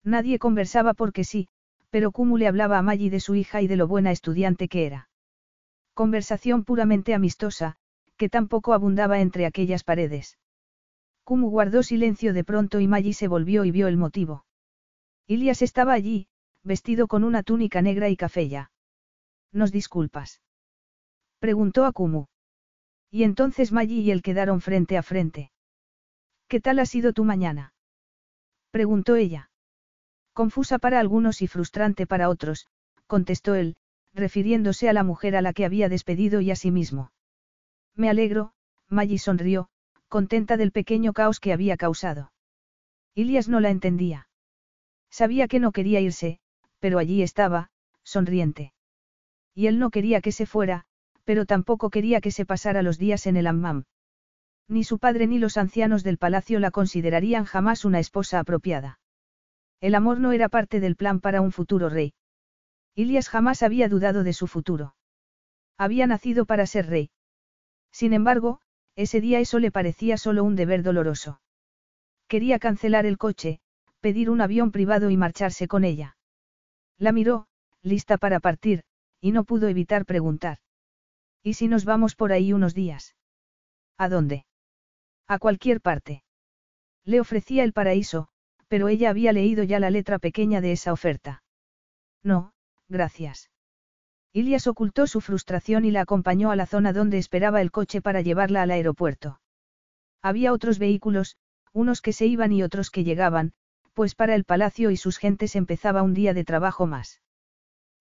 [0.04, 1.48] Nadie conversaba porque sí,
[1.90, 4.86] pero Kumu le hablaba a Maggie de su hija y de lo buena estudiante que
[4.86, 5.08] era.
[5.94, 7.76] Conversación puramente amistosa,
[8.20, 10.36] que tampoco abundaba entre aquellas paredes.
[11.24, 14.44] Kumu guardó silencio de pronto y Maggie se volvió y vio el motivo.
[15.26, 16.28] Ilias estaba allí,
[16.62, 18.72] vestido con una túnica negra y cafella.
[19.52, 20.42] ¿Nos disculpas?
[21.38, 22.26] Preguntó a Kumu.
[23.10, 25.50] Y entonces Maggie y él quedaron frente a frente.
[26.46, 27.72] ¿Qué tal ha sido tu mañana?
[28.70, 29.50] Preguntó ella.
[30.34, 32.66] Confusa para algunos y frustrante para otros,
[33.06, 33.76] contestó él,
[34.12, 37.12] refiriéndose a la mujer a la que había despedido y a sí mismo.
[38.00, 38.52] Me alegro,
[38.88, 39.68] Maggie sonrió,
[40.08, 42.32] contenta del pequeño caos que había causado.
[43.14, 44.26] Ilias no la entendía.
[45.10, 46.40] Sabía que no quería irse,
[46.78, 47.68] pero allí estaba,
[48.02, 48.72] sonriente.
[49.54, 50.86] Y él no quería que se fuera,
[51.24, 53.84] pero tampoco quería que se pasara los días en el hammam.
[54.66, 58.98] Ni su padre ni los ancianos del palacio la considerarían jamás una esposa apropiada.
[59.82, 62.14] El amor no era parte del plan para un futuro rey.
[62.94, 64.94] Ilias jamás había dudado de su futuro.
[65.76, 67.10] Había nacido para ser rey.
[67.92, 68.60] Sin embargo,
[68.96, 71.40] ese día eso le parecía solo un deber doloroso.
[72.28, 73.60] Quería cancelar el coche,
[74.00, 76.16] pedir un avión privado y marcharse con ella.
[76.98, 77.46] La miró,
[77.82, 78.84] lista para partir,
[79.20, 80.58] y no pudo evitar preguntar.
[81.42, 83.16] ¿Y si nos vamos por ahí unos días?
[83.96, 84.44] ¿A dónde?
[85.26, 86.22] A cualquier parte.
[87.04, 88.28] Le ofrecía el paraíso,
[88.68, 91.42] pero ella había leído ya la letra pequeña de esa oferta.
[92.22, 92.52] No,
[92.88, 93.50] gracias.
[94.32, 98.20] Ilias ocultó su frustración y la acompañó a la zona donde esperaba el coche para
[98.20, 99.40] llevarla al aeropuerto.
[100.22, 101.36] Había otros vehículos,
[101.72, 103.52] unos que se iban y otros que llegaban,
[103.92, 107.20] pues para el palacio y sus gentes empezaba un día de trabajo más.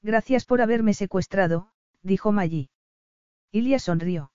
[0.01, 1.72] Gracias por haberme secuestrado,
[2.03, 2.69] dijo Maggie.
[3.51, 4.32] Ilia sonrió.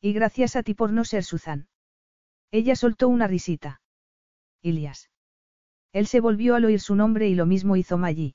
[0.00, 1.68] Y gracias a ti por no ser Susan.
[2.50, 3.80] Ella soltó una risita.
[4.62, 5.10] Ilias.
[5.92, 8.34] Él se volvió al oír su nombre y lo mismo hizo Maggie.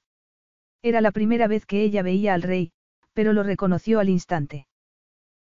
[0.82, 2.72] Era la primera vez que ella veía al rey,
[3.14, 4.68] pero lo reconoció al instante.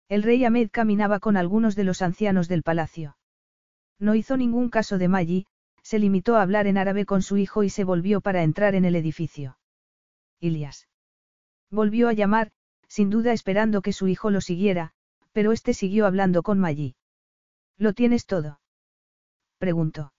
[0.08, 3.18] El rey Ahmed caminaba con algunos de los ancianos del palacio.
[3.98, 5.45] No hizo ningún caso de Maggie,
[5.84, 8.86] se limitó a hablar en árabe con su hijo y se volvió para entrar en
[8.86, 9.58] el edificio.
[10.40, 10.88] Ilias.
[11.70, 12.52] Volvió a llamar,
[12.88, 14.92] sin duda esperando que su hijo lo siguiera,
[15.32, 16.95] pero este siguió hablando con Maggie.
[17.78, 18.60] ¿Lo tienes todo?
[19.58, 20.14] preguntó.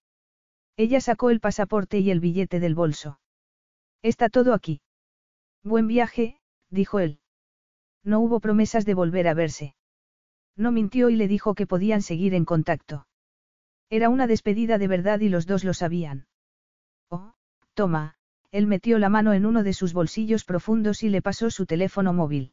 [0.76, 3.20] Ella sacó el pasaporte y el billete del bolso.
[4.01, 4.81] Está todo aquí.
[5.65, 6.36] Buen viaje,
[6.70, 7.20] dijo él.
[8.02, 9.76] No hubo promesas de volver a verse.
[10.57, 13.07] No mintió y le dijo que podían seguir en contacto.
[13.89, 16.26] Era una despedida de verdad y los dos lo sabían.
[17.10, 17.34] Oh,
[17.74, 18.16] toma,
[18.50, 22.12] él metió la mano en uno de sus bolsillos profundos y le pasó su teléfono
[22.12, 22.52] móvil.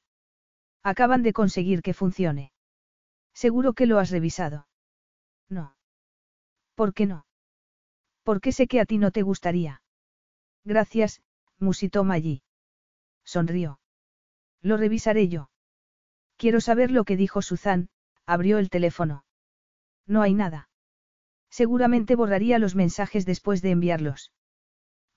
[0.84, 2.52] Acaban de conseguir que funcione.
[3.34, 4.68] Seguro que lo has revisado.
[5.50, 5.76] No.
[6.76, 7.26] ¿Por qué no?
[8.24, 9.82] Porque sé que a ti no te gustaría.
[10.64, 11.22] Gracias,
[11.58, 12.44] musitó Maggie.
[13.30, 13.80] Sonrió.
[14.64, 15.52] Lo revisaré yo.
[16.36, 17.90] Quiero saber lo que dijo Suzanne,
[18.26, 19.24] abrió el teléfono.
[20.08, 20.68] No hay nada.
[21.52, 24.32] Seguramente borraría los mensajes después de enviarlos.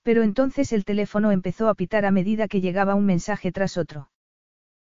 [0.03, 4.11] Pero entonces el teléfono empezó a pitar a medida que llegaba un mensaje tras otro.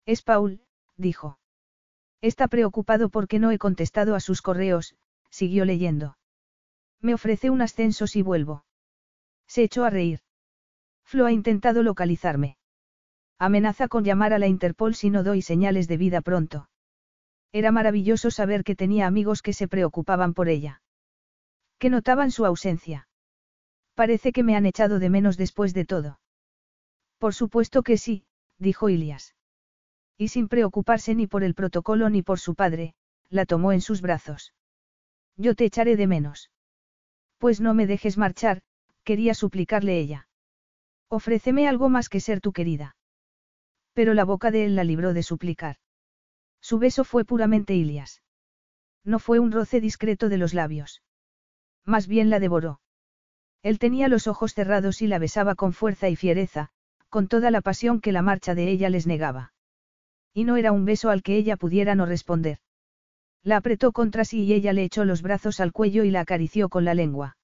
[0.05, 0.61] Es Paul,
[0.97, 1.41] dijo.
[2.21, 4.95] Está preocupado porque no he contestado a sus correos,
[5.31, 6.17] siguió leyendo.
[7.01, 8.65] Me ofrece un ascenso si vuelvo.
[9.49, 10.21] Se echó a reír.
[11.03, 12.56] Flo ha intentado localizarme.
[13.39, 16.71] Amenaza con llamar a la Interpol si no doy señales de vida pronto.
[17.53, 20.83] Era maravilloso saber que tenía amigos que se preocupaban por ella.
[21.79, 23.09] Que notaban su ausencia.
[23.95, 26.21] Parece que me han echado de menos después de todo.
[27.19, 28.25] Por supuesto que sí,
[28.59, 29.35] dijo Ilias.
[30.17, 32.95] Y sin preocuparse ni por el protocolo ni por su padre,
[33.29, 34.55] la tomó en sus brazos.
[35.37, 36.51] Yo te echaré de menos.
[37.39, 38.63] Pues no me dejes marchar,
[39.05, 40.29] quería suplicarle ella.
[41.09, 42.96] Ofréceme algo más que ser tu querida.
[43.97, 45.77] Pero la boca de él la libró de suplicar.
[46.61, 48.21] Su beso fue puramente Ilias.
[49.05, 51.03] No fue un roce discreto de los labios.
[51.87, 52.83] Más bien la devoró.
[53.63, 56.69] Él tenía los ojos cerrados y la besaba con fuerza y fiereza,
[57.09, 59.55] con toda la pasión que la marcha de ella les negaba.
[60.35, 62.59] Y no era un beso al que ella pudiera no responder.
[63.43, 66.69] La apretó contra sí y ella le echó los brazos al cuello y la acarició
[66.69, 67.39] con la lengua.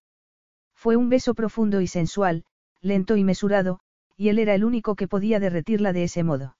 [0.74, 2.44] Fue un beso profundo y sensual,
[2.82, 3.81] lento y mesurado,
[4.23, 6.57] y él era el único que podía derretirla de ese modo.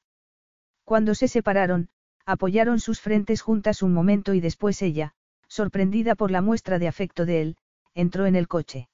[0.83, 1.91] Cuando se separaron,
[2.27, 5.15] apoyaron sus frentes juntas un momento y después ella,
[5.47, 7.57] sorprendida por la muestra de afecto de él,
[7.95, 8.89] entró en el coche.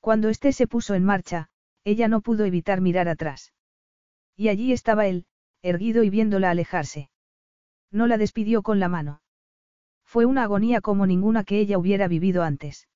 [0.00, 1.48] Cuando éste se puso en marcha,
[1.82, 3.54] ella no pudo evitar mirar atrás.
[4.36, 5.24] Y allí estaba él,
[5.62, 7.08] erguido y viéndola alejarse.
[7.90, 9.22] No la despidió con la mano.
[10.04, 12.86] Fue una agonía como ninguna que ella hubiera vivido antes.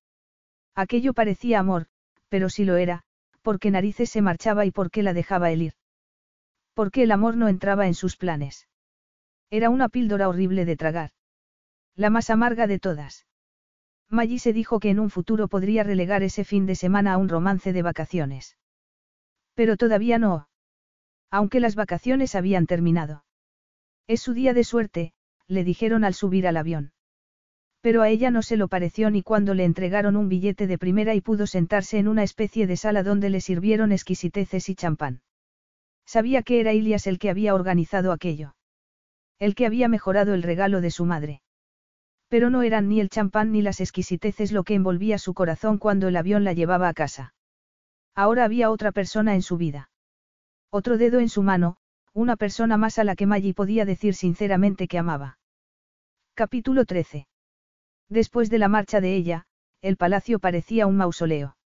[0.74, 1.86] Aquello parecía amor,
[2.28, 3.06] pero si lo era,
[3.42, 5.72] porque narices se marchaba y por qué la dejaba él ir.
[6.74, 8.68] Porque el amor no entraba en sus planes.
[9.50, 11.10] Era una píldora horrible de tragar.
[11.94, 13.26] La más amarga de todas.
[14.08, 17.28] Maggie se dijo que en un futuro podría relegar ese fin de semana a un
[17.28, 18.56] romance de vacaciones.
[19.54, 20.48] Pero todavía no.
[21.30, 23.24] Aunque las vacaciones habían terminado.
[24.06, 25.12] Es su día de suerte,
[25.46, 26.92] le dijeron al subir al avión.
[27.82, 31.14] Pero a ella no se lo pareció ni cuando le entregaron un billete de primera
[31.14, 35.20] y pudo sentarse en una especie de sala donde le sirvieron exquisiteces y champán.
[36.06, 38.54] Sabía que era Ilias el que había organizado aquello
[39.42, 41.42] el que había mejorado el regalo de su madre.
[42.28, 46.06] Pero no eran ni el champán ni las exquisiteces lo que envolvía su corazón cuando
[46.06, 47.34] el avión la llevaba a casa.
[48.14, 49.90] Ahora había otra persona en su vida.
[50.70, 51.76] Otro dedo en su mano,
[52.12, 55.38] una persona más a la que Maggie podía decir sinceramente que amaba.
[56.34, 57.26] Capítulo 13.
[58.12, 59.46] Después de la marcha de ella,
[59.80, 61.56] el palacio parecía un mausoleo.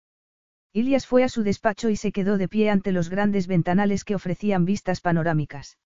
[0.72, 4.14] Ilias fue a su despacho y se quedó de pie ante los grandes ventanales que
[4.14, 5.76] ofrecían vistas panorámicas.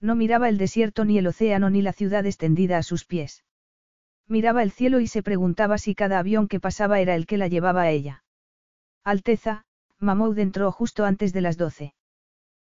[0.00, 3.44] No miraba el desierto ni el océano ni la ciudad extendida a sus pies.
[4.26, 7.46] Miraba el cielo y se preguntaba si cada avión que pasaba era el que la
[7.46, 8.24] llevaba a ella.
[9.04, 9.66] Alteza,
[10.00, 11.94] Mahmoud entró justo antes de las doce.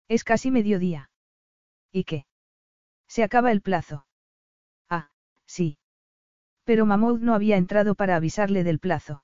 [0.07, 1.11] Es casi mediodía.
[1.91, 2.27] ¿Y qué?
[3.09, 4.07] Se acaba el plazo.
[4.89, 5.11] Ah,
[5.47, 5.79] sí.
[6.69, 9.23] Pero Mahmoud no había entrado para avisarle del plazo.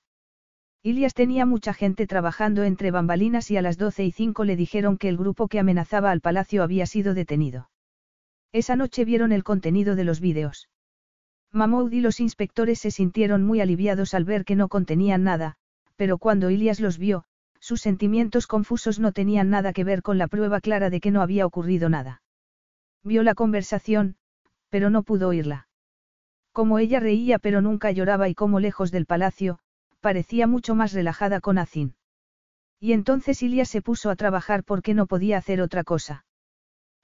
[0.81, 4.97] Ilias tenía mucha gente trabajando entre bambalinas y a las doce y cinco le dijeron
[4.97, 7.69] que el grupo que amenazaba al palacio había sido detenido.
[8.51, 10.69] Esa noche vieron el contenido de los vídeos.
[11.51, 15.57] Mahmoud y los inspectores se sintieron muy aliviados al ver que no contenían nada,
[15.97, 17.25] pero cuando Ilias los vio,
[17.59, 21.21] sus sentimientos confusos no tenían nada que ver con la prueba clara de que no
[21.21, 22.23] había ocurrido nada.
[23.03, 24.15] Vio la conversación,
[24.69, 25.64] pero no pudo oírla.
[26.55, 29.59] Como ella reía pero nunca lloraba y como lejos del palacio,
[29.99, 31.95] parecía mucho más relajada con Azin.
[32.79, 36.25] Y entonces Ilias se puso a trabajar porque no podía hacer otra cosa.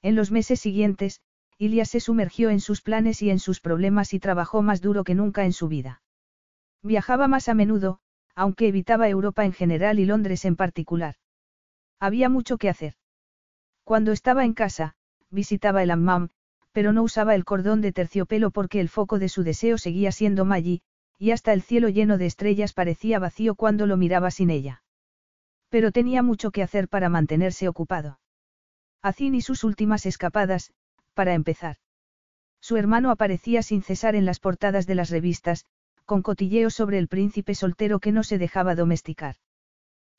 [0.02, 1.20] En los meses siguientes,
[1.58, 5.16] Ilias se sumergió en sus planes y en sus problemas y trabajó más duro que
[5.16, 6.02] nunca en su vida.
[6.82, 8.00] Viajaba más a menudo,
[8.36, 11.16] aunque evitaba Europa en general y Londres en particular.
[12.00, 12.94] Había mucho que hacer.
[13.84, 14.96] Cuando estaba en casa,
[15.30, 16.30] visitaba el hammam,
[16.72, 20.46] pero no usaba el cordón de terciopelo porque el foco de su deseo seguía siendo
[20.46, 20.82] Maggie,
[21.18, 24.84] y hasta el cielo lleno de estrellas parecía vacío cuando lo miraba sin ella.
[25.70, 28.20] Pero tenía mucho que hacer para mantenerse ocupado.
[29.02, 30.74] Azin y sus últimas escapadas,
[31.14, 31.78] para empezar.
[32.60, 35.66] Su hermano aparecía sin cesar en las portadas de las revistas,
[36.06, 39.36] con cotilleos sobre el príncipe soltero que no se dejaba domesticar.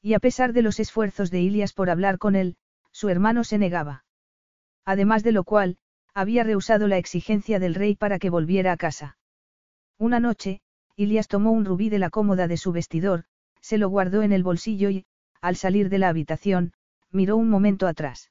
[0.01, 2.57] Y a pesar de los esfuerzos de Ilias por hablar con él,
[2.91, 4.05] su hermano se negaba.
[4.85, 5.79] Además de lo cual,
[6.15, 9.17] había rehusado la exigencia del rey para que volviera a casa.
[9.99, 10.61] Una noche,
[10.97, 13.25] Ilias tomó un rubí de la cómoda de su vestidor,
[13.61, 15.07] se lo guardó en el bolsillo y,
[15.41, 16.73] al salir de la habitación,
[17.11, 18.31] miró un momento atrás.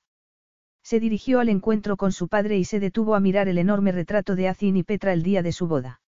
[0.83, 4.35] Se dirigió al encuentro con su padre y se detuvo a mirar el enorme retrato
[4.35, 6.01] de Azin y Petra el día de su boda.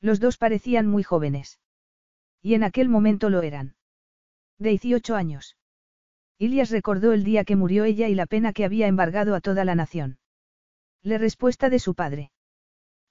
[0.00, 1.60] Los dos parecían muy jóvenes.
[2.42, 3.74] Y en aquel momento lo eran.
[4.58, 5.56] De 18 años.
[6.38, 9.64] Ilias recordó el día que murió ella y la pena que había embargado a toda
[9.64, 10.19] la nación.
[11.02, 12.30] La respuesta de su padre.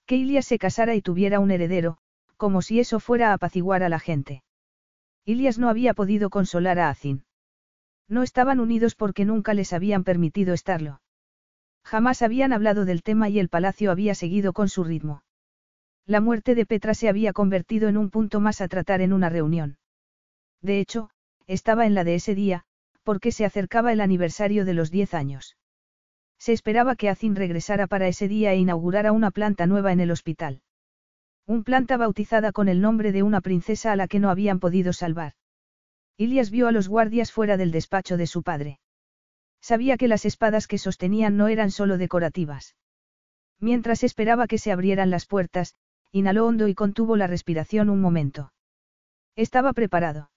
[0.06, 1.98] Que Ilias se casara y tuviera un heredero,
[2.38, 4.44] como si eso fuera a apaciguar a la gente.
[5.26, 7.26] Ilias no había podido consolar a Azin.
[8.08, 11.02] No estaban unidos porque nunca les habían permitido estarlo.
[11.84, 15.24] Jamás habían hablado del tema y el palacio había seguido con su ritmo.
[16.06, 19.30] La muerte de Petra se había convertido en un punto más a tratar en una
[19.30, 19.78] reunión.
[20.62, 21.10] De hecho,
[21.46, 22.66] estaba en la de ese día,
[23.04, 25.56] porque se acercaba el aniversario de los diez años.
[26.40, 30.10] Se esperaba que Azin regresara para ese día e inaugurara una planta nueva en el
[30.10, 30.62] hospital.
[31.46, 34.94] Un planta bautizada con el nombre de una princesa a la que no habían podido
[34.94, 35.34] salvar.
[36.18, 38.80] Ilias vio a los guardias fuera del despacho de su padre.
[39.62, 42.76] Sabía que las espadas que sostenían no eran solo decorativas.
[43.60, 45.76] Mientras esperaba que se abrieran las puertas,
[46.12, 48.54] inhaló hondo y contuvo la respiración un momento.
[49.36, 50.32] Estaba preparado.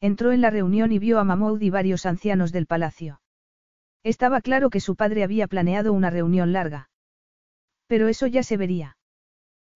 [0.00, 3.20] Entró en la reunión y vio a Mahmoud y varios ancianos del palacio.
[4.02, 6.90] Estaba claro que su padre había planeado una reunión larga.
[7.86, 8.96] Pero eso ya se vería.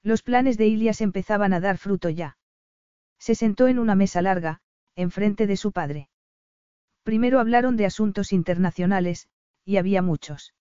[0.02, 2.36] Los planes de Ilias empezaban a dar fruto ya.
[3.18, 4.60] Se sentó en una mesa larga,
[4.96, 6.08] enfrente de su padre.
[7.02, 9.28] Primero hablaron de asuntos internacionales,
[9.64, 10.54] y había muchos.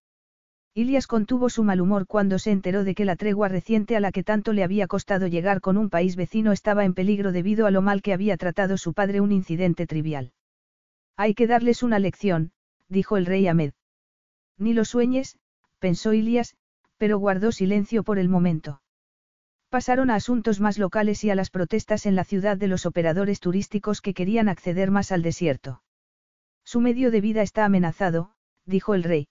[0.73, 4.11] Ilias contuvo su mal humor cuando se enteró de que la tregua reciente a la
[4.11, 7.71] que tanto le había costado llegar con un país vecino estaba en peligro debido a
[7.71, 10.31] lo mal que había tratado su padre un incidente trivial.
[11.17, 12.51] Hay que darles una lección,
[12.89, 13.73] dijo el rey Ahmed.
[14.57, 15.37] Ni lo sueñes,
[15.79, 16.57] pensó Ilias,
[16.97, 18.81] pero guardó silencio por el momento.
[19.69, 23.39] Pasaron a asuntos más locales y a las protestas en la ciudad de los operadores
[23.39, 25.83] turísticos que querían acceder más al desierto.
[26.65, 28.31] Su medio de vida está amenazado,
[28.65, 29.27] dijo el rey.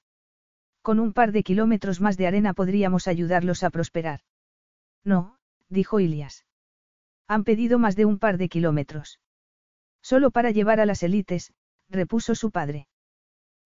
[0.80, 4.20] Con un par de kilómetros más de arena podríamos ayudarlos a prosperar.
[5.04, 5.36] No,
[5.68, 6.46] dijo Ilias.
[7.26, 9.20] Han pedido más de un par de kilómetros.
[10.00, 11.52] Solo para llevar a las élites,
[11.90, 12.88] repuso su padre.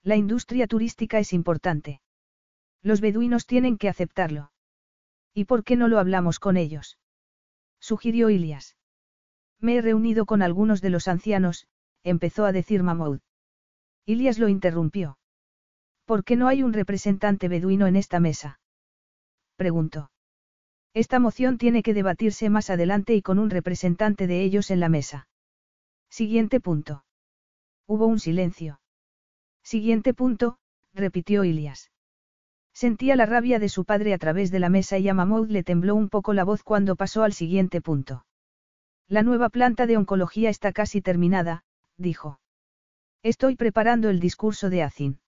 [0.05, 2.01] La industria turística es importante.
[2.83, 4.51] Los beduinos tienen que aceptarlo.
[5.33, 6.99] ¿Y por qué no lo hablamos con ellos?
[7.79, 8.77] Sugirió Ilias.
[9.61, 11.69] Me he reunido con algunos de los ancianos,
[12.03, 13.21] empezó a decir Mahmoud.
[14.05, 15.19] Ilias lo interrumpió.
[16.05, 18.61] ¿Por qué no hay un representante beduino en esta mesa?
[19.55, 20.11] Preguntó.
[20.95, 24.89] Esta moción tiene que debatirse más adelante y con un representante de ellos en la
[24.89, 25.29] mesa.
[26.11, 27.05] Siguiente punto.
[27.87, 28.82] Hubo un silencio.
[29.63, 30.59] Siguiente punto,
[30.93, 31.91] repitió Ilias.
[32.73, 35.95] Sentía la rabia de su padre a través de la mesa y a le tembló
[35.95, 38.25] un poco la voz cuando pasó al siguiente punto.
[39.09, 41.65] La nueva planta de oncología está casi terminada,
[41.97, 42.41] dijo.
[43.23, 45.21] Estoy preparando el discurso de Azin.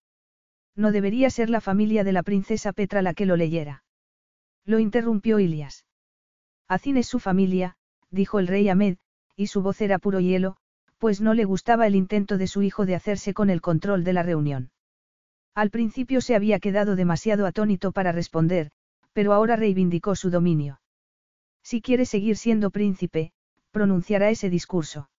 [0.74, 3.84] No debería ser la familia de la princesa Petra la que lo leyera.
[4.64, 5.84] Lo interrumpió Ilias.
[6.66, 7.76] Azin es su familia,
[8.10, 8.96] dijo el rey Ahmed,
[9.36, 10.56] y su voz era puro hielo,
[11.04, 14.14] pues no le gustaba el intento de su hijo de hacerse con el control de
[14.14, 14.70] la reunión.
[15.54, 18.70] Al principio se había quedado demasiado atónito para responder,
[19.12, 20.80] pero ahora reivindicó su dominio.
[21.62, 23.32] Si quiere seguir siendo príncipe,
[23.70, 25.10] pronunciará ese discurso.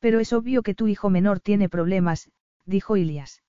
[0.00, 2.28] Pero es obvio que tu hijo menor tiene problemas,
[2.64, 3.44] dijo Ilias.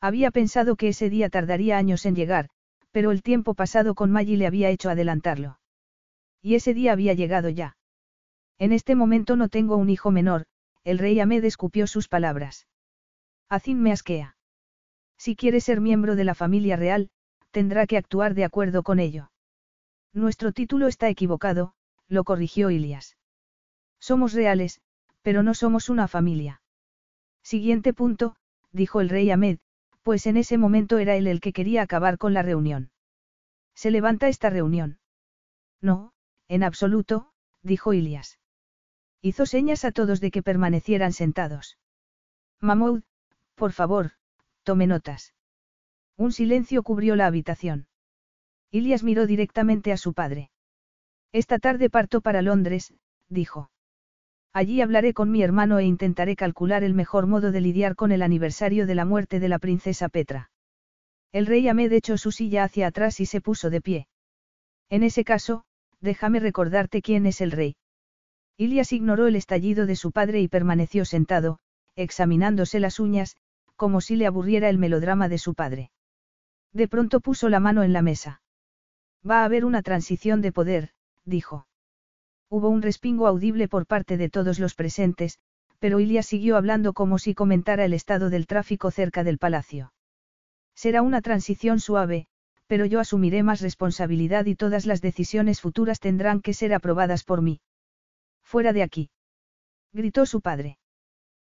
[0.00, 2.48] Había pensado que ese día tardaría años en llegar,
[2.90, 5.60] pero el tiempo pasado con Maggie le había hecho adelantarlo.
[6.42, 7.76] Y ese día había llegado ya.
[8.58, 10.46] En este momento no tengo un hijo menor,
[10.84, 12.66] el rey Ahmed escupió sus palabras.
[13.48, 14.36] Azin me asquea.
[15.16, 17.10] Si quiere ser miembro de la familia real,
[17.50, 19.30] tendrá que actuar de acuerdo con ello.
[20.12, 21.74] Nuestro título está equivocado,
[22.08, 23.16] lo corrigió Ilias.
[24.00, 24.80] Somos reales,
[25.22, 26.62] pero no somos una familia.
[27.42, 28.36] Siguiente punto,
[28.72, 29.58] dijo el rey Ahmed,
[30.02, 32.90] pues en ese momento era él el que quería acabar con la reunión.
[33.74, 34.98] ¿Se levanta esta reunión?
[35.80, 36.12] No,
[36.48, 38.38] en absoluto, dijo Ilias.
[39.22, 41.78] Hizo señas a todos de que permanecieran sentados.
[42.60, 43.02] Mahmoud,
[43.54, 44.10] por favor,
[44.64, 45.32] tome notas.
[46.16, 47.86] Un silencio cubrió la habitación.
[48.72, 50.50] Ilias miró directamente a su padre.
[51.30, 52.94] Esta tarde parto para Londres,
[53.28, 53.70] dijo.
[54.52, 58.22] Allí hablaré con mi hermano e intentaré calcular el mejor modo de lidiar con el
[58.22, 60.50] aniversario de la muerte de la princesa Petra.
[61.30, 64.08] El rey Ahmed echó su silla hacia atrás y se puso de pie.
[64.90, 65.64] En ese caso,
[66.00, 67.76] déjame recordarte quién es el rey.
[68.56, 71.58] Ilias ignoró el estallido de su padre y permaneció sentado,
[71.96, 73.36] examinándose las uñas,
[73.76, 75.90] como si le aburriera el melodrama de su padre.
[76.72, 78.42] De pronto puso la mano en la mesa.
[79.28, 80.90] Va a haber una transición de poder,
[81.24, 81.66] dijo.
[82.48, 85.38] Hubo un respingo audible por parte de todos los presentes,
[85.78, 89.92] pero Ilias siguió hablando como si comentara el estado del tráfico cerca del palacio.
[90.74, 92.26] Será una transición suave,
[92.66, 97.42] pero yo asumiré más responsabilidad y todas las decisiones futuras tendrán que ser aprobadas por
[97.42, 97.60] mí.
[98.52, 99.08] Fuera de aquí.
[99.94, 100.76] Gritó su padre.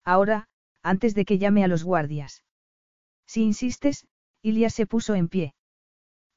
[0.04, 0.48] Ahora,
[0.82, 2.44] antes de que llame a los guardias.
[3.28, 4.08] Si insistes,
[4.42, 5.54] Ilias se puso en pie.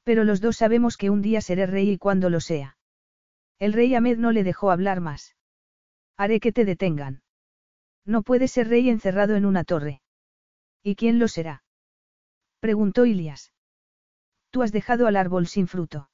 [0.05, 2.76] Pero los dos sabemos que un día seré rey y cuando lo sea.
[3.58, 5.34] El rey Ahmed no le dejó hablar más.
[6.18, 7.22] Haré que te detengan.
[8.05, 10.02] No puedes ser rey encerrado en una torre.
[10.82, 11.64] ¿Y quién lo será?
[12.58, 13.55] Preguntó Ilias.
[14.50, 16.10] Tú has dejado al árbol sin fruto.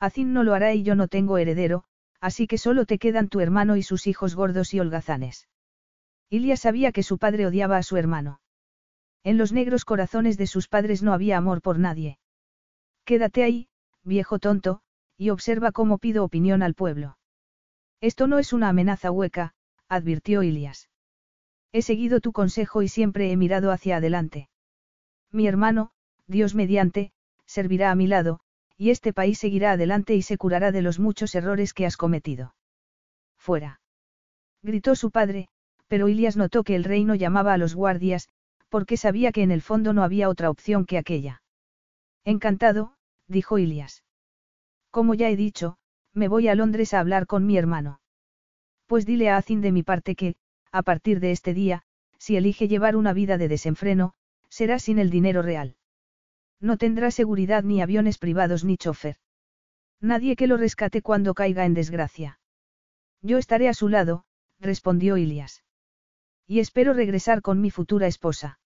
[0.00, 1.84] Azin no lo hará y yo no tengo heredero,
[2.20, 5.48] así que solo te quedan tu hermano y sus hijos gordos y holgazanes.
[6.30, 8.40] Ilias sabía que su padre odiaba a su hermano.
[9.24, 12.18] En los negros corazones de sus padres no había amor por nadie.
[13.04, 13.68] Quédate ahí,
[14.04, 14.80] viejo tonto,
[15.16, 17.18] y observa cómo pido opinión al pueblo.
[18.00, 19.54] Esto no es una amenaza hueca,
[19.88, 20.88] advirtió Ilias.
[21.72, 24.48] He seguido tu consejo y siempre he mirado hacia adelante.
[25.30, 25.90] Mi hermano,
[26.26, 27.12] Dios mediante,
[27.46, 28.40] servirá a mi lado,
[28.78, 32.54] y este país seguirá adelante y se curará de los muchos errores que has cometido.
[33.36, 33.80] Fuera.
[34.62, 35.48] Gritó su padre,
[35.88, 38.28] pero Ilias notó que el reino llamaba a los guardias,
[38.68, 41.42] porque sabía que en el fondo no había otra opción que aquella.
[42.24, 42.94] Encantado,
[43.26, 44.04] dijo Ilias.
[44.90, 45.76] Como ya he dicho,
[46.14, 48.00] me voy a Londres a hablar con mi hermano.
[48.86, 50.36] Pues dile a Azin de mi parte que,
[50.70, 51.82] a partir de este día,
[52.18, 54.14] si elige llevar una vida de desenfreno,
[54.48, 55.77] será sin el dinero real.
[56.60, 59.16] No tendrá seguridad ni aviones privados ni chofer.
[60.00, 62.40] Nadie que lo rescate cuando caiga en desgracia.
[63.22, 64.24] Yo estaré a su lado,
[64.60, 65.64] respondió Ilias.
[66.46, 68.60] Y espero regresar con mi futura esposa.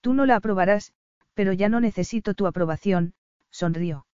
[0.00, 0.92] Tú no la aprobarás,
[1.34, 3.14] pero ya no necesito tu aprobación,
[3.50, 4.06] sonrió.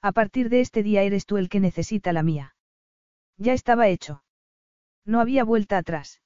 [0.00, 2.54] A partir de este día eres tú el que necesita la mía.
[3.36, 4.22] Ya estaba hecho.
[5.04, 6.20] No había vuelta atrás.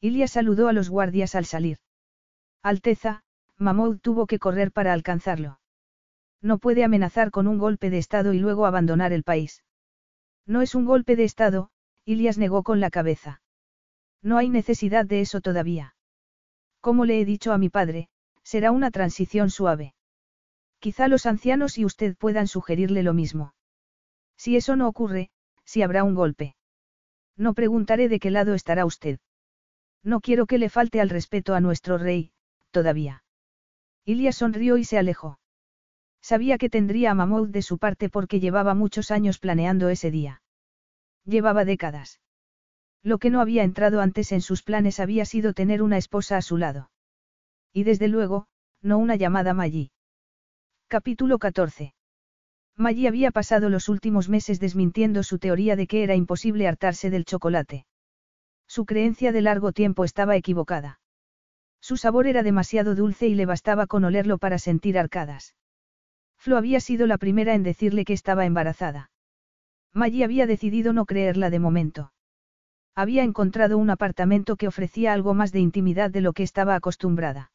[0.00, 1.78] Ilias saludó a los guardias al salir.
[2.62, 3.23] Alteza,
[3.58, 5.60] Mahmoud tuvo que correr para alcanzarlo.
[6.42, 9.64] No puede amenazar con un golpe de Estado y luego abandonar el país.
[10.46, 11.70] No es un golpe de Estado,
[12.04, 13.40] Ilias negó con la cabeza.
[14.22, 15.96] No hay necesidad de eso todavía.
[16.80, 18.08] Como le he dicho a mi padre,
[18.42, 19.94] será una transición suave.
[20.80, 23.54] Quizá los ancianos y usted puedan sugerirle lo mismo.
[24.36, 25.30] Si eso no ocurre,
[25.64, 26.56] si habrá un golpe.
[27.36, 29.18] No preguntaré de qué lado estará usted.
[30.02, 32.32] No quiero que le falte al respeto a nuestro rey,
[32.70, 33.23] todavía.
[34.04, 35.38] Ilias sonrió y se alejó.
[36.20, 40.42] Sabía que tendría a Mahmoud de su parte porque llevaba muchos años planeando ese día.
[41.24, 42.20] Llevaba décadas.
[43.02, 46.42] Lo que no había entrado antes en sus planes había sido tener una esposa a
[46.42, 46.90] su lado.
[47.72, 48.46] Y desde luego,
[48.80, 49.90] no una llamada Maggie.
[50.88, 51.94] Capítulo 14.
[52.76, 57.24] Maggie había pasado los últimos meses desmintiendo su teoría de que era imposible hartarse del
[57.24, 57.86] chocolate.
[58.66, 61.00] Su creencia de largo tiempo estaba equivocada.
[61.84, 65.54] Su sabor era demasiado dulce y le bastaba con olerlo para sentir arcadas.
[66.38, 69.10] Flo había sido la primera en decirle que estaba embarazada.
[69.92, 72.14] Maggie había decidido no creerla de momento.
[72.94, 77.52] Había encontrado un apartamento que ofrecía algo más de intimidad de lo que estaba acostumbrada.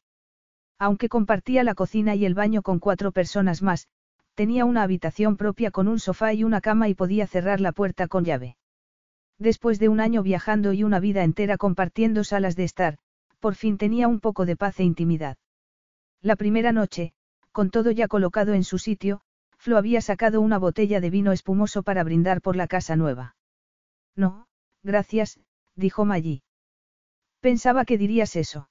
[0.78, 3.88] Aunque compartía la cocina y el baño con cuatro personas más,
[4.34, 8.06] tenía una habitación propia con un sofá y una cama y podía cerrar la puerta
[8.06, 8.56] con llave.
[9.40, 12.98] Después de un año viajando y una vida entera compartiendo salas de estar,
[13.40, 15.36] por fin tenía un poco de paz e intimidad.
[16.20, 17.12] La primera noche,
[17.52, 19.22] con todo ya colocado en su sitio,
[19.56, 23.36] Flo había sacado una botella de vino espumoso para brindar por la casa nueva.
[24.14, 24.46] No,
[24.82, 25.40] gracias,
[25.74, 26.42] dijo Maggie.
[27.40, 28.70] Pensaba que dirías eso.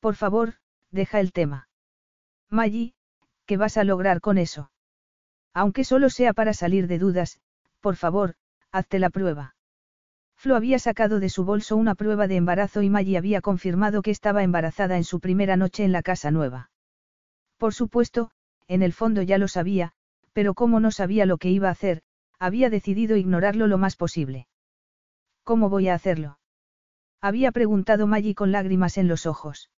[0.00, 0.54] Por favor,
[0.90, 1.68] deja el tema.
[2.48, 2.94] Maggie,
[3.46, 4.70] ¿qué vas a lograr con eso?
[5.54, 7.40] Aunque solo sea para salir de dudas,
[7.80, 8.34] por favor,
[8.70, 9.54] hazte la prueba.
[10.42, 14.10] Flo había sacado de su bolso una prueba de embarazo y Maggie había confirmado que
[14.10, 16.72] estaba embarazada en su primera noche en la casa nueva.
[17.58, 18.32] Por supuesto,
[18.66, 19.92] en el fondo ya lo sabía,
[20.32, 22.02] pero como no sabía lo que iba a hacer,
[22.40, 24.48] había decidido ignorarlo lo más posible.
[25.44, 26.40] ¿Cómo voy a hacerlo?
[27.20, 29.70] Había preguntado Maggie con lágrimas en los ojos.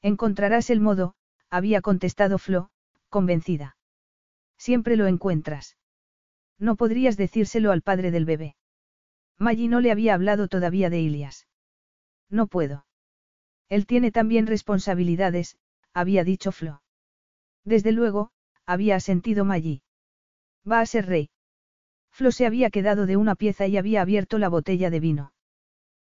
[0.00, 1.16] Encontrarás el modo,
[1.50, 2.70] había contestado Flo,
[3.10, 3.76] convencida.
[4.56, 5.76] Siempre lo encuentras.
[6.58, 8.56] No podrías decírselo al padre del bebé.
[9.38, 11.46] Maggie no le había hablado todavía de Ilias.
[12.30, 12.86] No puedo.
[13.68, 15.56] Él tiene también responsabilidades,
[15.92, 16.82] había dicho Flo.
[17.64, 18.30] Desde luego,
[18.66, 19.82] había asentido Maggie.
[20.70, 21.30] Va a ser rey.
[22.10, 25.32] Flo se había quedado de una pieza y había abierto la botella de vino.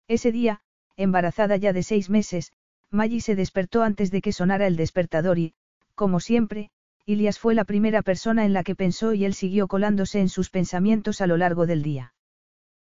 [0.07, 0.61] Ese día,
[0.97, 2.53] embarazada ya de seis meses,
[2.91, 5.55] Maggie se despertó antes de que sonara el despertador y,
[5.95, 6.71] como siempre,
[7.07, 10.51] Ilias fue la primera persona en la que pensó y él siguió colándose en sus
[10.51, 12.14] pensamientos a lo largo del día.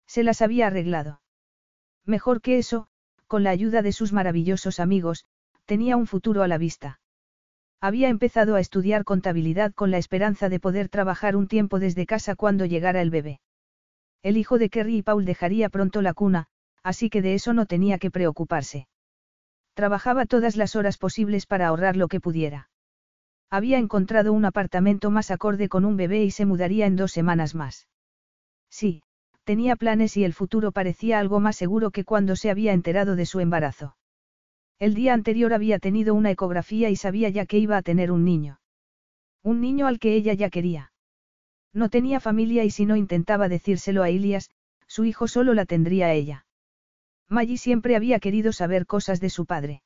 [0.08, 1.22] Se las había arreglado.
[2.06, 2.88] Mejor que eso,
[3.28, 5.26] con la ayuda de sus maravillosos amigos,
[5.66, 7.00] tenía un futuro a la vista.
[7.82, 12.36] Había empezado a estudiar contabilidad con la esperanza de poder trabajar un tiempo desde casa
[12.36, 13.42] cuando llegara el bebé.
[14.24, 16.48] El hijo de Kerry y Paul dejaría pronto la cuna,
[16.84, 18.88] así que de eso no tenía que preocuparse.
[19.74, 22.70] Trabajaba todas las horas posibles para ahorrar lo que pudiera.
[23.50, 27.56] Había encontrado un apartamento más acorde con un bebé y se mudaría en dos semanas
[27.56, 27.88] más.
[28.70, 29.04] Sí,
[29.46, 33.26] tenía planes y el futuro parecía algo más seguro que cuando se había enterado de
[33.26, 33.96] su embarazo.
[34.80, 38.26] El día anterior había tenido una ecografía y sabía ya que iba a tener un
[38.26, 38.60] niño.
[39.44, 40.92] Un niño al que ella ya quería.
[41.72, 44.50] No tenía familia y si no intentaba decírselo a Ilias,
[44.88, 46.46] su hijo solo la tendría ella.
[47.30, 49.84] Maggie siempre había querido saber cosas de su padre.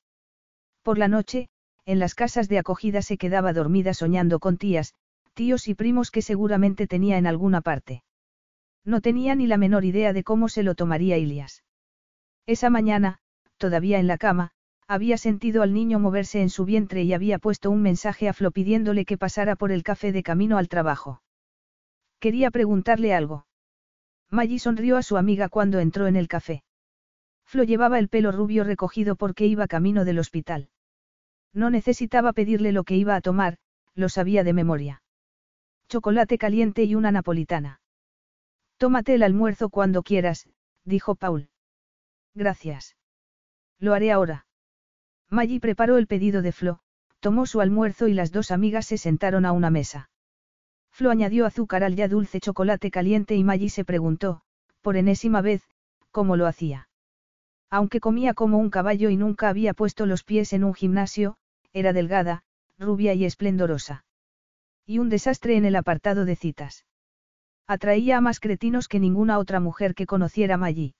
[0.81, 1.49] Por la noche,
[1.85, 4.93] en las casas de acogida se quedaba dormida soñando con tías,
[5.33, 8.03] tíos y primos que seguramente tenía en alguna parte.
[8.85, 11.63] No tenía ni la menor idea de cómo se lo tomaría Ilias.
[12.45, 13.19] Esa mañana,
[13.57, 14.51] todavía en la cama,
[14.87, 18.49] había sentido al niño moverse en su vientre y había puesto un mensaje a Flo
[18.51, 21.21] pidiéndole que pasara por el café de camino al trabajo.
[22.19, 23.45] Quería preguntarle algo.
[24.31, 26.63] Maggie sonrió a su amiga cuando entró en el café.
[27.45, 30.69] Flo llevaba el pelo rubio recogido porque iba camino del hospital.
[31.53, 33.57] No necesitaba pedirle lo que iba a tomar,
[33.95, 35.01] lo sabía de memoria.
[35.87, 37.79] Chocolate caliente y una napolitana.
[38.79, 40.47] Tómate el almuerzo cuando quieras,
[40.85, 41.49] dijo Paul.
[42.33, 42.95] Gracias.
[43.77, 44.47] Lo haré ahora.
[45.29, 46.79] Maggie preparó el pedido de Flo,
[47.19, 50.09] tomó su almuerzo y las dos amigas se sentaron a una mesa.
[50.91, 54.43] Flo añadió azúcar al ya dulce chocolate caliente y Maggie se preguntó,
[54.79, 55.61] por enésima vez,
[56.11, 56.87] cómo lo hacía.
[57.69, 61.35] Aunque comía como un caballo y nunca había puesto los pies en un gimnasio,
[61.73, 62.43] era delgada,
[62.77, 64.05] rubia y esplendorosa.
[64.85, 66.85] Y un desastre en el apartado de citas.
[67.69, 70.95] Atraía a más cretinos que ninguna otra mujer que conociera Maggie.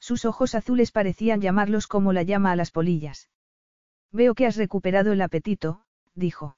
[0.00, 3.28] Sus ojos azules parecían llamarlos como la llama a las polillas.
[4.10, 6.56] Veo que has recuperado el apetito, dijo.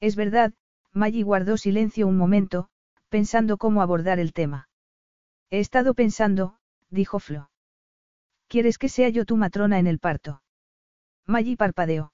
[0.00, 0.52] Es verdad,
[0.92, 2.68] Maggie guardó silencio un momento,
[3.08, 4.68] pensando cómo abordar el tema.
[5.48, 6.58] He estado pensando,
[6.90, 7.50] dijo Flo.
[8.48, 10.42] ¿Quieres que sea yo tu matrona en el parto?
[11.24, 12.12] Maggie parpadeó.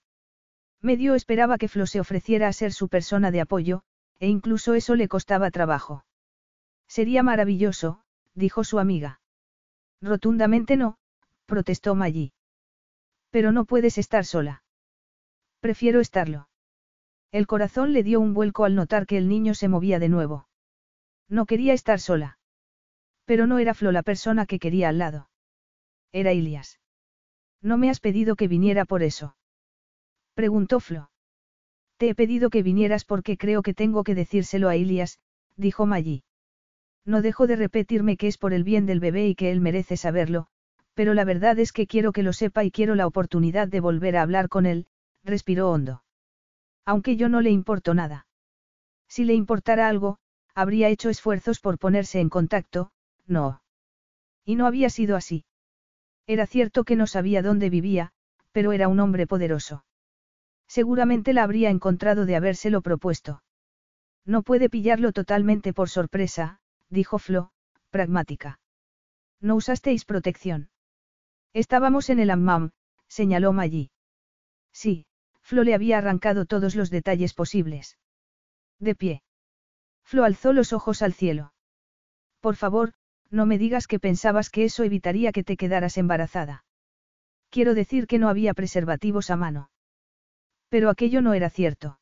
[0.80, 3.82] Medio esperaba que Flo se ofreciera a ser su persona de apoyo,
[4.20, 6.04] e incluso eso le costaba trabajo.
[6.88, 8.00] Sería maravilloso,
[8.34, 9.20] dijo su amiga.
[10.00, 10.98] Rotundamente no,
[11.46, 12.32] protestó Maggie.
[13.30, 14.62] Pero no puedes estar sola.
[15.60, 16.48] Prefiero estarlo.
[17.30, 20.48] El corazón le dio un vuelco al notar que el niño se movía de nuevo.
[21.28, 22.38] No quería estar sola.
[23.26, 25.28] Pero no era Flo la persona que quería al lado.
[26.12, 26.80] Era Ilias.
[27.60, 29.36] No me has pedido que viniera por eso.
[30.32, 31.10] Preguntó Flo.
[31.98, 35.18] Te he pedido que vinieras porque creo que tengo que decírselo a Ilias,
[35.56, 36.22] dijo Maggie.
[37.08, 39.96] No dejo de repetirme que es por el bien del bebé y que él merece
[39.96, 40.46] saberlo,
[40.92, 44.14] pero la verdad es que quiero que lo sepa y quiero la oportunidad de volver
[44.14, 44.88] a hablar con él,
[45.24, 46.04] respiró hondo.
[46.84, 48.26] Aunque yo no le importo nada.
[49.08, 50.18] Si le importara algo,
[50.54, 52.90] habría hecho esfuerzos por ponerse en contacto,
[53.26, 53.62] no.
[54.44, 55.46] Y no había sido así.
[56.26, 58.12] Era cierto que no sabía dónde vivía,
[58.52, 59.82] pero era un hombre poderoso.
[60.66, 63.42] Seguramente la habría encontrado de habérselo propuesto.
[64.26, 67.50] No puede pillarlo totalmente por sorpresa, dijo Flo,
[67.90, 68.60] pragmática.
[69.40, 70.70] No usasteis protección.
[71.52, 72.70] Estábamos en el hammam,
[73.06, 73.90] señaló Maggie.
[74.72, 75.06] Sí,
[75.42, 77.98] Flo le había arrancado todos los detalles posibles.
[78.78, 79.22] De pie.
[80.04, 81.52] Flo alzó los ojos al cielo.
[82.40, 82.92] Por favor,
[83.30, 86.64] no me digas que pensabas que eso evitaría que te quedaras embarazada.
[87.50, 89.70] Quiero decir que no había preservativos a mano.
[90.68, 91.98] Pero aquello no era cierto.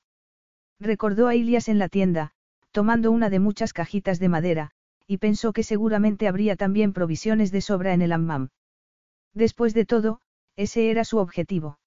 [0.80, 2.32] Recordó a Ilias en la tienda,
[2.72, 4.72] tomando una de muchas cajitas de madera,
[5.06, 8.48] y pensó que seguramente habría también provisiones de sobra en el hammam.
[9.34, 10.20] Después de todo,
[10.56, 11.78] ese era su objetivo.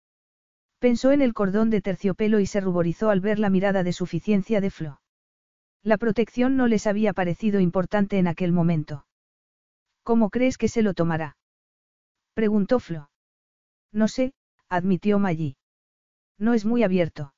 [0.80, 4.62] Pensó en el cordón de terciopelo y se ruborizó al ver la mirada de suficiencia
[4.62, 5.02] de Flo.
[5.84, 9.06] La protección no les había parecido importante en aquel momento.
[10.04, 11.38] ¿Cómo crees que se lo tomará?
[12.34, 13.10] Preguntó Flo.
[13.92, 14.34] No sé,
[14.70, 15.58] admitió Maggie.
[16.38, 17.34] No es muy abierto.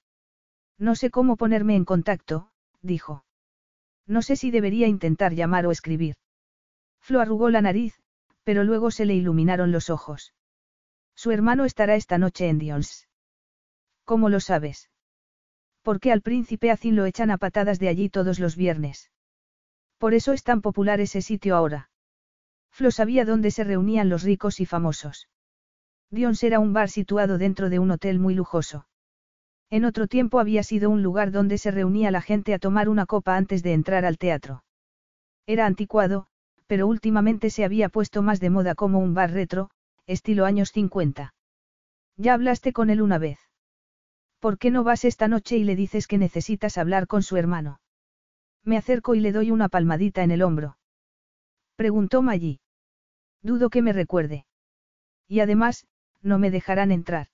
[0.78, 2.52] No sé cómo ponerme en contacto,
[2.82, 3.24] dijo.
[4.08, 6.16] No sé si debería intentar llamar o escribir.
[7.00, 8.00] Flo arrugó la nariz,
[8.44, 10.34] pero luego se le iluminaron los ojos.
[11.16, 13.08] Su hermano estará esta noche en Dions.
[14.06, 14.90] ¿Cómo lo sabes?
[15.82, 19.12] Porque al príncipe Azin lo echan a patadas de allí todos los viernes.
[19.98, 21.90] Por eso es tan popular ese sitio ahora.
[22.72, 25.28] Flo sabía dónde se reunían los ricos y famosos.
[26.10, 28.88] Dions era un bar situado dentro de un hotel muy lujoso.
[29.72, 33.06] En otro tiempo había sido un lugar donde se reunía la gente a tomar una
[33.06, 34.66] copa antes de entrar al teatro.
[35.48, 36.28] Era anticuado,
[36.68, 39.70] pero últimamente se había puesto más de moda como un bar retro,
[40.08, 41.34] estilo años 50.
[42.18, 43.40] Ya hablaste con él una vez.
[44.40, 47.80] ¿Por qué no vas esta noche y le dices que necesitas hablar con su hermano?
[48.66, 50.78] Me acerco y le doy una palmadita en el hombro.
[51.78, 52.60] Preguntó Maggie.
[53.42, 54.46] Dudo que me recuerde.
[55.30, 55.88] Y además,
[56.22, 57.31] no me dejarán entrar.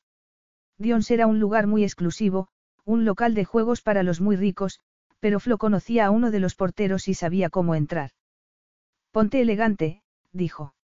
[0.77, 2.49] Dions era un lugar muy exclusivo,
[2.85, 4.79] un local de juegos para los muy ricos,
[5.19, 8.11] pero Flo conocía a uno de los porteros y sabía cómo entrar.
[9.11, 10.75] Ponte elegante, dijo.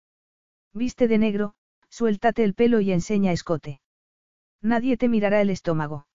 [0.74, 1.54] Viste de negro,
[1.90, 3.80] suéltate el pelo y enseña escote.
[4.62, 6.08] Nadie te mirará el estómago.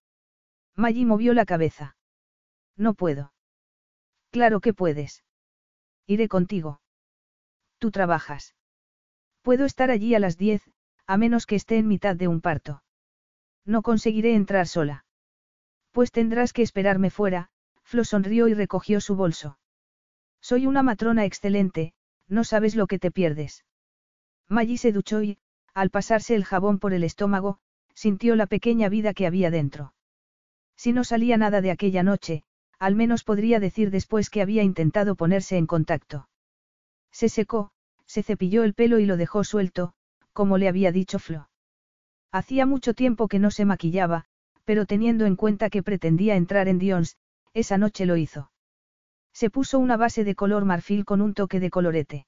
[0.75, 1.97] Maggie movió la cabeza.
[2.77, 3.33] No puedo.
[4.31, 5.25] Claro que puedes.
[6.07, 6.81] Iré contigo.
[7.79, 8.55] Tú trabajas.
[9.43, 10.63] Puedo estar allí a las diez,
[11.07, 12.83] a menos que esté en mitad de un parto.
[13.69, 15.05] No conseguiré entrar sola.
[15.93, 17.51] Pues tendrás que esperarme fuera,
[17.83, 19.59] Flo sonrió y recogió su bolso.
[20.41, 21.93] Soy una matrona excelente,
[22.29, 23.67] no sabes lo que te pierdes.
[24.49, 25.37] Maggie se duchó y,
[25.75, 27.59] al pasarse el jabón por el estómago,
[27.93, 29.93] sintió la pequeña vida que había dentro.
[30.75, 32.45] Si no salía nada de aquella noche,
[32.79, 36.31] al menos podría decir después que había intentado ponerse en contacto.
[37.13, 37.71] Se secó,
[38.07, 39.93] se cepilló el pelo y lo dejó suelto,
[40.33, 41.48] como le había dicho Flo.
[42.31, 44.25] Hacía mucho tiempo que no se maquillaba,
[44.65, 47.17] pero teniendo en cuenta que pretendía entrar en Dions,
[47.55, 48.51] esa noche lo hizo.
[49.33, 52.27] Se puso una base de color marfil con un toque de colorete.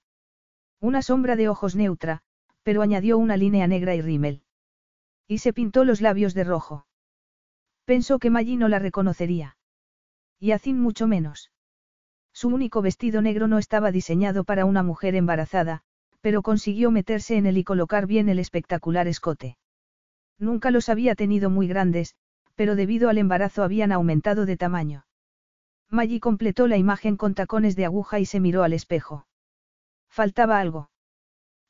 [0.80, 2.22] Una sombra de ojos neutra,
[2.62, 4.42] pero añadió una línea negra y rímel.
[5.28, 6.86] Y se pintó los labios de rojo.
[7.84, 9.56] Pensó que Maggie no la reconocería.
[10.38, 11.52] Y Azin mucho menos.
[12.32, 15.82] Su único vestido negro no estaba diseñado para una mujer embarazada,
[16.22, 19.58] pero consiguió meterse en él y colocar bien el espectacular escote.
[20.41, 22.17] Nunca los había tenido muy grandes,
[22.55, 25.05] pero debido al embarazo habían aumentado de tamaño.
[25.91, 29.27] Maggie completó la imagen con tacones de aguja y se miró al espejo.
[30.09, 30.91] Faltaba algo.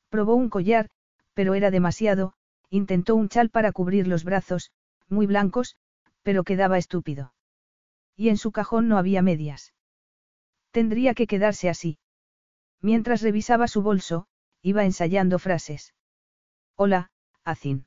[0.09, 0.89] Probó un collar,
[1.33, 2.33] pero era demasiado,
[2.69, 4.71] intentó un chal para cubrir los brazos,
[5.09, 5.75] muy blancos,
[6.23, 7.33] pero quedaba estúpido.
[8.15, 9.73] Y en su cajón no había medias.
[10.71, 11.99] Tendría que quedarse así.
[12.79, 14.27] Mientras revisaba su bolso,
[14.61, 15.93] iba ensayando frases.
[16.75, 17.11] Hola,
[17.43, 17.85] Azin.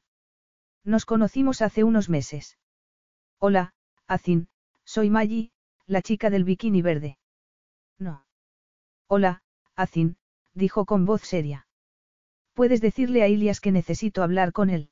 [0.84, 2.58] Nos conocimos hace unos meses.
[3.38, 3.72] Hola,
[4.06, 4.48] Azin,
[4.84, 5.50] soy Maggie,
[5.86, 7.18] la chica del bikini verde.
[7.98, 8.26] No.
[9.08, 9.42] Hola,
[9.74, 10.16] Azin,
[10.52, 11.66] dijo con voz seria.
[12.52, 14.90] Puedes decirle a Ilias que necesito hablar con él.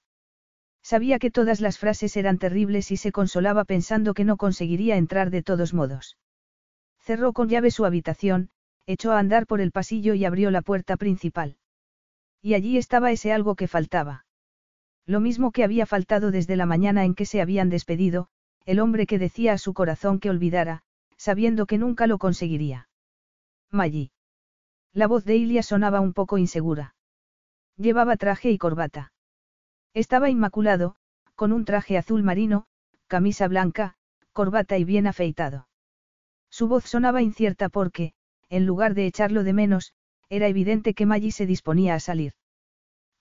[0.82, 5.30] Sabía que todas las frases eran terribles y se consolaba pensando que no conseguiría entrar
[5.30, 6.18] de todos modos.
[6.98, 8.50] Cerró con llave su habitación,
[8.86, 11.56] echó a andar por el pasillo y abrió la puerta principal.
[12.40, 14.21] Y allí estaba ese algo que faltaba.
[15.06, 18.28] Lo mismo que había faltado desde la mañana en que se habían despedido,
[18.64, 20.82] el hombre que decía a su corazón que olvidara,
[21.16, 22.88] sabiendo que nunca lo conseguiría.
[23.70, 24.12] Maggie.
[24.92, 26.94] La voz de Ilia sonaba un poco insegura.
[27.76, 29.12] Llevaba traje y corbata.
[29.94, 30.96] Estaba inmaculado,
[31.34, 32.66] con un traje azul marino,
[33.06, 33.94] camisa blanca,
[34.32, 35.68] corbata y bien afeitado.
[36.50, 38.12] Su voz sonaba incierta porque,
[38.50, 39.94] en lugar de echarlo de menos,
[40.28, 42.34] era evidente que Maggie se disponía a salir.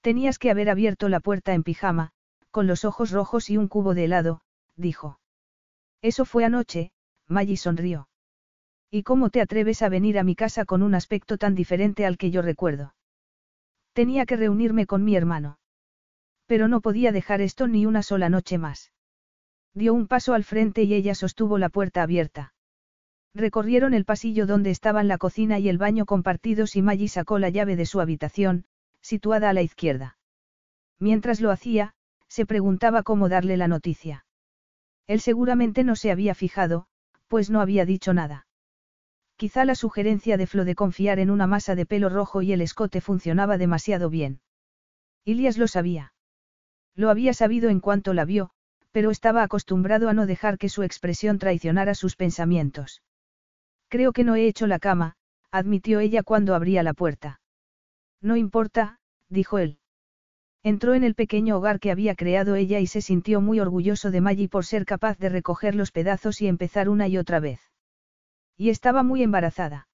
[0.01, 2.11] Tenías que haber abierto la puerta en pijama,
[2.49, 4.41] con los ojos rojos y un cubo de helado,
[4.75, 5.19] dijo.
[6.01, 6.91] Eso fue anoche,
[7.27, 8.09] Maggie sonrió.
[8.89, 12.17] ¿Y cómo te atreves a venir a mi casa con un aspecto tan diferente al
[12.17, 12.95] que yo recuerdo?
[13.93, 15.59] Tenía que reunirme con mi hermano.
[16.45, 18.91] Pero no podía dejar esto ni una sola noche más.
[19.73, 22.53] Dio un paso al frente y ella sostuvo la puerta abierta.
[23.33, 27.49] Recorrieron el pasillo donde estaban la cocina y el baño compartidos y Maggie sacó la
[27.49, 28.65] llave de su habitación,
[29.01, 30.17] situada a la izquierda.
[30.99, 31.93] Mientras lo hacía,
[32.27, 34.25] se preguntaba cómo darle la noticia.
[35.07, 36.85] Él seguramente no se había fijado,
[37.27, 38.47] pues no había dicho nada.
[39.35, 42.61] Quizá la sugerencia de Flo de confiar en una masa de pelo rojo y el
[42.61, 44.39] escote funcionaba demasiado bien.
[45.25, 46.13] Ilias lo sabía.
[46.95, 48.51] Lo había sabido en cuanto la vio,
[48.91, 53.01] pero estaba acostumbrado a no dejar que su expresión traicionara sus pensamientos.
[53.89, 55.15] Creo que no he hecho la cama,
[55.51, 57.40] admitió ella cuando abría la puerta.
[58.21, 59.79] No importa, dijo él.
[60.63, 64.21] Entró en el pequeño hogar que había creado ella y se sintió muy orgulloso de
[64.21, 67.59] Maggie por ser capaz de recoger los pedazos y empezar una y otra vez.
[68.57, 69.87] Y estaba muy embarazada.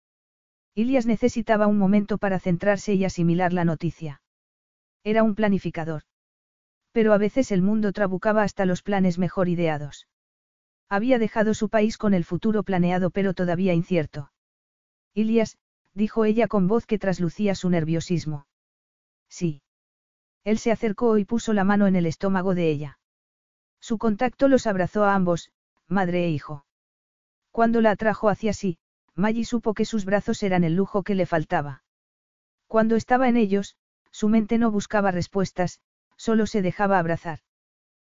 [0.76, 4.22] Ilias necesitaba un momento para centrarse y asimilar la noticia.
[5.04, 6.04] Era un planificador.
[6.92, 10.08] Pero a veces el mundo trabucaba hasta los planes mejor ideados.
[10.90, 14.32] Había dejado su país con el futuro planeado pero todavía incierto.
[15.14, 15.58] Ilias,
[15.98, 18.46] dijo ella con voz que traslucía su nerviosismo.
[19.28, 19.64] Sí.
[20.44, 23.00] Él se acercó y puso la mano en el estómago de ella.
[23.82, 25.52] Su contacto los abrazó a ambos,
[25.88, 26.66] madre e hijo.
[27.52, 28.78] Cuando la atrajo hacia sí,
[29.16, 31.84] Maggie supo que sus brazos eran el lujo que le faltaba.
[32.68, 33.76] Cuando estaba en ellos,
[34.12, 35.80] su mente no buscaba respuestas,
[36.16, 37.40] solo se dejaba abrazar.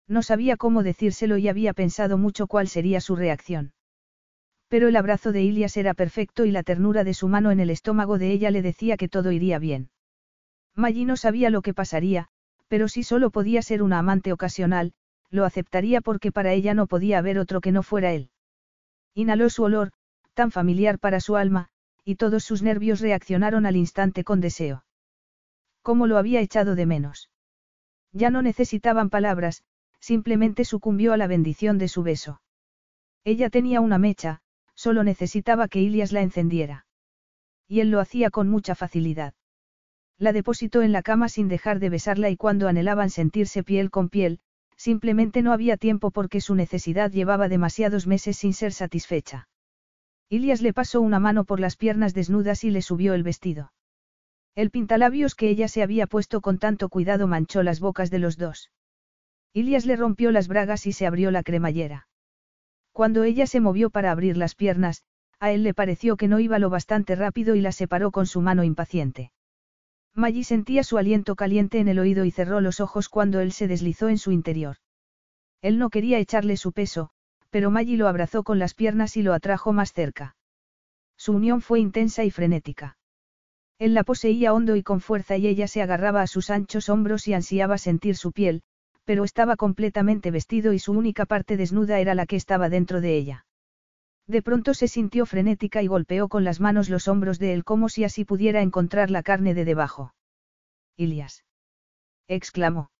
[0.08, 3.74] No sabía cómo decírselo y había pensado mucho cuál sería su reacción.
[4.72, 7.70] Pero el abrazo de Ilias era perfecto y la ternura de su mano en el
[7.70, 9.90] estómago de ella le decía que todo iría bien.
[10.76, 12.30] Maggie no sabía lo que pasaría,
[12.70, 14.94] pero si solo podía ser una amante ocasional,
[15.30, 18.30] lo aceptaría porque para ella no podía haber otro que no fuera él.
[19.14, 19.92] Inhaló su olor,
[20.36, 21.68] tan familiar para su alma,
[22.06, 24.86] y todos sus nervios reaccionaron al instante con deseo.
[25.82, 27.30] ¿Cómo lo había echado de menos?
[28.14, 29.64] Ya no necesitaban palabras,
[30.00, 32.42] simplemente sucumbió a la bendición de su beso.
[33.26, 34.42] Ella tenía una mecha,
[34.82, 36.88] solo necesitaba que Ilias la encendiera.
[37.68, 39.36] Y él lo hacía con mucha facilidad.
[40.18, 44.10] La depositó en la cama sin dejar de besarla y cuando anhelaban sentirse piel con
[44.10, 44.40] piel,
[44.78, 49.48] simplemente no había tiempo porque su necesidad llevaba demasiados meses sin ser satisfecha.
[50.30, 53.74] Ilias le pasó una mano por las piernas desnudas y le subió el vestido.
[54.56, 58.36] El pintalabios que ella se había puesto con tanto cuidado manchó las bocas de los
[58.36, 58.72] dos.
[59.54, 62.08] Ilias le rompió las bragas y se abrió la cremallera.
[62.92, 65.04] Cuando ella se movió para abrir las piernas,
[65.40, 68.42] a él le pareció que no iba lo bastante rápido y la separó con su
[68.42, 69.32] mano impaciente.
[70.14, 73.68] Maggie sentía su aliento caliente en el oído y cerró los ojos cuando él se
[73.68, 74.78] deslizó en su interior.
[75.62, 77.12] Él no quería echarle su peso,
[77.50, 80.36] pero Maggie lo abrazó con las piernas y lo atrajo más cerca.
[81.18, 82.98] Su unión fue intensa y frenética.
[83.80, 87.28] Él la poseía hondo y con fuerza y ella se agarraba a sus anchos hombros
[87.28, 88.64] y ansiaba sentir su piel,
[89.06, 93.16] pero estaba completamente vestido y su única parte desnuda era la que estaba dentro de
[93.16, 93.46] ella.
[94.28, 97.90] De pronto se sintió frenética y golpeó con las manos los hombros de él como
[97.90, 100.14] si así pudiera encontrar la carne de debajo.
[100.96, 101.44] Ilias.
[102.28, 102.92] exclamó.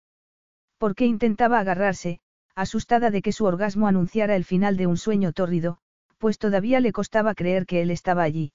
[0.78, 2.20] ¿Por qué intentaba agarrarse,
[2.54, 5.78] asustada de que su orgasmo anunciara el final de un sueño tórrido,
[6.18, 8.52] pues todavía le costaba creer que él estaba allí.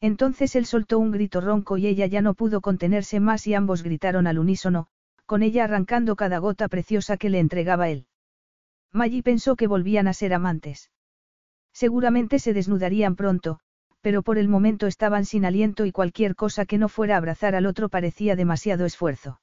[0.00, 3.82] Entonces él soltó un grito ronco y ella ya no pudo contenerse más y ambos
[3.82, 4.86] gritaron al unísono,
[5.28, 8.06] con ella arrancando cada gota preciosa que le entregaba él.
[8.94, 10.90] Maggie pensó que volvían a ser amantes.
[11.70, 13.60] Seguramente se desnudarían pronto,
[14.00, 17.66] pero por el momento estaban sin aliento y cualquier cosa que no fuera abrazar al
[17.66, 19.42] otro parecía demasiado esfuerzo.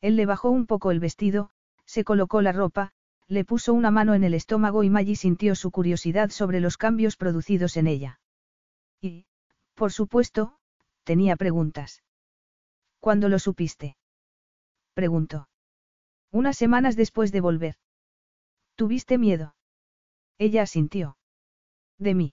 [0.00, 1.50] Él le bajó un poco el vestido,
[1.84, 2.90] se colocó la ropa,
[3.28, 7.16] le puso una mano en el estómago y Maggie sintió su curiosidad sobre los cambios
[7.16, 8.18] producidos en ella.
[9.00, 9.26] Y,
[9.76, 10.58] por supuesto,
[11.04, 12.02] tenía preguntas.
[12.98, 13.96] ¿Cuándo lo supiste?
[14.96, 15.50] Preguntó.
[16.32, 17.74] Unas semanas después de volver.
[18.76, 19.54] ¿Tuviste miedo?
[20.38, 21.18] Ella asintió.
[21.98, 22.32] ¿De mí?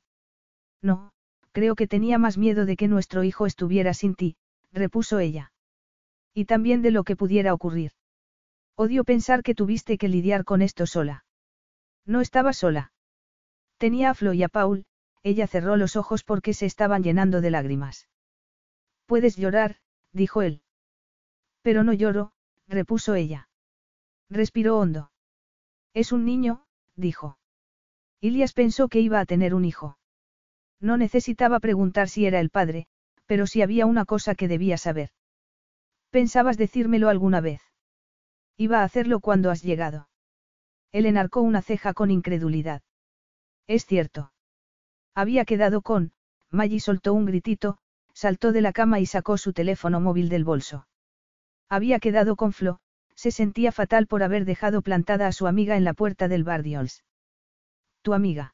[0.82, 1.12] No,
[1.52, 4.38] creo que tenía más miedo de que nuestro hijo estuviera sin ti,
[4.72, 5.52] repuso ella.
[6.34, 7.92] Y también de lo que pudiera ocurrir.
[8.78, 11.26] Odio pensar que tuviste que lidiar con esto sola.
[12.06, 12.94] No estaba sola.
[13.78, 14.86] Tenía a Flo y a Paul,
[15.22, 18.08] ella cerró los ojos porque se estaban llenando de lágrimas.
[19.06, 19.82] Puedes llorar,
[20.14, 20.62] dijo él.
[21.62, 22.32] Pero no lloro,
[22.68, 23.50] repuso ella.
[24.30, 25.12] Respiró hondo.
[25.94, 27.38] Es un niño, dijo.
[28.20, 29.98] Ilias pensó que iba a tener un hijo.
[30.80, 32.88] No necesitaba preguntar si era el padre,
[33.26, 35.12] pero si había una cosa que debía saber.
[36.10, 37.62] ¿Pensabas decírmelo alguna vez?
[38.58, 40.10] Iba a hacerlo cuando has llegado.
[40.92, 42.82] Él enarcó una ceja con incredulidad.
[43.68, 44.32] Es cierto.
[45.16, 46.12] Había quedado con,
[46.50, 47.78] Maggie soltó un gritito,
[48.14, 50.88] saltó de la cama y sacó su teléfono móvil del bolso.
[51.74, 52.78] Había quedado con Flo,
[53.16, 56.62] se sentía fatal por haber dejado plantada a su amiga en la puerta del bar
[56.62, 57.04] Diols.
[58.04, 58.54] ¿Tu amiga?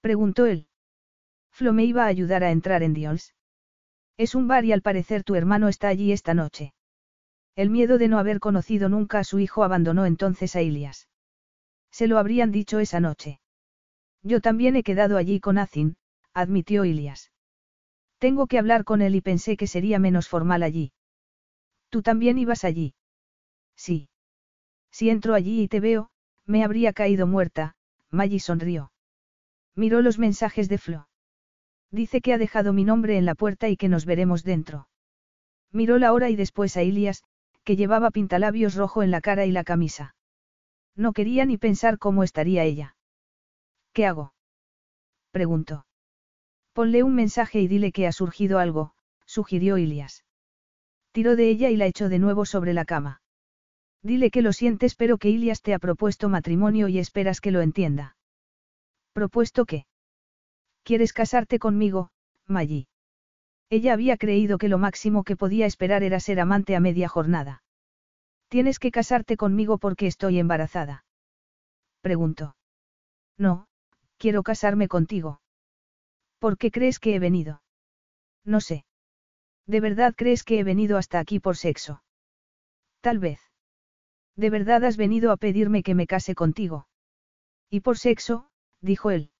[0.00, 0.68] preguntó él.
[1.50, 3.34] Flo me iba a ayudar a entrar en Diols.
[4.16, 6.74] Es un bar y al parecer tu hermano está allí esta noche.
[7.56, 11.08] El miedo de no haber conocido nunca a su hijo abandonó entonces a Ilias.
[11.90, 13.40] Se lo habrían dicho esa noche.
[14.22, 15.96] Yo también he quedado allí con Azin,
[16.34, 17.32] admitió Ilias.
[18.18, 20.92] Tengo que hablar con él y pensé que sería menos formal allí.
[21.92, 22.94] Tú también ibas allí.
[23.76, 24.08] Sí.
[24.90, 26.08] Si entro allí y te veo,
[26.46, 27.74] me habría caído muerta,
[28.10, 28.92] Maggie sonrió.
[29.74, 31.06] Miró los mensajes de Flo.
[31.90, 34.88] Dice que ha dejado mi nombre en la puerta y que nos veremos dentro.
[35.70, 37.24] Miró la hora y después a Ilias,
[37.62, 40.14] que llevaba pintalabios rojo en la cara y la camisa.
[40.96, 42.96] No quería ni pensar cómo estaría ella.
[43.92, 44.32] ¿Qué hago?
[45.30, 45.84] preguntó.
[46.72, 48.94] Ponle un mensaje y dile que ha surgido algo,
[49.26, 50.24] sugirió Ilias.
[51.12, 53.20] Tiró de ella y la echó de nuevo sobre la cama.
[54.02, 57.60] Dile que lo sientes pero que Ilias te ha propuesto matrimonio y esperas que lo
[57.60, 58.16] entienda.
[59.12, 59.86] ¿Propuesto qué?
[60.82, 62.10] ¿Quieres casarte conmigo,
[62.46, 62.88] Maggie?
[63.70, 67.62] Ella había creído que lo máximo que podía esperar era ser amante a media jornada.
[68.48, 71.04] ¿Tienes que casarte conmigo porque estoy embarazada?
[72.00, 72.56] Preguntó.
[73.38, 73.66] No,
[74.18, 75.40] quiero casarme contigo.
[76.38, 77.62] ¿Por qué crees que he venido?
[78.44, 78.84] No sé.
[79.66, 82.02] ¿De verdad crees que he venido hasta aquí por sexo?
[83.00, 83.40] Tal vez.
[84.36, 86.86] ¿De verdad has venido a pedirme que me case contigo?
[87.70, 88.48] Y por sexo,
[88.80, 89.30] dijo él.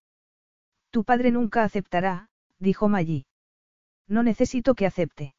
[0.90, 2.28] Tu padre nunca aceptará,
[2.58, 3.26] dijo Maggie.
[4.06, 5.34] No necesito que acepte.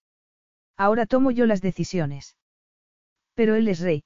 [0.76, 2.38] Ahora tomo yo las decisiones.
[3.36, 4.04] Pero él es rey.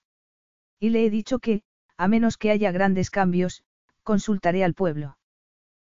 [0.80, 1.64] Y le he dicho que,
[1.96, 3.64] a menos que haya grandes cambios,
[4.04, 5.18] consultaré al pueblo.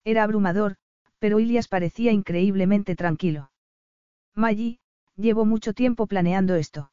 [0.04, 0.78] Era abrumador,
[1.20, 3.51] pero Ilias parecía increíblemente tranquilo.
[4.36, 4.80] Maggie,
[5.16, 6.92] llevo mucho tiempo planeando esto.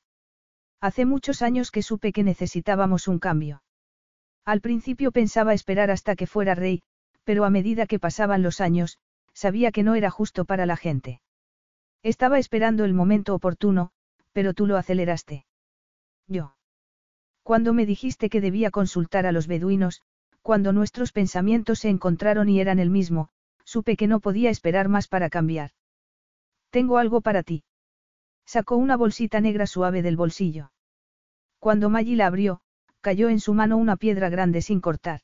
[0.80, 3.62] Hace muchos años que supe que necesitábamos un cambio.
[4.44, 6.82] Al principio pensaba esperar hasta que fuera rey,
[7.24, 8.98] pero a medida que pasaban los años,
[9.34, 11.20] sabía que no era justo para la gente.
[12.02, 13.90] Estaba esperando el momento oportuno,
[14.32, 15.44] pero tú lo aceleraste.
[16.26, 16.54] Yo.
[17.42, 20.02] Cuando me dijiste que debía consultar a los beduinos,
[20.42, 23.30] cuando nuestros pensamientos se encontraron y eran el mismo,
[23.64, 25.72] supe que no podía esperar más para cambiar.
[26.70, 27.64] Tengo algo para ti.
[28.44, 30.72] Sacó una bolsita negra suave del bolsillo.
[31.58, 32.60] Cuando Maggie la abrió,
[33.00, 35.20] cayó en su mano una piedra grande sin cortar.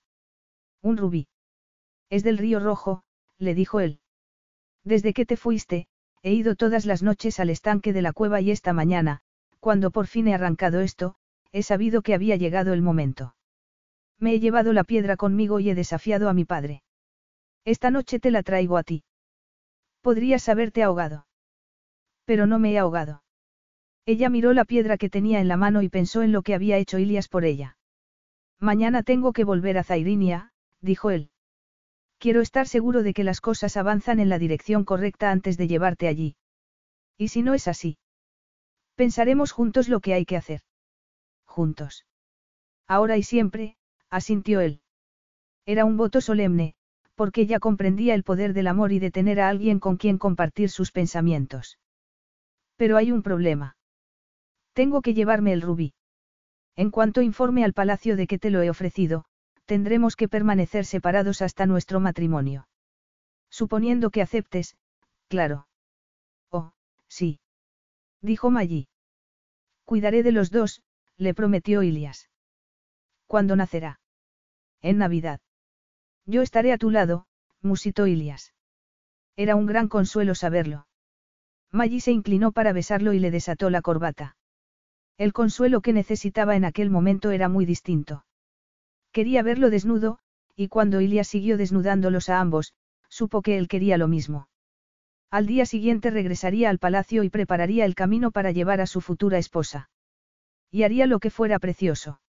[0.83, 1.29] Un rubí.
[2.11, 3.03] Es del río rojo,
[3.39, 4.01] le dijo él.
[4.85, 5.87] Desde que te fuiste,
[6.23, 9.21] he ido todas las noches al estanque de la cueva y esta mañana,
[9.61, 11.17] cuando por fin he arrancado esto,
[11.53, 13.35] he sabido que había llegado el momento.
[14.19, 16.83] Me he llevado la piedra conmigo y he desafiado a mi padre.
[17.65, 19.05] Esta noche te la traigo a ti.
[20.03, 21.27] Podrías haberte ahogado.
[22.25, 23.23] Pero no me he ahogado.
[24.07, 26.77] Ella miró la piedra que tenía en la mano y pensó en lo que había
[26.79, 27.77] hecho Ilias por ella.
[28.61, 31.31] Mañana tengo que volver a Zairinia, dijo él.
[32.19, 36.09] Quiero estar seguro de que las cosas avanzan en la dirección correcta antes de llevarte
[36.09, 36.37] allí.
[37.19, 37.99] ¿Y si no es así?
[38.95, 40.61] Pensaremos juntos lo que hay que hacer.
[41.45, 42.07] Juntos.
[42.87, 43.77] Ahora y siempre,
[44.11, 44.81] asintió él.
[45.67, 46.75] Era un voto solemne,
[47.15, 50.71] porque ella comprendía el poder del amor y de tener a alguien con quien compartir
[50.71, 51.79] sus pensamientos.
[52.77, 53.77] Pero hay un problema.
[54.73, 55.95] Tengo que llevarme el rubí.
[56.77, 59.25] En cuanto informe al palacio de que te lo he ofrecido,
[59.65, 62.69] tendremos que permanecer separados hasta nuestro matrimonio.
[63.51, 64.77] Suponiendo que aceptes,
[65.29, 65.69] claro.
[66.51, 66.73] Oh,
[67.09, 67.39] sí.
[68.21, 68.89] Dijo Maggi.
[69.85, 70.83] Cuidaré de los dos,
[71.17, 72.29] le prometió Ilias.
[73.27, 74.01] ¿Cuándo nacerá?
[74.81, 75.41] En Navidad.
[76.27, 77.27] Yo estaré a tu lado,
[77.61, 78.55] musitó Ilias.
[79.37, 80.87] Era un gran consuelo saberlo.
[81.75, 84.37] Maggi se inclinó para besarlo y le desató la corbata.
[85.19, 88.25] El consuelo que necesitaba en aquel momento era muy distinto.
[89.11, 90.21] Quería verlo desnudo,
[90.55, 92.75] y cuando Ilias siguió desnudándolos a ambos,
[93.09, 94.49] supo que él quería lo mismo.
[95.33, 99.39] Al día siguiente regresaría al palacio y prepararía el camino para llevar a su futura
[99.39, 99.91] esposa.
[100.71, 102.21] Y haría lo que fuera precioso.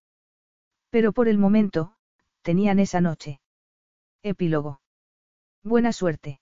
[0.90, 1.94] Pero por el momento,
[2.42, 3.42] tenían esa noche.
[4.24, 4.82] Epílogo.
[5.64, 6.40] Buena suerte.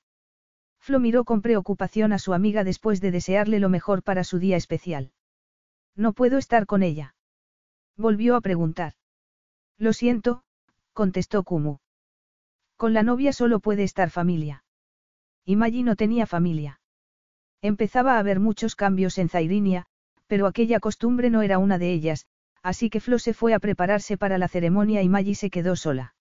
[0.84, 4.58] Flo miró con preocupación a su amiga después de desearle lo mejor para su día
[4.58, 5.14] especial.
[5.95, 7.16] No puedo estar con ella.
[7.95, 8.95] Volvió a preguntar.
[9.78, 10.44] Lo siento,
[10.92, 11.78] contestó Kumu.
[12.76, 14.66] Con la novia solo puede estar familia.
[15.45, 16.82] Y Maggi no tenía familia.
[17.62, 19.86] Empezaba a haber muchos cambios en Zairinia,
[20.28, 22.28] pero aquella costumbre no era una de ellas,
[22.62, 26.14] así que Flo se fue a prepararse para la ceremonia y Maggi se quedó sola.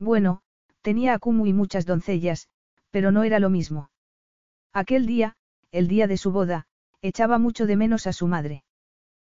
[0.00, 0.42] Bueno,
[0.82, 2.48] tenía a Kumu y muchas doncellas,
[2.90, 3.90] pero no era lo mismo.
[4.72, 5.36] Aquel día,
[5.70, 6.66] el día de su boda,
[7.02, 8.64] echaba mucho de menos a su madre.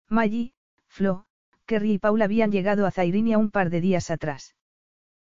[0.08, 0.52] Maggi,
[0.88, 1.26] Flo,
[1.66, 4.54] Kerry y Paul habían llegado a Zairinia un par de días atrás.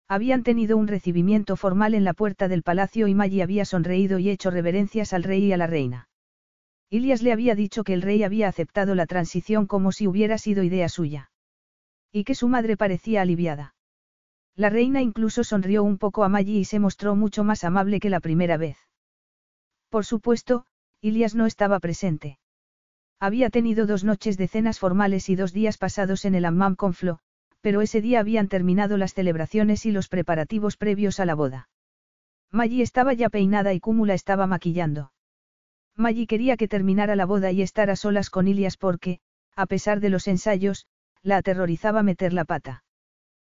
[0.07, 4.30] Habían tenido un recibimiento formal en la puerta del palacio y Maggie había sonreído y
[4.30, 6.09] hecho reverencias al rey y a la reina.
[6.89, 10.64] Ilias le había dicho que el rey había aceptado la transición como si hubiera sido
[10.64, 11.30] idea suya.
[12.11, 13.75] Y que su madre parecía aliviada.
[14.59, 18.09] La reina incluso sonrió un poco a Maggie y se mostró mucho más amable que
[18.09, 18.77] la primera vez.
[19.88, 20.65] Por supuesto,
[20.99, 22.39] Ilias no estaba presente.
[23.21, 26.93] Había tenido dos noches de cenas formales y dos días pasados en el hammam con
[26.93, 27.19] Flo,
[27.61, 31.69] pero ese día habían terminado las celebraciones y los preparativos previos a la boda.
[32.51, 35.13] Maggie estaba ya peinada y Cúmula estaba maquillando.
[35.95, 39.21] Maggie quería que terminara la boda y estar a solas con Ilias porque,
[39.55, 40.85] a pesar de los ensayos,
[41.23, 42.83] la aterrorizaba meter la pata.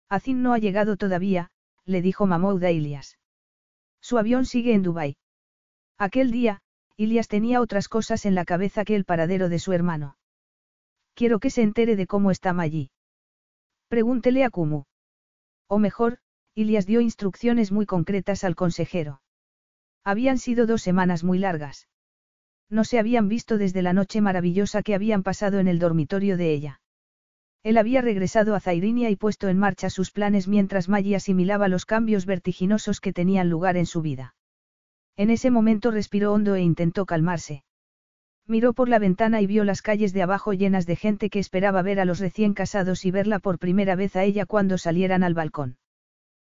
[0.09, 1.51] Azin no ha llegado todavía,
[1.85, 3.19] le dijo Mahmoud a Ilias.
[4.01, 5.17] Su avión sigue en Dubái.
[5.99, 6.61] Aquel día,
[6.97, 10.17] Ilias tenía otras cosas en la cabeza que el paradero de su hermano.
[11.15, 12.91] Quiero que se entere de cómo está Maggi.
[13.89, 14.85] Pregúntele a Kumu.
[15.69, 16.19] O mejor,
[16.55, 19.23] Ilias dio instrucciones muy concretas al consejero.
[20.05, 21.89] Habían sido dos semanas muy largas.
[22.69, 26.53] No se habían visto desde la noche maravillosa que habían pasado en el dormitorio de
[26.53, 26.81] ella.
[27.65, 31.87] Él había regresado a Zairinia y puesto en marcha sus planes mientras Maggi asimilaba los
[31.87, 34.35] cambios vertiginosos que tenían lugar en su vida.
[35.17, 37.65] En ese momento respiró hondo e intentó calmarse.
[38.47, 41.81] Miró por la ventana y vio las calles de abajo llenas de gente que esperaba
[41.81, 45.33] ver a los recién casados y verla por primera vez a ella cuando salieran al
[45.33, 45.79] balcón.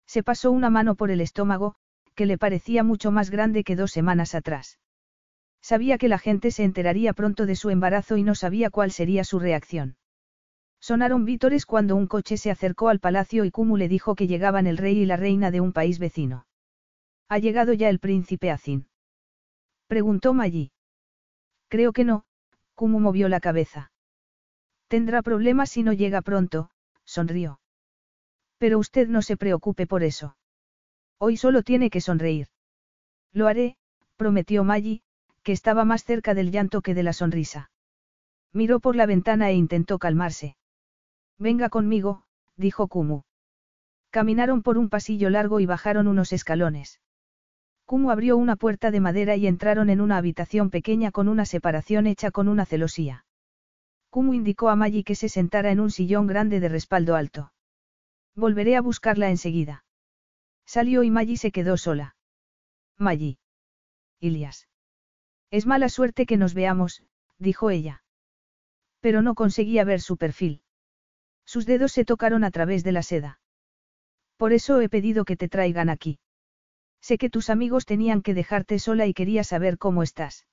[0.05, 1.73] Se pasó una mano por el estómago,
[2.13, 4.77] que le parecía mucho más grande que dos semanas atrás.
[5.59, 9.23] Sabía que la gente se enteraría pronto de su embarazo y no sabía cuál sería
[9.23, 9.95] su reacción.
[10.81, 14.65] Sonaron vítores cuando un coche se acercó al palacio y Kumu le dijo que llegaban
[14.65, 16.45] el rey y la reina de un país vecino.
[17.27, 18.87] ¿Ha llegado ya el príncipe Azin?
[19.87, 20.71] Preguntó Maggi.
[21.67, 22.23] Creo que no,
[22.75, 23.91] Kumu movió la cabeza.
[24.87, 26.71] Tendrá problemas si no llega pronto,
[27.05, 27.59] sonrió.
[28.57, 30.35] Pero usted no se preocupe por eso.
[31.19, 32.47] Hoy solo tiene que sonreír.
[33.33, 33.77] Lo haré,
[34.15, 35.01] prometió Maggi,
[35.43, 37.69] que estaba más cerca del llanto que de la sonrisa.
[38.53, 40.55] Miró por la ventana e intentó calmarse.
[41.39, 42.23] Venga conmigo,
[42.57, 43.21] dijo Kumu.
[44.11, 46.99] Caminaron por un pasillo largo y bajaron unos escalones.
[47.85, 52.07] Kumu abrió una puerta de madera y entraron en una habitación pequeña con una separación
[52.07, 53.25] hecha con una celosía.
[54.09, 57.53] Kumu indicó a Maggie que se sentara en un sillón grande de respaldo alto.
[58.35, 59.85] Volveré a buscarla enseguida.
[60.65, 62.15] Salió y Maggie se quedó sola.
[62.97, 63.39] Maggie.
[64.19, 64.67] Ilias.
[65.51, 67.03] Es mala suerte que nos veamos,
[67.37, 68.03] dijo ella.
[68.99, 70.61] Pero no conseguía ver su perfil.
[71.49, 73.39] Sus dedos se tocaron a través de la seda.
[74.37, 76.19] Por eso he pedido que te traigan aquí.
[77.01, 80.45] Sé que tus amigos tenían que dejarte sola y quería saber cómo estás.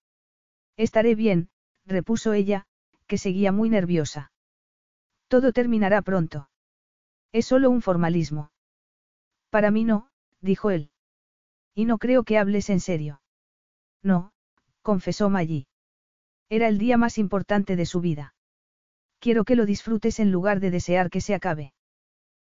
[0.79, 1.51] Estaré bien,
[1.85, 2.65] repuso ella,
[3.07, 4.33] que seguía muy nerviosa.
[5.29, 6.49] Todo terminará pronto.
[7.31, 8.51] Es solo un formalismo.
[9.51, 10.09] Para mí no,
[10.41, 10.91] dijo él.
[11.75, 13.21] Y no creo que hables en serio.
[14.03, 14.33] No,
[14.81, 15.67] confesó Maggie.
[16.49, 18.36] Era el día más importante de su vida.
[19.19, 21.73] Quiero que lo disfrutes en lugar de desear que se acabe.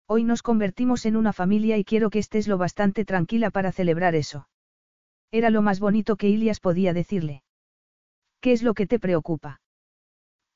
[0.07, 4.15] Hoy nos convertimos en una familia y quiero que estés lo bastante tranquila para celebrar
[4.15, 4.47] eso.
[5.31, 7.43] Era lo más bonito que Ilias podía decirle.
[8.41, 9.61] ¿Qué es lo que te preocupa?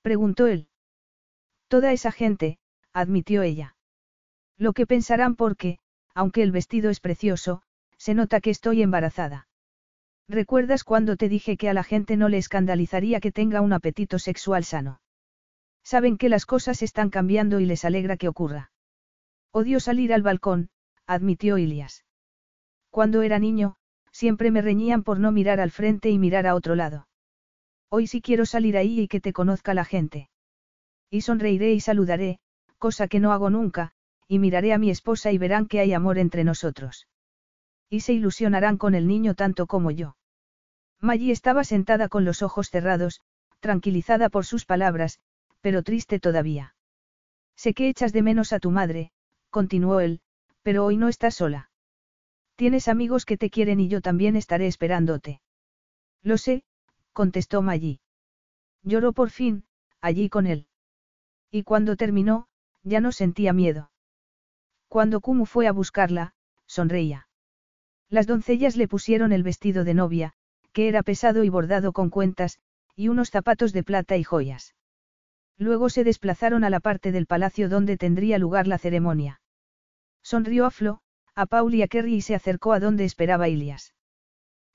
[0.01, 0.69] Preguntó él.
[1.67, 2.58] Toda esa gente,
[2.93, 3.75] admitió ella.
[4.58, 5.77] Lo que pensarán porque,
[6.16, 7.61] aunque el vestido es precioso,
[7.98, 9.48] se nota que estoy embarazada.
[10.27, 14.17] ¿Recuerdas cuando te dije que a la gente no le escandalizaría que tenga un apetito
[14.17, 15.00] sexual sano?
[15.83, 18.71] Saben que las cosas están cambiando y les alegra que ocurra.
[19.51, 20.69] Odio salir al balcón,
[21.05, 22.05] admitió Ilias.
[22.89, 23.75] Cuando era niño,
[24.11, 27.07] siempre me reñían por no mirar al frente y mirar a otro lado.
[27.89, 30.29] Hoy sí quiero salir ahí y que te conozca la gente.
[31.09, 32.39] Y sonreiré y saludaré,
[32.79, 33.91] cosa que no hago nunca,
[34.27, 37.07] y miraré a mi esposa y verán que hay amor entre nosotros.
[37.89, 40.15] Y se ilusionarán con el niño tanto como yo.
[40.99, 43.21] Maggie estaba sentada con los ojos cerrados,
[43.59, 45.19] tranquilizada por sus palabras,
[45.64, 46.75] pero triste todavía.
[47.56, 49.14] Sé que echas de menos a tu madre,
[49.50, 50.19] continuó él,
[50.61, 51.69] pero hoy no estás sola.
[52.58, 55.42] Tienes amigos que te quieren y yo también estaré esperándote.
[56.22, 56.66] Lo sé,
[57.14, 58.01] contestó Maggie.
[58.83, 59.64] Lloró por fin,
[60.01, 60.67] allí con él.
[61.50, 62.48] Y cuando terminó,
[62.83, 63.90] ya no sentía miedo.
[64.90, 66.33] Cuando Kumu fue a buscarla,
[66.66, 67.30] sonreía.
[68.09, 70.33] Las doncellas le pusieron el vestido de novia,
[70.74, 72.59] que era pesado y bordado con cuentas,
[72.98, 74.75] y unos zapatos de plata y joyas.
[75.64, 79.40] Luego se desplazaron a la parte del palacio donde tendría lugar la ceremonia.
[80.22, 81.00] Sonrió a Flo,
[81.35, 83.93] a Paul y a Kerry y se acercó a donde esperaba Ilias.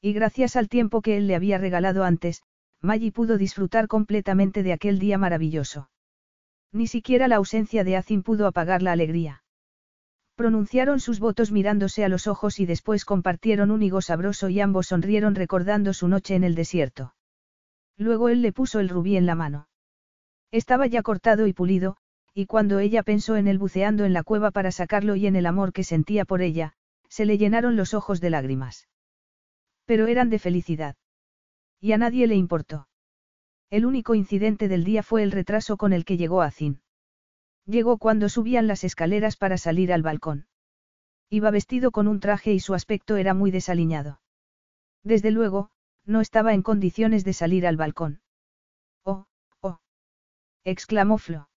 [0.00, 2.42] Y gracias al tiempo que él le había regalado antes,
[2.80, 5.90] Maggie pudo disfrutar completamente de aquel día maravilloso.
[6.72, 9.42] Ni siquiera la ausencia de Azin pudo apagar la alegría.
[10.36, 14.86] Pronunciaron sus votos mirándose a los ojos y después compartieron un higo sabroso y ambos
[14.86, 17.14] sonrieron recordando su noche en el desierto.
[17.98, 19.67] Luego él le puso el rubí en la mano.
[20.50, 21.96] Estaba ya cortado y pulido,
[22.34, 25.46] y cuando ella pensó en él buceando en la cueva para sacarlo y en el
[25.46, 26.74] amor que sentía por ella,
[27.08, 28.88] se le llenaron los ojos de lágrimas.
[29.84, 30.96] Pero eran de felicidad.
[31.80, 32.88] Y a nadie le importó.
[33.70, 36.80] El único incidente del día fue el retraso con el que llegó a Zin.
[37.66, 40.46] Llegó cuando subían las escaleras para salir al balcón.
[41.28, 44.20] Iba vestido con un traje y su aspecto era muy desaliñado.
[45.02, 45.70] Desde luego,
[46.06, 48.20] no estaba en condiciones de salir al balcón.
[50.74, 51.48] Exclamó Flo.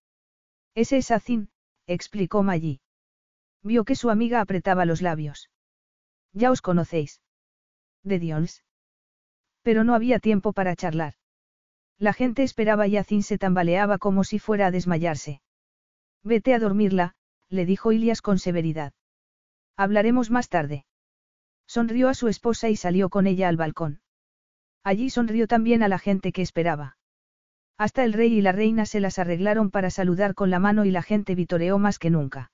[0.74, 1.50] Ese es Azin,
[1.86, 2.80] explicó Maggie.
[3.62, 5.50] Vio que su amiga apretaba los labios.
[6.32, 7.22] Ya os conocéis.
[8.04, 8.64] De Dios.
[9.64, 11.16] Pero no había tiempo para charlar.
[11.98, 15.42] La gente esperaba y Azin se tambaleaba como si fuera a desmayarse.
[16.24, 17.16] Vete a dormirla,
[17.50, 18.94] le dijo Ilias con severidad.
[19.76, 20.86] Hablaremos más tarde.
[21.68, 24.00] Sonrió a su esposa y salió con ella al balcón.
[24.86, 26.96] Allí sonrió también a la gente que esperaba.
[27.82, 30.92] Hasta el rey y la reina se las arreglaron para saludar con la mano y
[30.92, 32.52] la gente vitoreó más que nunca.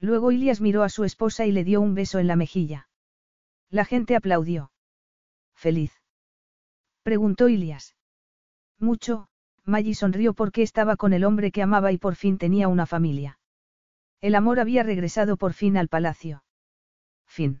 [0.00, 2.88] Luego Ilias miró a su esposa y le dio un beso en la mejilla.
[3.68, 4.72] La gente aplaudió.
[5.54, 5.92] ¿Feliz?
[7.02, 7.94] Preguntó Ilias.
[8.78, 9.28] Mucho,
[9.66, 13.38] Maggie sonrió porque estaba con el hombre que amaba y por fin tenía una familia.
[14.22, 16.42] El amor había regresado por fin al palacio.
[17.26, 17.60] Fin.